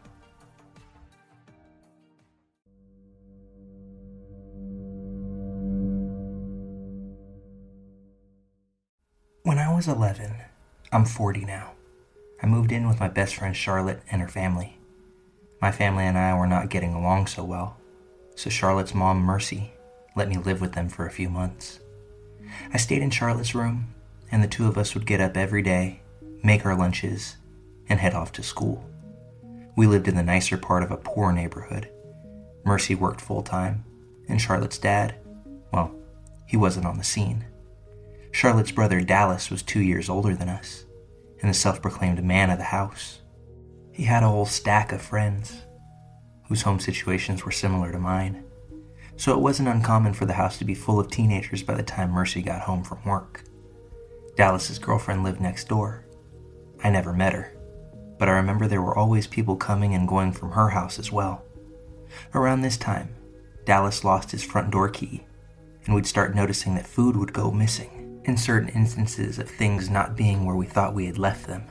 When 9.41 9.57
I 9.57 9.73
was 9.73 9.87
11, 9.87 10.31
I'm 10.91 11.05
40 11.05 11.45
now. 11.45 11.71
I 12.43 12.45
moved 12.45 12.71
in 12.71 12.87
with 12.87 12.99
my 12.99 13.07
best 13.07 13.33
friend 13.33 13.57
Charlotte 13.57 14.03
and 14.11 14.21
her 14.21 14.27
family. 14.27 14.77
My 15.59 15.71
family 15.71 16.03
and 16.03 16.19
I 16.19 16.37
were 16.37 16.45
not 16.45 16.69
getting 16.69 16.93
along 16.93 17.25
so 17.25 17.43
well, 17.43 17.77
so 18.35 18.51
Charlotte's 18.51 18.93
mom, 18.93 19.21
Mercy, 19.21 19.71
let 20.15 20.29
me 20.29 20.37
live 20.37 20.61
with 20.61 20.73
them 20.73 20.87
for 20.87 21.07
a 21.07 21.11
few 21.11 21.29
months. 21.29 21.79
I 22.71 22.77
stayed 22.77 23.01
in 23.01 23.09
Charlotte's 23.09 23.55
room, 23.55 23.95
and 24.31 24.43
the 24.43 24.47
two 24.47 24.67
of 24.67 24.77
us 24.77 24.93
would 24.93 25.05
get 25.05 25.21
up 25.21 25.37
every 25.37 25.61
day, 25.61 26.01
make 26.43 26.65
our 26.65 26.75
lunches, 26.75 27.37
and 27.87 27.99
head 27.99 28.13
off 28.13 28.31
to 28.33 28.43
school. 28.43 28.83
We 29.75 29.87
lived 29.87 30.07
in 30.07 30.15
the 30.15 30.23
nicer 30.23 30.57
part 30.57 30.83
of 30.83 30.91
a 30.91 30.97
poor 30.97 31.31
neighborhood. 31.31 31.89
Mercy 32.65 32.95
worked 32.95 33.21
full 33.21 33.41
time, 33.41 33.85
and 34.27 34.39
Charlotte's 34.39 34.77
dad, 34.77 35.15
well, 35.71 35.93
he 36.45 36.57
wasn't 36.57 36.85
on 36.85 36.97
the 36.97 37.03
scene. 37.03 37.45
Charlotte's 38.31 38.71
brother 38.71 39.01
Dallas 39.01 39.49
was 39.49 39.63
two 39.63 39.81
years 39.81 40.09
older 40.09 40.35
than 40.35 40.49
us, 40.49 40.85
and 41.41 41.49
the 41.49 41.53
self 41.53 41.81
proclaimed 41.81 42.23
man 42.23 42.49
of 42.49 42.57
the 42.57 42.65
house. 42.65 43.21
He 43.91 44.03
had 44.03 44.23
a 44.23 44.27
whole 44.27 44.45
stack 44.45 44.91
of 44.91 45.01
friends 45.01 45.63
whose 46.47 46.61
home 46.61 46.79
situations 46.79 47.43
were 47.43 47.51
similar 47.51 47.91
to 47.91 47.99
mine, 47.99 48.43
so 49.17 49.33
it 49.33 49.41
wasn't 49.41 49.69
uncommon 49.69 50.13
for 50.13 50.25
the 50.25 50.33
house 50.33 50.57
to 50.57 50.65
be 50.65 50.73
full 50.73 50.99
of 50.99 51.11
teenagers 51.11 51.63
by 51.63 51.73
the 51.73 51.83
time 51.83 52.11
Mercy 52.11 52.41
got 52.41 52.61
home 52.61 52.83
from 52.83 53.03
work. 53.03 53.43
Dallas's 54.39 54.79
girlfriend 54.79 55.25
lived 55.25 55.41
next 55.41 55.67
door. 55.67 56.05
I 56.81 56.89
never 56.89 57.11
met 57.11 57.33
her, 57.33 57.51
but 58.17 58.29
I 58.29 58.37
remember 58.37 58.67
there 58.67 58.81
were 58.81 58.97
always 58.97 59.27
people 59.27 59.57
coming 59.57 59.93
and 59.93 60.07
going 60.07 60.31
from 60.31 60.51
her 60.51 60.69
house 60.69 60.97
as 60.97 61.11
well. 61.11 61.43
Around 62.33 62.61
this 62.61 62.77
time, 62.77 63.13
Dallas 63.65 64.05
lost 64.05 64.31
his 64.31 64.41
front 64.41 64.71
door 64.71 64.87
key, 64.87 65.25
and 65.83 65.93
we'd 65.93 66.07
start 66.07 66.35
noticing 66.35 66.73
that 66.75 66.87
food 66.87 67.17
would 67.17 67.33
go 67.33 67.51
missing, 67.51 68.21
in 68.23 68.37
certain 68.37 68.69
instances 68.69 69.39
of 69.39 69.49
things 69.49 69.89
not 69.89 70.15
being 70.15 70.45
where 70.45 70.55
we 70.55 70.65
thought 70.65 70.95
we 70.95 71.07
had 71.07 71.17
left 71.17 71.45
them. 71.45 71.65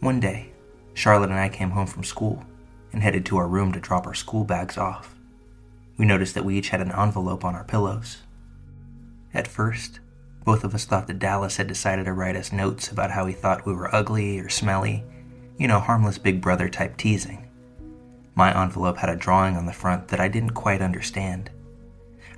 One 0.00 0.18
day, 0.18 0.50
Charlotte 0.94 1.30
and 1.30 1.38
I 1.38 1.48
came 1.48 1.70
home 1.70 1.86
from 1.86 2.02
school 2.02 2.44
and 2.92 3.00
headed 3.00 3.24
to 3.26 3.36
our 3.36 3.46
room 3.46 3.70
to 3.74 3.80
drop 3.80 4.08
our 4.08 4.14
school 4.14 4.42
bags 4.42 4.76
off. 4.76 5.14
We 5.98 6.04
noticed 6.04 6.34
that 6.34 6.44
we 6.44 6.58
each 6.58 6.70
had 6.70 6.80
an 6.80 6.90
envelope 6.90 7.44
on 7.44 7.54
our 7.54 7.62
pillows. 7.62 8.16
At 9.32 9.46
first, 9.46 10.00
both 10.44 10.64
of 10.64 10.74
us 10.74 10.84
thought 10.84 11.06
that 11.06 11.18
Dallas 11.18 11.56
had 11.56 11.66
decided 11.66 12.04
to 12.04 12.12
write 12.12 12.36
us 12.36 12.52
notes 12.52 12.90
about 12.90 13.10
how 13.10 13.26
he 13.26 13.32
thought 13.32 13.66
we 13.66 13.74
were 13.74 13.94
ugly 13.94 14.38
or 14.38 14.48
smelly, 14.48 15.04
you 15.58 15.68
know, 15.68 15.80
harmless 15.80 16.18
big 16.18 16.40
brother 16.40 16.68
type 16.68 16.96
teasing. 16.96 17.48
My 18.34 18.56
envelope 18.58 18.96
had 18.96 19.10
a 19.10 19.16
drawing 19.16 19.56
on 19.56 19.66
the 19.66 19.72
front 19.72 20.08
that 20.08 20.20
I 20.20 20.28
didn't 20.28 20.50
quite 20.50 20.80
understand. 20.80 21.50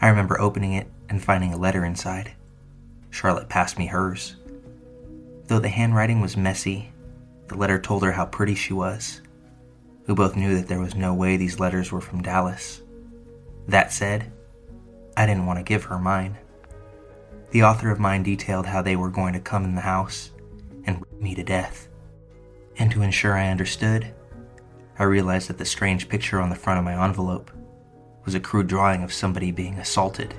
I 0.01 0.09
remember 0.09 0.41
opening 0.41 0.73
it 0.73 0.89
and 1.09 1.23
finding 1.23 1.53
a 1.53 1.59
letter 1.59 1.85
inside. 1.85 2.33
Charlotte 3.11 3.49
passed 3.49 3.79
me 3.79 3.87
hers. 3.87 4.37
Though 5.47 5.61
the 5.61 5.69
handwriting 5.69 6.21
was 6.21 6.37
messy 6.37 6.93
the 7.53 7.59
letter 7.59 7.79
told 7.79 8.03
her 8.03 8.13
how 8.13 8.25
pretty 8.25 8.55
she 8.55 8.73
was. 8.73 9.21
We 10.07 10.15
both 10.15 10.37
knew 10.37 10.57
that 10.57 10.69
there 10.69 10.81
was 10.81 10.95
no 10.95 11.13
way 11.13 11.37
these 11.37 11.61
letters 11.61 11.93
were 11.93 12.01
from 12.01 12.23
Dallas. 12.23 12.81
That 13.69 13.93
said, 13.93 14.33
I 15.19 15.27
didn't 15.27 15.45
want 15.45 15.59
to 15.59 15.63
give 15.63 15.85
her 15.85 15.99
mine. 15.99 16.39
The 17.53 17.63
author 17.63 17.91
of 17.91 18.01
mine 18.01 18.23
detailed 18.23 18.65
how 18.65 18.81
they 18.81 18.97
were 18.97 19.11
going 19.11 19.35
to 19.35 19.41
come 19.41 19.65
in 19.65 19.75
the 19.75 19.83
house 19.83 20.31
and 20.85 20.99
whip 20.99 21.21
me 21.21 21.35
to 21.35 21.43
death. 21.43 21.87
And 22.79 22.91
to 22.91 23.03
ensure 23.03 23.37
I 23.37 23.51
understood, 23.51 24.15
I 24.99 25.05
realized 25.05 25.51
that 25.51 25.59
the 25.59 25.67
strange 25.67 26.09
picture 26.09 26.41
on 26.41 26.49
the 26.49 26.57
front 26.57 26.79
of 26.79 26.85
my 26.87 27.05
envelope 27.05 27.51
was 28.25 28.35
a 28.35 28.41
crude 28.41 28.69
drawing 28.69 29.03
of 29.03 29.13
somebody 29.13 29.51
being 29.51 29.79
assaulted 29.79 30.35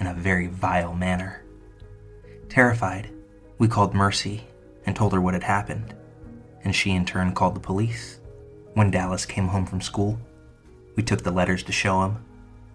in 0.00 0.08
a 0.08 0.14
very 0.14 0.48
vile 0.48 0.94
manner. 0.94 1.44
Terrified, 2.48 3.08
we 3.58 3.68
called 3.68 3.94
Mercy 3.94 4.44
and 4.84 4.96
told 4.96 5.12
her 5.12 5.20
what 5.20 5.34
had 5.34 5.44
happened, 5.44 5.94
and 6.64 6.74
she 6.74 6.90
in 6.90 7.04
turn 7.04 7.34
called 7.34 7.54
the 7.54 7.60
police. 7.60 8.18
When 8.74 8.90
Dallas 8.90 9.26
came 9.26 9.46
home 9.46 9.64
from 9.64 9.80
school, 9.80 10.18
we 10.96 11.04
took 11.04 11.22
the 11.22 11.30
letters 11.30 11.62
to 11.64 11.72
show 11.72 12.02
him 12.02 12.24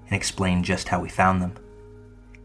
and 0.06 0.14
explained 0.14 0.64
just 0.64 0.88
how 0.88 1.02
we 1.02 1.10
found 1.10 1.42
them. 1.42 1.56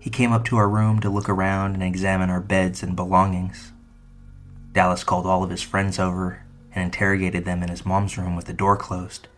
He 0.09 0.11
came 0.11 0.33
up 0.33 0.47
to 0.47 0.57
our 0.57 0.71
room 0.71 1.01
to 1.01 1.11
look 1.11 1.29
around 1.29 1.75
and 1.75 1.83
examine 1.83 2.31
our 2.31 2.41
beds 2.41 2.83
and 2.83 2.97
belongings. 2.97 3.73
Dallas 4.73 5.05
called 5.05 5.27
all 5.27 5.45
of 5.45 5.51
his 5.51 5.61
friends 5.61 5.99
over 5.99 6.47
and 6.75 6.83
interrogated 6.83 7.45
them 7.45 7.63
in 7.63 7.69
his 7.69 7.85
mom's 7.85 8.17
room 8.17 8.35
with 8.35 8.47
the 8.47 8.55
door 8.55 8.75
closed. 8.75 9.29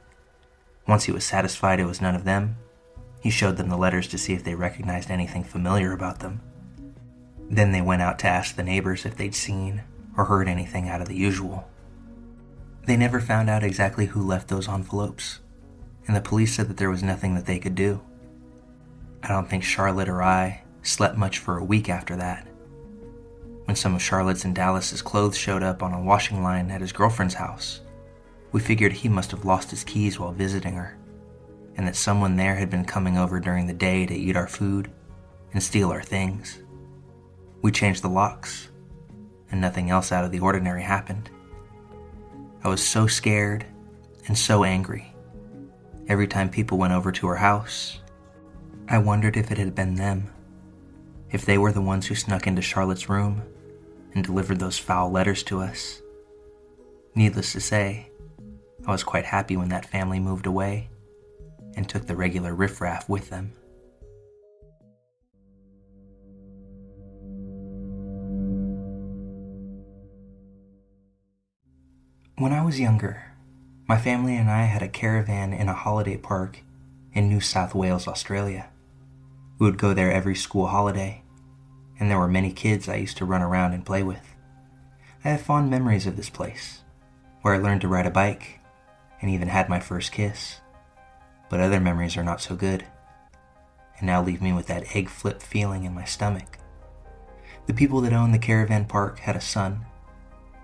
Once 0.86 1.06
he 1.06 1.12
was 1.12 1.24
satisfied 1.24 1.80
it 1.80 1.86
was 1.86 2.00
none 2.00 2.14
of 2.14 2.22
them, 2.22 2.54
he 3.20 3.30
showed 3.30 3.56
them 3.56 3.68
the 3.68 3.76
letters 3.76 4.06
to 4.06 4.16
see 4.16 4.32
if 4.32 4.44
they 4.44 4.54
recognized 4.54 5.10
anything 5.10 5.42
familiar 5.42 5.90
about 5.92 6.20
them. 6.20 6.40
Then 7.50 7.72
they 7.72 7.82
went 7.82 8.02
out 8.02 8.20
to 8.20 8.28
ask 8.28 8.54
the 8.54 8.62
neighbors 8.62 9.04
if 9.04 9.16
they'd 9.16 9.34
seen 9.34 9.82
or 10.16 10.26
heard 10.26 10.46
anything 10.46 10.88
out 10.88 11.00
of 11.00 11.08
the 11.08 11.16
usual. 11.16 11.68
They 12.86 12.96
never 12.96 13.18
found 13.18 13.50
out 13.50 13.64
exactly 13.64 14.06
who 14.06 14.24
left 14.24 14.46
those 14.46 14.68
envelopes, 14.68 15.40
and 16.06 16.14
the 16.14 16.20
police 16.20 16.54
said 16.54 16.68
that 16.68 16.76
there 16.76 16.90
was 16.90 17.02
nothing 17.02 17.34
that 17.34 17.46
they 17.46 17.58
could 17.58 17.74
do. 17.74 18.02
I 19.22 19.28
don't 19.28 19.48
think 19.48 19.62
Charlotte 19.62 20.08
or 20.08 20.22
I 20.22 20.62
slept 20.82 21.16
much 21.16 21.38
for 21.38 21.58
a 21.58 21.64
week 21.64 21.88
after 21.88 22.16
that. 22.16 22.46
When 23.64 23.76
some 23.76 23.94
of 23.94 24.02
Charlotte's 24.02 24.44
and 24.44 24.54
Dallas's 24.54 25.02
clothes 25.02 25.36
showed 25.36 25.62
up 25.62 25.82
on 25.82 25.92
a 25.92 26.00
washing 26.00 26.42
line 26.42 26.70
at 26.70 26.80
his 26.80 26.92
girlfriend's 26.92 27.34
house, 27.34 27.80
we 28.52 28.60
figured 28.60 28.92
he 28.92 29.08
must 29.08 29.30
have 29.30 29.44
lost 29.44 29.70
his 29.70 29.84
keys 29.84 30.18
while 30.18 30.32
visiting 30.32 30.74
her, 30.74 30.98
and 31.76 31.86
that 31.86 31.94
someone 31.96 32.36
there 32.36 32.56
had 32.56 32.70
been 32.70 32.84
coming 32.84 33.16
over 33.16 33.38
during 33.38 33.66
the 33.66 33.72
day 33.72 34.06
to 34.06 34.14
eat 34.14 34.36
our 34.36 34.48
food 34.48 34.90
and 35.52 35.62
steal 35.62 35.92
our 35.92 36.02
things. 36.02 36.58
We 37.62 37.70
changed 37.70 38.02
the 38.02 38.08
locks, 38.08 38.68
and 39.50 39.60
nothing 39.60 39.90
else 39.90 40.10
out 40.10 40.24
of 40.24 40.32
the 40.32 40.40
ordinary 40.40 40.82
happened. 40.82 41.30
I 42.64 42.68
was 42.68 42.84
so 42.86 43.06
scared 43.06 43.66
and 44.26 44.36
so 44.36 44.64
angry. 44.64 45.14
Every 46.08 46.26
time 46.26 46.48
people 46.48 46.78
went 46.78 46.92
over 46.92 47.12
to 47.12 47.26
her 47.28 47.36
house, 47.36 48.00
I 48.92 48.98
wondered 48.98 49.36
if 49.36 49.52
it 49.52 49.58
had 49.58 49.72
been 49.72 49.94
them, 49.94 50.32
if 51.30 51.44
they 51.44 51.56
were 51.56 51.70
the 51.70 51.80
ones 51.80 52.08
who 52.08 52.16
snuck 52.16 52.48
into 52.48 52.60
Charlotte's 52.60 53.08
room 53.08 53.40
and 54.16 54.24
delivered 54.24 54.58
those 54.58 54.80
foul 54.80 55.12
letters 55.12 55.44
to 55.44 55.60
us. 55.60 56.02
Needless 57.14 57.52
to 57.52 57.60
say, 57.60 58.10
I 58.84 58.90
was 58.90 59.04
quite 59.04 59.26
happy 59.26 59.56
when 59.56 59.68
that 59.68 59.86
family 59.86 60.18
moved 60.18 60.44
away 60.44 60.90
and 61.76 61.88
took 61.88 62.08
the 62.08 62.16
regular 62.16 62.52
riffraff 62.52 63.08
with 63.08 63.30
them. 63.30 63.52
When 72.38 72.52
I 72.52 72.64
was 72.64 72.80
younger, 72.80 73.22
my 73.86 73.98
family 73.98 74.34
and 74.34 74.50
I 74.50 74.64
had 74.64 74.82
a 74.82 74.88
caravan 74.88 75.52
in 75.52 75.68
a 75.68 75.74
holiday 75.74 76.16
park 76.16 76.64
in 77.12 77.28
New 77.28 77.40
South 77.40 77.72
Wales, 77.72 78.08
Australia. 78.08 78.69
We 79.60 79.66
would 79.66 79.76
go 79.76 79.92
there 79.92 80.10
every 80.10 80.36
school 80.36 80.68
holiday, 80.68 81.22
and 81.98 82.10
there 82.10 82.18
were 82.18 82.26
many 82.26 82.50
kids 82.50 82.88
I 82.88 82.96
used 82.96 83.18
to 83.18 83.26
run 83.26 83.42
around 83.42 83.74
and 83.74 83.84
play 83.84 84.02
with. 84.02 84.34
I 85.22 85.28
have 85.28 85.42
fond 85.42 85.68
memories 85.68 86.06
of 86.06 86.16
this 86.16 86.30
place, 86.30 86.80
where 87.42 87.52
I 87.52 87.58
learned 87.58 87.82
to 87.82 87.88
ride 87.88 88.06
a 88.06 88.10
bike 88.10 88.60
and 89.20 89.30
even 89.30 89.48
had 89.48 89.68
my 89.68 89.78
first 89.78 90.12
kiss. 90.12 90.62
But 91.50 91.60
other 91.60 91.78
memories 91.78 92.16
are 92.16 92.24
not 92.24 92.40
so 92.40 92.56
good, 92.56 92.86
and 93.98 94.06
now 94.06 94.22
leave 94.22 94.40
me 94.40 94.54
with 94.54 94.66
that 94.68 94.96
egg 94.96 95.10
flip 95.10 95.42
feeling 95.42 95.84
in 95.84 95.94
my 95.94 96.04
stomach. 96.06 96.56
The 97.66 97.74
people 97.74 98.00
that 98.00 98.14
owned 98.14 98.32
the 98.32 98.38
caravan 98.38 98.86
park 98.86 99.18
had 99.18 99.36
a 99.36 99.42
son. 99.42 99.84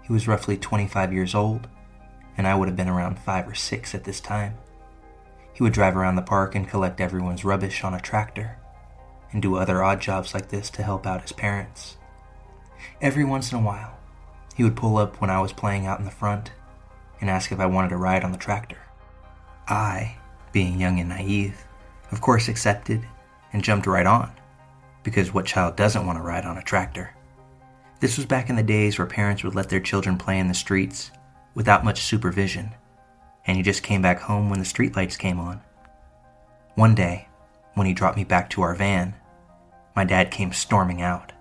He 0.05 0.13
was 0.15 0.27
roughly 0.27 0.57
25 0.57 1.13
years 1.13 1.35
old, 1.35 1.69
and 2.39 2.47
I 2.47 2.55
would 2.55 2.69
have 2.69 2.79
been 2.79 2.89
around 2.89 3.19
5 3.19 3.47
or 3.47 3.55
6 3.55 3.95
at 3.95 4.05
this 4.05 4.21
time. 4.21 4.55
He 5.53 5.63
would 5.63 5.75
drive 5.75 5.99
around 5.99 6.17
the 6.17 6.23
park 6.23 6.55
and 6.55 6.67
collect 6.67 6.99
everyone's 6.99 7.45
rubbish 7.45 7.85
on 7.85 7.93
a 7.93 8.01
tractor 8.01 8.59
and 9.37 9.43
do 9.43 9.57
other 9.57 9.85
odd 9.85 10.01
jobs 10.01 10.33
like 10.33 10.49
this 10.49 10.71
to 10.71 10.83
help 10.83 11.07
out 11.07 11.21
his 11.21 11.33
parents. 11.33 11.99
Every 13.03 13.23
once 13.23 13.53
in 13.53 13.59
a 13.59 13.63
while, 13.63 13.99
he 14.55 14.65
would 14.65 14.75
pull 14.75 14.97
up 14.97 15.21
when 15.21 15.29
I 15.29 15.43
was 15.43 15.53
playing 15.53 15.85
out 15.85 15.99
in 15.99 16.07
the 16.07 16.11
front 16.11 16.53
and 17.21 17.29
ask 17.29 17.53
if 17.53 17.61
I 17.61 17.67
wanted 17.67 17.91
to 17.91 17.99
ride 17.99 18.25
on 18.25 18.33
the 18.33 18.39
tractor. 18.39 18.79
I, 19.69 20.17
being 20.53 20.81
young 20.81 21.01
and 21.01 21.11
naive, 21.11 21.67
of 22.13 22.23
course 22.23 22.49
accepted 22.49 23.07
and 23.53 23.63
jumped 23.63 23.87
right 23.87 24.07
on, 24.07 24.33
because 25.03 25.35
what 25.35 25.45
child 25.45 25.77
doesn't 25.77 26.07
want 26.07 26.17
to 26.19 26.25
ride 26.25 26.47
on 26.47 26.57
a 26.57 26.63
tractor? 26.63 27.15
This 28.01 28.17
was 28.17 28.25
back 28.25 28.49
in 28.49 28.57
the 28.57 28.63
days 28.63 28.97
where 28.97 29.07
parents 29.07 29.45
would 29.45 29.55
let 29.55 29.69
their 29.69 29.81
children 29.81 30.17
play 30.17 30.39
in 30.39 30.49
the 30.49 30.55
streets 30.55 31.11
without 31.55 31.85
much 31.85 32.01
supervision, 32.01 32.71
and 33.47 33.59
you 33.59 33.63
just 33.63 33.83
came 33.83 34.01
back 34.01 34.19
home 34.19 34.49
when 34.49 34.61
the 34.61 34.65
streetlights 34.65 35.19
came 35.19 35.39
on. 35.39 35.61
One 36.75 36.95
day, 36.95 37.29
when 37.75 37.87
he 37.87 37.93
dropped 37.93 38.17
me 38.17 38.25
back 38.25 38.49
to 38.49 38.63
our 38.63 38.75
van, 38.75 39.15
my 39.97 40.05
dad 40.05 40.31
came 40.31 40.53
storming 40.53 41.01
out, 41.01 41.33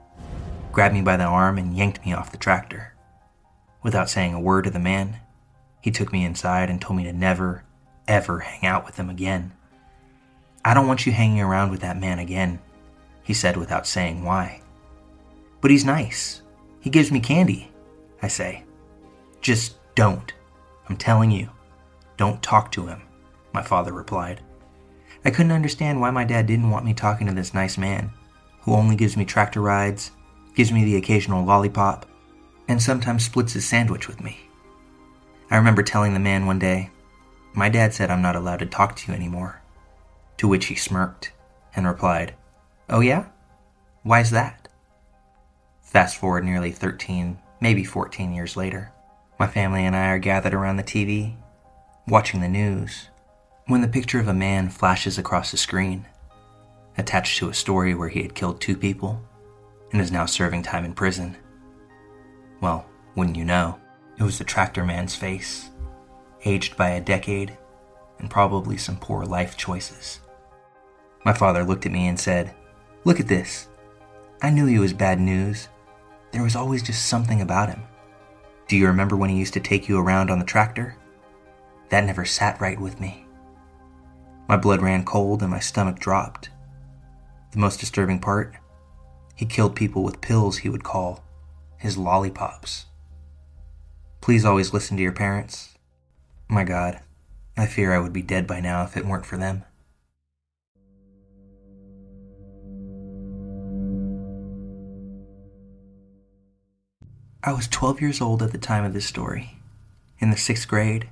grabbed 0.71 0.95
me 0.95 1.01
by 1.01 1.17
the 1.17 1.25
arm, 1.25 1.57
and 1.57 1.75
yanked 1.75 2.03
me 2.05 2.13
off 2.13 2.31
the 2.31 2.37
tractor. 2.37 2.93
Without 3.83 4.09
saying 4.09 4.33
a 4.33 4.39
word 4.39 4.63
to 4.63 4.71
the 4.71 4.79
man, 4.79 5.19
he 5.81 5.91
took 5.91 6.11
me 6.11 6.25
inside 6.25 6.69
and 6.69 6.81
told 6.81 6.97
me 6.97 7.03
to 7.03 7.13
never, 7.13 7.65
ever 8.07 8.39
hang 8.39 8.65
out 8.65 8.85
with 8.85 8.95
him 8.97 9.09
again. 9.09 9.51
I 10.63 10.73
don't 10.73 10.87
want 10.87 11.05
you 11.05 11.11
hanging 11.11 11.41
around 11.41 11.69
with 11.69 11.81
that 11.81 11.99
man 11.99 12.17
again, 12.17 12.59
he 13.21 13.33
said 13.33 13.57
without 13.57 13.85
saying 13.85 14.23
why. 14.23 14.61
But 15.61 15.69
he's 15.69 15.85
nice. 15.85 16.41
He 16.79 16.89
gives 16.89 17.11
me 17.11 17.19
candy, 17.19 17.71
I 18.21 18.29
say. 18.29 18.63
Just 19.41 19.75
don't. 19.95 20.33
I'm 20.87 20.97
telling 20.97 21.29
you. 21.29 21.49
Don't 22.17 22.41
talk 22.41 22.71
to 22.71 22.87
him, 22.87 23.01
my 23.53 23.61
father 23.61 23.91
replied. 23.91 24.41
I 25.25 25.31
couldn't 25.31 25.51
understand 25.51 25.99
why 25.99 26.11
my 26.11 26.23
dad 26.23 26.47
didn't 26.47 26.69
want 26.69 26.85
me 26.85 26.93
talking 26.93 27.27
to 27.27 27.33
this 27.33 27.53
nice 27.53 27.77
man, 27.77 28.11
who 28.65 28.73
only 28.73 28.95
gives 28.95 29.15
me 29.15 29.23
tractor 29.23 29.61
rides, 29.61 30.11
gives 30.55 30.71
me 30.71 30.83
the 30.83 30.95
occasional 30.95 31.45
lollipop, 31.45 32.07
and 32.67 32.81
sometimes 32.81 33.23
splits 33.23 33.53
his 33.53 33.63
sandwich 33.63 34.07
with 34.07 34.21
me. 34.21 34.39
I 35.51 35.57
remember 35.57 35.83
telling 35.83 36.13
the 36.13 36.19
man 36.19 36.47
one 36.47 36.59
day, 36.59 36.89
My 37.53 37.69
dad 37.69 37.93
said 37.93 38.09
I'm 38.09 38.23
not 38.23 38.35
allowed 38.35 38.59
to 38.59 38.65
talk 38.65 38.95
to 38.95 39.11
you 39.11 39.15
anymore. 39.15 39.61
To 40.37 40.47
which 40.47 40.65
he 40.65 40.75
smirked 40.75 41.31
and 41.75 41.85
replied, 41.85 42.33
Oh, 42.89 43.01
yeah? 43.01 43.27
Why's 44.01 44.31
that? 44.31 44.67
Fast 45.81 46.17
forward 46.17 46.43
nearly 46.43 46.71
13, 46.71 47.37
maybe 47.61 47.83
14 47.83 48.33
years 48.33 48.57
later. 48.57 48.91
My 49.39 49.47
family 49.47 49.85
and 49.85 49.95
I 49.95 50.07
are 50.07 50.19
gathered 50.19 50.53
around 50.53 50.77
the 50.77 50.83
TV, 50.83 51.35
watching 52.07 52.41
the 52.41 52.49
news, 52.49 53.09
when 53.67 53.81
the 53.81 53.87
picture 53.87 54.19
of 54.19 54.27
a 54.27 54.33
man 54.33 54.69
flashes 54.69 55.17
across 55.17 55.51
the 55.51 55.57
screen, 55.57 56.05
attached 56.97 57.37
to 57.37 57.49
a 57.49 57.53
story 57.53 57.93
where 57.93 58.09
he 58.09 58.21
had 58.21 58.35
killed 58.35 58.59
two 58.59 58.77
people 58.77 59.21
and 59.91 60.01
is 60.01 60.11
now 60.11 60.25
serving 60.25 60.63
time 60.63 60.85
in 60.85 60.93
prison. 60.93 61.35
Well, 62.61 62.85
wouldn't 63.15 63.37
you 63.37 63.45
know, 63.45 63.79
it 64.17 64.23
was 64.23 64.37
the 64.37 64.43
tractor 64.43 64.85
man's 64.85 65.15
face, 65.15 65.69
aged 66.43 66.77
by 66.77 66.89
a 66.91 67.01
decade 67.01 67.57
and 68.19 68.29
probably 68.29 68.77
some 68.77 68.97
poor 68.97 69.25
life 69.25 69.57
choices. 69.57 70.19
My 71.25 71.33
father 71.33 71.63
looked 71.63 71.85
at 71.85 71.91
me 71.91 72.07
and 72.07 72.19
said, 72.19 72.53
Look 73.03 73.19
at 73.19 73.27
this. 73.27 73.67
I 74.41 74.49
knew 74.49 74.65
he 74.65 74.79
was 74.79 74.93
bad 74.93 75.19
news. 75.19 75.69
There 76.31 76.43
was 76.43 76.55
always 76.55 76.83
just 76.83 77.05
something 77.05 77.41
about 77.41 77.69
him. 77.69 77.83
Do 78.67 78.77
you 78.77 78.87
remember 78.87 79.15
when 79.15 79.29
he 79.29 79.37
used 79.37 79.53
to 79.53 79.59
take 79.59 79.87
you 79.87 79.99
around 79.99 80.29
on 80.29 80.39
the 80.39 80.45
tractor? 80.45 80.97
That 81.89 82.05
never 82.05 82.25
sat 82.25 82.59
right 82.59 82.79
with 82.79 82.99
me. 82.99 83.25
My 84.47 84.57
blood 84.57 84.81
ran 84.81 85.05
cold 85.05 85.41
and 85.41 85.51
my 85.51 85.59
stomach 85.59 85.99
dropped. 85.99 86.49
The 87.55 87.61
most 87.61 87.79
disturbing 87.79 88.19
part? 88.19 88.53
He 89.33 89.45
killed 89.45 89.77
people 89.77 90.03
with 90.03 90.19
pills 90.19 90.57
he 90.57 90.67
would 90.67 90.83
call 90.83 91.23
his 91.77 91.97
lollipops. 91.97 92.87
Please 94.19 94.43
always 94.43 94.73
listen 94.73 94.97
to 94.97 95.03
your 95.03 95.13
parents. 95.13 95.77
My 96.49 96.65
God, 96.65 96.99
I 97.55 97.65
fear 97.65 97.93
I 97.93 97.99
would 97.99 98.11
be 98.11 98.21
dead 98.21 98.45
by 98.45 98.59
now 98.59 98.83
if 98.83 98.97
it 98.97 99.05
weren't 99.05 99.25
for 99.25 99.37
them. 99.37 99.63
I 107.41 107.53
was 107.53 107.69
12 107.69 108.01
years 108.01 108.19
old 108.19 108.43
at 108.43 108.51
the 108.51 108.57
time 108.57 108.83
of 108.83 108.91
this 108.91 109.05
story, 109.05 109.59
in 110.19 110.29
the 110.29 110.35
sixth 110.35 110.67
grade, 110.67 111.09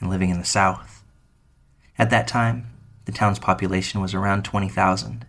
and 0.00 0.08
living 0.08 0.30
in 0.30 0.38
the 0.38 0.46
South. 0.46 1.04
At 1.98 2.08
that 2.08 2.26
time, 2.26 2.70
the 3.04 3.12
town's 3.12 3.38
population 3.38 4.00
was 4.00 4.14
around 4.14 4.42
20,000, 4.46 5.26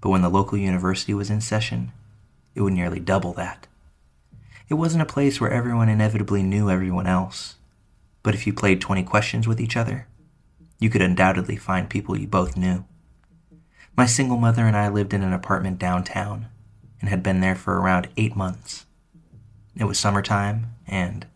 but 0.00 0.10
when 0.10 0.22
the 0.22 0.28
local 0.28 0.58
university 0.58 1.14
was 1.14 1.30
in 1.30 1.40
session, 1.40 1.92
it 2.54 2.62
would 2.62 2.72
nearly 2.72 3.00
double 3.00 3.32
that. 3.34 3.66
It 4.68 4.74
wasn't 4.74 5.02
a 5.02 5.06
place 5.06 5.40
where 5.40 5.52
everyone 5.52 5.88
inevitably 5.88 6.42
knew 6.42 6.70
everyone 6.70 7.06
else, 7.06 7.56
but 8.22 8.34
if 8.34 8.46
you 8.46 8.52
played 8.52 8.80
20 8.80 9.04
questions 9.04 9.46
with 9.46 9.60
each 9.60 9.76
other, 9.76 10.08
you 10.78 10.90
could 10.90 11.02
undoubtedly 11.02 11.56
find 11.56 11.88
people 11.88 12.18
you 12.18 12.26
both 12.26 12.56
knew. 12.56 12.84
My 13.96 14.06
single 14.06 14.36
mother 14.36 14.66
and 14.66 14.76
I 14.76 14.88
lived 14.88 15.14
in 15.14 15.22
an 15.22 15.32
apartment 15.32 15.78
downtown 15.78 16.46
and 17.00 17.08
had 17.08 17.22
been 17.22 17.40
there 17.40 17.54
for 17.54 17.80
around 17.80 18.08
eight 18.16 18.36
months. 18.36 18.86
It 19.76 19.84
was 19.84 19.98
summertime, 19.98 20.74
and 20.86 21.26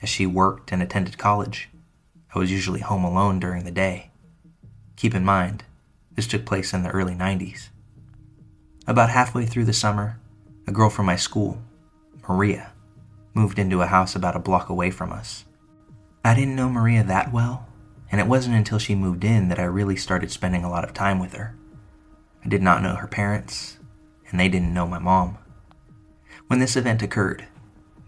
as 0.00 0.08
she 0.08 0.26
worked 0.26 0.72
and 0.72 0.82
attended 0.82 1.18
college, 1.18 1.68
I 2.34 2.38
was 2.38 2.50
usually 2.50 2.80
home 2.80 3.04
alone 3.04 3.38
during 3.40 3.64
the 3.64 3.70
day. 3.70 4.10
Keep 4.96 5.14
in 5.14 5.24
mind, 5.24 5.64
this 6.14 6.26
took 6.26 6.44
place 6.44 6.72
in 6.72 6.82
the 6.82 6.90
early 6.90 7.14
90s. 7.14 7.68
About 8.88 9.10
halfway 9.10 9.44
through 9.44 9.66
the 9.66 9.74
summer, 9.74 10.18
a 10.66 10.72
girl 10.72 10.88
from 10.88 11.04
my 11.04 11.16
school, 11.16 11.60
Maria, 12.26 12.72
moved 13.34 13.58
into 13.58 13.82
a 13.82 13.86
house 13.86 14.16
about 14.16 14.34
a 14.34 14.38
block 14.38 14.70
away 14.70 14.90
from 14.90 15.12
us. 15.12 15.44
I 16.24 16.34
didn't 16.34 16.56
know 16.56 16.70
Maria 16.70 17.04
that 17.04 17.30
well, 17.30 17.68
and 18.10 18.18
it 18.18 18.26
wasn't 18.26 18.56
until 18.56 18.78
she 18.78 18.94
moved 18.94 19.24
in 19.24 19.50
that 19.50 19.58
I 19.58 19.64
really 19.64 19.96
started 19.96 20.30
spending 20.30 20.64
a 20.64 20.70
lot 20.70 20.84
of 20.84 20.94
time 20.94 21.18
with 21.18 21.34
her. 21.34 21.54
I 22.42 22.48
did 22.48 22.62
not 22.62 22.82
know 22.82 22.94
her 22.94 23.06
parents, 23.06 23.76
and 24.30 24.40
they 24.40 24.48
didn't 24.48 24.72
know 24.72 24.86
my 24.86 24.98
mom. 24.98 25.36
When 26.46 26.58
this 26.58 26.74
event 26.74 27.02
occurred, 27.02 27.44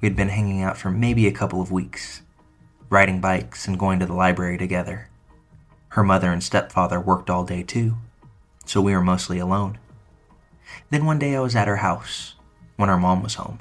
we 0.01 0.09
had 0.09 0.16
been 0.16 0.31
hanging 0.31 0.62
out 0.62 0.78
for 0.78 0.90
maybe 0.90 1.27
a 1.27 1.32
couple 1.32 1.61
of 1.61 1.70
weeks, 1.70 2.23
riding 2.89 3.20
bikes 3.20 3.69
and 3.69 3.78
going 3.78 3.98
to 3.98 4.07
the 4.07 4.15
library 4.15 4.57
together. 4.57 5.11
Her 5.89 6.02
mother 6.02 6.32
and 6.32 6.43
stepfather 6.43 6.98
worked 6.98 7.28
all 7.28 7.44
day 7.44 7.65
too, 7.65 7.98
so 8.65 8.81
we 8.81 8.94
were 8.94 9.02
mostly 9.02 9.39
alone. 9.39 9.78
Then 10.90 11.06
one 11.06 11.18
day 11.18 11.36
I 11.36 11.40
was 11.40 11.56
at 11.56 11.68
her 11.68 11.76
house 11.76 12.34
when 12.76 12.88
her 12.88 12.98
mom 12.98 13.22
was 13.22 13.34
home. 13.34 13.60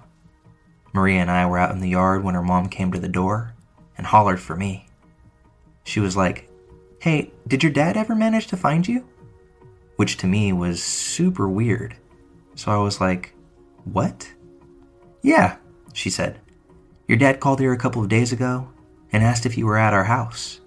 Maria 0.93 1.21
and 1.21 1.31
I 1.31 1.45
were 1.45 1.57
out 1.57 1.71
in 1.71 1.81
the 1.81 1.89
yard 1.89 2.23
when 2.23 2.35
her 2.35 2.41
mom 2.41 2.69
came 2.69 2.91
to 2.91 2.99
the 2.99 3.07
door 3.07 3.53
and 3.97 4.07
hollered 4.07 4.39
for 4.39 4.55
me. 4.55 4.87
She 5.83 5.99
was 5.99 6.17
like, 6.17 6.49
Hey, 6.99 7.31
did 7.47 7.63
your 7.63 7.71
dad 7.71 7.97
ever 7.97 8.15
manage 8.15 8.47
to 8.47 8.57
find 8.57 8.87
you? 8.87 9.05
which 9.99 10.15
to 10.15 10.25
me 10.25 10.53
was 10.53 10.81
super 10.81 11.49
weird. 11.49 11.93
So 12.55 12.71
I 12.71 12.77
was 12.77 13.01
like, 13.01 13.33
What? 13.83 14.31
Yeah, 15.21 15.57
she 15.91 16.09
said. 16.09 16.39
Your 17.05 17.17
dad 17.17 17.41
called 17.41 17.59
here 17.59 17.73
a 17.73 17.77
couple 17.77 18.01
of 18.01 18.07
days 18.07 18.31
ago 18.31 18.69
and 19.11 19.21
asked 19.21 19.45
if 19.45 19.57
you 19.57 19.65
were 19.65 19.77
at 19.77 19.93
our 19.93 20.05
house. 20.05 20.61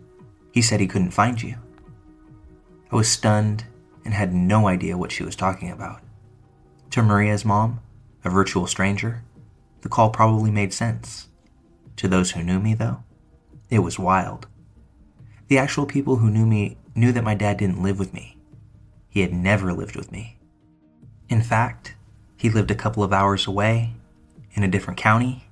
He 0.53 0.61
said 0.61 0.81
he 0.81 0.87
couldn't 0.87 1.13
find 1.13 1.43
you. 1.43 1.57
I 2.91 2.97
was 2.97 3.09
stunned 3.09 3.65
and 4.05 4.13
had 4.13 4.35
no 4.35 4.69
idea 4.69 4.99
what 4.99 5.13
she 5.13 5.25
was 5.25 5.35
talking 5.35 5.71
about. 5.71 6.02
To 6.93 7.03
Maria's 7.03 7.45
mom, 7.45 7.81
a 8.25 8.31
virtual 8.31 8.67
stranger, 8.67 9.23
the 9.83 9.89
call 9.89 10.11
probably 10.11 10.51
made 10.51 10.73
sense. 10.73 11.29
To 11.97 12.09
those 12.09 12.31
who 12.31 12.43
knew 12.43 12.61
me, 12.61 12.75
though, 12.75 13.03
it 13.69 13.81
was 13.81 13.99
wild. 13.99 14.47
The 15.49 15.59
actual 15.59 15.87
people 15.87 16.17
who 16.17 16.31
knew 16.31 16.47
me 16.47 16.79
knew 16.95 17.13
that 17.13 17.25
my 17.25 17.35
dad 17.35 17.57
didn't 17.59 17.83
live 17.83 17.99
with 17.99 18.15
me 18.15 18.39
he 19.13 19.21
had 19.21 19.35
never 19.35 19.75
lived 19.75 19.95
with 19.95 20.11
me. 20.11 20.39
In 21.29 21.43
fact, 21.43 21.95
he 22.35 22.49
lived 22.49 22.71
a 22.71 22.75
couple 22.75 23.03
of 23.03 23.13
hours 23.13 23.47
away, 23.47 23.93
in 24.55 24.63
a 24.63 24.69
different 24.69 24.99
county, 24.99 25.45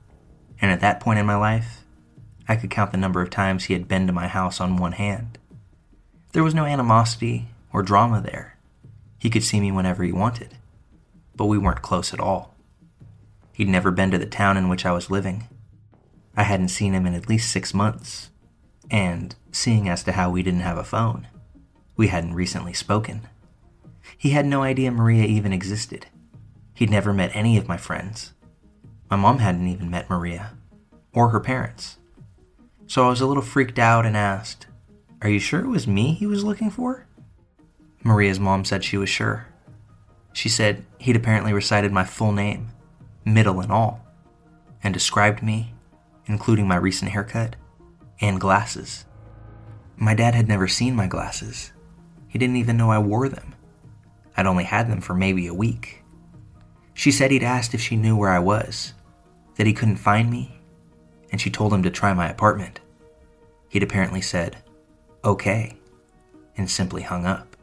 and 0.62 0.70
at 0.70 0.80
that 0.80 0.98
point 0.98 1.18
in 1.18 1.26
my 1.26 1.36
life, 1.36 1.84
I 2.48 2.56
could 2.56 2.70
count 2.70 2.90
the 2.90 2.96
number 2.96 3.20
of 3.20 3.28
times 3.28 3.64
he 3.64 3.74
had 3.74 3.86
been 3.86 4.06
to 4.06 4.14
my 4.14 4.28
house 4.28 4.62
on 4.62 4.78
one 4.78 4.92
hand. 4.92 5.36
There 6.32 6.42
was 6.42 6.54
no 6.54 6.64
animosity 6.64 7.48
or 7.70 7.82
drama 7.82 8.22
there. 8.22 8.56
He 9.18 9.28
could 9.28 9.44
see 9.44 9.60
me 9.60 9.70
whenever 9.70 10.04
he 10.04 10.12
wanted, 10.12 10.56
but 11.40 11.46
we 11.46 11.56
weren't 11.56 11.80
close 11.80 12.12
at 12.12 12.20
all. 12.20 12.54
He'd 13.54 13.66
never 13.66 13.90
been 13.90 14.10
to 14.10 14.18
the 14.18 14.26
town 14.26 14.58
in 14.58 14.68
which 14.68 14.84
I 14.84 14.92
was 14.92 15.10
living. 15.10 15.48
I 16.36 16.42
hadn't 16.42 16.68
seen 16.68 16.92
him 16.92 17.06
in 17.06 17.14
at 17.14 17.30
least 17.30 17.50
six 17.50 17.72
months, 17.72 18.28
and 18.90 19.34
seeing 19.50 19.88
as 19.88 20.04
to 20.04 20.12
how 20.12 20.28
we 20.28 20.42
didn't 20.42 20.60
have 20.60 20.76
a 20.76 20.84
phone, 20.84 21.28
we 21.96 22.08
hadn't 22.08 22.34
recently 22.34 22.74
spoken. 22.74 23.22
He 24.18 24.32
had 24.32 24.44
no 24.44 24.62
idea 24.62 24.90
Maria 24.90 25.24
even 25.24 25.50
existed. 25.50 26.08
He'd 26.74 26.90
never 26.90 27.10
met 27.10 27.34
any 27.34 27.56
of 27.56 27.68
my 27.68 27.78
friends. 27.78 28.34
My 29.08 29.16
mom 29.16 29.38
hadn't 29.38 29.66
even 29.66 29.88
met 29.88 30.10
Maria, 30.10 30.58
or 31.14 31.30
her 31.30 31.40
parents. 31.40 31.96
So 32.86 33.06
I 33.06 33.08
was 33.08 33.22
a 33.22 33.26
little 33.26 33.42
freaked 33.42 33.78
out 33.78 34.04
and 34.04 34.14
asked, 34.14 34.66
Are 35.22 35.30
you 35.30 35.38
sure 35.38 35.60
it 35.60 35.68
was 35.68 35.86
me 35.86 36.12
he 36.12 36.26
was 36.26 36.44
looking 36.44 36.68
for? 36.68 37.06
Maria's 38.04 38.38
mom 38.38 38.66
said 38.66 38.84
she 38.84 38.98
was 38.98 39.08
sure. 39.08 39.46
She 40.32 40.48
said 40.48 40.84
he'd 40.98 41.16
apparently 41.16 41.52
recited 41.52 41.92
my 41.92 42.04
full 42.04 42.32
name, 42.32 42.68
middle 43.24 43.60
and 43.60 43.72
all, 43.72 44.04
and 44.82 44.94
described 44.94 45.42
me, 45.42 45.74
including 46.26 46.68
my 46.68 46.76
recent 46.76 47.10
haircut 47.10 47.56
and 48.20 48.40
glasses. 48.40 49.04
My 49.96 50.14
dad 50.14 50.34
had 50.34 50.48
never 50.48 50.68
seen 50.68 50.94
my 50.94 51.06
glasses. 51.06 51.72
He 52.28 52.38
didn't 52.38 52.56
even 52.56 52.76
know 52.76 52.90
I 52.90 52.98
wore 52.98 53.28
them. 53.28 53.54
I'd 54.36 54.46
only 54.46 54.64
had 54.64 54.88
them 54.88 55.00
for 55.00 55.14
maybe 55.14 55.46
a 55.46 55.54
week. 55.54 56.02
She 56.94 57.10
said 57.10 57.30
he'd 57.30 57.42
asked 57.42 57.74
if 57.74 57.80
she 57.80 57.96
knew 57.96 58.16
where 58.16 58.30
I 58.30 58.38
was, 58.38 58.94
that 59.56 59.66
he 59.66 59.72
couldn't 59.72 59.96
find 59.96 60.30
me, 60.30 60.60
and 61.32 61.40
she 61.40 61.50
told 61.50 61.72
him 61.72 61.82
to 61.82 61.90
try 61.90 62.14
my 62.14 62.28
apartment. 62.28 62.80
He'd 63.68 63.82
apparently 63.82 64.20
said, 64.20 64.56
okay, 65.24 65.78
and 66.56 66.70
simply 66.70 67.02
hung 67.02 67.26
up. 67.26 67.56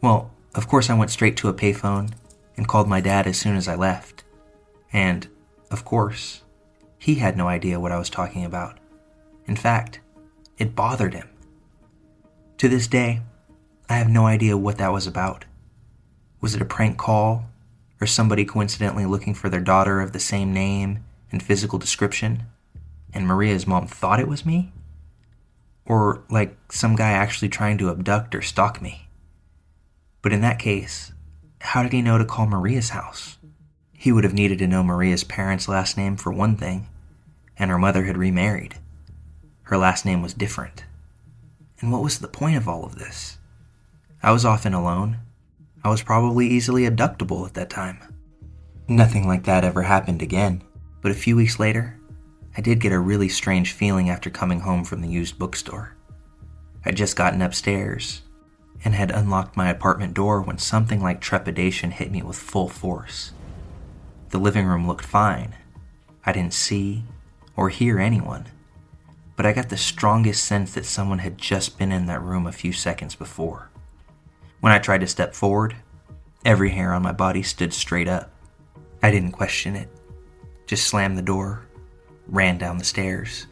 Well, 0.00 0.30
of 0.54 0.68
course, 0.68 0.90
I 0.90 0.94
went 0.94 1.10
straight 1.10 1.36
to 1.38 1.48
a 1.48 1.54
payphone 1.54 2.12
and 2.56 2.68
called 2.68 2.88
my 2.88 3.00
dad 3.00 3.26
as 3.26 3.38
soon 3.38 3.56
as 3.56 3.68
I 3.68 3.74
left. 3.74 4.24
And, 4.92 5.26
of 5.70 5.84
course, 5.84 6.42
he 6.98 7.16
had 7.16 7.36
no 7.36 7.48
idea 7.48 7.80
what 7.80 7.92
I 7.92 7.98
was 7.98 8.10
talking 8.10 8.44
about. 8.44 8.78
In 9.46 9.56
fact, 9.56 10.00
it 10.58 10.76
bothered 10.76 11.14
him. 11.14 11.28
To 12.58 12.68
this 12.68 12.86
day, 12.86 13.22
I 13.88 13.94
have 13.94 14.08
no 14.08 14.26
idea 14.26 14.56
what 14.56 14.78
that 14.78 14.92
was 14.92 15.06
about. 15.06 15.46
Was 16.40 16.54
it 16.54 16.62
a 16.62 16.66
prank 16.66 16.98
call? 16.98 17.46
Or 18.00 18.06
somebody 18.06 18.44
coincidentally 18.44 19.06
looking 19.06 19.32
for 19.32 19.48
their 19.48 19.60
daughter 19.60 20.00
of 20.00 20.12
the 20.12 20.20
same 20.20 20.52
name 20.52 21.04
and 21.30 21.42
physical 21.42 21.78
description? 21.78 22.44
And 23.14 23.26
Maria's 23.26 23.66
mom 23.66 23.86
thought 23.86 24.20
it 24.20 24.28
was 24.28 24.44
me? 24.44 24.72
Or 25.86 26.22
like 26.28 26.56
some 26.70 26.96
guy 26.96 27.10
actually 27.10 27.48
trying 27.48 27.78
to 27.78 27.90
abduct 27.90 28.34
or 28.34 28.42
stalk 28.42 28.82
me? 28.82 29.08
But 30.22 30.32
in 30.32 30.40
that 30.40 30.58
case, 30.60 31.12
how 31.60 31.82
did 31.82 31.92
he 31.92 32.00
know 32.00 32.16
to 32.16 32.24
call 32.24 32.46
Maria's 32.46 32.90
house? 32.90 33.38
He 33.92 34.12
would 34.12 34.24
have 34.24 34.34
needed 34.34 34.58
to 34.58 34.66
know 34.66 34.82
Maria's 34.82 35.24
parents' 35.24 35.68
last 35.68 35.96
name 35.96 36.16
for 36.16 36.32
one 36.32 36.56
thing, 36.56 36.88
and 37.58 37.70
her 37.70 37.78
mother 37.78 38.04
had 38.04 38.16
remarried. 38.16 38.76
Her 39.64 39.76
last 39.76 40.04
name 40.04 40.22
was 40.22 40.34
different. 40.34 40.84
And 41.80 41.92
what 41.92 42.02
was 42.02 42.18
the 42.18 42.28
point 42.28 42.56
of 42.56 42.68
all 42.68 42.84
of 42.84 42.96
this? 42.96 43.38
I 44.22 44.30
was 44.30 44.44
often 44.44 44.74
alone, 44.74 45.18
I 45.84 45.90
was 45.90 46.02
probably 46.02 46.46
easily 46.46 46.88
abductable 46.88 47.44
at 47.44 47.54
that 47.54 47.70
time. 47.70 47.98
Nothing 48.86 49.26
like 49.26 49.44
that 49.44 49.64
ever 49.64 49.82
happened 49.82 50.22
again, 50.22 50.62
but 51.00 51.10
a 51.10 51.14
few 51.14 51.34
weeks 51.34 51.58
later, 51.58 51.98
I 52.56 52.60
did 52.60 52.80
get 52.80 52.92
a 52.92 52.98
really 53.00 53.28
strange 53.28 53.72
feeling 53.72 54.08
after 54.08 54.30
coming 54.30 54.60
home 54.60 54.84
from 54.84 55.00
the 55.00 55.08
used 55.08 55.38
bookstore. 55.38 55.96
I'd 56.84 56.96
just 56.96 57.16
gotten 57.16 57.42
upstairs 57.42 58.21
and 58.84 58.94
had 58.94 59.10
unlocked 59.10 59.56
my 59.56 59.68
apartment 59.68 60.14
door 60.14 60.40
when 60.40 60.58
something 60.58 61.02
like 61.02 61.20
trepidation 61.20 61.90
hit 61.90 62.10
me 62.10 62.22
with 62.22 62.36
full 62.36 62.68
force. 62.68 63.32
The 64.30 64.38
living 64.38 64.66
room 64.66 64.86
looked 64.86 65.04
fine. 65.04 65.54
I 66.24 66.32
didn't 66.32 66.54
see 66.54 67.04
or 67.56 67.68
hear 67.68 67.98
anyone, 67.98 68.46
but 69.36 69.46
I 69.46 69.52
got 69.52 69.68
the 69.68 69.76
strongest 69.76 70.44
sense 70.44 70.74
that 70.74 70.86
someone 70.86 71.18
had 71.18 71.38
just 71.38 71.78
been 71.78 71.92
in 71.92 72.06
that 72.06 72.22
room 72.22 72.46
a 72.46 72.52
few 72.52 72.72
seconds 72.72 73.14
before. 73.14 73.68
When 74.60 74.72
I 74.72 74.78
tried 74.78 75.00
to 75.00 75.06
step 75.06 75.34
forward, 75.34 75.76
every 76.44 76.70
hair 76.70 76.92
on 76.92 77.02
my 77.02 77.12
body 77.12 77.42
stood 77.42 77.72
straight 77.72 78.08
up. 78.08 78.30
I 79.02 79.10
didn't 79.10 79.32
question 79.32 79.76
it, 79.76 79.88
just 80.66 80.86
slammed 80.86 81.18
the 81.18 81.22
door, 81.22 81.66
ran 82.28 82.58
down 82.58 82.78
the 82.78 82.84
stairs, 82.84 83.46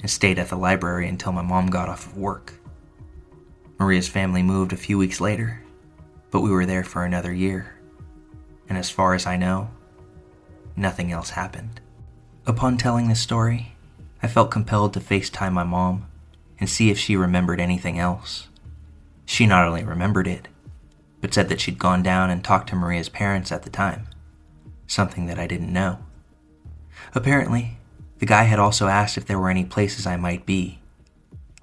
and 0.00 0.10
stayed 0.10 0.38
at 0.38 0.48
the 0.48 0.56
library 0.56 1.08
until 1.08 1.32
my 1.32 1.42
mom 1.42 1.68
got 1.68 1.88
off 1.88 2.06
of 2.06 2.18
work. 2.18 2.54
Maria's 3.82 4.06
family 4.06 4.44
moved 4.44 4.72
a 4.72 4.76
few 4.76 4.96
weeks 4.96 5.20
later, 5.20 5.60
but 6.30 6.40
we 6.40 6.52
were 6.52 6.66
there 6.66 6.84
for 6.84 7.04
another 7.04 7.32
year. 7.32 7.74
And 8.68 8.78
as 8.78 8.90
far 8.90 9.12
as 9.12 9.26
I 9.26 9.36
know, 9.36 9.70
nothing 10.76 11.10
else 11.10 11.30
happened. 11.30 11.80
Upon 12.46 12.76
telling 12.76 13.08
this 13.08 13.20
story, 13.20 13.74
I 14.22 14.28
felt 14.28 14.52
compelled 14.52 14.94
to 14.94 15.00
FaceTime 15.00 15.52
my 15.52 15.64
mom 15.64 16.06
and 16.60 16.70
see 16.70 16.90
if 16.90 16.98
she 16.98 17.16
remembered 17.16 17.58
anything 17.58 17.98
else. 17.98 18.46
She 19.24 19.46
not 19.46 19.66
only 19.66 19.82
remembered 19.82 20.28
it, 20.28 20.46
but 21.20 21.34
said 21.34 21.48
that 21.48 21.60
she'd 21.60 21.80
gone 21.80 22.04
down 22.04 22.30
and 22.30 22.44
talked 22.44 22.68
to 22.68 22.76
Maria's 22.76 23.08
parents 23.08 23.50
at 23.50 23.64
the 23.64 23.70
time, 23.70 24.06
something 24.86 25.26
that 25.26 25.40
I 25.40 25.48
didn't 25.48 25.72
know. 25.72 25.98
Apparently, 27.16 27.78
the 28.20 28.26
guy 28.26 28.44
had 28.44 28.60
also 28.60 28.86
asked 28.86 29.18
if 29.18 29.26
there 29.26 29.40
were 29.40 29.50
any 29.50 29.64
places 29.64 30.06
I 30.06 30.16
might 30.16 30.46
be. 30.46 30.81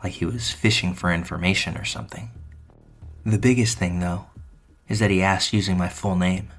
Like 0.03 0.13
he 0.13 0.25
was 0.25 0.51
fishing 0.51 0.93
for 0.93 1.11
information 1.11 1.77
or 1.77 1.85
something. 1.85 2.31
The 3.25 3.37
biggest 3.37 3.77
thing, 3.77 3.99
though, 3.99 4.27
is 4.87 4.99
that 4.99 5.11
he 5.11 5.21
asked 5.21 5.53
using 5.53 5.77
my 5.77 5.89
full 5.89 6.15
name. 6.15 6.49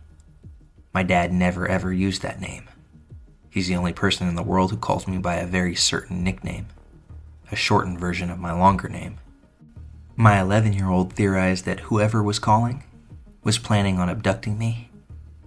My 0.92 1.02
dad 1.02 1.32
never 1.32 1.66
ever 1.66 1.92
used 1.92 2.22
that 2.22 2.40
name. 2.40 2.68
He's 3.48 3.68
the 3.68 3.76
only 3.76 3.92
person 3.92 4.28
in 4.28 4.36
the 4.36 4.42
world 4.42 4.70
who 4.70 4.76
calls 4.76 5.08
me 5.08 5.18
by 5.18 5.36
a 5.36 5.46
very 5.46 5.74
certain 5.74 6.22
nickname, 6.22 6.66
a 7.50 7.56
shortened 7.56 7.98
version 7.98 8.30
of 8.30 8.38
my 8.38 8.52
longer 8.52 8.88
name. 8.88 9.18
My 10.16 10.40
11 10.40 10.72
year 10.72 10.88
old 10.88 11.14
theorized 11.14 11.64
that 11.64 11.80
whoever 11.80 12.22
was 12.22 12.38
calling 12.38 12.84
was 13.42 13.58
planning 13.58 13.98
on 13.98 14.08
abducting 14.08 14.58
me 14.58 14.90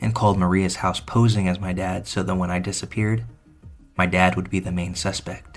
and 0.02 0.16
called 0.16 0.38
Maria's 0.38 0.78
house 0.78 1.00
posing 1.00 1.48
as 1.48 1.60
my 1.60 1.72
dad 1.72 2.08
so 2.08 2.24
that 2.24 2.36
when 2.36 2.52
I 2.52 2.60
disappeared, 2.60 3.24
my 3.98 4.06
dad 4.06 4.36
would 4.36 4.50
be 4.50 4.60
the 4.60 4.72
main 4.72 4.96
suspect. 4.96 5.53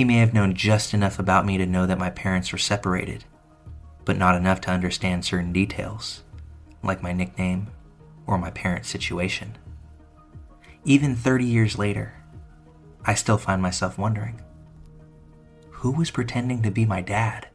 He 0.00 0.04
may 0.04 0.16
have 0.16 0.32
known 0.32 0.54
just 0.54 0.94
enough 0.94 1.18
about 1.18 1.44
me 1.44 1.58
to 1.58 1.66
know 1.66 1.84
that 1.84 1.98
my 1.98 2.08
parents 2.08 2.52
were 2.52 2.56
separated, 2.56 3.26
but 4.06 4.16
not 4.16 4.34
enough 4.34 4.58
to 4.62 4.70
understand 4.70 5.26
certain 5.26 5.52
details, 5.52 6.22
like 6.82 7.02
my 7.02 7.12
nickname 7.12 7.66
or 8.26 8.38
my 8.38 8.50
parents' 8.50 8.88
situation. 8.88 9.58
Even 10.86 11.14
30 11.14 11.44
years 11.44 11.76
later, 11.76 12.14
I 13.04 13.12
still 13.12 13.36
find 13.36 13.60
myself 13.60 13.98
wondering 13.98 14.40
who 15.68 15.90
was 15.90 16.10
pretending 16.10 16.62
to 16.62 16.70
be 16.70 16.86
my 16.86 17.02
dad? 17.02 17.48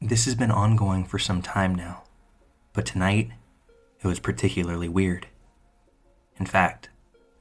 This 0.00 0.24
has 0.26 0.36
been 0.36 0.52
ongoing 0.52 1.04
for 1.04 1.18
some 1.18 1.42
time 1.42 1.74
now, 1.74 2.04
but 2.72 2.86
tonight 2.86 3.32
it 4.04 4.08
was 4.08 4.20
particularly 4.20 4.88
weird. 4.88 5.28
In 6.38 6.44
fact, 6.44 6.90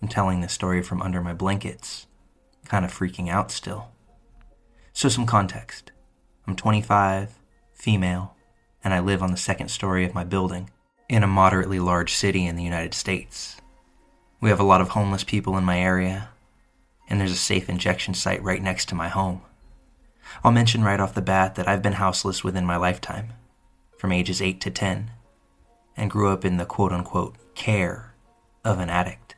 I'm 0.01 0.07
telling 0.07 0.39
this 0.39 0.53
story 0.53 0.81
from 0.81 1.01
under 1.01 1.21
my 1.21 1.33
blankets, 1.33 2.07
kind 2.65 2.85
of 2.85 2.91
freaking 2.91 3.29
out 3.29 3.51
still. 3.51 3.91
So, 4.93 5.09
some 5.09 5.25
context 5.25 5.91
I'm 6.47 6.55
25, 6.55 7.37
female, 7.73 8.35
and 8.83 8.93
I 8.93 9.01
live 9.01 9.21
on 9.21 9.31
the 9.31 9.37
second 9.37 9.69
story 9.69 10.05
of 10.05 10.13
my 10.13 10.23
building 10.23 10.69
in 11.09 11.23
a 11.23 11.27
moderately 11.27 11.79
large 11.79 12.13
city 12.13 12.45
in 12.45 12.55
the 12.55 12.63
United 12.63 12.93
States. 12.93 13.57
We 14.39 14.49
have 14.49 14.59
a 14.59 14.63
lot 14.63 14.81
of 14.81 14.89
homeless 14.89 15.23
people 15.23 15.57
in 15.57 15.65
my 15.65 15.79
area, 15.79 16.29
and 17.09 17.19
there's 17.19 17.31
a 17.31 17.35
safe 17.35 17.67
injection 17.67 18.13
site 18.13 18.41
right 18.41 18.61
next 18.61 18.87
to 18.89 18.95
my 18.95 19.09
home. 19.09 19.41
I'll 20.43 20.51
mention 20.51 20.83
right 20.83 20.99
off 20.99 21.13
the 21.13 21.21
bat 21.21 21.55
that 21.55 21.67
I've 21.67 21.81
been 21.81 21.93
houseless 21.93 22.43
within 22.43 22.65
my 22.65 22.77
lifetime, 22.77 23.33
from 23.97 24.13
ages 24.13 24.41
8 24.41 24.61
to 24.61 24.71
10, 24.71 25.11
and 25.95 26.11
grew 26.11 26.29
up 26.29 26.43
in 26.45 26.57
the 26.57 26.65
quote 26.65 26.91
unquote 26.91 27.35
care 27.55 28.15
of 28.63 28.79
an 28.79 28.89
addict. 28.89 29.35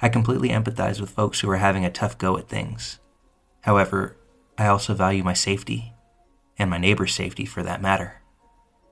I 0.00 0.08
completely 0.08 0.50
empathize 0.50 1.00
with 1.00 1.10
folks 1.10 1.40
who 1.40 1.50
are 1.50 1.56
having 1.56 1.84
a 1.84 1.90
tough 1.90 2.18
go 2.18 2.36
at 2.36 2.48
things. 2.48 2.98
However, 3.62 4.16
I 4.56 4.66
also 4.66 4.94
value 4.94 5.22
my 5.22 5.34
safety, 5.34 5.92
and 6.58 6.70
my 6.70 6.78
neighbor's 6.78 7.14
safety 7.14 7.44
for 7.44 7.62
that 7.62 7.82
matter. 7.82 8.20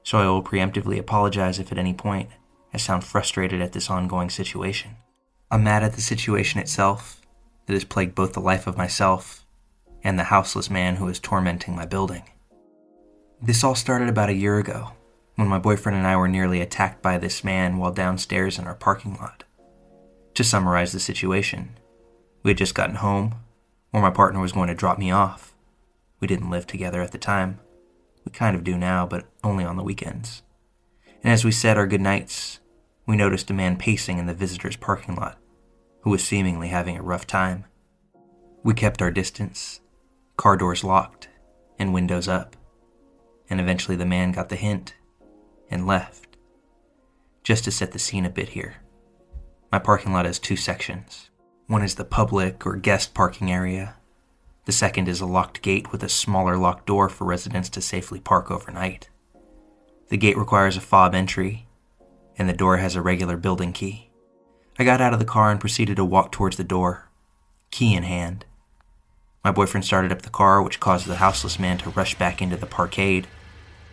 So 0.03 0.19
I 0.19 0.27
will 0.27 0.43
preemptively 0.43 0.99
apologize 0.99 1.59
if 1.59 1.71
at 1.71 1.79
any 1.79 1.95
point 1.95 2.31
I 2.73 2.79
sound 2.79 3.05
frustrated 3.05 3.61
at 3.61 3.73
this 3.73 3.91
ongoing 3.91 4.31
situation. 4.31 4.97
I'm 5.51 5.65
mad 5.65 5.83
at 5.83 5.95
the 5.95 6.01
situation 6.01 6.61
itself 6.61 7.21
that 7.67 7.75
has 7.75 7.85
plagued 7.85 8.15
both 8.15 8.33
the 8.33 8.41
life 8.41 8.67
of 8.67 8.77
myself 8.77 9.47
and 10.03 10.19
the 10.19 10.25
houseless 10.25 10.71
man 10.71 10.97
who 10.97 11.09
is 11.09 11.19
tormenting 11.19 11.75
my 11.75 11.85
building. 11.85 12.23
This 13.41 13.65
all 13.65 13.75
started 13.75 14.09
about 14.09 14.31
a 14.31 14.35
year 14.35 14.59
ago 14.59 14.93
when 15.39 15.47
my 15.47 15.59
boyfriend 15.61 15.97
and 15.97 16.05
I 16.05 16.17
were 16.17 16.27
nearly 16.27 16.61
attacked 16.61 17.01
by 17.01 17.17
this 17.17 17.45
man 17.45 17.77
while 17.77 17.93
downstairs 17.93 18.59
in 18.59 18.67
our 18.67 18.75
parking 18.75 19.15
lot. 19.15 19.45
To 20.35 20.43
summarize 20.43 20.91
the 20.91 20.99
situation, 20.99 21.79
we 22.43 22.51
had 22.51 22.59
just 22.59 22.75
gotten 22.75 22.97
home, 22.97 23.37
or 23.93 24.03
my 24.03 24.11
partner 24.11 24.41
was 24.41 24.51
going 24.51 24.67
to 24.67 24.75
drop 24.75 24.99
me 24.99 25.13
off. 25.13 25.55
We 26.19 26.27
didn't 26.27 26.51
live 26.51 26.67
together 26.67 27.01
at 27.03 27.13
the 27.13 27.19
time. 27.19 27.61
We 28.25 28.33
kind 28.33 28.57
of 28.57 28.65
do 28.65 28.77
now, 28.77 29.07
but 29.07 29.27
only 29.45 29.63
on 29.63 29.77
the 29.77 29.85
weekends. 29.85 30.43
And 31.23 31.33
as 31.33 31.45
we 31.45 31.53
said 31.53 31.79
our 31.79 31.87
goodnights, 31.87 32.59
we 33.07 33.15
noticed 33.15 33.49
a 33.49 33.55
man 33.55 33.77
pacing 33.77 34.19
in 34.19 34.27
the 34.27 34.35
visitor's 34.35 34.77
parking 34.77 35.15
lot 35.15 35.39
who 36.01 36.11
was 36.11 36.25
seemingly 36.25 36.67
having 36.67 36.97
a 36.97 37.03
rough 37.03 37.29
time. 37.29 37.65
We 38.65 38.75
kept 38.75 39.01
our 39.01 39.13
distance 39.13 39.81
car 40.37 40.57
doors 40.57 40.83
locked, 40.83 41.29
and 41.79 41.93
windows 41.93 42.27
up. 42.29 42.57
And 43.51 43.61
eventually 43.61 43.97
the 43.97 44.07
man 44.07 44.33
got 44.33 44.49
the 44.49 44.57
hint 44.57 44.95
and 45.71 45.87
left. 45.87 46.37
Just 47.43 47.65
to 47.65 47.71
set 47.71 47.93
the 47.93 47.99
scene 47.99 48.25
a 48.27 48.31
bit 48.31 48.51
here, 48.51 48.77
my 49.71 49.79
parking 49.79 50.13
lot 50.13 50.27
has 50.27 50.39
two 50.39 50.57
sections. 50.57 51.31
One 51.67 51.83
is 51.83 51.97
the 51.97 52.05
public 52.05 52.67
or 52.67 52.77
guest 52.77 53.15
parking 53.15 53.51
area. 53.53 53.97
The 54.65 54.73
second 54.73 55.09
is 55.09 55.21
a 55.21 55.27
locked 55.27 55.63
gate 55.63 55.93
with 55.93 56.03
a 56.03 56.09
smaller 56.09 56.57
locked 56.57 56.87
door 56.87 57.09
for 57.09 57.25
residents 57.25 57.69
to 57.71 57.81
safely 57.81 58.21
park 58.21 58.51
overnight. 58.51 59.09
The 60.09 60.17
gate 60.17 60.39
requires 60.39 60.77
a 60.77 60.81
fob 60.81 61.15
entry, 61.15 61.67
and 62.39 62.49
the 62.49 62.55
door 62.55 62.79
has 62.79 62.97
a 62.97 63.03
regular 63.03 63.37
building 63.37 63.73
key. 63.73 64.11
I 64.79 64.85
got 64.85 65.01
out 65.01 65.13
of 65.13 65.19
the 65.19 65.25
car 65.25 65.51
and 65.51 65.61
proceeded 65.61 65.97
to 65.97 66.05
walk 66.05 66.33
towards 66.33 66.57
the 66.57 66.65
door, 66.65 67.09
key 67.71 67.95
in 67.95 68.05
hand. 68.05 68.45
My 69.45 69.51
boyfriend 69.51 69.85
started 69.85 70.13
up 70.13 70.23
the 70.23 70.31
car, 70.31 70.63
which 70.63 70.81
caused 70.81 71.07
the 71.07 71.17
houseless 71.17 71.59
man 71.59 71.79
to 71.79 71.91
rush 71.91 72.15
back 72.17 72.43
into 72.43 72.57
the 72.57 72.67
parkade 72.67 73.27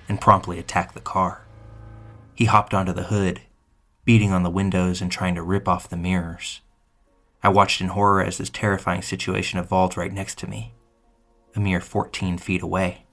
and 0.07 0.21
promptly 0.21 0.59
attack 0.59 0.93
the 0.93 0.99
car. 0.99 1.44
He 2.35 2.45
hopped 2.45 2.73
onto 2.73 2.91
the 2.91 3.03
hood, 3.03 3.41
beating 4.03 4.33
on 4.33 4.43
the 4.43 4.49
windows 4.49 5.01
and 5.01 5.09
trying 5.09 5.35
to 5.35 5.41
rip 5.41 5.69
off 5.69 5.89
the 5.89 5.95
mirrors. 5.95 6.59
I 7.41 7.47
watched 7.47 7.79
in 7.79 7.87
horror 7.87 8.21
as 8.21 8.37
this 8.37 8.49
terrifying 8.49 9.01
situation 9.01 9.57
evolved 9.57 9.95
right 9.95 10.11
next 10.11 10.37
to 10.39 10.49
me, 10.49 10.73
a 11.55 11.61
mere 11.61 11.79
14 11.79 12.37
feet 12.37 12.61
away. 12.61 13.05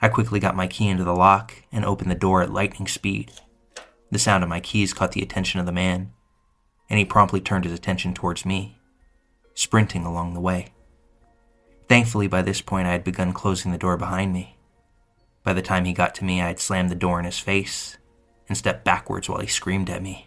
I 0.00 0.08
quickly 0.08 0.40
got 0.40 0.56
my 0.56 0.66
key 0.66 0.88
into 0.88 1.04
the 1.04 1.14
lock 1.14 1.52
and 1.70 1.84
opened 1.84 2.10
the 2.10 2.14
door 2.14 2.40
at 2.40 2.52
lightning 2.52 2.88
speed. 2.88 3.30
The 4.10 4.18
sound 4.18 4.42
of 4.42 4.48
my 4.48 4.60
keys 4.60 4.94
caught 4.94 5.12
the 5.12 5.22
attention 5.22 5.60
of 5.60 5.66
the 5.66 5.72
man, 5.72 6.12
and 6.88 6.98
he 6.98 7.04
promptly 7.04 7.42
turned 7.42 7.64
his 7.64 7.74
attention 7.74 8.14
towards 8.14 8.46
me, 8.46 8.78
sprinting 9.52 10.06
along 10.06 10.32
the 10.32 10.40
way. 10.40 10.68
Thankfully, 11.90 12.26
by 12.26 12.40
this 12.40 12.62
point, 12.62 12.88
I 12.88 12.92
had 12.92 13.04
begun 13.04 13.34
closing 13.34 13.70
the 13.70 13.78
door 13.78 13.98
behind 13.98 14.32
me. 14.32 14.56
By 15.44 15.52
the 15.52 15.62
time 15.62 15.84
he 15.84 15.92
got 15.92 16.14
to 16.16 16.24
me, 16.24 16.40
I 16.40 16.46
had 16.46 16.60
slammed 16.60 16.90
the 16.90 16.94
door 16.94 17.18
in 17.18 17.26
his 17.26 17.38
face 17.38 17.98
and 18.50 18.58
stepped 18.58 18.84
backwards 18.84 19.28
while 19.28 19.38
he 19.38 19.46
screamed 19.46 19.88
at 19.88 20.02
me. 20.02 20.26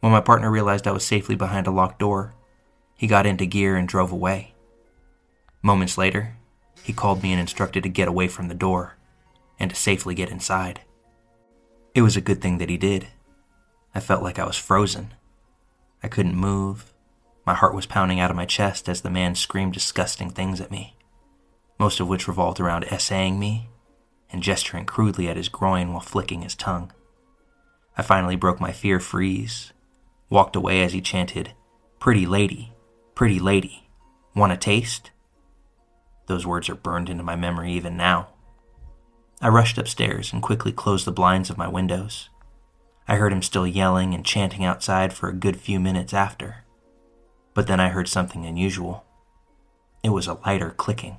When 0.00 0.12
my 0.12 0.22
partner 0.22 0.50
realized 0.50 0.86
I 0.86 0.92
was 0.92 1.04
safely 1.04 1.36
behind 1.36 1.66
a 1.66 1.70
locked 1.70 1.98
door, 1.98 2.34
he 2.96 3.06
got 3.06 3.26
into 3.26 3.44
gear 3.44 3.76
and 3.76 3.86
drove 3.86 4.12
away. 4.12 4.54
Moments 5.62 5.98
later, 5.98 6.38
he 6.82 6.94
called 6.94 7.22
me 7.22 7.30
and 7.30 7.40
instructed 7.40 7.82
to 7.82 7.90
get 7.90 8.08
away 8.08 8.28
from 8.28 8.48
the 8.48 8.54
door 8.54 8.96
and 9.58 9.68
to 9.68 9.76
safely 9.76 10.14
get 10.14 10.30
inside. 10.30 10.80
It 11.94 12.00
was 12.00 12.16
a 12.16 12.22
good 12.22 12.40
thing 12.40 12.56
that 12.56 12.70
he 12.70 12.78
did. 12.78 13.08
I 13.94 14.00
felt 14.00 14.22
like 14.22 14.38
I 14.38 14.46
was 14.46 14.56
frozen. 14.56 15.12
I 16.02 16.08
couldn't 16.08 16.34
move, 16.34 16.94
my 17.44 17.52
heart 17.52 17.74
was 17.74 17.84
pounding 17.84 18.20
out 18.20 18.30
of 18.30 18.36
my 18.36 18.46
chest 18.46 18.88
as 18.88 19.02
the 19.02 19.10
man 19.10 19.34
screamed 19.34 19.74
disgusting 19.74 20.30
things 20.30 20.62
at 20.62 20.70
me, 20.70 20.96
most 21.78 22.00
of 22.00 22.08
which 22.08 22.26
revolved 22.26 22.58
around 22.58 22.84
essaying 22.84 23.38
me 23.38 23.68
and 24.30 24.42
gesturing 24.42 24.86
crudely 24.86 25.28
at 25.28 25.36
his 25.36 25.50
groin 25.50 25.92
while 25.92 26.00
flicking 26.00 26.40
his 26.40 26.54
tongue. 26.54 26.90
I 27.96 28.02
finally 28.02 28.36
broke 28.36 28.60
my 28.60 28.72
fear 28.72 29.00
freeze, 29.00 29.72
walked 30.30 30.56
away 30.56 30.82
as 30.82 30.92
he 30.92 31.00
chanted, 31.00 31.52
Pretty 31.98 32.26
lady, 32.26 32.72
pretty 33.14 33.38
lady, 33.38 33.88
want 34.34 34.52
a 34.52 34.56
taste? 34.56 35.10
Those 36.26 36.46
words 36.46 36.68
are 36.68 36.74
burned 36.74 37.08
into 37.08 37.22
my 37.22 37.36
memory 37.36 37.72
even 37.72 37.96
now. 37.96 38.28
I 39.40 39.48
rushed 39.48 39.78
upstairs 39.78 40.32
and 40.32 40.42
quickly 40.42 40.72
closed 40.72 41.04
the 41.04 41.12
blinds 41.12 41.50
of 41.50 41.58
my 41.58 41.68
windows. 41.68 42.28
I 43.06 43.16
heard 43.16 43.32
him 43.32 43.42
still 43.42 43.66
yelling 43.66 44.14
and 44.14 44.24
chanting 44.24 44.64
outside 44.64 45.12
for 45.12 45.28
a 45.28 45.34
good 45.34 45.60
few 45.60 45.78
minutes 45.78 46.14
after. 46.14 46.64
But 47.54 47.66
then 47.66 47.80
I 47.80 47.88
heard 47.90 48.08
something 48.08 48.46
unusual. 48.46 49.04
It 50.02 50.10
was 50.10 50.26
a 50.26 50.34
lighter 50.46 50.70
clicking. 50.70 51.18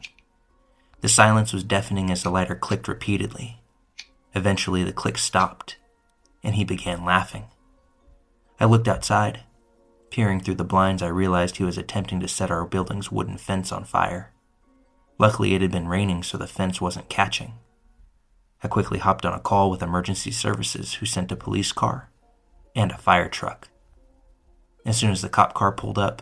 The 1.01 1.09
silence 1.09 1.53
was 1.53 1.63
deafening 1.63 2.09
as 2.09 2.23
the 2.23 2.29
lighter 2.29 2.55
clicked 2.55 2.87
repeatedly. 2.87 3.61
Eventually, 4.33 4.83
the 4.83 4.93
click 4.93 5.17
stopped, 5.17 5.75
and 6.43 6.55
he 6.55 6.63
began 6.63 7.05
laughing. 7.05 7.45
I 8.59 8.65
looked 8.65 8.87
outside. 8.87 9.41
Peering 10.11 10.39
through 10.39 10.55
the 10.55 10.63
blinds, 10.63 11.01
I 11.01 11.07
realized 11.07 11.57
he 11.57 11.63
was 11.63 11.77
attempting 11.77 12.19
to 12.19 12.27
set 12.27 12.51
our 12.51 12.65
building's 12.65 13.11
wooden 13.11 13.37
fence 13.37 13.71
on 13.71 13.83
fire. 13.83 14.31
Luckily, 15.17 15.53
it 15.53 15.61
had 15.61 15.71
been 15.71 15.87
raining, 15.87 16.23
so 16.23 16.37
the 16.37 16.47
fence 16.47 16.79
wasn't 16.79 17.09
catching. 17.09 17.53
I 18.63 18.67
quickly 18.67 18.99
hopped 18.99 19.25
on 19.25 19.33
a 19.33 19.39
call 19.39 19.69
with 19.69 19.81
emergency 19.81 20.31
services, 20.31 20.95
who 20.95 21.05
sent 21.05 21.31
a 21.31 21.35
police 21.35 21.71
car 21.71 22.09
and 22.75 22.91
a 22.91 22.97
fire 22.97 23.29
truck. 23.29 23.69
As 24.85 24.97
soon 24.97 25.11
as 25.11 25.21
the 25.21 25.29
cop 25.29 25.53
car 25.53 25.71
pulled 25.71 25.97
up, 25.97 26.21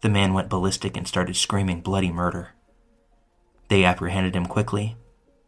the 0.00 0.08
man 0.08 0.34
went 0.34 0.48
ballistic 0.48 0.96
and 0.96 1.08
started 1.08 1.36
screaming 1.36 1.80
bloody 1.80 2.12
murder. 2.12 2.50
They 3.68 3.84
apprehended 3.84 4.36
him 4.36 4.46
quickly 4.46 4.96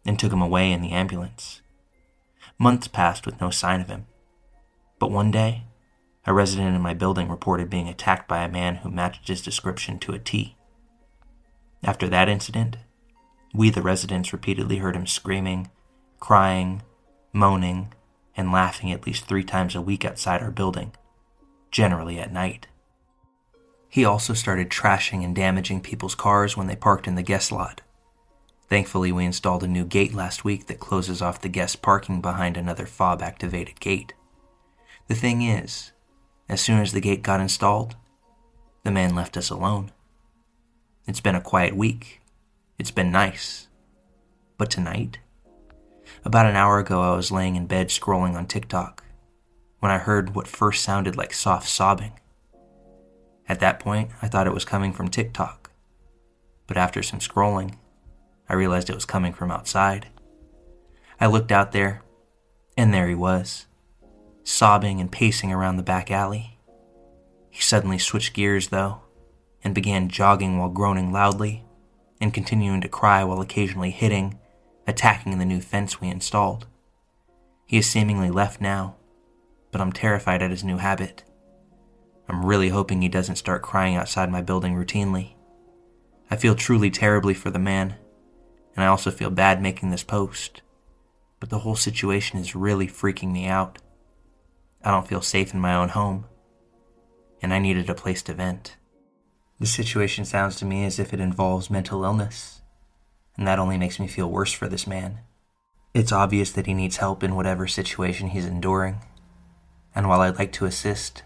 and 0.04 0.18
took 0.18 0.32
him 0.32 0.40
away 0.40 0.72
in 0.72 0.80
the 0.80 0.92
ambulance. 0.92 1.60
Months 2.58 2.88
passed 2.88 3.26
with 3.26 3.40
no 3.40 3.50
sign 3.50 3.80
of 3.80 3.88
him. 3.88 4.06
But 4.98 5.10
one 5.10 5.30
day, 5.30 5.64
a 6.24 6.32
resident 6.32 6.74
in 6.74 6.82
my 6.82 6.94
building 6.94 7.28
reported 7.28 7.70
being 7.70 7.88
attacked 7.88 8.26
by 8.26 8.42
a 8.42 8.48
man 8.48 8.76
who 8.76 8.90
matched 8.90 9.28
his 9.28 9.42
description 9.42 9.98
to 10.00 10.12
a 10.12 10.18
T. 10.18 10.56
After 11.84 12.08
that 12.08 12.28
incident, 12.28 12.78
we, 13.54 13.70
the 13.70 13.82
residents, 13.82 14.32
repeatedly 14.32 14.78
heard 14.78 14.96
him 14.96 15.06
screaming, 15.06 15.70
crying, 16.18 16.82
moaning, 17.32 17.92
and 18.36 18.52
laughing 18.52 18.90
at 18.90 19.06
least 19.06 19.26
three 19.26 19.44
times 19.44 19.74
a 19.74 19.80
week 19.80 20.04
outside 20.04 20.42
our 20.42 20.50
building, 20.50 20.92
generally 21.70 22.18
at 22.18 22.32
night. 22.32 22.66
He 23.88 24.04
also 24.04 24.34
started 24.34 24.68
trashing 24.68 25.24
and 25.24 25.34
damaging 25.34 25.80
people's 25.80 26.14
cars 26.14 26.56
when 26.56 26.66
they 26.66 26.76
parked 26.76 27.06
in 27.06 27.14
the 27.14 27.22
guest 27.22 27.52
lot. 27.52 27.82
Thankfully, 28.68 29.12
we 29.12 29.24
installed 29.24 29.62
a 29.62 29.68
new 29.68 29.84
gate 29.84 30.12
last 30.12 30.44
week 30.44 30.66
that 30.66 30.80
closes 30.80 31.22
off 31.22 31.40
the 31.40 31.48
guest 31.48 31.82
parking 31.82 32.20
behind 32.20 32.56
another 32.56 32.86
fob 32.86 33.22
activated 33.22 33.78
gate. 33.78 34.12
The 35.06 35.14
thing 35.14 35.42
is, 35.42 35.92
as 36.48 36.60
soon 36.60 36.80
as 36.80 36.92
the 36.92 37.00
gate 37.00 37.22
got 37.22 37.40
installed, 37.40 37.94
the 38.82 38.90
man 38.90 39.14
left 39.14 39.36
us 39.36 39.50
alone. 39.50 39.92
It's 41.06 41.20
been 41.20 41.36
a 41.36 41.40
quiet 41.40 41.76
week. 41.76 42.20
It's 42.78 42.90
been 42.90 43.12
nice. 43.12 43.68
But 44.58 44.70
tonight, 44.70 45.18
about 46.24 46.46
an 46.46 46.56
hour 46.56 46.78
ago, 46.78 47.00
I 47.00 47.14
was 47.14 47.30
laying 47.30 47.54
in 47.54 47.66
bed 47.66 47.88
scrolling 47.88 48.34
on 48.34 48.46
TikTok 48.46 49.04
when 49.78 49.92
I 49.92 49.98
heard 49.98 50.34
what 50.34 50.48
first 50.48 50.82
sounded 50.82 51.16
like 51.16 51.32
soft 51.32 51.68
sobbing. 51.68 52.18
At 53.48 53.60
that 53.60 53.78
point, 53.78 54.10
I 54.20 54.26
thought 54.26 54.48
it 54.48 54.54
was 54.54 54.64
coming 54.64 54.92
from 54.92 55.08
TikTok. 55.08 55.70
But 56.66 56.76
after 56.76 57.02
some 57.02 57.20
scrolling, 57.20 57.74
I 58.48 58.54
realized 58.54 58.88
it 58.88 58.94
was 58.94 59.04
coming 59.04 59.32
from 59.32 59.50
outside. 59.50 60.08
I 61.20 61.26
looked 61.26 61.50
out 61.50 61.72
there, 61.72 62.02
and 62.76 62.92
there 62.92 63.08
he 63.08 63.14
was, 63.14 63.66
sobbing 64.44 65.00
and 65.00 65.10
pacing 65.10 65.52
around 65.52 65.76
the 65.76 65.82
back 65.82 66.10
alley. 66.10 66.58
He 67.50 67.62
suddenly 67.62 67.98
switched 67.98 68.34
gears, 68.34 68.68
though, 68.68 69.00
and 69.64 69.74
began 69.74 70.08
jogging 70.08 70.58
while 70.58 70.68
groaning 70.68 71.12
loudly 71.12 71.64
and 72.20 72.32
continuing 72.32 72.80
to 72.80 72.88
cry 72.88 73.24
while 73.24 73.40
occasionally 73.40 73.90
hitting, 73.90 74.38
attacking 74.86 75.38
the 75.38 75.44
new 75.44 75.60
fence 75.60 76.00
we 76.00 76.08
installed. 76.08 76.66
He 77.66 77.78
is 77.78 77.88
seemingly 77.88 78.30
left 78.30 78.60
now, 78.60 78.96
but 79.72 79.80
I'm 79.80 79.92
terrified 79.92 80.42
at 80.42 80.50
his 80.50 80.64
new 80.64 80.76
habit. 80.76 81.24
I'm 82.28 82.44
really 82.44 82.68
hoping 82.68 83.02
he 83.02 83.08
doesn't 83.08 83.36
start 83.36 83.62
crying 83.62 83.96
outside 83.96 84.30
my 84.30 84.42
building 84.42 84.74
routinely. 84.74 85.34
I 86.30 86.36
feel 86.36 86.54
truly 86.54 86.90
terribly 86.90 87.34
for 87.34 87.50
the 87.50 87.58
man, 87.58 87.96
and 88.76 88.84
I 88.84 88.88
also 88.88 89.10
feel 89.10 89.30
bad 89.30 89.62
making 89.62 89.90
this 89.90 90.04
post, 90.04 90.60
but 91.40 91.48
the 91.48 91.60
whole 91.60 91.76
situation 91.76 92.38
is 92.38 92.54
really 92.54 92.86
freaking 92.86 93.32
me 93.32 93.46
out. 93.46 93.78
I 94.84 94.90
don't 94.90 95.08
feel 95.08 95.22
safe 95.22 95.54
in 95.54 95.60
my 95.60 95.74
own 95.74 95.88
home, 95.88 96.26
and 97.40 97.52
I 97.52 97.58
needed 97.58 97.88
a 97.88 97.94
place 97.94 98.22
to 98.24 98.34
vent. 98.34 98.76
The 99.58 99.66
situation 99.66 100.26
sounds 100.26 100.56
to 100.56 100.66
me 100.66 100.84
as 100.84 100.98
if 100.98 101.14
it 101.14 101.20
involves 101.20 101.70
mental 101.70 102.04
illness, 102.04 102.60
and 103.36 103.48
that 103.48 103.58
only 103.58 103.78
makes 103.78 103.98
me 103.98 104.06
feel 104.06 104.30
worse 104.30 104.52
for 104.52 104.68
this 104.68 104.86
man. 104.86 105.20
It's 105.94 106.12
obvious 106.12 106.52
that 106.52 106.66
he 106.66 106.74
needs 106.74 106.98
help 106.98 107.22
in 107.22 107.34
whatever 107.34 107.66
situation 107.66 108.28
he's 108.28 108.44
enduring, 108.44 109.00
and 109.94 110.06
while 110.06 110.20
I'd 110.20 110.38
like 110.38 110.52
to 110.52 110.66
assist, 110.66 111.22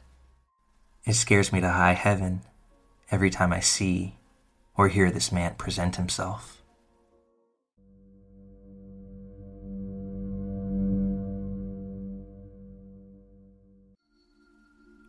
it 1.05 1.15
scares 1.15 1.53
me 1.53 1.61
to 1.61 1.71
high 1.71 1.95
heaven 1.95 2.43
every 3.11 3.31
time 3.31 3.53
I 3.53 3.59
see 3.59 4.19
or 4.77 4.87
hear 4.87 5.11
this 5.11 5.33
man 5.33 5.57
present 5.57 5.97
himself. 5.97 6.60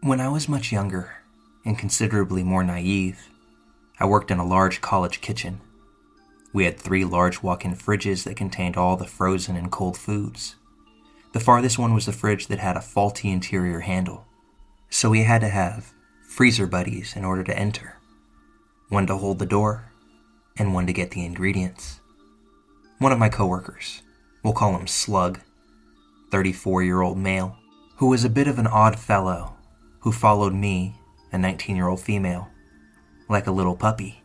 When 0.01 0.19
I 0.19 0.29
was 0.29 0.49
much 0.49 0.71
younger 0.71 1.17
and 1.63 1.77
considerably 1.77 2.43
more 2.43 2.63
naive, 2.63 3.29
I 3.99 4.05
worked 4.05 4.31
in 4.31 4.39
a 4.39 4.45
large 4.45 4.81
college 4.81 5.21
kitchen. 5.21 5.61
We 6.53 6.65
had 6.65 6.77
three 6.77 7.05
large 7.05 7.41
walk 7.43 7.63
in 7.63 7.75
fridges 7.75 8.23
that 8.23 8.35
contained 8.35 8.75
all 8.75 8.97
the 8.97 9.05
frozen 9.05 9.55
and 9.55 9.71
cold 9.71 9.97
foods. 9.97 10.55
The 11.33 11.39
farthest 11.39 11.79
one 11.79 11.93
was 11.93 12.07
the 12.07 12.11
fridge 12.11 12.47
that 12.47 12.59
had 12.59 12.75
a 12.75 12.81
faulty 12.81 13.29
interior 13.29 13.81
handle 13.81 14.25
so 14.93 15.09
we 15.09 15.23
had 15.23 15.39
to 15.39 15.47
have 15.47 15.93
freezer 16.21 16.67
buddies 16.67 17.15
in 17.15 17.23
order 17.23 17.43
to 17.43 17.57
enter 17.57 17.95
one 18.89 19.07
to 19.07 19.15
hold 19.15 19.39
the 19.39 19.45
door, 19.45 19.89
and 20.57 20.73
one 20.73 20.85
to 20.85 20.91
get 20.91 21.11
the 21.11 21.23
ingredients. 21.23 22.01
One 22.99 23.13
of 23.13 23.19
my 23.19 23.29
coworkers, 23.29 24.01
we'll 24.43 24.51
call 24.51 24.77
him 24.77 24.85
Slug, 24.85 25.39
34 26.29 26.83
year 26.83 27.01
old 27.01 27.17
male, 27.17 27.55
who 27.95 28.07
was 28.07 28.25
a 28.25 28.29
bit 28.29 28.49
of 28.49 28.59
an 28.59 28.67
odd 28.67 28.99
fellow 28.99 29.55
who 30.01 30.11
followed 30.11 30.53
me, 30.53 30.99
a 31.31 31.37
19 31.37 31.75
year 31.75 31.87
old 31.87 32.01
female, 32.01 32.49
like 33.29 33.47
a 33.47 33.51
little 33.51 33.75
puppy. 33.75 34.23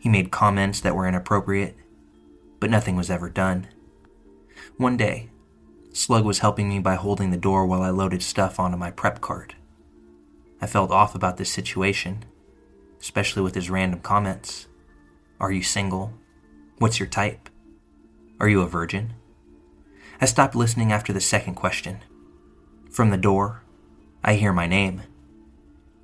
He 0.00 0.08
made 0.08 0.30
comments 0.30 0.80
that 0.80 0.96
were 0.96 1.06
inappropriate, 1.06 1.76
but 2.58 2.70
nothing 2.70 2.96
was 2.96 3.10
ever 3.10 3.30
done. 3.30 3.68
One 4.76 4.96
day, 4.96 5.30
Slug 5.92 6.24
was 6.24 6.40
helping 6.40 6.68
me 6.68 6.78
by 6.78 6.94
holding 6.94 7.30
the 7.30 7.36
door 7.36 7.66
while 7.66 7.82
I 7.82 7.90
loaded 7.90 8.22
stuff 8.22 8.58
onto 8.58 8.76
my 8.76 8.90
prep 8.90 9.20
cart. 9.20 9.54
I 10.60 10.66
felt 10.66 10.90
off 10.90 11.14
about 11.14 11.36
this 11.36 11.52
situation, 11.52 12.24
especially 13.00 13.42
with 13.42 13.54
his 13.54 13.68
random 13.68 14.00
comments. 14.00 14.68
Are 15.38 15.52
you 15.52 15.62
single? 15.62 16.14
What's 16.78 16.98
your 16.98 17.08
type? 17.08 17.48
Are 18.40 18.48
you 18.48 18.62
a 18.62 18.66
virgin? 18.66 19.14
I 20.20 20.24
stopped 20.24 20.54
listening 20.54 20.92
after 20.92 21.12
the 21.12 21.20
second 21.20 21.54
question. 21.54 21.98
From 22.90 23.10
the 23.10 23.16
door, 23.16 23.61
I 24.24 24.34
hear 24.34 24.52
my 24.52 24.66
name. 24.66 25.02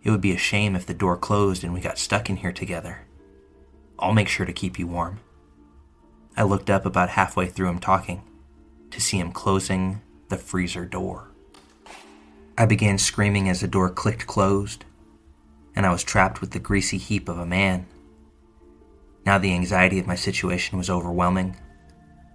It 0.03 0.11
would 0.11 0.21
be 0.21 0.33
a 0.33 0.39
shame 0.39 0.75
if 0.75 0.87
the 0.87 0.95
door 0.95 1.17
closed 1.17 1.63
and 1.63 1.73
we 1.73 1.81
got 1.81 1.99
stuck 1.99 2.29
in 2.29 2.37
here 2.37 2.53
together. 2.53 3.03
I'll 3.99 4.13
make 4.13 4.29
sure 4.29 4.47
to 4.47 4.53
keep 4.53 4.79
you 4.79 4.89
warm. 4.89 5.21
I 6.37 6.43
looked 6.43 6.69
up 6.69 6.85
about 6.85 7.11
halfway 7.11 7.47
through 7.47 7.69
him 7.69 7.79
talking 7.79 8.23
to 8.91 9.01
see 9.01 9.19
him 9.19 9.31
closing 9.31 10.01
the 10.31 10.37
freezer 10.37 10.85
door. 10.85 11.29
I 12.57 12.67
began 12.67 12.99
screaming 12.99 13.49
as 13.49 13.61
the 13.61 13.69
door 13.69 13.89
clicked 13.89 14.27
closed, 14.27 14.85
and 15.77 15.87
I 15.87 15.93
was 15.93 16.03
trapped 16.03 16.41
with 16.41 16.51
the 16.51 16.59
greasy 16.59 16.99
heap 16.99 17.29
of 17.29 17.39
a 17.39 17.47
man. 17.47 17.87
Now 19.25 19.39
the 19.39 19.55
anxiety 19.55 20.01
of 20.01 20.09
my 20.09 20.17
situation 20.17 20.77
was 20.77 20.91
overwhelming, 20.91 21.57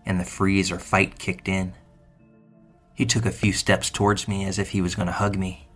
and 0.05 0.17
the 0.17 0.25
freeze 0.25 0.71
or 0.71 0.79
fight 0.79 1.19
kicked 1.19 1.49
in. 1.49 1.73
He 2.93 3.05
took 3.05 3.25
a 3.25 3.31
few 3.31 3.51
steps 3.51 3.89
towards 3.89 4.27
me 4.29 4.45
as 4.45 4.59
if 4.59 4.69
he 4.69 4.81
was 4.81 4.95
going 4.95 5.07
to 5.07 5.13
hug 5.13 5.37
me, 5.37 5.67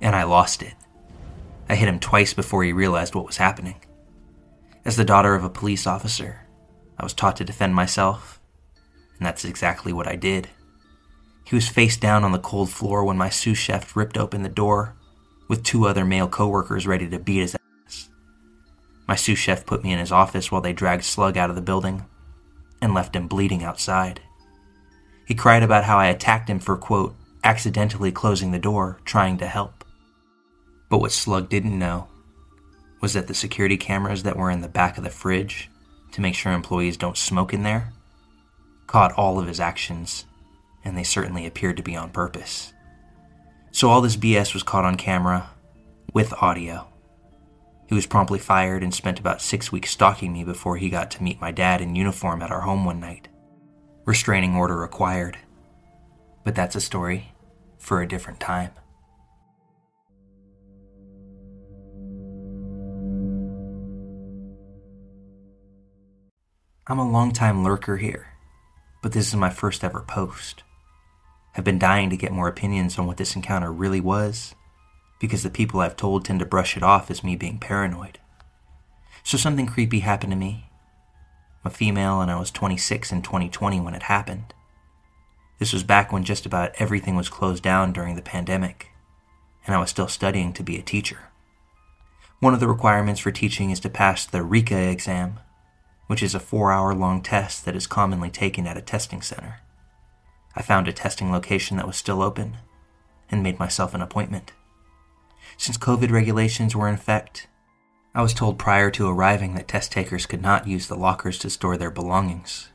and 0.00 0.14
I 0.14 0.24
lost 0.24 0.62
it. 0.62 0.74
I 1.68 1.74
hit 1.74 1.88
him 1.88 2.00
twice 2.00 2.34
before 2.34 2.64
he 2.64 2.72
realized 2.72 3.14
what 3.14 3.26
was 3.26 3.36
happening. 3.36 3.80
As 4.84 4.96
the 4.96 5.04
daughter 5.04 5.34
of 5.34 5.44
a 5.44 5.50
police 5.50 5.86
officer, 5.86 6.46
I 6.98 7.02
was 7.02 7.12
taught 7.12 7.36
to 7.36 7.44
defend 7.44 7.74
myself 7.74 8.38
and 9.18 9.26
that's 9.26 9.44
exactly 9.44 9.92
what 9.92 10.06
I 10.06 10.16
did. 10.16 10.48
He 11.44 11.54
was 11.54 11.68
face 11.68 11.96
down 11.96 12.24
on 12.24 12.32
the 12.32 12.38
cold 12.38 12.70
floor 12.70 13.04
when 13.04 13.16
my 13.16 13.30
sous 13.30 13.58
chef 13.58 13.96
ripped 13.96 14.16
open 14.16 14.42
the 14.42 14.48
door, 14.48 14.94
with 15.48 15.64
two 15.64 15.86
other 15.86 16.04
male 16.04 16.28
coworkers 16.28 16.86
ready 16.86 17.08
to 17.08 17.18
beat 17.18 17.40
his 17.40 17.56
ass. 17.86 18.08
My 19.06 19.16
sous 19.16 19.38
chef 19.38 19.66
put 19.66 19.82
me 19.82 19.92
in 19.92 19.98
his 19.98 20.12
office 20.12 20.52
while 20.52 20.60
they 20.60 20.72
dragged 20.72 21.04
Slug 21.04 21.36
out 21.36 21.50
of 21.50 21.56
the 21.56 21.62
building 21.62 22.04
and 22.80 22.94
left 22.94 23.16
him 23.16 23.26
bleeding 23.26 23.64
outside. 23.64 24.20
He 25.26 25.34
cried 25.34 25.62
about 25.62 25.84
how 25.84 25.98
I 25.98 26.06
attacked 26.06 26.48
him 26.48 26.58
for, 26.58 26.76
quote, 26.76 27.16
accidentally 27.42 28.12
closing 28.12 28.52
the 28.52 28.58
door, 28.58 29.00
trying 29.04 29.38
to 29.38 29.46
help. 29.46 29.77
But 30.88 30.98
what 30.98 31.12
Slug 31.12 31.48
didn't 31.48 31.78
know 31.78 32.08
was 33.00 33.12
that 33.12 33.26
the 33.26 33.34
security 33.34 33.76
cameras 33.76 34.22
that 34.22 34.36
were 34.36 34.50
in 34.50 34.60
the 34.60 34.68
back 34.68 34.98
of 34.98 35.04
the 35.04 35.10
fridge 35.10 35.70
to 36.12 36.20
make 36.20 36.34
sure 36.34 36.52
employees 36.52 36.96
don't 36.96 37.16
smoke 37.16 37.52
in 37.52 37.62
there 37.62 37.92
caught 38.86 39.12
all 39.12 39.38
of 39.38 39.46
his 39.46 39.60
actions, 39.60 40.24
and 40.82 40.96
they 40.96 41.04
certainly 41.04 41.46
appeared 41.46 41.76
to 41.76 41.82
be 41.82 41.94
on 41.94 42.10
purpose. 42.10 42.72
So 43.70 43.90
all 43.90 44.00
this 44.00 44.16
BS 44.16 44.54
was 44.54 44.62
caught 44.62 44.86
on 44.86 44.96
camera, 44.96 45.50
with 46.14 46.32
audio. 46.42 46.88
He 47.86 47.94
was 47.94 48.06
promptly 48.06 48.38
fired 48.38 48.82
and 48.82 48.94
spent 48.94 49.20
about 49.20 49.42
six 49.42 49.70
weeks 49.70 49.90
stalking 49.90 50.32
me 50.32 50.44
before 50.44 50.76
he 50.76 50.90
got 50.90 51.10
to 51.12 51.22
meet 51.22 51.40
my 51.40 51.50
dad 51.50 51.80
in 51.80 51.94
uniform 51.94 52.42
at 52.42 52.50
our 52.50 52.62
home 52.62 52.84
one 52.84 53.00
night. 53.00 53.28
Restraining 54.04 54.56
order 54.56 54.76
required. 54.76 55.38
But 56.44 56.54
that's 56.54 56.76
a 56.76 56.80
story 56.80 57.32
for 57.78 58.00
a 58.00 58.08
different 58.08 58.40
time. 58.40 58.70
I'm 66.88 66.98
a 66.98 67.08
longtime 67.08 67.62
lurker 67.62 67.98
here 67.98 68.28
but 69.00 69.12
this 69.12 69.28
is 69.28 69.36
my 69.36 69.50
first 69.50 69.84
ever 69.84 70.00
post. 70.00 70.62
I've 71.56 71.64
been 71.64 71.78
dying 71.78 72.10
to 72.10 72.16
get 72.16 72.32
more 72.32 72.48
opinions 72.48 72.98
on 72.98 73.06
what 73.06 73.16
this 73.16 73.36
encounter 73.36 73.72
really 73.72 74.00
was, 74.00 74.54
because 75.20 75.42
the 75.42 75.50
people 75.50 75.80
I've 75.80 75.96
told 75.96 76.24
tend 76.24 76.40
to 76.40 76.46
brush 76.46 76.76
it 76.76 76.82
off 76.82 77.10
as 77.10 77.24
me 77.24 77.36
being 77.36 77.58
paranoid. 77.58 78.18
So 79.24 79.36
something 79.36 79.66
creepy 79.66 80.00
happened 80.00 80.32
to 80.32 80.36
me. 80.36 80.70
I'm 81.64 81.70
a 81.70 81.74
female 81.74 82.20
and 82.20 82.30
I 82.30 82.38
was 82.38 82.50
26 82.50 83.12
in 83.12 83.22
2020 83.22 83.80
when 83.80 83.94
it 83.94 84.04
happened. 84.04 84.54
This 85.58 85.72
was 85.72 85.82
back 85.82 86.12
when 86.12 86.22
just 86.22 86.46
about 86.46 86.72
everything 86.78 87.16
was 87.16 87.28
closed 87.28 87.62
down 87.62 87.92
during 87.92 88.14
the 88.14 88.22
pandemic, 88.22 88.88
and 89.66 89.74
I 89.74 89.80
was 89.80 89.90
still 89.90 90.08
studying 90.08 90.52
to 90.52 90.62
be 90.62 90.78
a 90.78 90.82
teacher. 90.82 91.18
One 92.38 92.54
of 92.54 92.60
the 92.60 92.68
requirements 92.68 93.20
for 93.20 93.32
teaching 93.32 93.70
is 93.70 93.80
to 93.80 93.90
pass 93.90 94.24
the 94.24 94.44
RICA 94.44 94.90
exam, 94.90 95.40
which 96.08 96.22
is 96.22 96.34
a 96.34 96.40
four 96.40 96.72
hour 96.72 96.94
long 96.94 97.22
test 97.22 97.64
that 97.64 97.76
is 97.76 97.86
commonly 97.86 98.30
taken 98.30 98.66
at 98.66 98.76
a 98.76 98.82
testing 98.82 99.22
center. 99.22 99.60
I 100.56 100.62
found 100.62 100.88
a 100.88 100.92
testing 100.92 101.30
location 101.30 101.76
that 101.76 101.86
was 101.86 101.96
still 101.96 102.20
open 102.20 102.56
and 103.30 103.42
made 103.42 103.58
myself 103.58 103.94
an 103.94 104.02
appointment. 104.02 104.52
Since 105.56 105.78
COVID 105.78 106.10
regulations 106.10 106.74
were 106.74 106.88
in 106.88 106.94
effect, 106.94 107.46
I 108.14 108.22
was 108.22 108.34
told 108.34 108.58
prior 108.58 108.90
to 108.92 109.08
arriving 109.08 109.54
that 109.54 109.68
test 109.68 109.92
takers 109.92 110.26
could 110.26 110.42
not 110.42 110.66
use 110.66 110.88
the 110.88 110.96
lockers 110.96 111.38
to 111.40 111.50
store 111.50 111.76
their 111.76 111.90
belongings. 111.90 112.68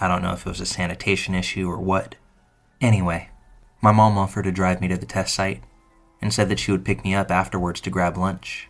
I 0.00 0.08
don't 0.08 0.22
know 0.22 0.32
if 0.32 0.46
it 0.46 0.48
was 0.48 0.60
a 0.60 0.66
sanitation 0.66 1.34
issue 1.34 1.68
or 1.68 1.78
what. 1.78 2.14
Anyway, 2.80 3.28
my 3.82 3.92
mom 3.92 4.16
offered 4.16 4.44
to 4.44 4.52
drive 4.52 4.80
me 4.80 4.88
to 4.88 4.96
the 4.96 5.06
test 5.06 5.34
site 5.34 5.62
and 6.20 6.32
said 6.32 6.48
that 6.48 6.58
she 6.58 6.70
would 6.70 6.84
pick 6.84 7.04
me 7.04 7.14
up 7.14 7.30
afterwards 7.30 7.80
to 7.82 7.90
grab 7.90 8.16
lunch. 8.16 8.68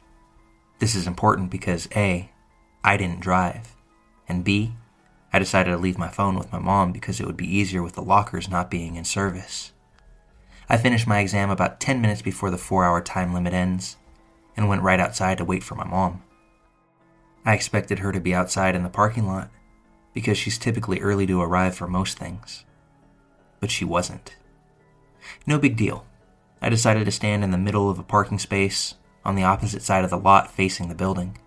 This 0.78 0.94
is 0.94 1.06
important 1.06 1.51
because 1.51 1.89
A, 1.94 2.31
I 2.82 2.97
didn't 2.97 3.20
drive, 3.20 3.72
and 4.33 4.43
B, 4.45 4.75
I 5.33 5.39
decided 5.39 5.71
to 5.71 5.77
leave 5.77 5.99
my 5.99 6.09
phone 6.09 6.37
with 6.37 6.53
my 6.53 6.59
mom 6.59 6.91
because 6.91 7.21
it 7.21 7.27
would 7.27 7.37
be 7.37 7.57
easier 7.57 7.83
with 7.83 7.95
the 7.95 8.03
lockers 8.03 8.49
not 8.49 8.71
being 8.71 8.97
in 8.97 9.05
service. 9.05 9.73
I 10.69 10.77
finished 10.79 11.07
my 11.07 11.21
exam 11.21 11.51
about 11.51 11.81
10 11.81 12.01
minutes 12.01 12.23
before 12.23 12.51
the 12.51 12.59
four 12.59 12.85
hour 12.85 13.01
time 13.01 13.35
limit 13.35 13.53
ends 13.53 13.97
and 14.57 14.69
went 14.69 14.83
right 14.83 14.99
outside 14.99 15.39
to 15.39 15.45
wait 15.45 15.63
for 15.63 15.75
my 15.75 15.85
mom. 15.85 16.23
I 17.45 17.55
expected 17.55 17.99
her 17.99 18.13
to 18.13 18.21
be 18.21 18.35
outside 18.35 18.75
in 18.75 18.83
the 18.83 18.89
parking 18.89 19.27
lot 19.27 19.51
because 20.15 20.39
she's 20.39 20.59
typically 20.59 21.01
early 21.01 21.27
to 21.27 21.41
arrive 21.43 21.75
for 21.75 21.89
most 21.89 22.19
things. 22.19 22.65
But 23.61 23.71
she 23.71 23.85
wasn't. 23.85 24.37
No 25.47 25.59
big 25.59 25.77
deal. 25.77 26.07
I 26.61 26.69
decided 26.69 27.05
to 27.05 27.13
stand 27.13 27.45
in 27.45 27.51
the 27.51 27.59
middle 27.59 27.91
of 27.91 27.99
a 27.99 28.03
parking 28.03 28.39
space 28.39 28.95
on 29.25 29.35
the 29.35 29.45
opposite 29.45 29.83
side 29.83 30.05
of 30.05 30.11
the 30.11 30.19
lot 30.19 30.51
facing 30.51 30.89
the 30.89 30.95
building. 30.95 31.39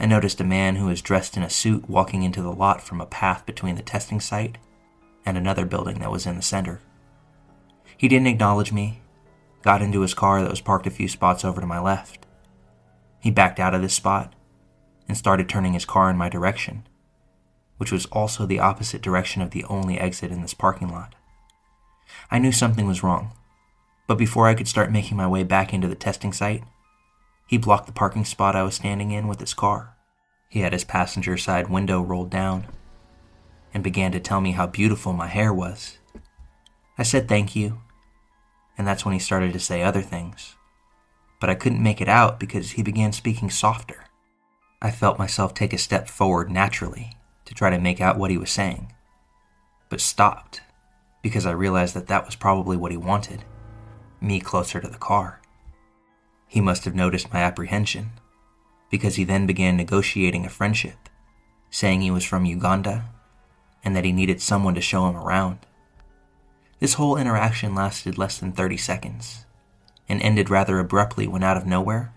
I 0.00 0.06
noticed 0.06 0.40
a 0.40 0.44
man 0.44 0.76
who 0.76 0.86
was 0.86 1.02
dressed 1.02 1.36
in 1.36 1.42
a 1.42 1.50
suit 1.50 1.88
walking 1.88 2.22
into 2.22 2.40
the 2.40 2.52
lot 2.52 2.82
from 2.82 3.02
a 3.02 3.06
path 3.06 3.44
between 3.44 3.74
the 3.74 3.82
testing 3.82 4.18
site 4.18 4.56
and 5.26 5.36
another 5.36 5.66
building 5.66 5.98
that 5.98 6.10
was 6.10 6.24
in 6.24 6.36
the 6.36 6.42
center. 6.42 6.80
He 7.98 8.08
didn't 8.08 8.28
acknowledge 8.28 8.72
me, 8.72 9.02
got 9.60 9.82
into 9.82 10.00
his 10.00 10.14
car 10.14 10.40
that 10.40 10.50
was 10.50 10.62
parked 10.62 10.86
a 10.86 10.90
few 10.90 11.06
spots 11.06 11.44
over 11.44 11.60
to 11.60 11.66
my 11.66 11.78
left. 11.78 12.24
He 13.20 13.30
backed 13.30 13.60
out 13.60 13.74
of 13.74 13.82
this 13.82 13.92
spot 13.92 14.34
and 15.06 15.18
started 15.18 15.50
turning 15.50 15.74
his 15.74 15.84
car 15.84 16.08
in 16.08 16.16
my 16.16 16.30
direction, 16.30 16.88
which 17.76 17.92
was 17.92 18.06
also 18.06 18.46
the 18.46 18.58
opposite 18.58 19.02
direction 19.02 19.42
of 19.42 19.50
the 19.50 19.64
only 19.64 19.98
exit 19.98 20.32
in 20.32 20.40
this 20.40 20.54
parking 20.54 20.88
lot. 20.88 21.14
I 22.30 22.38
knew 22.38 22.52
something 22.52 22.86
was 22.86 23.02
wrong, 23.02 23.32
but 24.06 24.16
before 24.16 24.46
I 24.48 24.54
could 24.54 24.66
start 24.66 24.90
making 24.90 25.18
my 25.18 25.28
way 25.28 25.42
back 25.42 25.74
into 25.74 25.88
the 25.88 25.94
testing 25.94 26.32
site, 26.32 26.64
he 27.50 27.58
blocked 27.58 27.86
the 27.86 27.92
parking 27.92 28.24
spot 28.24 28.54
I 28.54 28.62
was 28.62 28.76
standing 28.76 29.10
in 29.10 29.26
with 29.26 29.40
his 29.40 29.54
car. 29.54 29.96
He 30.48 30.60
had 30.60 30.72
his 30.72 30.84
passenger 30.84 31.36
side 31.36 31.68
window 31.68 32.00
rolled 32.00 32.30
down 32.30 32.68
and 33.74 33.82
began 33.82 34.12
to 34.12 34.20
tell 34.20 34.40
me 34.40 34.52
how 34.52 34.68
beautiful 34.68 35.12
my 35.12 35.26
hair 35.26 35.52
was. 35.52 35.98
I 36.96 37.02
said 37.02 37.26
thank 37.26 37.56
you, 37.56 37.80
and 38.78 38.86
that's 38.86 39.04
when 39.04 39.14
he 39.14 39.18
started 39.18 39.52
to 39.52 39.58
say 39.58 39.82
other 39.82 40.00
things. 40.00 40.54
But 41.40 41.50
I 41.50 41.56
couldn't 41.56 41.82
make 41.82 42.00
it 42.00 42.08
out 42.08 42.38
because 42.38 42.70
he 42.70 42.84
began 42.84 43.10
speaking 43.10 43.50
softer. 43.50 44.04
I 44.80 44.92
felt 44.92 45.18
myself 45.18 45.52
take 45.52 45.72
a 45.72 45.78
step 45.78 46.08
forward 46.08 46.52
naturally 46.52 47.16
to 47.46 47.52
try 47.52 47.70
to 47.70 47.80
make 47.80 48.00
out 48.00 48.16
what 48.16 48.30
he 48.30 48.38
was 48.38 48.52
saying, 48.52 48.92
but 49.88 50.00
stopped 50.00 50.60
because 51.20 51.46
I 51.46 51.50
realized 51.50 51.96
that 51.96 52.06
that 52.06 52.26
was 52.26 52.36
probably 52.36 52.76
what 52.76 52.92
he 52.92 52.96
wanted 52.96 53.44
me 54.20 54.38
closer 54.38 54.80
to 54.80 54.86
the 54.86 54.98
car. 54.98 55.39
He 56.50 56.60
must 56.60 56.84
have 56.84 56.96
noticed 56.96 57.32
my 57.32 57.38
apprehension, 57.42 58.10
because 58.90 59.14
he 59.14 59.22
then 59.22 59.46
began 59.46 59.76
negotiating 59.76 60.44
a 60.44 60.50
friendship, 60.50 61.08
saying 61.70 62.00
he 62.00 62.10
was 62.10 62.24
from 62.24 62.44
Uganda 62.44 63.04
and 63.84 63.94
that 63.94 64.04
he 64.04 64.10
needed 64.10 64.40
someone 64.40 64.74
to 64.74 64.80
show 64.80 65.08
him 65.08 65.16
around. 65.16 65.58
This 66.80 66.94
whole 66.94 67.16
interaction 67.16 67.72
lasted 67.72 68.18
less 68.18 68.36
than 68.36 68.50
30 68.50 68.76
seconds 68.76 69.46
and 70.08 70.20
ended 70.22 70.50
rather 70.50 70.80
abruptly 70.80 71.28
when 71.28 71.44
out 71.44 71.56
of 71.56 71.66
nowhere, 71.66 72.12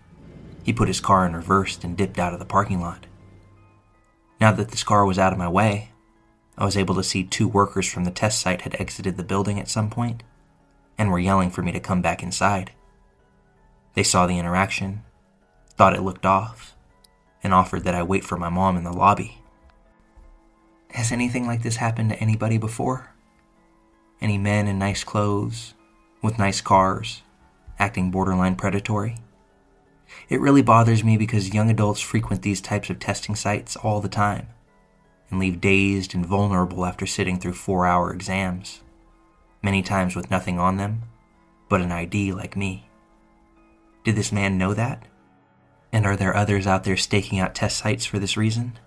he 0.64 0.72
put 0.72 0.88
his 0.88 1.00
car 1.00 1.24
in 1.24 1.36
reverse 1.36 1.78
and 1.84 1.96
dipped 1.96 2.18
out 2.18 2.32
of 2.32 2.40
the 2.40 2.44
parking 2.44 2.80
lot. 2.80 3.06
Now 4.40 4.50
that 4.50 4.70
this 4.70 4.82
car 4.82 5.06
was 5.06 5.18
out 5.18 5.32
of 5.32 5.38
my 5.38 5.48
way, 5.48 5.92
I 6.58 6.64
was 6.64 6.76
able 6.76 6.96
to 6.96 7.04
see 7.04 7.22
two 7.22 7.46
workers 7.46 7.86
from 7.86 8.02
the 8.02 8.10
test 8.10 8.40
site 8.40 8.62
had 8.62 8.74
exited 8.80 9.16
the 9.16 9.22
building 9.22 9.60
at 9.60 9.68
some 9.68 9.90
point 9.90 10.24
and 10.98 11.12
were 11.12 11.20
yelling 11.20 11.50
for 11.50 11.62
me 11.62 11.70
to 11.70 11.78
come 11.78 12.02
back 12.02 12.20
inside. 12.20 12.72
They 13.94 14.02
saw 14.02 14.26
the 14.26 14.38
interaction, 14.38 15.02
thought 15.70 15.94
it 15.94 16.02
looked 16.02 16.26
off, 16.26 16.74
and 17.42 17.54
offered 17.54 17.84
that 17.84 17.94
I 17.94 18.02
wait 18.02 18.24
for 18.24 18.36
my 18.36 18.48
mom 18.48 18.76
in 18.76 18.84
the 18.84 18.92
lobby. 18.92 19.38
Has 20.90 21.12
anything 21.12 21.46
like 21.46 21.62
this 21.62 21.76
happened 21.76 22.10
to 22.10 22.20
anybody 22.20 22.58
before? 22.58 23.14
Any 24.20 24.38
men 24.38 24.68
in 24.68 24.78
nice 24.78 25.04
clothes, 25.04 25.74
with 26.22 26.38
nice 26.38 26.60
cars, 26.60 27.22
acting 27.78 28.10
borderline 28.10 28.56
predatory? 28.56 29.16
It 30.28 30.40
really 30.40 30.62
bothers 30.62 31.02
me 31.02 31.16
because 31.16 31.52
young 31.54 31.70
adults 31.70 32.00
frequent 32.00 32.42
these 32.42 32.60
types 32.60 32.90
of 32.90 32.98
testing 32.98 33.34
sites 33.34 33.76
all 33.76 34.00
the 34.00 34.08
time 34.08 34.48
and 35.30 35.40
leave 35.40 35.60
dazed 35.60 36.14
and 36.14 36.24
vulnerable 36.24 36.84
after 36.84 37.06
sitting 37.06 37.38
through 37.38 37.54
four 37.54 37.86
hour 37.86 38.12
exams, 38.12 38.82
many 39.62 39.82
times 39.82 40.14
with 40.14 40.30
nothing 40.30 40.58
on 40.58 40.76
them 40.76 41.02
but 41.68 41.80
an 41.80 41.90
ID 41.90 42.32
like 42.32 42.56
me. 42.56 42.83
Did 44.04 44.16
this 44.16 44.32
man 44.32 44.58
know 44.58 44.74
that? 44.74 45.06
And 45.90 46.04
are 46.04 46.16
there 46.16 46.36
others 46.36 46.66
out 46.66 46.84
there 46.84 46.96
staking 46.96 47.38
out 47.38 47.54
test 47.54 47.78
sites 47.78 48.04
for 48.04 48.18
this 48.18 48.36
reason? 48.36 48.78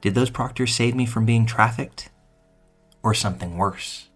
Did 0.00 0.14
those 0.14 0.30
proctors 0.30 0.72
save 0.72 0.94
me 0.94 1.04
from 1.04 1.26
being 1.26 1.46
trafficked? 1.46 2.10
Or 3.02 3.12
something 3.12 3.56
worse? 3.56 4.08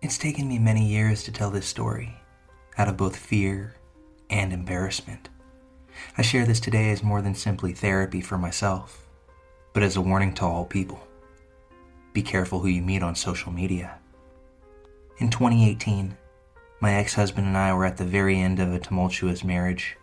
It's 0.00 0.18
taken 0.18 0.48
me 0.48 0.58
many 0.58 0.86
years 0.86 1.22
to 1.24 1.32
tell 1.32 1.50
this 1.50 1.66
story, 1.66 2.14
out 2.78 2.88
of 2.88 2.96
both 2.96 3.16
fear 3.16 3.74
and 4.30 4.52
embarrassment. 4.52 5.28
I 6.16 6.22
share 6.22 6.46
this 6.46 6.60
today 6.60 6.90
as 6.90 7.02
more 7.02 7.22
than 7.22 7.34
simply 7.34 7.72
therapy 7.72 8.20
for 8.20 8.36
myself 8.36 9.03
but 9.74 9.82
as 9.82 9.96
a 9.96 10.00
warning 10.00 10.32
to 10.32 10.44
all 10.46 10.64
people. 10.64 11.06
Be 12.14 12.22
careful 12.22 12.60
who 12.60 12.68
you 12.68 12.80
meet 12.80 13.02
on 13.02 13.14
social 13.14 13.52
media. 13.52 13.98
In 15.18 15.28
2018, 15.28 16.16
my 16.80 16.94
ex 16.94 17.14
husband 17.14 17.46
and 17.46 17.56
I 17.56 17.74
were 17.74 17.84
at 17.84 17.96
the 17.96 18.04
very 18.04 18.38
end 18.40 18.60
of 18.60 18.72
a 18.72 18.78
tumultuous 18.78 19.44
marriage. 19.44 19.98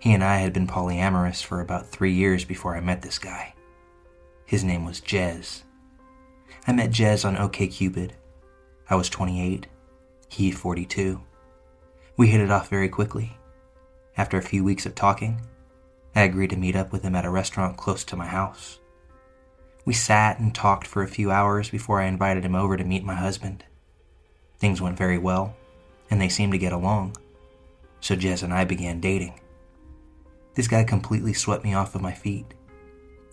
He 0.00 0.12
and 0.12 0.22
I 0.22 0.38
had 0.38 0.52
been 0.52 0.66
polyamorous 0.66 1.42
for 1.42 1.60
about 1.60 1.86
three 1.86 2.12
years 2.12 2.44
before 2.44 2.76
I 2.76 2.80
met 2.80 3.02
this 3.02 3.18
guy. 3.18 3.54
His 4.44 4.64
name 4.64 4.84
was 4.84 5.00
Jez. 5.00 5.62
I 6.66 6.72
met 6.72 6.90
Jez 6.90 7.24
on 7.24 7.36
OKCupid. 7.36 8.12
I 8.90 8.96
was 8.96 9.08
28, 9.08 9.68
he 10.28 10.50
42. 10.50 11.20
We 12.16 12.28
hit 12.28 12.40
it 12.40 12.50
off 12.50 12.68
very 12.68 12.88
quickly. 12.88 13.36
After 14.16 14.38
a 14.38 14.42
few 14.42 14.64
weeks 14.64 14.86
of 14.86 14.94
talking, 14.94 15.40
I 16.16 16.22
agreed 16.22 16.50
to 16.50 16.56
meet 16.56 16.74
up 16.74 16.90
with 16.90 17.02
him 17.02 17.14
at 17.14 17.24
a 17.24 17.30
restaurant 17.30 17.76
close 17.76 18.02
to 18.04 18.16
my 18.16 18.26
house. 18.26 18.80
We 19.88 19.94
sat 19.94 20.38
and 20.38 20.54
talked 20.54 20.86
for 20.86 21.02
a 21.02 21.08
few 21.08 21.30
hours 21.30 21.70
before 21.70 21.98
I 21.98 22.08
invited 22.08 22.44
him 22.44 22.54
over 22.54 22.76
to 22.76 22.84
meet 22.84 23.06
my 23.06 23.14
husband. 23.14 23.64
Things 24.58 24.82
went 24.82 24.98
very 24.98 25.16
well, 25.16 25.56
and 26.10 26.20
they 26.20 26.28
seemed 26.28 26.52
to 26.52 26.58
get 26.58 26.74
along, 26.74 27.16
so 28.02 28.14
Jez 28.14 28.42
and 28.42 28.52
I 28.52 28.66
began 28.66 29.00
dating. 29.00 29.40
This 30.52 30.68
guy 30.68 30.84
completely 30.84 31.32
swept 31.32 31.64
me 31.64 31.72
off 31.72 31.94
of 31.94 32.02
my 32.02 32.12
feet. 32.12 32.52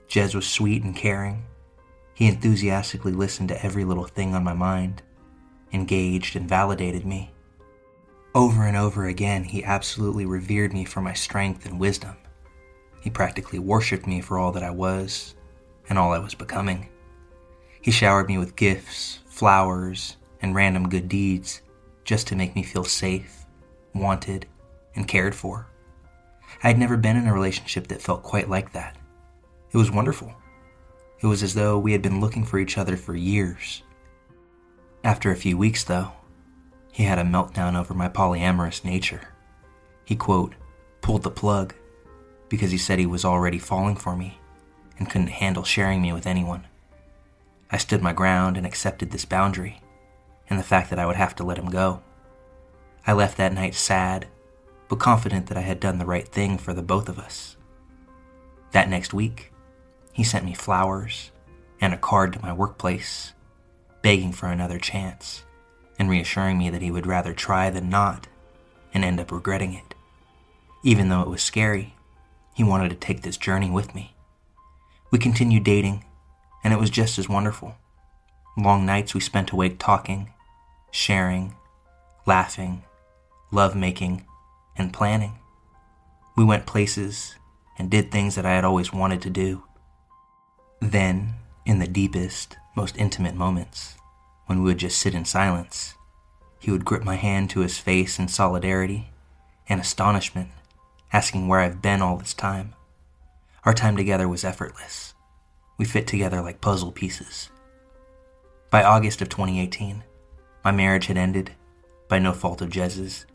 Jez 0.08 0.34
was 0.34 0.48
sweet 0.48 0.82
and 0.82 0.96
caring. 0.96 1.44
He 2.14 2.26
enthusiastically 2.26 3.12
listened 3.12 3.50
to 3.50 3.62
every 3.62 3.84
little 3.84 4.06
thing 4.06 4.34
on 4.34 4.46
my 4.46 4.54
mind, 4.54 5.02
engaged 5.74 6.38
and 6.38 6.48
validated 6.48 7.06
me. 7.06 7.34
Over 8.34 8.64
and 8.64 8.78
over 8.78 9.08
again, 9.08 9.44
he 9.44 9.62
absolutely 9.66 10.26
revered 10.26 10.72
me 10.72 10.86
for 10.86 11.02
my 11.02 11.12
strength 11.12 11.66
and 11.66 11.82
wisdom. 11.82 12.16
He 13.02 13.10
practically 13.10 13.60
worshipped 13.60 14.08
me 14.08 14.22
for 14.22 14.38
all 14.38 14.54
that 14.54 14.64
I 14.64 14.72
was 14.72 15.35
and 15.90 15.98
all 15.98 16.14
I 16.14 16.20
was 16.20 16.36
becoming. 16.36 16.90
He 17.82 17.92
showered 17.92 18.28
me 18.28 18.38
with 18.38 18.56
gifts, 18.56 19.20
flowers, 19.28 20.18
and 20.42 20.56
random 20.56 20.90
good 20.90 21.08
deeds 21.08 21.62
just 22.04 22.28
to 22.28 22.36
make 22.36 22.56
me 22.56 22.64
feel 22.64 22.84
safe, 22.84 23.46
wanted, 23.94 24.48
and 24.96 25.08
cared 25.08 25.36
for. 25.36 25.68
I 26.64 26.68
had 26.68 26.80
never 26.80 26.98
been 26.98 27.18
in 27.18 27.28
a 27.28 27.34
relationship 27.34 27.88
that 27.88 28.02
felt 28.02 28.24
quite 28.24 28.50
like 28.50 28.72
that. 28.74 28.96
It 29.72 29.78
was 29.78 29.92
wonderful. 29.92 30.34
It 31.22 31.28
was 31.28 31.44
as 31.44 31.54
though 31.54 31.78
we 31.78 31.92
had 31.92 32.02
been 32.02 32.22
looking 32.22 32.46
for 32.46 32.60
each 32.60 32.78
other 32.78 32.98
for 32.98 33.16
years. 33.16 33.84
After 35.04 35.32
a 35.32 35.36
few 35.36 35.58
weeks, 35.58 35.84
though, 35.84 36.12
he 36.92 37.04
had 37.04 37.20
a 37.20 37.24
meltdown 37.24 37.78
over 37.78 37.94
my 37.94 38.10
polyamorous 38.10 38.86
nature. 38.86 39.30
He, 40.06 40.16
quote, 40.16 40.56
pulled 41.02 41.24
the 41.24 41.32
plug 41.32 41.76
because 42.50 42.72
he 42.72 42.78
said 42.78 43.00
he 43.00 43.06
was 43.06 43.26
already 43.26 43.60
falling 43.60 43.96
for 43.96 44.16
me 44.16 44.40
and 44.98 45.10
couldn't 45.10 45.28
handle 45.28 45.64
sharing 45.64 46.02
me 46.02 46.14
with 46.14 46.28
anyone. 46.28 46.66
I 47.72 47.78
stood 47.78 48.02
my 48.02 48.14
ground 48.14 48.58
and 48.58 48.66
accepted 48.66 49.12
this 49.12 49.26
boundary 49.26 49.82
and 50.50 50.60
the 50.60 50.64
fact 50.64 50.90
that 50.90 51.00
I 51.00 51.06
would 51.06 51.16
have 51.16 51.36
to 51.36 51.44
let 51.44 51.58
him 51.58 51.70
go. 51.70 52.02
I 53.08 53.14
left 53.14 53.38
that 53.38 53.54
night 53.54 53.76
sad, 53.76 54.28
but 54.88 55.00
confident 55.00 55.48
that 55.48 55.58
I 55.58 55.62
had 55.62 55.80
done 55.80 55.98
the 55.98 56.06
right 56.06 56.28
thing 56.28 56.58
for 56.58 56.74
the 56.74 56.82
both 56.82 57.10
of 57.10 57.20
us. 57.20 57.58
That 58.72 58.90
next 58.90 59.14
week, 59.14 59.52
he 60.14 60.24
sent 60.24 60.46
me 60.46 60.54
flowers 60.54 61.32
and 61.82 61.94
a 61.94 61.98
card 61.98 62.34
to 62.34 62.42
my 62.42 62.54
workplace, 62.54 63.34
begging 64.02 64.32
for 64.32 64.48
another 64.48 64.80
chance 64.80 65.44
and 66.00 66.10
reassuring 66.10 66.58
me 66.58 66.70
that 66.70 66.82
he 66.82 66.92
would 66.92 67.08
rather 67.08 67.34
try 67.34 67.70
than 67.70 67.90
not 67.90 68.28
and 68.94 69.04
end 69.04 69.20
up 69.20 69.32
regretting 69.32 69.74
it. 69.74 69.94
Even 70.84 71.10
though 71.10 71.22
it 71.22 71.30
was 71.30 71.42
scary, 71.42 71.96
he 72.54 72.64
wanted 72.64 72.90
to 72.90 72.96
take 72.96 73.22
this 73.22 73.38
journey 73.38 73.70
with 73.70 73.94
me. 73.94 74.15
We 75.16 75.20
continued 75.20 75.64
dating, 75.64 76.04
and 76.62 76.74
it 76.74 76.78
was 76.78 76.90
just 76.90 77.18
as 77.18 77.30
wonderful. 77.30 77.76
Long 78.58 78.86
nights 78.86 79.14
we 79.14 79.22
spent 79.22 79.52
awake 79.52 79.80
talking, 79.80 80.34
sharing, 80.92 81.56
laughing, 82.26 82.84
love 83.50 83.78
making, 83.78 84.26
and 84.78 84.92
planning. 84.92 85.40
We 86.36 86.44
went 86.44 86.66
places 86.66 87.36
and 87.80 87.90
did 87.90 88.12
things 88.12 88.36
that 88.36 88.46
I 88.46 88.56
had 88.56 88.66
always 88.66 88.92
wanted 88.92 89.22
to 89.22 89.30
do. 89.30 89.64
Then, 90.82 91.36
in 91.66 91.80
the 91.80 91.88
deepest, 91.88 92.58
most 92.76 92.98
intimate 92.98 93.36
moments, 93.36 93.96
when 94.48 94.60
we 94.60 94.66
would 94.66 94.80
just 94.80 95.00
sit 95.00 95.16
in 95.16 95.24
silence, 95.24 95.96
he 96.60 96.72
would 96.72 96.84
grip 96.84 97.06
my 97.06 97.16
hand 97.16 97.50
to 97.52 97.62
his 97.62 97.78
face 97.78 98.20
in 98.20 98.28
solidarity 98.28 99.12
and 99.70 99.80
astonishment, 99.80 100.50
asking 101.14 101.48
where 101.48 101.62
I've 101.62 101.82
been 101.82 102.02
all 102.02 102.18
this 102.18 102.34
time. 102.34 102.74
Our 103.66 103.74
time 103.74 103.98
together 103.98 104.28
was 104.28 104.44
effortless. 104.44 105.16
We 105.80 105.86
fit 105.86 106.06
together 106.06 106.40
like 106.40 106.62
puzzle 106.62 106.92
pieces. 106.92 107.50
By 108.70 108.84
August 108.84 109.24
of 109.24 109.30
2018, 109.30 110.04
my 110.64 110.72
marriage 110.72 111.08
had 111.08 111.18
ended 111.18 111.52
by 112.08 112.20
no 112.20 112.32
fault 112.32 112.62
of 112.62 112.70
Jez's, 112.70 113.26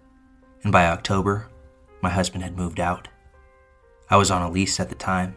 and 0.63 0.71
by 0.71 0.87
October, 0.87 1.49
my 2.01 2.11
husband 2.11 2.45
had 2.45 2.57
moved 2.57 2.79
out. 2.79 3.09
I 4.09 4.17
was 4.17 4.31
on 4.31 4.43
a 4.43 4.51
lease 4.51 4.79
at 4.79 4.89
the 4.89 4.95
time 4.95 5.37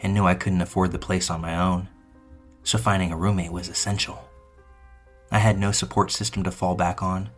and 0.00 0.12
knew 0.12 0.26
I 0.26 0.34
couldn't 0.34 0.60
afford 0.60 0.90
the 0.90 0.98
place 0.98 1.30
on 1.30 1.40
my 1.40 1.56
own, 1.56 1.88
so 2.64 2.78
finding 2.78 3.12
a 3.12 3.16
roommate 3.16 3.52
was 3.52 3.68
essential. 3.68 4.28
I 5.30 5.38
had 5.38 5.56
no 5.56 5.70
support 5.70 6.10
system 6.10 6.42
to 6.42 6.50
fall 6.50 6.74
back 6.74 7.00
on, 7.00 7.30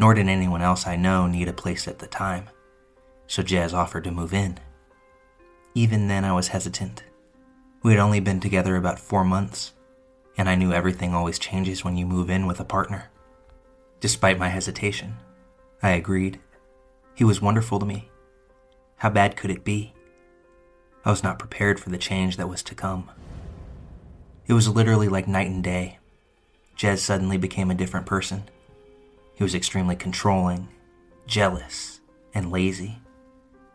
nor 0.00 0.14
did 0.14 0.28
anyone 0.28 0.62
else 0.62 0.84
I 0.84 0.96
know 0.96 1.28
need 1.28 1.46
a 1.46 1.52
place 1.52 1.86
at 1.86 2.00
the 2.00 2.08
time, 2.08 2.50
so 3.28 3.40
Jez 3.40 3.72
offered 3.72 4.02
to 4.04 4.10
move 4.10 4.34
in. 4.34 4.58
Even 5.74 6.06
then, 6.06 6.24
I 6.24 6.32
was 6.32 6.48
hesitant. 6.48 7.02
We 7.82 7.92
had 7.92 8.00
only 8.00 8.20
been 8.20 8.38
together 8.38 8.76
about 8.76 9.00
four 9.00 9.24
months, 9.24 9.72
and 10.38 10.48
I 10.48 10.54
knew 10.54 10.72
everything 10.72 11.12
always 11.12 11.38
changes 11.38 11.84
when 11.84 11.96
you 11.96 12.06
move 12.06 12.30
in 12.30 12.46
with 12.46 12.60
a 12.60 12.64
partner. 12.64 13.10
Despite 14.00 14.38
my 14.38 14.48
hesitation, 14.48 15.16
I 15.82 15.90
agreed. 15.90 16.38
He 17.14 17.24
was 17.24 17.42
wonderful 17.42 17.80
to 17.80 17.86
me. 17.86 18.08
How 18.96 19.10
bad 19.10 19.36
could 19.36 19.50
it 19.50 19.64
be? 19.64 19.92
I 21.04 21.10
was 21.10 21.22
not 21.22 21.38
prepared 21.38 21.80
for 21.80 21.90
the 21.90 21.98
change 21.98 22.36
that 22.36 22.48
was 22.48 22.62
to 22.64 22.74
come. 22.74 23.10
It 24.46 24.52
was 24.52 24.68
literally 24.68 25.08
like 25.08 25.26
night 25.26 25.48
and 25.48 25.62
day. 25.62 25.98
Jez 26.78 26.98
suddenly 26.98 27.36
became 27.36 27.70
a 27.70 27.74
different 27.74 28.06
person. 28.06 28.44
He 29.34 29.42
was 29.42 29.54
extremely 29.54 29.96
controlling, 29.96 30.68
jealous, 31.26 32.00
and 32.32 32.52
lazy. 32.52 32.98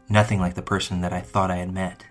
Nothing 0.09 0.39
like 0.39 0.55
the 0.55 0.61
person 0.63 1.01
that 1.01 1.13
I 1.13 1.21
thought 1.21 1.51
I 1.51 1.57
had 1.57 1.71
met. 1.71 2.03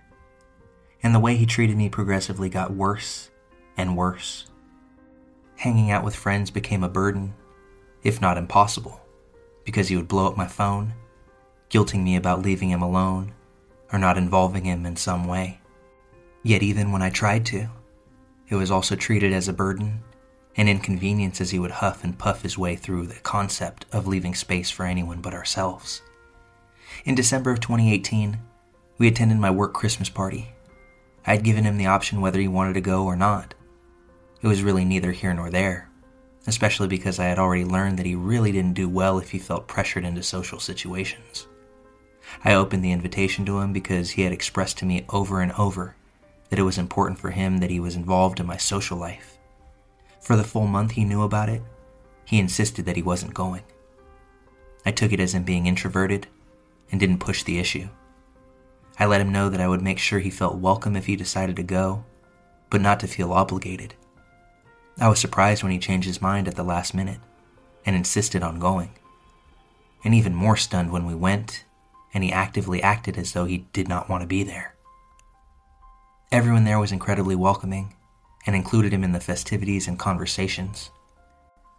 And 1.03 1.13
the 1.13 1.19
way 1.19 1.35
he 1.35 1.45
treated 1.45 1.75
me 1.75 1.89
progressively 1.89 2.49
got 2.49 2.71
worse 2.71 3.29
and 3.75 3.97
worse. 3.97 4.47
Hanging 5.57 5.91
out 5.91 6.05
with 6.05 6.15
friends 6.15 6.49
became 6.49 6.83
a 6.83 6.89
burden, 6.89 7.33
if 8.03 8.21
not 8.21 8.37
impossible, 8.37 9.01
because 9.65 9.89
he 9.89 9.97
would 9.97 10.07
blow 10.07 10.27
up 10.27 10.37
my 10.37 10.47
phone, 10.47 10.93
guilting 11.69 12.03
me 12.03 12.15
about 12.15 12.41
leaving 12.41 12.69
him 12.69 12.81
alone 12.81 13.33
or 13.91 13.99
not 13.99 14.17
involving 14.17 14.63
him 14.63 14.85
in 14.85 14.95
some 14.95 15.27
way. 15.27 15.59
Yet, 16.43 16.63
even 16.63 16.93
when 16.93 17.01
I 17.01 17.09
tried 17.09 17.45
to, 17.47 17.67
it 18.47 18.55
was 18.55 18.71
also 18.71 18.95
treated 18.95 19.33
as 19.33 19.49
a 19.49 19.53
burden 19.53 20.01
and 20.55 20.69
inconvenience 20.69 21.41
as 21.41 21.51
he 21.51 21.59
would 21.59 21.71
huff 21.71 22.03
and 22.03 22.17
puff 22.17 22.41
his 22.43 22.57
way 22.57 22.75
through 22.75 23.07
the 23.07 23.15
concept 23.15 23.85
of 23.91 24.07
leaving 24.07 24.35
space 24.35 24.69
for 24.69 24.85
anyone 24.85 25.21
but 25.21 25.33
ourselves. 25.33 26.01
In 27.05 27.15
December 27.15 27.51
of 27.51 27.61
2018, 27.61 28.37
we 28.97 29.07
attended 29.07 29.37
my 29.37 29.49
work 29.49 29.73
Christmas 29.73 30.09
party. 30.09 30.49
I 31.25 31.35
had 31.35 31.45
given 31.45 31.63
him 31.63 31.77
the 31.77 31.85
option 31.85 32.19
whether 32.19 32.39
he 32.39 32.47
wanted 32.47 32.73
to 32.73 32.81
go 32.81 33.05
or 33.05 33.15
not. 33.15 33.53
It 34.41 34.47
was 34.47 34.63
really 34.63 34.83
neither 34.83 35.13
here 35.13 35.33
nor 35.33 35.49
there, 35.49 35.89
especially 36.45 36.89
because 36.89 37.17
I 37.17 37.25
had 37.25 37.39
already 37.39 37.63
learned 37.63 37.99
that 37.99 38.05
he 38.05 38.15
really 38.15 38.51
didn't 38.51 38.73
do 38.73 38.89
well 38.89 39.17
if 39.17 39.31
he 39.31 39.39
felt 39.39 39.67
pressured 39.67 40.03
into 40.03 40.23
social 40.23 40.59
situations. 40.59 41.47
I 42.43 42.53
opened 42.53 42.83
the 42.83 42.91
invitation 42.91 43.45
to 43.45 43.59
him 43.59 43.71
because 43.71 44.11
he 44.11 44.23
had 44.23 44.33
expressed 44.33 44.77
to 44.79 44.85
me 44.85 45.05
over 45.09 45.41
and 45.41 45.53
over 45.53 45.95
that 46.49 46.59
it 46.59 46.63
was 46.63 46.77
important 46.77 47.17
for 47.17 47.31
him 47.31 47.59
that 47.59 47.71
he 47.71 47.79
was 47.79 47.95
involved 47.95 48.41
in 48.41 48.45
my 48.45 48.57
social 48.57 48.97
life. 48.97 49.37
For 50.21 50.35
the 50.35 50.43
full 50.43 50.67
month 50.67 50.91
he 50.91 51.05
knew 51.05 51.21
about 51.21 51.47
it, 51.47 51.61
he 52.25 52.39
insisted 52.39 52.85
that 52.85 52.97
he 52.97 53.01
wasn't 53.01 53.33
going. 53.33 53.63
I 54.85 54.91
took 54.91 55.13
it 55.13 55.19
as 55.19 55.33
him 55.33 55.43
being 55.43 55.65
introverted 55.65 56.27
and 56.91 56.99
didn't 56.99 57.19
push 57.19 57.43
the 57.43 57.59
issue. 57.59 57.89
I 58.97 59.05
let 59.05 59.21
him 59.21 59.31
know 59.31 59.49
that 59.49 59.61
I 59.61 59.67
would 59.67 59.81
make 59.81 59.99
sure 59.99 60.19
he 60.19 60.29
felt 60.29 60.57
welcome 60.57 60.95
if 60.95 61.05
he 61.05 61.15
decided 61.15 61.55
to 61.55 61.63
go, 61.63 62.03
but 62.69 62.81
not 62.81 62.99
to 62.99 63.07
feel 63.07 63.31
obligated. 63.31 63.95
I 64.99 65.07
was 65.07 65.19
surprised 65.19 65.63
when 65.63 65.71
he 65.71 65.79
changed 65.79 66.07
his 66.07 66.21
mind 66.21 66.47
at 66.47 66.55
the 66.55 66.63
last 66.63 66.93
minute 66.93 67.19
and 67.85 67.95
insisted 67.95 68.43
on 68.43 68.59
going, 68.59 68.91
and 70.03 70.13
even 70.13 70.35
more 70.35 70.57
stunned 70.57 70.91
when 70.91 71.05
we 71.05 71.15
went 71.15 71.63
and 72.13 72.23
he 72.23 72.31
actively 72.31 72.81
acted 72.81 73.17
as 73.17 73.33
though 73.33 73.45
he 73.45 73.65
did 73.73 73.87
not 73.87 74.09
want 74.09 74.21
to 74.21 74.27
be 74.27 74.43
there. 74.43 74.75
Everyone 76.31 76.63
there 76.63 76.79
was 76.79 76.91
incredibly 76.91 77.35
welcoming 77.35 77.95
and 78.45 78.55
included 78.55 78.93
him 78.93 79.03
in 79.03 79.11
the 79.11 79.19
festivities 79.19 79.87
and 79.87 79.97
conversations. 79.97 80.89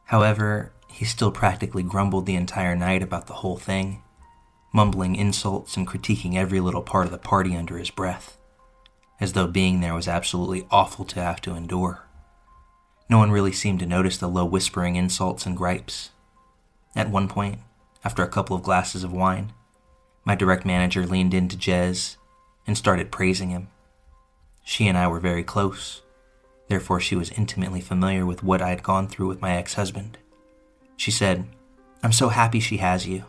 However, 0.04 0.72
he 0.88 1.04
still 1.04 1.30
practically 1.30 1.82
grumbled 1.82 2.26
the 2.26 2.36
entire 2.36 2.76
night 2.76 3.02
about 3.02 3.26
the 3.26 3.34
whole 3.34 3.56
thing, 3.56 4.02
mumbling 4.72 5.16
insults 5.16 5.76
and 5.76 5.86
critiquing 5.86 6.36
every 6.36 6.60
little 6.60 6.82
part 6.82 7.06
of 7.06 7.12
the 7.12 7.18
party 7.18 7.56
under 7.56 7.78
his 7.78 7.90
breath, 7.90 8.36
as 9.20 9.32
though 9.32 9.46
being 9.46 9.80
there 9.80 9.94
was 9.94 10.08
absolutely 10.08 10.66
awful 10.70 11.04
to 11.04 11.20
have 11.20 11.40
to 11.40 11.54
endure. 11.54 12.02
No 13.08 13.18
one 13.18 13.32
really 13.32 13.52
seemed 13.52 13.80
to 13.80 13.86
notice 13.86 14.16
the 14.16 14.28
low 14.28 14.44
whispering 14.44 14.94
insults 14.94 15.44
and 15.44 15.56
gripes. 15.56 16.10
At 16.94 17.10
one 17.10 17.28
point, 17.28 17.58
after 18.04 18.22
a 18.22 18.28
couple 18.28 18.56
of 18.56 18.62
glasses 18.62 19.02
of 19.02 19.12
wine, 19.12 19.52
my 20.24 20.34
direct 20.34 20.64
manager 20.64 21.04
leaned 21.04 21.34
into 21.34 21.56
Jez 21.56 22.16
and 22.66 22.78
started 22.78 23.10
praising 23.10 23.50
him. 23.50 23.68
She 24.62 24.86
and 24.86 24.96
I 24.96 25.08
were 25.08 25.20
very 25.20 25.42
close, 25.42 26.02
therefore, 26.68 27.00
she 27.00 27.16
was 27.16 27.30
intimately 27.30 27.80
familiar 27.80 28.24
with 28.24 28.44
what 28.44 28.62
I 28.62 28.68
had 28.68 28.84
gone 28.84 29.08
through 29.08 29.26
with 29.26 29.42
my 29.42 29.56
ex 29.56 29.74
husband. 29.74 30.18
She 30.96 31.10
said, 31.10 31.48
I'm 32.02 32.12
so 32.12 32.28
happy 32.28 32.60
she 32.60 32.76
has 32.76 33.08
you, 33.08 33.24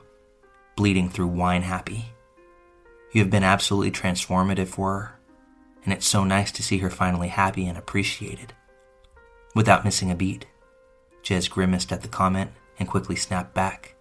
bleeding 0.75 1.09
through 1.09 1.27
wine 1.27 1.61
happy. 1.63 2.05
You 3.11 3.21
have 3.21 3.29
been 3.29 3.43
absolutely 3.43 3.91
transformative 3.91 4.69
for 4.69 4.99
her, 4.99 5.19
and 5.83 5.93
it's 5.93 6.07
so 6.07 6.23
nice 6.23 6.51
to 6.53 6.63
see 6.63 6.77
her 6.79 6.89
finally 6.89 7.27
happy 7.27 7.67
and 7.67 7.77
appreciated. 7.77 8.53
Without 9.53 9.83
missing 9.83 10.09
a 10.09 10.15
beat, 10.15 10.45
Jez 11.23 11.49
grimaced 11.49 11.91
at 11.91 12.01
the 12.01 12.07
comment 12.07 12.51
and 12.79 12.87
quickly 12.87 13.15
snapped 13.15 13.53
back. 13.53 13.95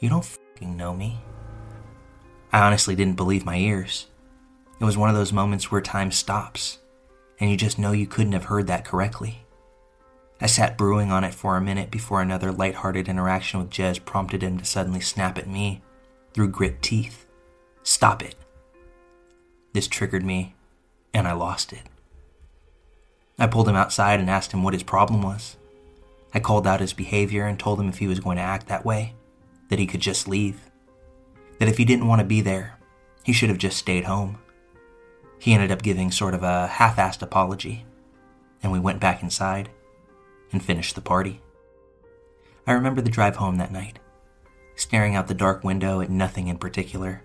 You 0.00 0.08
don't 0.08 0.24
fucking 0.24 0.76
know 0.76 0.92
me. 0.94 1.20
I 2.52 2.60
honestly 2.60 2.94
didn't 2.94 3.16
believe 3.16 3.46
my 3.46 3.56
ears. 3.56 4.06
It 4.80 4.84
was 4.84 4.96
one 4.96 5.08
of 5.08 5.14
those 5.14 5.32
moments 5.32 5.70
where 5.70 5.80
time 5.80 6.10
stops, 6.10 6.78
and 7.38 7.48
you 7.48 7.56
just 7.56 7.78
know 7.78 7.92
you 7.92 8.06
couldn't 8.06 8.32
have 8.32 8.46
heard 8.46 8.66
that 8.66 8.84
correctly. 8.84 9.46
I 10.40 10.46
sat 10.46 10.76
brewing 10.76 11.12
on 11.12 11.22
it 11.22 11.32
for 11.32 11.56
a 11.56 11.60
minute 11.60 11.92
before 11.92 12.20
another 12.20 12.50
light-hearted 12.50 13.08
interaction 13.08 13.60
with 13.60 13.70
Jez 13.70 14.04
prompted 14.04 14.42
him 14.42 14.58
to 14.58 14.64
suddenly 14.64 15.00
snap 15.00 15.38
at 15.38 15.46
me 15.46 15.82
through 16.34 16.48
grit 16.48 16.82
teeth. 16.82 17.26
Stop 17.82 18.22
it. 18.22 18.34
This 19.72 19.88
triggered 19.88 20.24
me, 20.24 20.54
and 21.14 21.26
I 21.26 21.32
lost 21.32 21.72
it. 21.72 21.82
I 23.38 23.46
pulled 23.46 23.68
him 23.68 23.76
outside 23.76 24.20
and 24.20 24.30
asked 24.30 24.52
him 24.52 24.62
what 24.62 24.74
his 24.74 24.82
problem 24.82 25.22
was. 25.22 25.56
I 26.34 26.40
called 26.40 26.66
out 26.66 26.80
his 26.80 26.92
behavior 26.92 27.46
and 27.46 27.58
told 27.58 27.80
him 27.80 27.88
if 27.88 27.98
he 27.98 28.06
was 28.06 28.20
going 28.20 28.36
to 28.36 28.42
act 28.42 28.68
that 28.68 28.84
way, 28.84 29.14
that 29.68 29.78
he 29.78 29.86
could 29.86 30.00
just 30.00 30.28
leave 30.28 30.60
that 31.62 31.68
if 31.68 31.78
he 31.78 31.84
didn't 31.84 32.08
want 32.08 32.18
to 32.18 32.26
be 32.26 32.40
there, 32.40 32.76
he 33.22 33.32
should 33.32 33.48
have 33.48 33.56
just 33.56 33.76
stayed 33.76 34.02
home. 34.02 34.36
He 35.38 35.54
ended 35.54 35.70
up 35.70 35.80
giving 35.80 36.10
sort 36.10 36.34
of 36.34 36.42
a 36.42 36.66
half 36.66 36.96
assed 36.96 37.22
apology, 37.22 37.86
and 38.64 38.72
we 38.72 38.80
went 38.80 38.98
back 38.98 39.22
inside 39.22 39.68
and 40.50 40.60
finished 40.60 40.96
the 40.96 41.00
party. 41.00 41.40
I 42.66 42.72
remember 42.72 43.00
the 43.00 43.10
drive 43.10 43.36
home 43.36 43.58
that 43.58 43.70
night, 43.70 44.00
staring 44.82 45.14
out 45.14 45.28
the 45.28 45.34
dark 45.34 45.62
window 45.62 46.00
at 46.00 46.10
nothing 46.10 46.48
in 46.48 46.58
particular, 46.58 47.22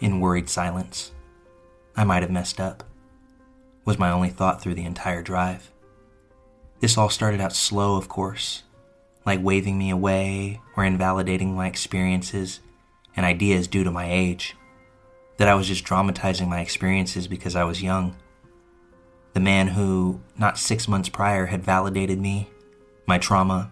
in 0.00 0.18
worried 0.18 0.48
silence. 0.48 1.12
I 1.94 2.04
might 2.04 2.22
have 2.22 2.30
messed 2.30 2.58
up. 2.58 2.84
was 3.84 3.98
my 3.98 4.10
only 4.10 4.30
thought 4.30 4.60
through 4.62 4.74
the 4.74 4.86
entire 4.86 5.22
drive. 5.22 5.70
This 6.80 6.96
all 6.96 7.10
started 7.10 7.40
out 7.40 7.52
slow, 7.52 7.96
of 7.96 8.08
course, 8.08 8.62
like 9.26 9.44
waving 9.44 9.76
me 9.76 9.90
away 9.90 10.60
or 10.74 10.84
invalidating 10.84 11.54
my 11.54 11.66
experiences 11.68 12.60
and 13.14 13.26
ideas 13.26 13.68
due 13.68 13.84
to 13.84 13.90
my 13.90 14.10
age. 14.10 14.56
That 15.36 15.48
I 15.48 15.54
was 15.54 15.68
just 15.68 15.84
dramatizing 15.84 16.48
my 16.48 16.60
experiences 16.60 17.28
because 17.28 17.54
I 17.54 17.64
was 17.64 17.82
young. 17.82 18.16
The 19.34 19.40
man 19.40 19.68
who, 19.68 20.22
not 20.38 20.58
six 20.58 20.88
months 20.88 21.10
prior, 21.10 21.46
had 21.46 21.62
validated 21.62 22.18
me, 22.18 22.48
my 23.06 23.18
trauma, 23.18 23.70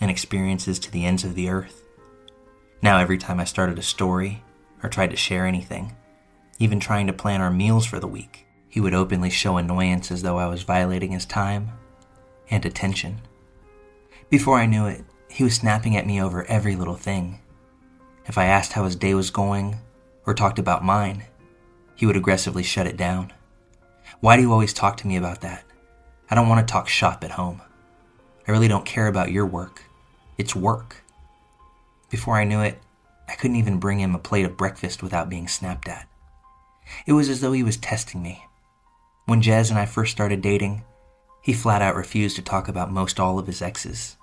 and 0.00 0.10
experiences 0.10 0.80
to 0.80 0.90
the 0.90 1.04
ends 1.04 1.22
of 1.22 1.36
the 1.36 1.48
earth. 1.48 1.83
Now, 2.84 2.98
every 2.98 3.16
time 3.16 3.40
I 3.40 3.44
started 3.44 3.78
a 3.78 3.82
story 3.82 4.44
or 4.82 4.90
tried 4.90 5.08
to 5.08 5.16
share 5.16 5.46
anything, 5.46 5.96
even 6.58 6.78
trying 6.80 7.06
to 7.06 7.14
plan 7.14 7.40
our 7.40 7.50
meals 7.50 7.86
for 7.86 7.98
the 7.98 8.06
week, 8.06 8.46
he 8.68 8.78
would 8.78 8.92
openly 8.92 9.30
show 9.30 9.56
annoyance 9.56 10.10
as 10.10 10.20
though 10.20 10.36
I 10.36 10.48
was 10.48 10.64
violating 10.64 11.12
his 11.12 11.24
time 11.24 11.70
and 12.50 12.66
attention. 12.66 13.22
Before 14.28 14.58
I 14.58 14.66
knew 14.66 14.84
it, 14.84 15.02
he 15.30 15.42
was 15.42 15.54
snapping 15.54 15.96
at 15.96 16.06
me 16.06 16.20
over 16.20 16.44
every 16.44 16.76
little 16.76 16.94
thing. 16.94 17.40
If 18.26 18.36
I 18.36 18.44
asked 18.44 18.74
how 18.74 18.84
his 18.84 18.96
day 18.96 19.14
was 19.14 19.30
going 19.30 19.78
or 20.26 20.34
talked 20.34 20.58
about 20.58 20.84
mine, 20.84 21.24
he 21.94 22.04
would 22.04 22.18
aggressively 22.18 22.62
shut 22.62 22.86
it 22.86 22.98
down. 22.98 23.32
Why 24.20 24.36
do 24.36 24.42
you 24.42 24.52
always 24.52 24.74
talk 24.74 24.98
to 24.98 25.06
me 25.06 25.16
about 25.16 25.40
that? 25.40 25.64
I 26.30 26.34
don't 26.34 26.50
want 26.50 26.68
to 26.68 26.70
talk 26.70 26.88
shop 26.88 27.24
at 27.24 27.30
home. 27.30 27.62
I 28.46 28.52
really 28.52 28.68
don't 28.68 28.84
care 28.84 29.06
about 29.06 29.32
your 29.32 29.46
work. 29.46 29.84
It's 30.36 30.54
work. 30.54 31.03
Before 32.10 32.36
I 32.36 32.44
knew 32.44 32.60
it, 32.60 32.80
I 33.28 33.34
couldn't 33.34 33.56
even 33.56 33.78
bring 33.78 34.00
him 34.00 34.14
a 34.14 34.18
plate 34.18 34.44
of 34.44 34.56
breakfast 34.56 35.02
without 35.02 35.28
being 35.28 35.48
snapped 35.48 35.88
at. 35.88 36.08
It 37.06 37.12
was 37.14 37.28
as 37.28 37.40
though 37.40 37.52
he 37.52 37.62
was 37.62 37.76
testing 37.76 38.22
me. 38.22 38.44
When 39.26 39.42
Jez 39.42 39.70
and 39.70 39.78
I 39.78 39.86
first 39.86 40.12
started 40.12 40.42
dating, 40.42 40.84
he 41.40 41.52
flat 41.52 41.82
out 41.82 41.96
refused 41.96 42.36
to 42.36 42.42
talk 42.42 42.68
about 42.68 42.92
most 42.92 43.18
all 43.18 43.38
of 43.38 43.46
his 43.46 43.62
exes. 43.62 44.16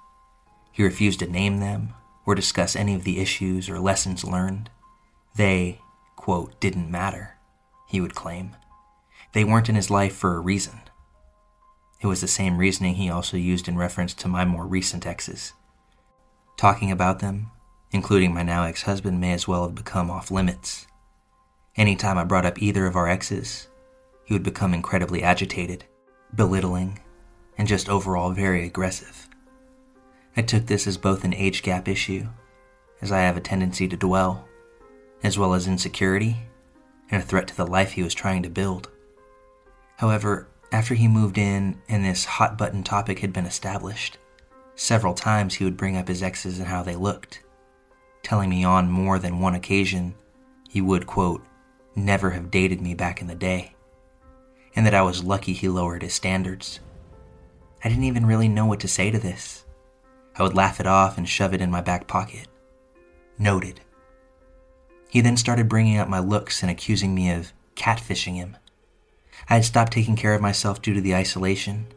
He 0.71 0.83
refused 0.83 1.19
to 1.19 1.27
name 1.27 1.59
them 1.59 1.93
or 2.25 2.35
discuss 2.35 2.75
any 2.75 2.93
of 2.95 3.03
the 3.03 3.19
issues 3.19 3.69
or 3.69 3.79
lessons 3.79 4.23
learned. 4.23 4.69
They, 5.35 5.81
quote, 6.15 6.59
didn't 6.59 6.91
matter, 6.91 7.37
he 7.87 7.99
would 7.99 8.15
claim. 8.15 8.55
They 9.33 9.43
weren't 9.43 9.69
in 9.69 9.75
his 9.75 9.89
life 9.89 10.15
for 10.15 10.35
a 10.35 10.39
reason. 10.39 10.81
It 12.01 12.07
was 12.07 12.21
the 12.21 12.27
same 12.27 12.57
reasoning 12.57 12.95
he 12.95 13.09
also 13.09 13.37
used 13.37 13.67
in 13.67 13.77
reference 13.77 14.13
to 14.15 14.27
my 14.27 14.45
more 14.45 14.65
recent 14.65 15.05
exes. 15.05 15.53
Talking 16.57 16.91
about 16.91 17.19
them, 17.19 17.51
including 17.91 18.33
my 18.33 18.43
now 18.43 18.63
ex 18.63 18.83
husband, 18.83 19.19
may 19.19 19.33
as 19.33 19.47
well 19.47 19.63
have 19.63 19.75
become 19.75 20.09
off 20.09 20.31
limits. 20.31 20.87
Anytime 21.75 22.17
I 22.17 22.23
brought 22.23 22.45
up 22.45 22.61
either 22.61 22.85
of 22.85 22.95
our 22.95 23.07
exes, 23.07 23.67
he 24.25 24.33
would 24.33 24.43
become 24.43 24.73
incredibly 24.73 25.23
agitated, 25.23 25.85
belittling, 26.35 26.99
and 27.57 27.67
just 27.67 27.89
overall 27.89 28.31
very 28.31 28.65
aggressive. 28.65 29.27
I 30.35 30.41
took 30.41 30.65
this 30.65 30.87
as 30.87 30.97
both 30.97 31.23
an 31.23 31.33
age 31.33 31.61
gap 31.61 31.87
issue, 31.87 32.27
as 33.01 33.11
I 33.11 33.19
have 33.19 33.35
a 33.35 33.41
tendency 33.41 33.87
to 33.87 33.97
dwell, 33.97 34.47
as 35.23 35.37
well 35.37 35.53
as 35.53 35.67
insecurity 35.67 36.37
and 37.09 37.21
a 37.21 37.25
threat 37.25 37.47
to 37.49 37.57
the 37.57 37.67
life 37.67 37.91
he 37.91 38.03
was 38.03 38.13
trying 38.13 38.43
to 38.43 38.49
build. 38.49 38.89
However, 39.97 40.47
after 40.71 40.93
he 40.93 41.07
moved 41.07 41.37
in 41.37 41.81
and 41.89 42.05
this 42.05 42.23
hot 42.23 42.57
button 42.57 42.83
topic 42.83 43.19
had 43.19 43.33
been 43.33 43.45
established, 43.45 44.17
several 44.75 45.13
times 45.13 45.55
he 45.55 45.65
would 45.65 45.75
bring 45.75 45.97
up 45.97 46.07
his 46.07 46.23
exes 46.23 46.59
and 46.59 46.67
how 46.67 46.81
they 46.81 46.95
looked, 46.95 47.43
telling 48.23 48.49
me 48.49 48.63
on 48.63 48.89
more 48.89 49.19
than 49.19 49.39
one 49.39 49.55
occasion 49.55 50.15
he 50.69 50.81
would, 50.81 51.05
quote, 51.05 51.43
never 51.95 52.29
have 52.31 52.51
dated 52.51 52.81
me 52.81 52.93
back 52.93 53.21
in 53.21 53.27
the 53.27 53.35
day, 53.35 53.73
and 54.75 54.85
that 54.85 54.93
I 54.93 55.01
was 55.01 55.23
lucky 55.23 55.53
he 55.53 55.67
lowered 55.67 56.01
his 56.01 56.13
standards. 56.13 56.79
I 57.83 57.89
didn't 57.89 58.05
even 58.05 58.25
really 58.25 58.47
know 58.47 58.65
what 58.65 58.79
to 58.81 58.87
say 58.87 59.11
to 59.11 59.19
this. 59.19 59.65
I 60.37 60.43
would 60.43 60.55
laugh 60.55 60.79
it 60.79 60.87
off 60.87 61.17
and 61.17 61.27
shove 61.27 61.53
it 61.53 61.61
in 61.61 61.71
my 61.71 61.81
back 61.81 62.07
pocket. 62.07 62.47
Noted. 63.37 63.81
He 65.09 65.19
then 65.19 65.35
started 65.35 65.67
bringing 65.67 65.97
up 65.97 66.07
my 66.07 66.19
looks 66.19 66.61
and 66.61 66.71
accusing 66.71 67.13
me 67.13 67.31
of 67.31 67.51
catfishing 67.75 68.35
him. 68.35 68.55
I 69.49 69.55
had 69.55 69.65
stopped 69.65 69.91
taking 69.91 70.15
care 70.15 70.33
of 70.33 70.41
myself 70.41 70.81
due 70.81 70.93
to 70.93 71.01
the 71.01 71.15
isolation, 71.15 71.87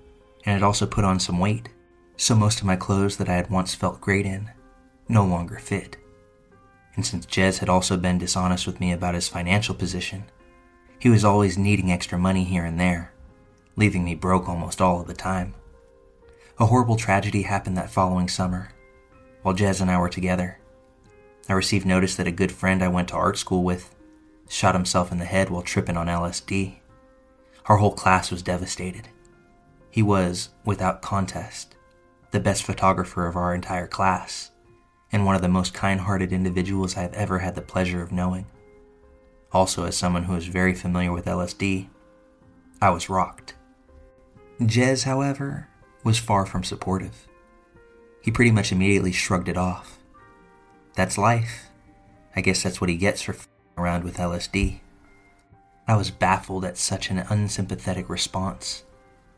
and 0.44 0.54
had 0.54 0.62
also 0.62 0.86
put 0.86 1.04
on 1.04 1.20
some 1.20 1.38
weight, 1.38 1.68
so 2.16 2.34
most 2.34 2.60
of 2.60 2.66
my 2.66 2.76
clothes 2.76 3.18
that 3.18 3.28
I 3.28 3.34
had 3.34 3.50
once 3.50 3.74
felt 3.74 4.00
great 4.00 4.26
in 4.26 4.50
no 5.08 5.24
longer 5.24 5.58
fit. 5.58 5.96
And 6.96 7.04
since 7.04 7.26
Jez 7.26 7.58
had 7.58 7.68
also 7.68 7.96
been 7.96 8.18
dishonest 8.18 8.66
with 8.66 8.80
me 8.80 8.92
about 8.92 9.14
his 9.14 9.28
financial 9.28 9.74
position, 9.74 10.24
he 10.98 11.08
was 11.08 11.24
always 11.24 11.58
needing 11.58 11.90
extra 11.90 12.18
money 12.18 12.44
here 12.44 12.64
and 12.64 12.78
there, 12.78 13.12
leaving 13.76 14.04
me 14.04 14.14
broke 14.14 14.48
almost 14.48 14.80
all 14.80 15.00
of 15.00 15.06
the 15.06 15.14
time. 15.14 15.54
A 16.58 16.66
horrible 16.66 16.96
tragedy 16.96 17.42
happened 17.42 17.76
that 17.76 17.90
following 17.90 18.28
summer, 18.28 18.70
while 19.42 19.54
Jez 19.54 19.80
and 19.80 19.90
I 19.90 19.98
were 19.98 20.08
together. 20.08 20.58
I 21.48 21.52
received 21.52 21.84
notice 21.84 22.14
that 22.16 22.28
a 22.28 22.32
good 22.32 22.52
friend 22.52 22.82
I 22.82 22.88
went 22.88 23.08
to 23.08 23.16
art 23.16 23.36
school 23.36 23.64
with 23.64 23.94
shot 24.48 24.74
himself 24.74 25.10
in 25.10 25.18
the 25.18 25.24
head 25.24 25.50
while 25.50 25.62
tripping 25.62 25.96
on 25.96 26.06
LSD. 26.06 26.76
Our 27.66 27.78
whole 27.78 27.92
class 27.94 28.30
was 28.30 28.42
devastated. 28.42 29.08
He 29.90 30.02
was, 30.02 30.50
without 30.64 31.02
contest, 31.02 31.74
the 32.30 32.40
best 32.40 32.62
photographer 32.62 33.26
of 33.26 33.36
our 33.36 33.54
entire 33.54 33.86
class, 33.86 34.50
and 35.14 35.24
one 35.24 35.36
of 35.36 35.42
the 35.42 35.48
most 35.48 35.72
kind 35.72 36.00
hearted 36.00 36.32
individuals 36.32 36.96
I 36.96 37.02
have 37.02 37.14
ever 37.14 37.38
had 37.38 37.54
the 37.54 37.62
pleasure 37.62 38.02
of 38.02 38.10
knowing. 38.10 38.46
Also, 39.52 39.84
as 39.84 39.96
someone 39.96 40.24
who 40.24 40.34
is 40.34 40.48
very 40.48 40.74
familiar 40.74 41.12
with 41.12 41.26
LSD, 41.26 41.86
I 42.82 42.90
was 42.90 43.08
rocked. 43.08 43.54
Jez, 44.60 45.04
however, 45.04 45.68
was 46.02 46.18
far 46.18 46.44
from 46.44 46.64
supportive. 46.64 47.28
He 48.22 48.32
pretty 48.32 48.50
much 48.50 48.72
immediately 48.72 49.12
shrugged 49.12 49.48
it 49.48 49.56
off. 49.56 50.00
That's 50.96 51.16
life. 51.16 51.68
I 52.34 52.40
guess 52.40 52.64
that's 52.64 52.80
what 52.80 52.90
he 52.90 52.96
gets 52.96 53.22
for 53.22 53.34
fing 53.34 53.46
around 53.78 54.02
with 54.02 54.16
LSD. 54.16 54.80
I 55.86 55.94
was 55.94 56.10
baffled 56.10 56.64
at 56.64 56.76
such 56.76 57.10
an 57.10 57.18
unsympathetic 57.18 58.08
response, 58.08 58.82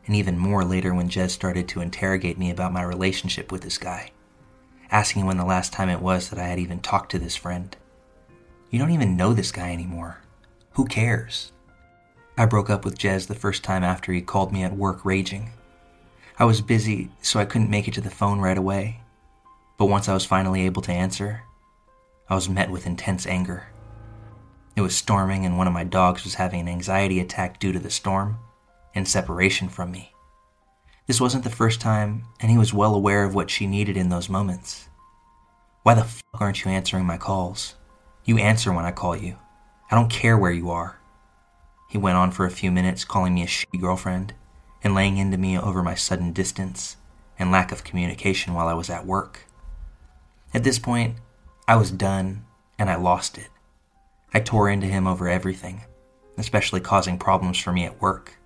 and 0.07 0.15
even 0.15 0.39
more 0.39 0.65
later 0.65 0.95
when 0.95 1.07
Jez 1.07 1.29
started 1.29 1.67
to 1.67 1.81
interrogate 1.81 2.39
me 2.39 2.49
about 2.49 2.73
my 2.73 2.81
relationship 2.81 3.51
with 3.51 3.61
this 3.61 3.77
guy, 3.77 4.09
asking 4.91 5.25
when 5.25 5.37
the 5.37 5.45
last 5.45 5.73
time 5.73 5.89
it 5.89 6.01
was 6.01 6.29
that 6.29 6.39
I 6.39 6.47
had 6.47 6.59
even 6.59 6.79
talked 6.79 7.11
to 7.11 7.19
this 7.19 7.35
friend. 7.35 7.75
You 8.69 8.79
don't 8.79 8.91
even 8.91 9.17
know 9.17 9.33
this 9.33 9.51
guy 9.51 9.71
anymore. 9.71 10.21
Who 10.71 10.85
cares? 10.85 11.51
I 12.37 12.45
broke 12.45 12.69
up 12.69 12.85
with 12.85 12.99
Jez 12.99 13.27
the 13.27 13.35
first 13.35 13.63
time 13.63 13.83
after 13.83 14.13
he 14.13 14.21
called 14.21 14.51
me 14.51 14.63
at 14.63 14.75
work 14.75 15.03
raging. 15.03 15.51
I 16.37 16.45
was 16.45 16.61
busy, 16.61 17.09
so 17.21 17.39
I 17.39 17.45
couldn't 17.45 17.69
make 17.69 17.87
it 17.87 17.95
to 17.95 18.01
the 18.01 18.09
phone 18.09 18.39
right 18.39 18.57
away. 18.57 19.01
But 19.77 19.85
once 19.85 20.07
I 20.07 20.13
was 20.13 20.25
finally 20.25 20.65
able 20.65 20.81
to 20.83 20.91
answer, 20.91 21.43
I 22.29 22.35
was 22.35 22.49
met 22.49 22.69
with 22.69 22.85
intense 22.85 23.25
anger. 23.25 23.67
It 24.75 24.81
was 24.81 24.95
storming, 24.95 25.45
and 25.45 25.57
one 25.57 25.67
of 25.67 25.73
my 25.73 25.83
dogs 25.83 26.23
was 26.23 26.35
having 26.35 26.59
an 26.59 26.67
anxiety 26.67 27.19
attack 27.19 27.59
due 27.59 27.71
to 27.71 27.79
the 27.79 27.89
storm 27.89 28.37
and 28.93 29.07
separation 29.07 29.69
from 29.69 29.91
me. 29.91 30.13
This 31.07 31.21
wasn't 31.21 31.45
the 31.45 31.49
first 31.49 31.79
time, 31.79 32.25
and 32.41 32.51
he 32.51 32.57
was 32.57 32.73
well 32.73 32.93
aware 32.93 33.23
of 33.23 33.33
what 33.33 33.49
she 33.49 33.65
needed 33.65 33.95
in 33.95 34.09
those 34.09 34.27
moments. 34.27 34.89
Why 35.83 35.93
the 35.93 36.03
fuck 36.03 36.41
aren't 36.41 36.65
you 36.65 36.71
answering 36.71 37.05
my 37.05 37.17
calls? 37.17 37.75
You 38.25 38.37
answer 38.37 38.73
when 38.73 38.83
I 38.83 38.91
call 38.91 39.15
you. 39.15 39.37
I 39.89 39.95
don't 39.95 40.11
care 40.11 40.37
where 40.37 40.51
you 40.51 40.69
are. 40.69 40.99
He 41.89 41.97
went 41.97 42.17
on 42.17 42.31
for 42.31 42.45
a 42.45 42.51
few 42.51 42.71
minutes, 42.71 43.05
calling 43.05 43.33
me 43.33 43.43
a 43.43 43.47
shitty 43.47 43.79
girlfriend 43.79 44.33
and 44.83 44.93
laying 44.93 45.15
into 45.15 45.37
me 45.37 45.57
over 45.57 45.81
my 45.81 45.95
sudden 45.95 46.33
distance 46.33 46.97
and 47.39 47.51
lack 47.51 47.71
of 47.71 47.85
communication 47.85 48.53
while 48.53 48.67
I 48.67 48.73
was 48.73 48.89
at 48.89 49.05
work. 49.05 49.45
At 50.53 50.65
this 50.65 50.77
point, 50.77 51.15
I 51.69 51.77
was 51.77 51.89
done 51.89 52.43
and 52.77 52.89
I 52.89 52.97
lost 52.97 53.37
it. 53.37 53.47
I 54.33 54.41
tore 54.41 54.69
into 54.69 54.87
him 54.87 55.07
over 55.07 55.29
everything, 55.29 55.83
especially 56.37 56.81
causing 56.81 57.17
problems 57.17 57.57
for 57.57 57.71
me 57.71 57.85
at 57.85 58.01
work. 58.01 58.37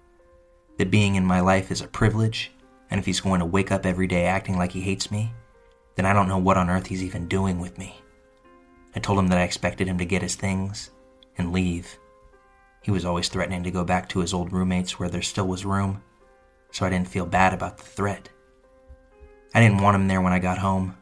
That 0.82 0.90
being 0.90 1.14
in 1.14 1.28
my 1.28 1.42
life 1.42 1.70
is 1.70 1.82
a 1.82 1.88
privilege, 1.88 2.50
and 2.90 3.00
if 3.00 3.06
he's 3.06 3.20
going 3.20 3.40
to 3.40 3.46
wake 3.46 3.72
up 3.72 3.86
every 3.86 4.08
day 4.08 4.26
acting 4.26 4.58
like 4.58 4.72
he 4.72 4.82
hates 4.82 5.12
me, 5.12 5.32
then 5.94 6.08
I 6.08 6.14
don't 6.14 6.28
know 6.28 6.40
what 6.40 6.58
on 6.58 6.72
earth 6.72 6.88
he's 6.88 7.04
even 7.04 7.28
doing 7.28 7.60
with 7.60 7.78
me. 7.78 8.02
I 8.96 9.00
told 9.00 9.20
him 9.20 9.28
that 9.28 9.38
I 9.38 9.44
expected 9.44 9.88
him 9.88 10.00
to 10.00 10.06
get 10.06 10.24
his 10.24 10.34
things 10.34 10.90
and 11.38 11.54
leave. 11.54 12.00
He 12.82 12.90
was 12.90 13.06
always 13.06 13.30
threatening 13.30 13.62
to 13.62 13.70
go 13.70 13.84
back 13.84 14.10
to 14.10 14.22
his 14.22 14.34
old 14.34 14.52
roommates 14.52 14.98
where 14.98 15.08
there 15.08 15.22
still 15.22 15.46
was 15.46 15.66
room, 15.66 16.02
so 16.72 16.84
I 16.84 16.90
didn't 16.90 17.10
feel 17.10 17.28
bad 17.28 17.54
about 17.54 17.78
the 17.78 17.84
threat. 17.84 18.30
I 19.54 19.60
didn't 19.60 19.84
want 19.84 19.94
him 19.94 20.08
there 20.08 20.22
when 20.22 20.34
I 20.34 20.40
got 20.40 20.58
home, 20.58 20.98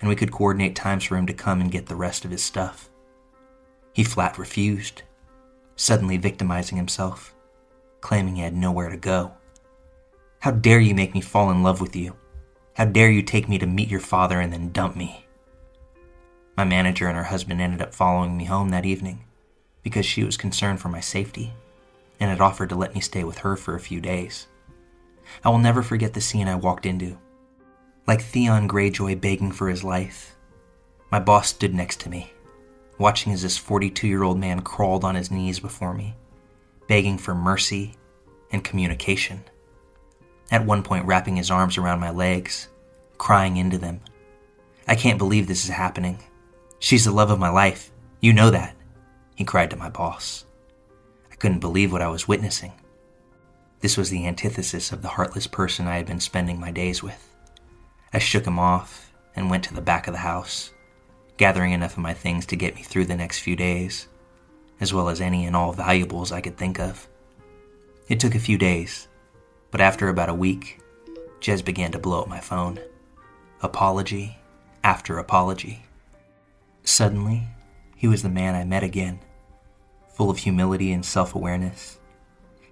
and 0.00 0.08
we 0.08 0.16
could 0.16 0.32
coordinate 0.32 0.76
times 0.76 1.04
for 1.04 1.18
him 1.18 1.26
to 1.26 1.34
come 1.34 1.60
and 1.60 1.70
get 1.70 1.84
the 1.84 1.94
rest 1.94 2.24
of 2.24 2.30
his 2.30 2.42
stuff. 2.42 2.88
He 3.92 4.02
flat 4.02 4.38
refused, 4.38 5.02
suddenly 5.76 6.16
victimizing 6.16 6.78
himself, 6.78 7.34
claiming 8.00 8.36
he 8.36 8.42
had 8.42 8.54
nowhere 8.54 8.88
to 8.88 8.96
go. 8.96 9.32
How 10.40 10.50
dare 10.50 10.80
you 10.80 10.94
make 10.94 11.14
me 11.14 11.20
fall 11.20 11.50
in 11.50 11.62
love 11.62 11.80
with 11.80 11.94
you? 11.94 12.16
How 12.74 12.84
dare 12.86 13.10
you 13.10 13.22
take 13.22 13.48
me 13.48 13.58
to 13.58 13.66
meet 13.66 13.90
your 13.90 14.00
father 14.00 14.40
and 14.40 14.52
then 14.52 14.72
dump 14.72 14.96
me? 14.96 15.26
My 16.56 16.64
manager 16.64 17.08
and 17.08 17.16
her 17.16 17.24
husband 17.24 17.60
ended 17.60 17.82
up 17.82 17.94
following 17.94 18.36
me 18.36 18.44
home 18.44 18.70
that 18.70 18.86
evening 18.86 19.24
because 19.82 20.06
she 20.06 20.24
was 20.24 20.36
concerned 20.36 20.80
for 20.80 20.88
my 20.88 21.00
safety, 21.00 21.52
and 22.18 22.30
had 22.30 22.40
offered 22.40 22.68
to 22.68 22.74
let 22.74 22.94
me 22.94 23.00
stay 23.00 23.24
with 23.24 23.38
her 23.38 23.56
for 23.56 23.74
a 23.74 23.80
few 23.80 24.00
days. 24.00 24.46
I 25.44 25.48
will 25.48 25.58
never 25.58 25.82
forget 25.82 26.12
the 26.12 26.20
scene 26.20 26.48
I 26.48 26.54
walked 26.54 26.86
into. 26.86 27.18
Like 28.06 28.20
Theon 28.22 28.68
Greyjoy 28.68 29.20
begging 29.20 29.52
for 29.52 29.68
his 29.68 29.84
life, 29.84 30.36
my 31.10 31.20
boss 31.20 31.48
stood 31.48 31.74
next 31.74 32.00
to 32.00 32.10
me, 32.10 32.32
watching 32.98 33.32
as 33.32 33.42
this 33.42 33.56
42 33.56 34.06
year 34.06 34.22
old 34.22 34.38
man 34.38 34.60
crawled 34.60 35.04
on 35.04 35.14
his 35.14 35.30
knees 35.30 35.60
before 35.60 35.94
me, 35.94 36.14
begging 36.90 37.16
for 37.16 37.36
mercy 37.36 37.94
and 38.50 38.64
communication. 38.64 39.44
At 40.50 40.66
one 40.66 40.82
point, 40.82 41.06
wrapping 41.06 41.36
his 41.36 41.48
arms 41.48 41.78
around 41.78 42.00
my 42.00 42.10
legs, 42.10 42.66
crying 43.16 43.58
into 43.58 43.78
them. 43.78 44.00
I 44.88 44.96
can't 44.96 45.16
believe 45.16 45.46
this 45.46 45.62
is 45.62 45.70
happening. 45.70 46.18
She's 46.80 47.04
the 47.04 47.12
love 47.12 47.30
of 47.30 47.38
my 47.38 47.48
life. 47.48 47.92
You 48.18 48.32
know 48.32 48.50
that, 48.50 48.74
he 49.36 49.44
cried 49.44 49.70
to 49.70 49.76
my 49.76 49.88
boss. 49.88 50.44
I 51.30 51.36
couldn't 51.36 51.60
believe 51.60 51.92
what 51.92 52.02
I 52.02 52.08
was 52.08 52.26
witnessing. 52.26 52.72
This 53.78 53.96
was 53.96 54.10
the 54.10 54.26
antithesis 54.26 54.90
of 54.90 55.00
the 55.00 55.10
heartless 55.10 55.46
person 55.46 55.86
I 55.86 55.96
had 55.96 56.06
been 56.06 56.18
spending 56.18 56.58
my 56.58 56.72
days 56.72 57.04
with. 57.04 57.36
I 58.12 58.18
shook 58.18 58.44
him 58.44 58.58
off 58.58 59.12
and 59.36 59.48
went 59.48 59.62
to 59.66 59.74
the 59.74 59.80
back 59.80 60.08
of 60.08 60.12
the 60.12 60.18
house, 60.18 60.72
gathering 61.36 61.70
enough 61.70 61.92
of 61.92 62.02
my 62.02 62.14
things 62.14 62.46
to 62.46 62.56
get 62.56 62.74
me 62.74 62.82
through 62.82 63.04
the 63.04 63.14
next 63.14 63.38
few 63.38 63.54
days, 63.54 64.08
as 64.80 64.94
well 64.94 65.08
as 65.08 65.20
any 65.20 65.44
and 65.44 65.54
all 65.54 65.72
valuables 65.72 66.32
I 66.32 66.40
could 66.40 66.56
think 66.56 66.80
of. 66.80 67.08
It 68.08 68.18
took 68.18 68.34
a 68.34 68.40
few 68.40 68.58
days, 68.58 69.08
but 69.70 69.80
after 69.80 70.08
about 70.08 70.28
a 70.28 70.34
week, 70.34 70.80
Jez 71.40 71.64
began 71.64 71.92
to 71.92 71.98
blow 71.98 72.22
up 72.22 72.28
my 72.28 72.40
phone. 72.40 72.80
Apology 73.62 74.38
after 74.82 75.18
apology. 75.18 75.84
Suddenly, 76.82 77.46
he 77.96 78.08
was 78.08 78.22
the 78.22 78.28
man 78.28 78.54
I 78.54 78.64
met 78.64 78.82
again, 78.82 79.20
full 80.14 80.30
of 80.30 80.38
humility 80.38 80.92
and 80.92 81.04
self 81.04 81.34
awareness. 81.34 81.98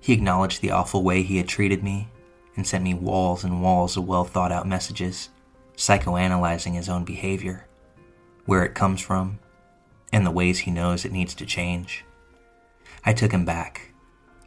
He 0.00 0.12
acknowledged 0.12 0.60
the 0.60 0.70
awful 0.70 1.02
way 1.02 1.22
he 1.22 1.36
had 1.36 1.48
treated 1.48 1.82
me 1.82 2.08
and 2.56 2.66
sent 2.66 2.82
me 2.82 2.94
walls 2.94 3.44
and 3.44 3.62
walls 3.62 3.96
of 3.96 4.08
well 4.08 4.24
thought 4.24 4.52
out 4.52 4.66
messages, 4.66 5.28
psychoanalyzing 5.76 6.74
his 6.74 6.88
own 6.88 7.04
behavior, 7.04 7.66
where 8.46 8.64
it 8.64 8.74
comes 8.74 9.00
from, 9.00 9.38
and 10.12 10.26
the 10.26 10.30
ways 10.30 10.60
he 10.60 10.70
knows 10.70 11.04
it 11.04 11.12
needs 11.12 11.34
to 11.34 11.46
change. 11.46 12.04
I 13.04 13.12
took 13.12 13.32
him 13.32 13.44
back 13.44 13.92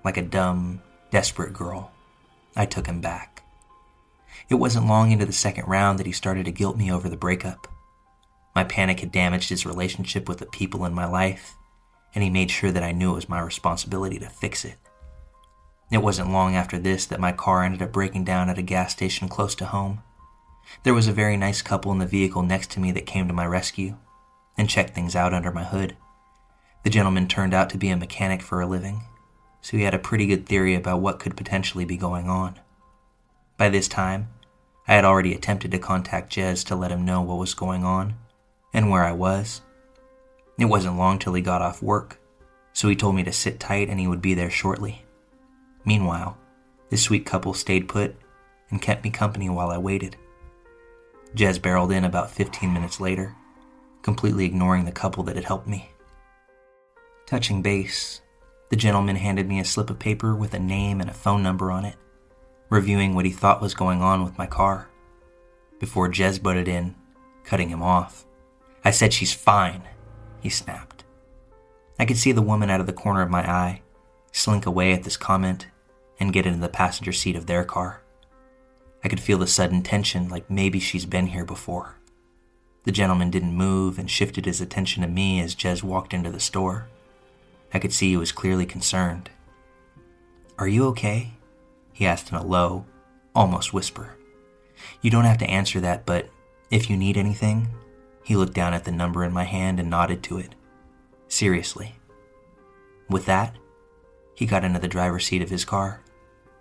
like 0.04 0.18
a 0.18 0.22
dumb, 0.22 0.82
desperate 1.12 1.54
girl. 1.54 1.92
I 2.56 2.66
took 2.66 2.88
him 2.88 3.02
back. 3.02 3.44
It 4.50 4.56
wasn't 4.56 4.88
long 4.88 5.12
into 5.12 5.26
the 5.26 5.34
second 5.34 5.68
round 5.68 6.00
that 6.00 6.06
he 6.06 6.12
started 6.12 6.46
to 6.46 6.52
guilt 6.52 6.78
me 6.78 6.92
over 6.92 7.08
the 7.08 7.18
breakup. 7.18 7.68
My 8.56 8.64
panic 8.64 9.00
had 9.00 9.12
damaged 9.12 9.50
his 9.50 9.66
relationship 9.66 10.28
with 10.28 10.40
the 10.40 10.46
people 10.48 10.86
in 10.86 10.94
my 10.94 11.06
life, 11.06 11.56
and 12.14 12.24
he 12.24 12.30
made 12.30 12.52
sure 12.52 12.72
that 12.72 12.84
I 12.84 12.92
knew 12.92 13.12
it 13.12 13.16
was 13.16 13.30
my 13.30 13.40
responsibility 13.40 14.20
to 14.20 14.30
fix 14.30 14.66
it. 14.66 14.76
It 15.92 16.00
wasn't 16.00 16.32
long 16.32 16.56
after 16.56 16.78
this 16.78 17.06
that 17.06 17.20
my 17.20 17.32
car 17.32 17.64
ended 17.64 17.82
up 17.82 17.92
breaking 17.92 18.26
down 18.26 18.50
at 18.50 18.58
a 18.58 18.64
gas 18.64 18.92
station 18.92 19.30
close 19.30 19.56
to 19.56 19.66
home. 19.66 20.02
There 20.84 20.94
was 20.94 21.08
a 21.08 21.14
very 21.14 21.38
nice 21.38 21.62
couple 21.62 21.92
in 21.92 22.00
the 22.00 22.06
vehicle 22.06 22.44
next 22.44 22.72
to 22.72 22.80
me 22.80 22.92
that 22.94 23.06
came 23.06 23.28
to 23.28 23.34
my 23.34 23.46
rescue 23.46 23.98
and 24.62 24.70
check 24.70 24.92
things 24.92 25.16
out 25.16 25.34
under 25.34 25.52
my 25.52 25.64
hood. 25.64 25.98
The 26.84 26.92
gentleman 26.92 27.28
turned 27.28 27.52
out 27.52 27.72
to 27.72 27.80
be 27.80 27.90
a 27.90 27.98
mechanic 27.98 28.44
for 28.44 28.62
a 28.62 28.68
living, 28.68 29.02
so 29.60 29.76
he 29.76 29.82
had 29.82 29.96
a 29.96 30.00
pretty 30.00 30.28
good 30.28 30.46
theory 30.46 30.76
about 30.76 31.02
what 31.02 31.20
could 31.20 31.36
potentially 31.36 31.84
be 31.84 31.98
going 31.98 32.30
on. 32.30 32.60
By 33.58 33.70
this 33.70 33.88
time, 33.88 34.30
I 34.88 34.94
had 34.94 35.04
already 35.04 35.34
attempted 35.34 35.72
to 35.72 35.80
contact 35.80 36.32
Jez 36.32 36.64
to 36.68 36.76
let 36.76 36.92
him 36.92 37.04
know 37.04 37.24
what 37.24 37.40
was 37.40 37.56
going 37.56 37.84
on 37.84 38.14
and 38.72 38.92
where 38.92 39.04
I 39.04 39.14
was. 39.14 39.62
It 40.60 40.66
wasn't 40.66 40.98
long 40.98 41.18
till 41.18 41.34
he 41.34 41.42
got 41.42 41.64
off 41.64 41.82
work, 41.82 42.20
so 42.72 42.88
he 42.88 42.96
told 42.96 43.16
me 43.16 43.24
to 43.24 43.32
sit 43.32 43.60
tight 43.60 43.90
and 43.90 44.00
he 44.00 44.06
would 44.06 44.22
be 44.22 44.36
there 44.36 44.52
shortly. 44.52 45.04
Meanwhile, 45.86 46.38
this 46.92 47.02
sweet 47.02 47.26
couple 47.26 47.56
stayed 47.56 47.90
put 47.90 48.16
and 48.70 48.80
kept 48.80 49.04
me 49.04 49.10
company 49.10 49.50
while 49.50 49.72
I 49.72 49.80
waited. 49.80 50.18
Jez 51.36 51.60
barreled 51.60 51.92
in 51.92 52.06
about 52.06 52.30
15 52.30 52.72
minutes 52.72 53.00
later, 53.00 53.36
completely 54.02 54.46
ignoring 54.46 54.86
the 54.86 54.92
couple 54.92 55.24
that 55.24 55.36
had 55.36 55.46
helped 55.46 55.68
me. 55.68 55.92
Touching 57.26 57.62
base, 57.62 58.22
the 58.70 58.76
gentleman 58.76 59.16
handed 59.16 59.48
me 59.48 59.60
a 59.60 59.66
slip 59.66 59.90
of 59.90 60.00
paper 60.00 60.36
with 60.36 60.54
a 60.54 60.60
name 60.60 61.02
and 61.02 61.10
a 61.10 61.14
phone 61.14 61.44
number 61.44 61.72
on 61.72 61.86
it, 61.86 61.96
reviewing 62.70 63.16
what 63.16 63.26
he 63.26 63.32
thought 63.32 63.62
was 63.62 63.74
going 63.74 64.02
on 64.02 64.24
with 64.24 64.38
my 64.38 64.46
car. 64.46 64.90
Before 65.80 66.10
Jez 66.10 66.42
butted 66.42 66.68
in, 66.68 66.96
cutting 67.44 67.70
him 67.70 67.82
off. 67.82 68.26
I 68.84 68.92
said 68.92 69.14
she's 69.14 69.34
fine, 69.34 69.84
he 70.42 70.50
snapped. 70.50 71.04
I 72.00 72.06
could 72.06 72.18
see 72.18 72.32
the 72.32 72.42
woman 72.42 72.70
out 72.70 72.80
of 72.80 72.88
the 72.88 72.94
corner 72.94 73.22
of 73.22 73.30
my 73.30 73.50
eye 73.50 73.82
slink 74.32 74.66
away 74.66 74.94
at 74.94 75.04
this 75.04 75.18
comment 75.18 75.68
and 76.20 76.34
get 76.34 76.46
into 76.46 76.60
the 76.60 76.70
passenger 76.70 77.12
seat 77.12 77.36
of 77.36 77.46
their 77.46 77.64
car. 77.64 78.02
I 79.04 79.10
could 79.10 79.20
feel 79.20 79.38
the 79.38 79.48
sudden 79.48 79.84
tension 79.84 80.30
like 80.30 80.50
maybe 80.50 80.80
she's 80.80 81.06
been 81.06 81.28
here 81.28 81.46
before. 81.46 81.98
The 82.84 82.92
gentleman 82.92 83.30
didn't 83.30 83.56
move 83.56 84.00
and 84.00 84.10
shifted 84.10 84.46
his 84.46 84.60
attention 84.60 85.04
to 85.04 85.08
me 85.08 85.40
as 85.40 85.56
Jez 85.56 85.84
walked 85.84 86.14
into 86.14 86.32
the 86.32 86.40
store. 86.40 86.88
I 87.74 87.80
could 87.80 87.94
see 87.94 88.10
he 88.10 88.18
was 88.18 88.32
clearly 88.32 88.66
concerned. 88.66 89.30
Are 90.58 90.68
you 90.68 90.86
okay? 90.88 91.34
He 91.94 92.06
asked 92.06 92.32
in 92.32 92.38
a 92.38 92.44
low, 92.44 92.86
almost 93.36 93.74
whisper. 93.74 94.16
You 95.02 95.12
don't 95.12 95.26
have 95.26 95.38
to 95.40 95.50
answer 95.50 95.80
that, 95.80 96.06
but 96.06 96.30
if 96.72 96.90
you 96.90 96.98
need 96.98 97.18
anything, 97.18 97.68
he 98.24 98.36
looked 98.36 98.54
down 98.54 98.74
at 98.74 98.86
the 98.86 98.92
number 98.92 99.24
in 99.24 99.32
my 99.32 99.44
hand 99.44 99.80
and 99.80 99.90
nodded 99.90 100.24
to 100.24 100.38
it. 100.38 100.56
Seriously. 101.28 101.96
With 103.10 103.26
that, 103.26 103.56
he 104.34 104.46
got 104.46 104.64
into 104.64 104.80
the 104.80 104.88
driver's 104.88 105.26
seat 105.26 105.42
of 105.42 105.50
his 105.50 105.66
car 105.66 106.02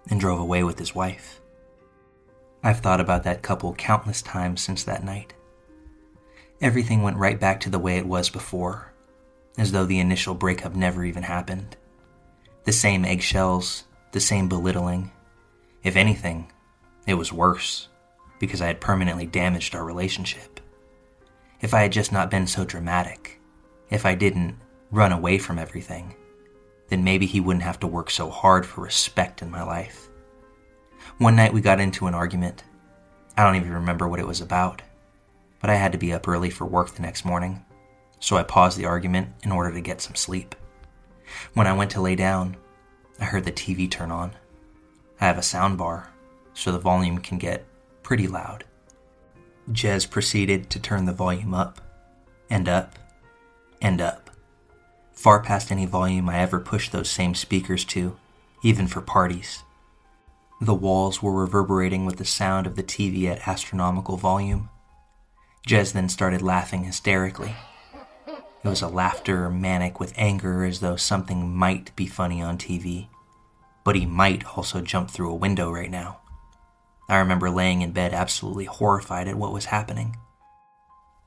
and 0.08 0.20
drove 0.20 0.40
away 0.40 0.62
with 0.62 0.78
his 0.78 0.94
wife. 0.94 1.40
I've 2.62 2.80
thought 2.80 3.00
about 3.00 3.24
that 3.24 3.42
couple 3.42 3.74
countless 3.74 4.20
times 4.20 4.60
since 4.60 4.84
that 4.84 5.04
night. 5.04 5.32
Everything 6.60 7.02
went 7.02 7.16
right 7.16 7.40
back 7.40 7.60
to 7.60 7.70
the 7.70 7.78
way 7.78 7.96
it 7.96 8.06
was 8.06 8.28
before 8.28 8.92
as 9.58 9.72
though 9.72 9.84
the 9.84 9.98
initial 9.98 10.34
breakup 10.34 10.74
never 10.74 11.04
even 11.04 11.22
happened. 11.22 11.76
The 12.64 12.72
same 12.72 13.04
eggshells, 13.04 13.84
the 14.12 14.20
same 14.20 14.48
belittling. 14.48 15.10
If 15.82 15.96
anything, 15.96 16.52
it 17.06 17.14
was 17.14 17.32
worse, 17.32 17.88
because 18.38 18.60
I 18.60 18.66
had 18.66 18.80
permanently 18.80 19.26
damaged 19.26 19.74
our 19.74 19.84
relationship. 19.84 20.60
If 21.60 21.74
I 21.74 21.82
had 21.82 21.92
just 21.92 22.12
not 22.12 22.30
been 22.30 22.46
so 22.46 22.64
dramatic, 22.64 23.40
if 23.90 24.06
I 24.06 24.14
didn't 24.14 24.56
run 24.90 25.12
away 25.12 25.38
from 25.38 25.58
everything, 25.58 26.14
then 26.88 27.04
maybe 27.04 27.26
he 27.26 27.40
wouldn't 27.40 27.64
have 27.64 27.80
to 27.80 27.86
work 27.86 28.10
so 28.10 28.30
hard 28.30 28.66
for 28.66 28.82
respect 28.82 29.42
in 29.42 29.50
my 29.50 29.62
life. 29.62 30.08
One 31.18 31.36
night 31.36 31.52
we 31.52 31.60
got 31.60 31.80
into 31.80 32.06
an 32.06 32.14
argument. 32.14 32.64
I 33.36 33.44
don't 33.44 33.56
even 33.56 33.72
remember 33.72 34.08
what 34.08 34.20
it 34.20 34.26
was 34.26 34.40
about, 34.40 34.82
but 35.60 35.70
I 35.70 35.74
had 35.74 35.92
to 35.92 35.98
be 35.98 36.12
up 36.12 36.26
early 36.26 36.50
for 36.50 36.66
work 36.66 36.90
the 36.90 37.02
next 37.02 37.24
morning 37.24 37.64
so 38.20 38.36
I 38.36 38.42
paused 38.42 38.78
the 38.78 38.84
argument 38.84 39.30
in 39.42 39.50
order 39.50 39.72
to 39.72 39.80
get 39.80 40.02
some 40.02 40.14
sleep. 40.14 40.54
When 41.54 41.66
I 41.66 41.72
went 41.72 41.90
to 41.92 42.00
lay 42.00 42.14
down, 42.14 42.56
I 43.18 43.24
heard 43.24 43.44
the 43.44 43.52
TV 43.52 43.90
turn 43.90 44.10
on. 44.10 44.32
I 45.20 45.26
have 45.26 45.38
a 45.38 45.42
sound 45.42 45.78
bar, 45.78 46.10
so 46.54 46.70
the 46.70 46.78
volume 46.78 47.18
can 47.18 47.38
get 47.38 47.64
pretty 48.02 48.28
loud. 48.28 48.64
Jez 49.70 50.08
proceeded 50.08 50.70
to 50.70 50.80
turn 50.80 51.06
the 51.06 51.12
volume 51.12 51.54
up, 51.54 51.80
and 52.50 52.68
up, 52.68 52.98
and 53.80 54.00
up, 54.00 54.30
far 55.12 55.40
past 55.40 55.70
any 55.70 55.86
volume 55.86 56.28
I 56.28 56.38
ever 56.38 56.60
pushed 56.60 56.92
those 56.92 57.08
same 57.08 57.34
speakers 57.34 57.84
to, 57.86 58.16
even 58.62 58.86
for 58.86 59.00
parties. 59.00 59.62
The 60.60 60.74
walls 60.74 61.22
were 61.22 61.32
reverberating 61.32 62.04
with 62.04 62.16
the 62.16 62.24
sound 62.24 62.66
of 62.66 62.76
the 62.76 62.82
TV 62.82 63.26
at 63.26 63.48
astronomical 63.48 64.16
volume. 64.16 64.68
Jez 65.66 65.92
then 65.92 66.08
started 66.08 66.42
laughing 66.42 66.84
hysterically. 66.84 67.54
It 68.26 68.68
was 68.68 68.82
a 68.82 68.88
laughter 68.88 69.48
manic 69.48 70.00
with 70.00 70.12
anger 70.16 70.64
as 70.64 70.80
though 70.80 70.96
something 70.96 71.54
might 71.56 71.94
be 71.96 72.06
funny 72.06 72.42
on 72.42 72.58
TV, 72.58 73.08
but 73.84 73.96
he 73.96 74.06
might 74.06 74.44
also 74.56 74.80
jump 74.80 75.10
through 75.10 75.30
a 75.30 75.36
window 75.36 75.70
right 75.70 75.90
now. 75.90 76.20
I 77.08 77.18
remember 77.18 77.50
laying 77.50 77.82
in 77.82 77.92
bed 77.92 78.12
absolutely 78.12 78.66
horrified 78.66 79.28
at 79.28 79.36
what 79.36 79.52
was 79.52 79.66
happening. 79.66 80.16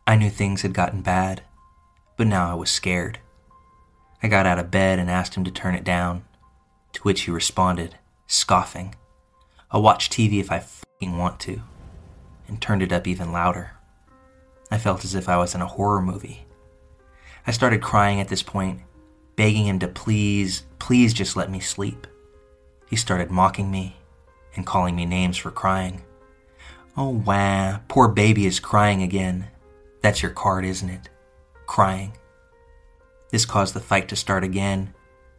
I 0.06 0.16
knew 0.16 0.30
things 0.30 0.62
had 0.62 0.74
gotten 0.74 1.02
bad, 1.02 1.44
but 2.18 2.28
now 2.28 2.52
I 2.52 2.54
was 2.54 2.70
scared. 2.70 3.20
I 4.22 4.28
got 4.28 4.46
out 4.46 4.60
of 4.60 4.72
bed 4.72 5.00
and 5.00 5.10
asked 5.10 5.36
him 5.36 5.44
to 5.44 5.52
turn 5.52 5.76
it 5.76 5.84
down, 5.84 6.24
to 6.94 7.02
which 7.02 7.22
he 7.22 7.32
responded, 7.32 7.98
scoffing, 8.28 8.96
I'll 9.74 9.82
watch 9.82 10.12
TV 10.12 10.40
if 10.40 10.52
I 10.52 10.60
fucking 10.60 11.18
want 11.18 11.40
to, 11.42 11.62
and 12.48 12.62
turned 12.62 12.84
it 12.84 12.94
up 12.94 13.08
even 13.08 13.32
louder. 13.32 13.73
I 14.74 14.80
felt 14.80 15.06
as 15.06 15.14
if 15.14 15.30
I 15.30 15.38
was 15.38 15.54
in 15.54 15.62
a 15.62 15.68
horror 15.68 16.02
movie 16.02 16.48
I 17.46 17.52
started 17.52 17.80
crying 17.80 18.20
at 18.20 18.28
this 18.28 18.42
point, 18.42 18.80
begging 19.36 19.68
him 19.68 19.78
to 19.80 19.88
please, 19.88 20.64
please 20.80 21.14
just 21.14 21.36
let 21.36 21.52
me 21.52 21.60
sleep. 21.60 22.08
He 22.90 22.96
started 22.96 23.30
mocking 23.30 23.70
me 23.70 23.98
and 24.56 24.66
calling 24.66 24.96
me 24.96 25.06
names 25.06 25.38
for 25.38 25.52
crying. 25.52 26.02
Oh, 26.98 27.10
wow, 27.10 27.82
poor 27.88 28.08
baby 28.08 28.48
is 28.48 28.60
crying 28.60 29.04
again. 29.04 29.50
That's 30.02 30.24
your 30.24 30.32
card, 30.32 30.66
isn't 30.66 30.90
it? 30.90 31.10
Crying. 31.68 32.18
This 33.30 33.46
caused 33.46 33.76
the 33.76 33.80
fight 33.80 34.08
to 34.08 34.16
start 34.16 34.44
again, 34.44 34.96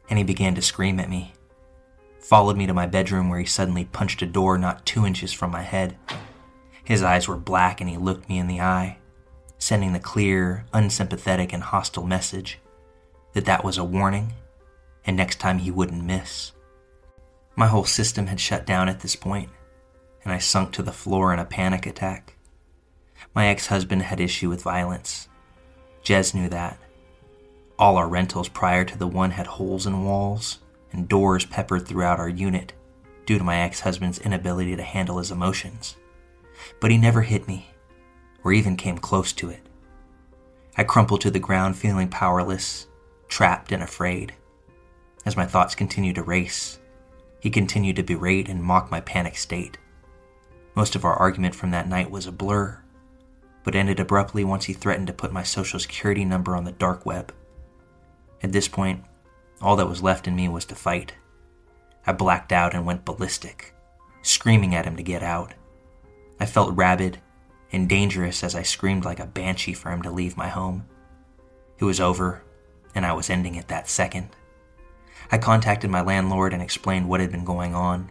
and 0.08 0.16
he 0.16 0.24
began 0.24 0.54
to 0.54 0.62
scream 0.62 1.00
at 1.00 1.10
me, 1.10 1.32
followed 2.20 2.56
me 2.56 2.66
to 2.66 2.74
my 2.74 2.86
bedroom 2.86 3.30
where 3.30 3.40
he 3.40 3.46
suddenly 3.46 3.86
punched 3.86 4.22
a 4.22 4.26
door 4.26 4.58
not 4.58 4.86
two 4.86 5.04
inches 5.04 5.32
from 5.32 5.50
my 5.50 5.62
head. 5.62 5.96
His 6.84 7.02
eyes 7.02 7.26
were 7.26 7.36
black 7.36 7.80
and 7.80 7.90
he 7.90 7.96
looked 7.96 8.28
me 8.28 8.38
in 8.38 8.46
the 8.46 8.60
eye, 8.60 8.98
sending 9.58 9.92
the 9.92 10.00
clear, 10.00 10.64
unsympathetic, 10.72 11.52
and 11.52 11.62
hostile 11.62 12.06
message 12.06 12.58
that 13.32 13.44
that 13.44 13.64
was 13.64 13.78
a 13.78 13.84
warning 13.84 14.32
and 15.06 15.16
next 15.16 15.38
time 15.38 15.58
he 15.58 15.70
wouldn't 15.70 16.04
miss. 16.04 16.52
My 17.56 17.66
whole 17.66 17.84
system 17.84 18.26
had 18.26 18.40
shut 18.40 18.66
down 18.66 18.88
at 18.88 19.00
this 19.00 19.16
point, 19.16 19.50
and 20.24 20.32
I 20.32 20.38
sunk 20.38 20.72
to 20.72 20.82
the 20.82 20.92
floor 20.92 21.32
in 21.32 21.38
a 21.38 21.44
panic 21.44 21.86
attack. 21.86 22.34
My 23.34 23.46
ex 23.46 23.66
husband 23.66 24.02
had 24.02 24.20
issue 24.20 24.48
with 24.48 24.62
violence. 24.62 25.28
Jez 26.02 26.34
knew 26.34 26.48
that. 26.48 26.78
All 27.78 27.96
our 27.96 28.08
rentals 28.08 28.48
prior 28.48 28.84
to 28.84 28.98
the 28.98 29.06
one 29.06 29.32
had 29.32 29.46
holes 29.46 29.86
in 29.86 30.04
walls 30.04 30.58
and 30.92 31.08
doors 31.08 31.44
peppered 31.44 31.86
throughout 31.86 32.20
our 32.20 32.28
unit 32.28 32.72
due 33.26 33.38
to 33.38 33.44
my 33.44 33.58
ex 33.58 33.80
husband's 33.80 34.18
inability 34.18 34.76
to 34.76 34.82
handle 34.82 35.18
his 35.18 35.30
emotions. 35.30 35.96
But 36.80 36.90
he 36.90 36.98
never 36.98 37.22
hit 37.22 37.48
me, 37.48 37.68
or 38.44 38.52
even 38.52 38.76
came 38.76 38.98
close 38.98 39.32
to 39.32 39.50
it. 39.50 39.60
I 40.76 40.84
crumpled 40.84 41.22
to 41.22 41.30
the 41.30 41.38
ground 41.38 41.76
feeling 41.76 42.08
powerless, 42.08 42.86
trapped, 43.28 43.72
and 43.72 43.82
afraid. 43.82 44.34
As 45.24 45.36
my 45.36 45.46
thoughts 45.46 45.74
continued 45.74 46.16
to 46.16 46.22
race, 46.22 46.78
he 47.40 47.50
continued 47.50 47.96
to 47.96 48.02
berate 48.02 48.48
and 48.48 48.62
mock 48.62 48.90
my 48.90 49.00
panic 49.00 49.36
state. 49.36 49.78
Most 50.74 50.94
of 50.94 51.04
our 51.04 51.14
argument 51.14 51.54
from 51.54 51.70
that 51.70 51.88
night 51.88 52.10
was 52.10 52.26
a 52.26 52.32
blur, 52.32 52.82
but 53.62 53.74
ended 53.74 54.00
abruptly 54.00 54.44
once 54.44 54.64
he 54.64 54.72
threatened 54.72 55.06
to 55.06 55.12
put 55.12 55.32
my 55.32 55.42
social 55.42 55.78
security 55.78 56.24
number 56.24 56.54
on 56.54 56.64
the 56.64 56.72
dark 56.72 57.06
web. 57.06 57.32
At 58.42 58.52
this 58.52 58.68
point, 58.68 59.04
all 59.62 59.76
that 59.76 59.88
was 59.88 60.02
left 60.02 60.26
in 60.26 60.36
me 60.36 60.48
was 60.48 60.64
to 60.66 60.74
fight. 60.74 61.14
I 62.06 62.12
blacked 62.12 62.52
out 62.52 62.74
and 62.74 62.84
went 62.84 63.06
ballistic, 63.06 63.74
screaming 64.22 64.74
at 64.74 64.84
him 64.84 64.96
to 64.96 65.02
get 65.02 65.22
out. 65.22 65.54
I 66.40 66.46
felt 66.46 66.76
rabid 66.76 67.20
and 67.74 67.88
dangerous 67.88 68.44
as 68.44 68.54
I 68.54 68.62
screamed 68.62 69.04
like 69.04 69.20
a 69.20 69.26
banshee 69.26 69.72
for 69.72 69.90
him 69.90 70.02
to 70.02 70.10
leave 70.10 70.36
my 70.36 70.48
home. 70.48 70.86
It 71.78 71.84
was 71.84 72.00
over, 72.00 72.42
and 72.94 73.04
I 73.04 73.12
was 73.12 73.28
ending 73.28 73.56
it 73.56 73.68
that 73.68 73.88
second. 73.88 74.28
I 75.32 75.38
contacted 75.38 75.90
my 75.90 76.00
landlord 76.00 76.52
and 76.52 76.62
explained 76.62 77.08
what 77.08 77.20
had 77.20 77.32
been 77.32 77.44
going 77.44 77.74
on. 77.74 78.10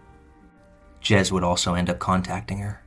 Jez 1.02 1.32
would 1.32 1.44
also 1.44 1.76
end 1.76 1.90
up 1.90 2.00
contacting 2.00 2.60
her, 2.60 2.84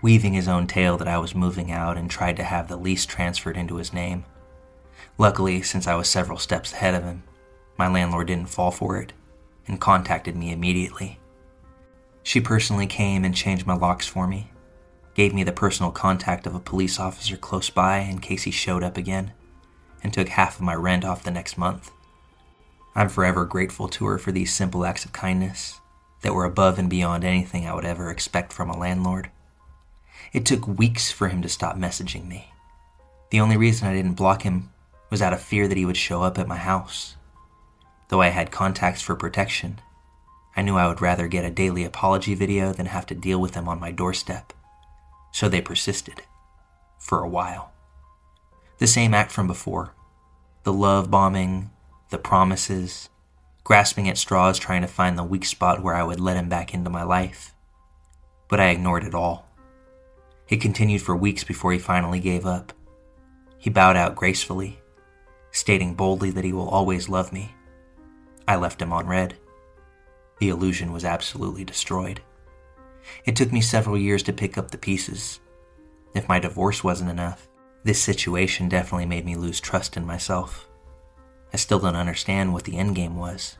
weaving 0.00 0.32
his 0.32 0.48
own 0.48 0.66
tale 0.66 0.96
that 0.96 1.08
I 1.08 1.18
was 1.18 1.34
moving 1.34 1.70
out 1.70 1.98
and 1.98 2.10
tried 2.10 2.36
to 2.36 2.44
have 2.44 2.68
the 2.68 2.76
lease 2.76 3.04
transferred 3.04 3.56
into 3.56 3.76
his 3.76 3.92
name. 3.92 4.24
Luckily, 5.18 5.62
since 5.62 5.86
I 5.86 5.94
was 5.96 6.08
several 6.08 6.38
steps 6.38 6.72
ahead 6.72 6.94
of 6.94 7.04
him, 7.04 7.24
my 7.78 7.88
landlord 7.88 8.28
didn't 8.28 8.48
fall 8.48 8.70
for 8.70 8.98
it 8.98 9.12
and 9.66 9.80
contacted 9.80 10.36
me 10.36 10.52
immediately. 10.52 11.18
She 12.22 12.40
personally 12.40 12.86
came 12.86 13.24
and 13.24 13.34
changed 13.34 13.66
my 13.66 13.74
locks 13.74 14.06
for 14.06 14.26
me, 14.26 14.50
gave 15.16 15.32
me 15.32 15.42
the 15.42 15.50
personal 15.50 15.90
contact 15.90 16.46
of 16.46 16.54
a 16.54 16.60
police 16.60 17.00
officer 17.00 17.38
close 17.38 17.70
by 17.70 18.00
in 18.00 18.18
case 18.18 18.42
he 18.42 18.50
showed 18.50 18.84
up 18.84 18.98
again, 18.98 19.32
and 20.02 20.12
took 20.12 20.28
half 20.28 20.56
of 20.56 20.60
my 20.60 20.74
rent 20.74 21.06
off 21.06 21.24
the 21.24 21.30
next 21.30 21.56
month. 21.56 21.90
I'm 22.94 23.08
forever 23.08 23.46
grateful 23.46 23.88
to 23.88 24.04
her 24.04 24.18
for 24.18 24.30
these 24.30 24.52
simple 24.52 24.84
acts 24.84 25.06
of 25.06 25.14
kindness 25.14 25.80
that 26.20 26.34
were 26.34 26.44
above 26.44 26.78
and 26.78 26.90
beyond 26.90 27.24
anything 27.24 27.66
I 27.66 27.72
would 27.72 27.86
ever 27.86 28.10
expect 28.10 28.52
from 28.52 28.68
a 28.68 28.78
landlord. 28.78 29.30
It 30.34 30.44
took 30.44 30.68
weeks 30.68 31.10
for 31.10 31.28
him 31.28 31.40
to 31.40 31.48
stop 31.48 31.78
messaging 31.78 32.28
me. 32.28 32.52
The 33.30 33.40
only 33.40 33.56
reason 33.56 33.88
I 33.88 33.94
didn't 33.94 34.14
block 34.14 34.42
him 34.42 34.70
was 35.08 35.22
out 35.22 35.32
of 35.32 35.40
fear 35.40 35.66
that 35.66 35.78
he 35.78 35.86
would 35.86 35.96
show 35.96 36.22
up 36.22 36.38
at 36.38 36.46
my 36.46 36.56
house. 36.56 37.16
Though 38.08 38.20
I 38.20 38.28
had 38.28 38.50
contacts 38.50 39.00
for 39.00 39.16
protection, 39.16 39.80
I 40.54 40.60
knew 40.60 40.76
I 40.76 40.88
would 40.88 41.00
rather 41.00 41.26
get 41.26 41.46
a 41.46 41.50
daily 41.50 41.84
apology 41.84 42.34
video 42.34 42.74
than 42.74 42.86
have 42.86 43.06
to 43.06 43.14
deal 43.14 43.40
with 43.40 43.54
him 43.54 43.66
on 43.66 43.80
my 43.80 43.90
doorstep. 43.90 44.52
So 45.36 45.50
they 45.50 45.60
persisted. 45.60 46.22
For 46.98 47.22
a 47.22 47.28
while. 47.28 47.70
The 48.78 48.86
same 48.86 49.12
act 49.12 49.30
from 49.30 49.46
before 49.46 49.92
the 50.62 50.72
love 50.72 51.10
bombing, 51.10 51.70
the 52.08 52.16
promises, 52.16 53.10
grasping 53.62 54.08
at 54.08 54.16
straws 54.16 54.58
trying 54.58 54.80
to 54.80 54.88
find 54.88 55.18
the 55.18 55.22
weak 55.22 55.44
spot 55.44 55.82
where 55.82 55.94
I 55.94 56.04
would 56.04 56.20
let 56.20 56.38
him 56.38 56.48
back 56.48 56.72
into 56.72 56.88
my 56.88 57.02
life. 57.02 57.54
But 58.48 58.60
I 58.60 58.70
ignored 58.70 59.04
it 59.04 59.14
all. 59.14 59.46
It 60.48 60.62
continued 60.62 61.02
for 61.02 61.14
weeks 61.14 61.44
before 61.44 61.72
he 61.72 61.78
finally 61.78 62.18
gave 62.18 62.46
up. 62.46 62.72
He 63.58 63.68
bowed 63.68 63.94
out 63.94 64.16
gracefully, 64.16 64.80
stating 65.50 65.92
boldly 65.92 66.30
that 66.30 66.44
he 66.44 66.54
will 66.54 66.70
always 66.70 67.10
love 67.10 67.30
me. 67.30 67.54
I 68.48 68.56
left 68.56 68.80
him 68.80 68.90
on 68.90 69.06
read. 69.06 69.34
The 70.38 70.48
illusion 70.48 70.94
was 70.94 71.04
absolutely 71.04 71.64
destroyed. 71.64 72.22
It 73.24 73.36
took 73.36 73.52
me 73.52 73.60
several 73.60 73.98
years 73.98 74.22
to 74.24 74.32
pick 74.32 74.56
up 74.56 74.70
the 74.70 74.78
pieces. 74.78 75.40
If 76.14 76.28
my 76.28 76.38
divorce 76.38 76.82
wasn't 76.82 77.10
enough, 77.10 77.48
this 77.84 78.02
situation 78.02 78.68
definitely 78.68 79.06
made 79.06 79.24
me 79.24 79.36
lose 79.36 79.60
trust 79.60 79.96
in 79.96 80.06
myself. 80.06 80.68
I 81.52 81.56
still 81.56 81.78
don't 81.78 81.96
understand 81.96 82.52
what 82.52 82.64
the 82.64 82.72
endgame 82.72 83.14
was. 83.14 83.58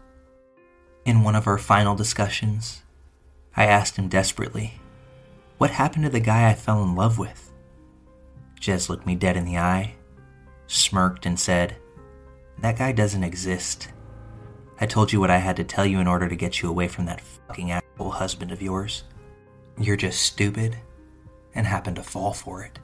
In 1.05 1.23
one 1.23 1.37
of 1.37 1.47
our 1.47 1.59
final 1.59 1.95
discussions, 1.95 2.83
I 3.57 3.67
asked 3.67 3.97
him 3.97 4.09
desperately, 4.09 4.81
What 5.59 5.71
happened 5.71 6.05
to 6.05 6.11
the 6.11 6.21
guy 6.21 6.49
I 6.49 6.55
fell 6.55 6.83
in 6.83 6.95
love 6.95 7.19
with? 7.19 7.53
Jez 8.61 8.89
looked 8.89 9.07
me 9.07 9.15
dead 9.15 9.37
in 9.37 9.45
the 9.45 9.59
eye, 9.59 9.95
smirked, 10.67 11.27
and 11.27 11.39
said, 11.39 11.77
That 12.59 12.79
guy 12.79 12.93
doesn't 12.93 13.23
exist. 13.23 13.89
I 14.81 14.87
told 14.87 15.13
you 15.13 15.21
what 15.21 15.31
I 15.31 15.39
had 15.39 15.57
to 15.57 15.65
tell 15.65 15.87
you 15.87 16.01
in 16.01 16.07
order 16.07 16.29
to 16.29 16.37
get 16.37 16.61
you 16.61 16.69
away 16.69 16.89
from 16.89 17.07
that 17.07 17.21
fucking 17.21 17.71
asshole 17.71 18.11
husband 18.11 18.51
of 18.51 18.61
yours. 18.61 19.05
You're 19.79 19.97
just 19.97 20.23
stupid 20.23 20.79
and 21.55 21.67
happen 21.67 21.95
to 21.97 22.03
fall 22.03 22.33
for 22.33 22.63
it. 22.63 22.79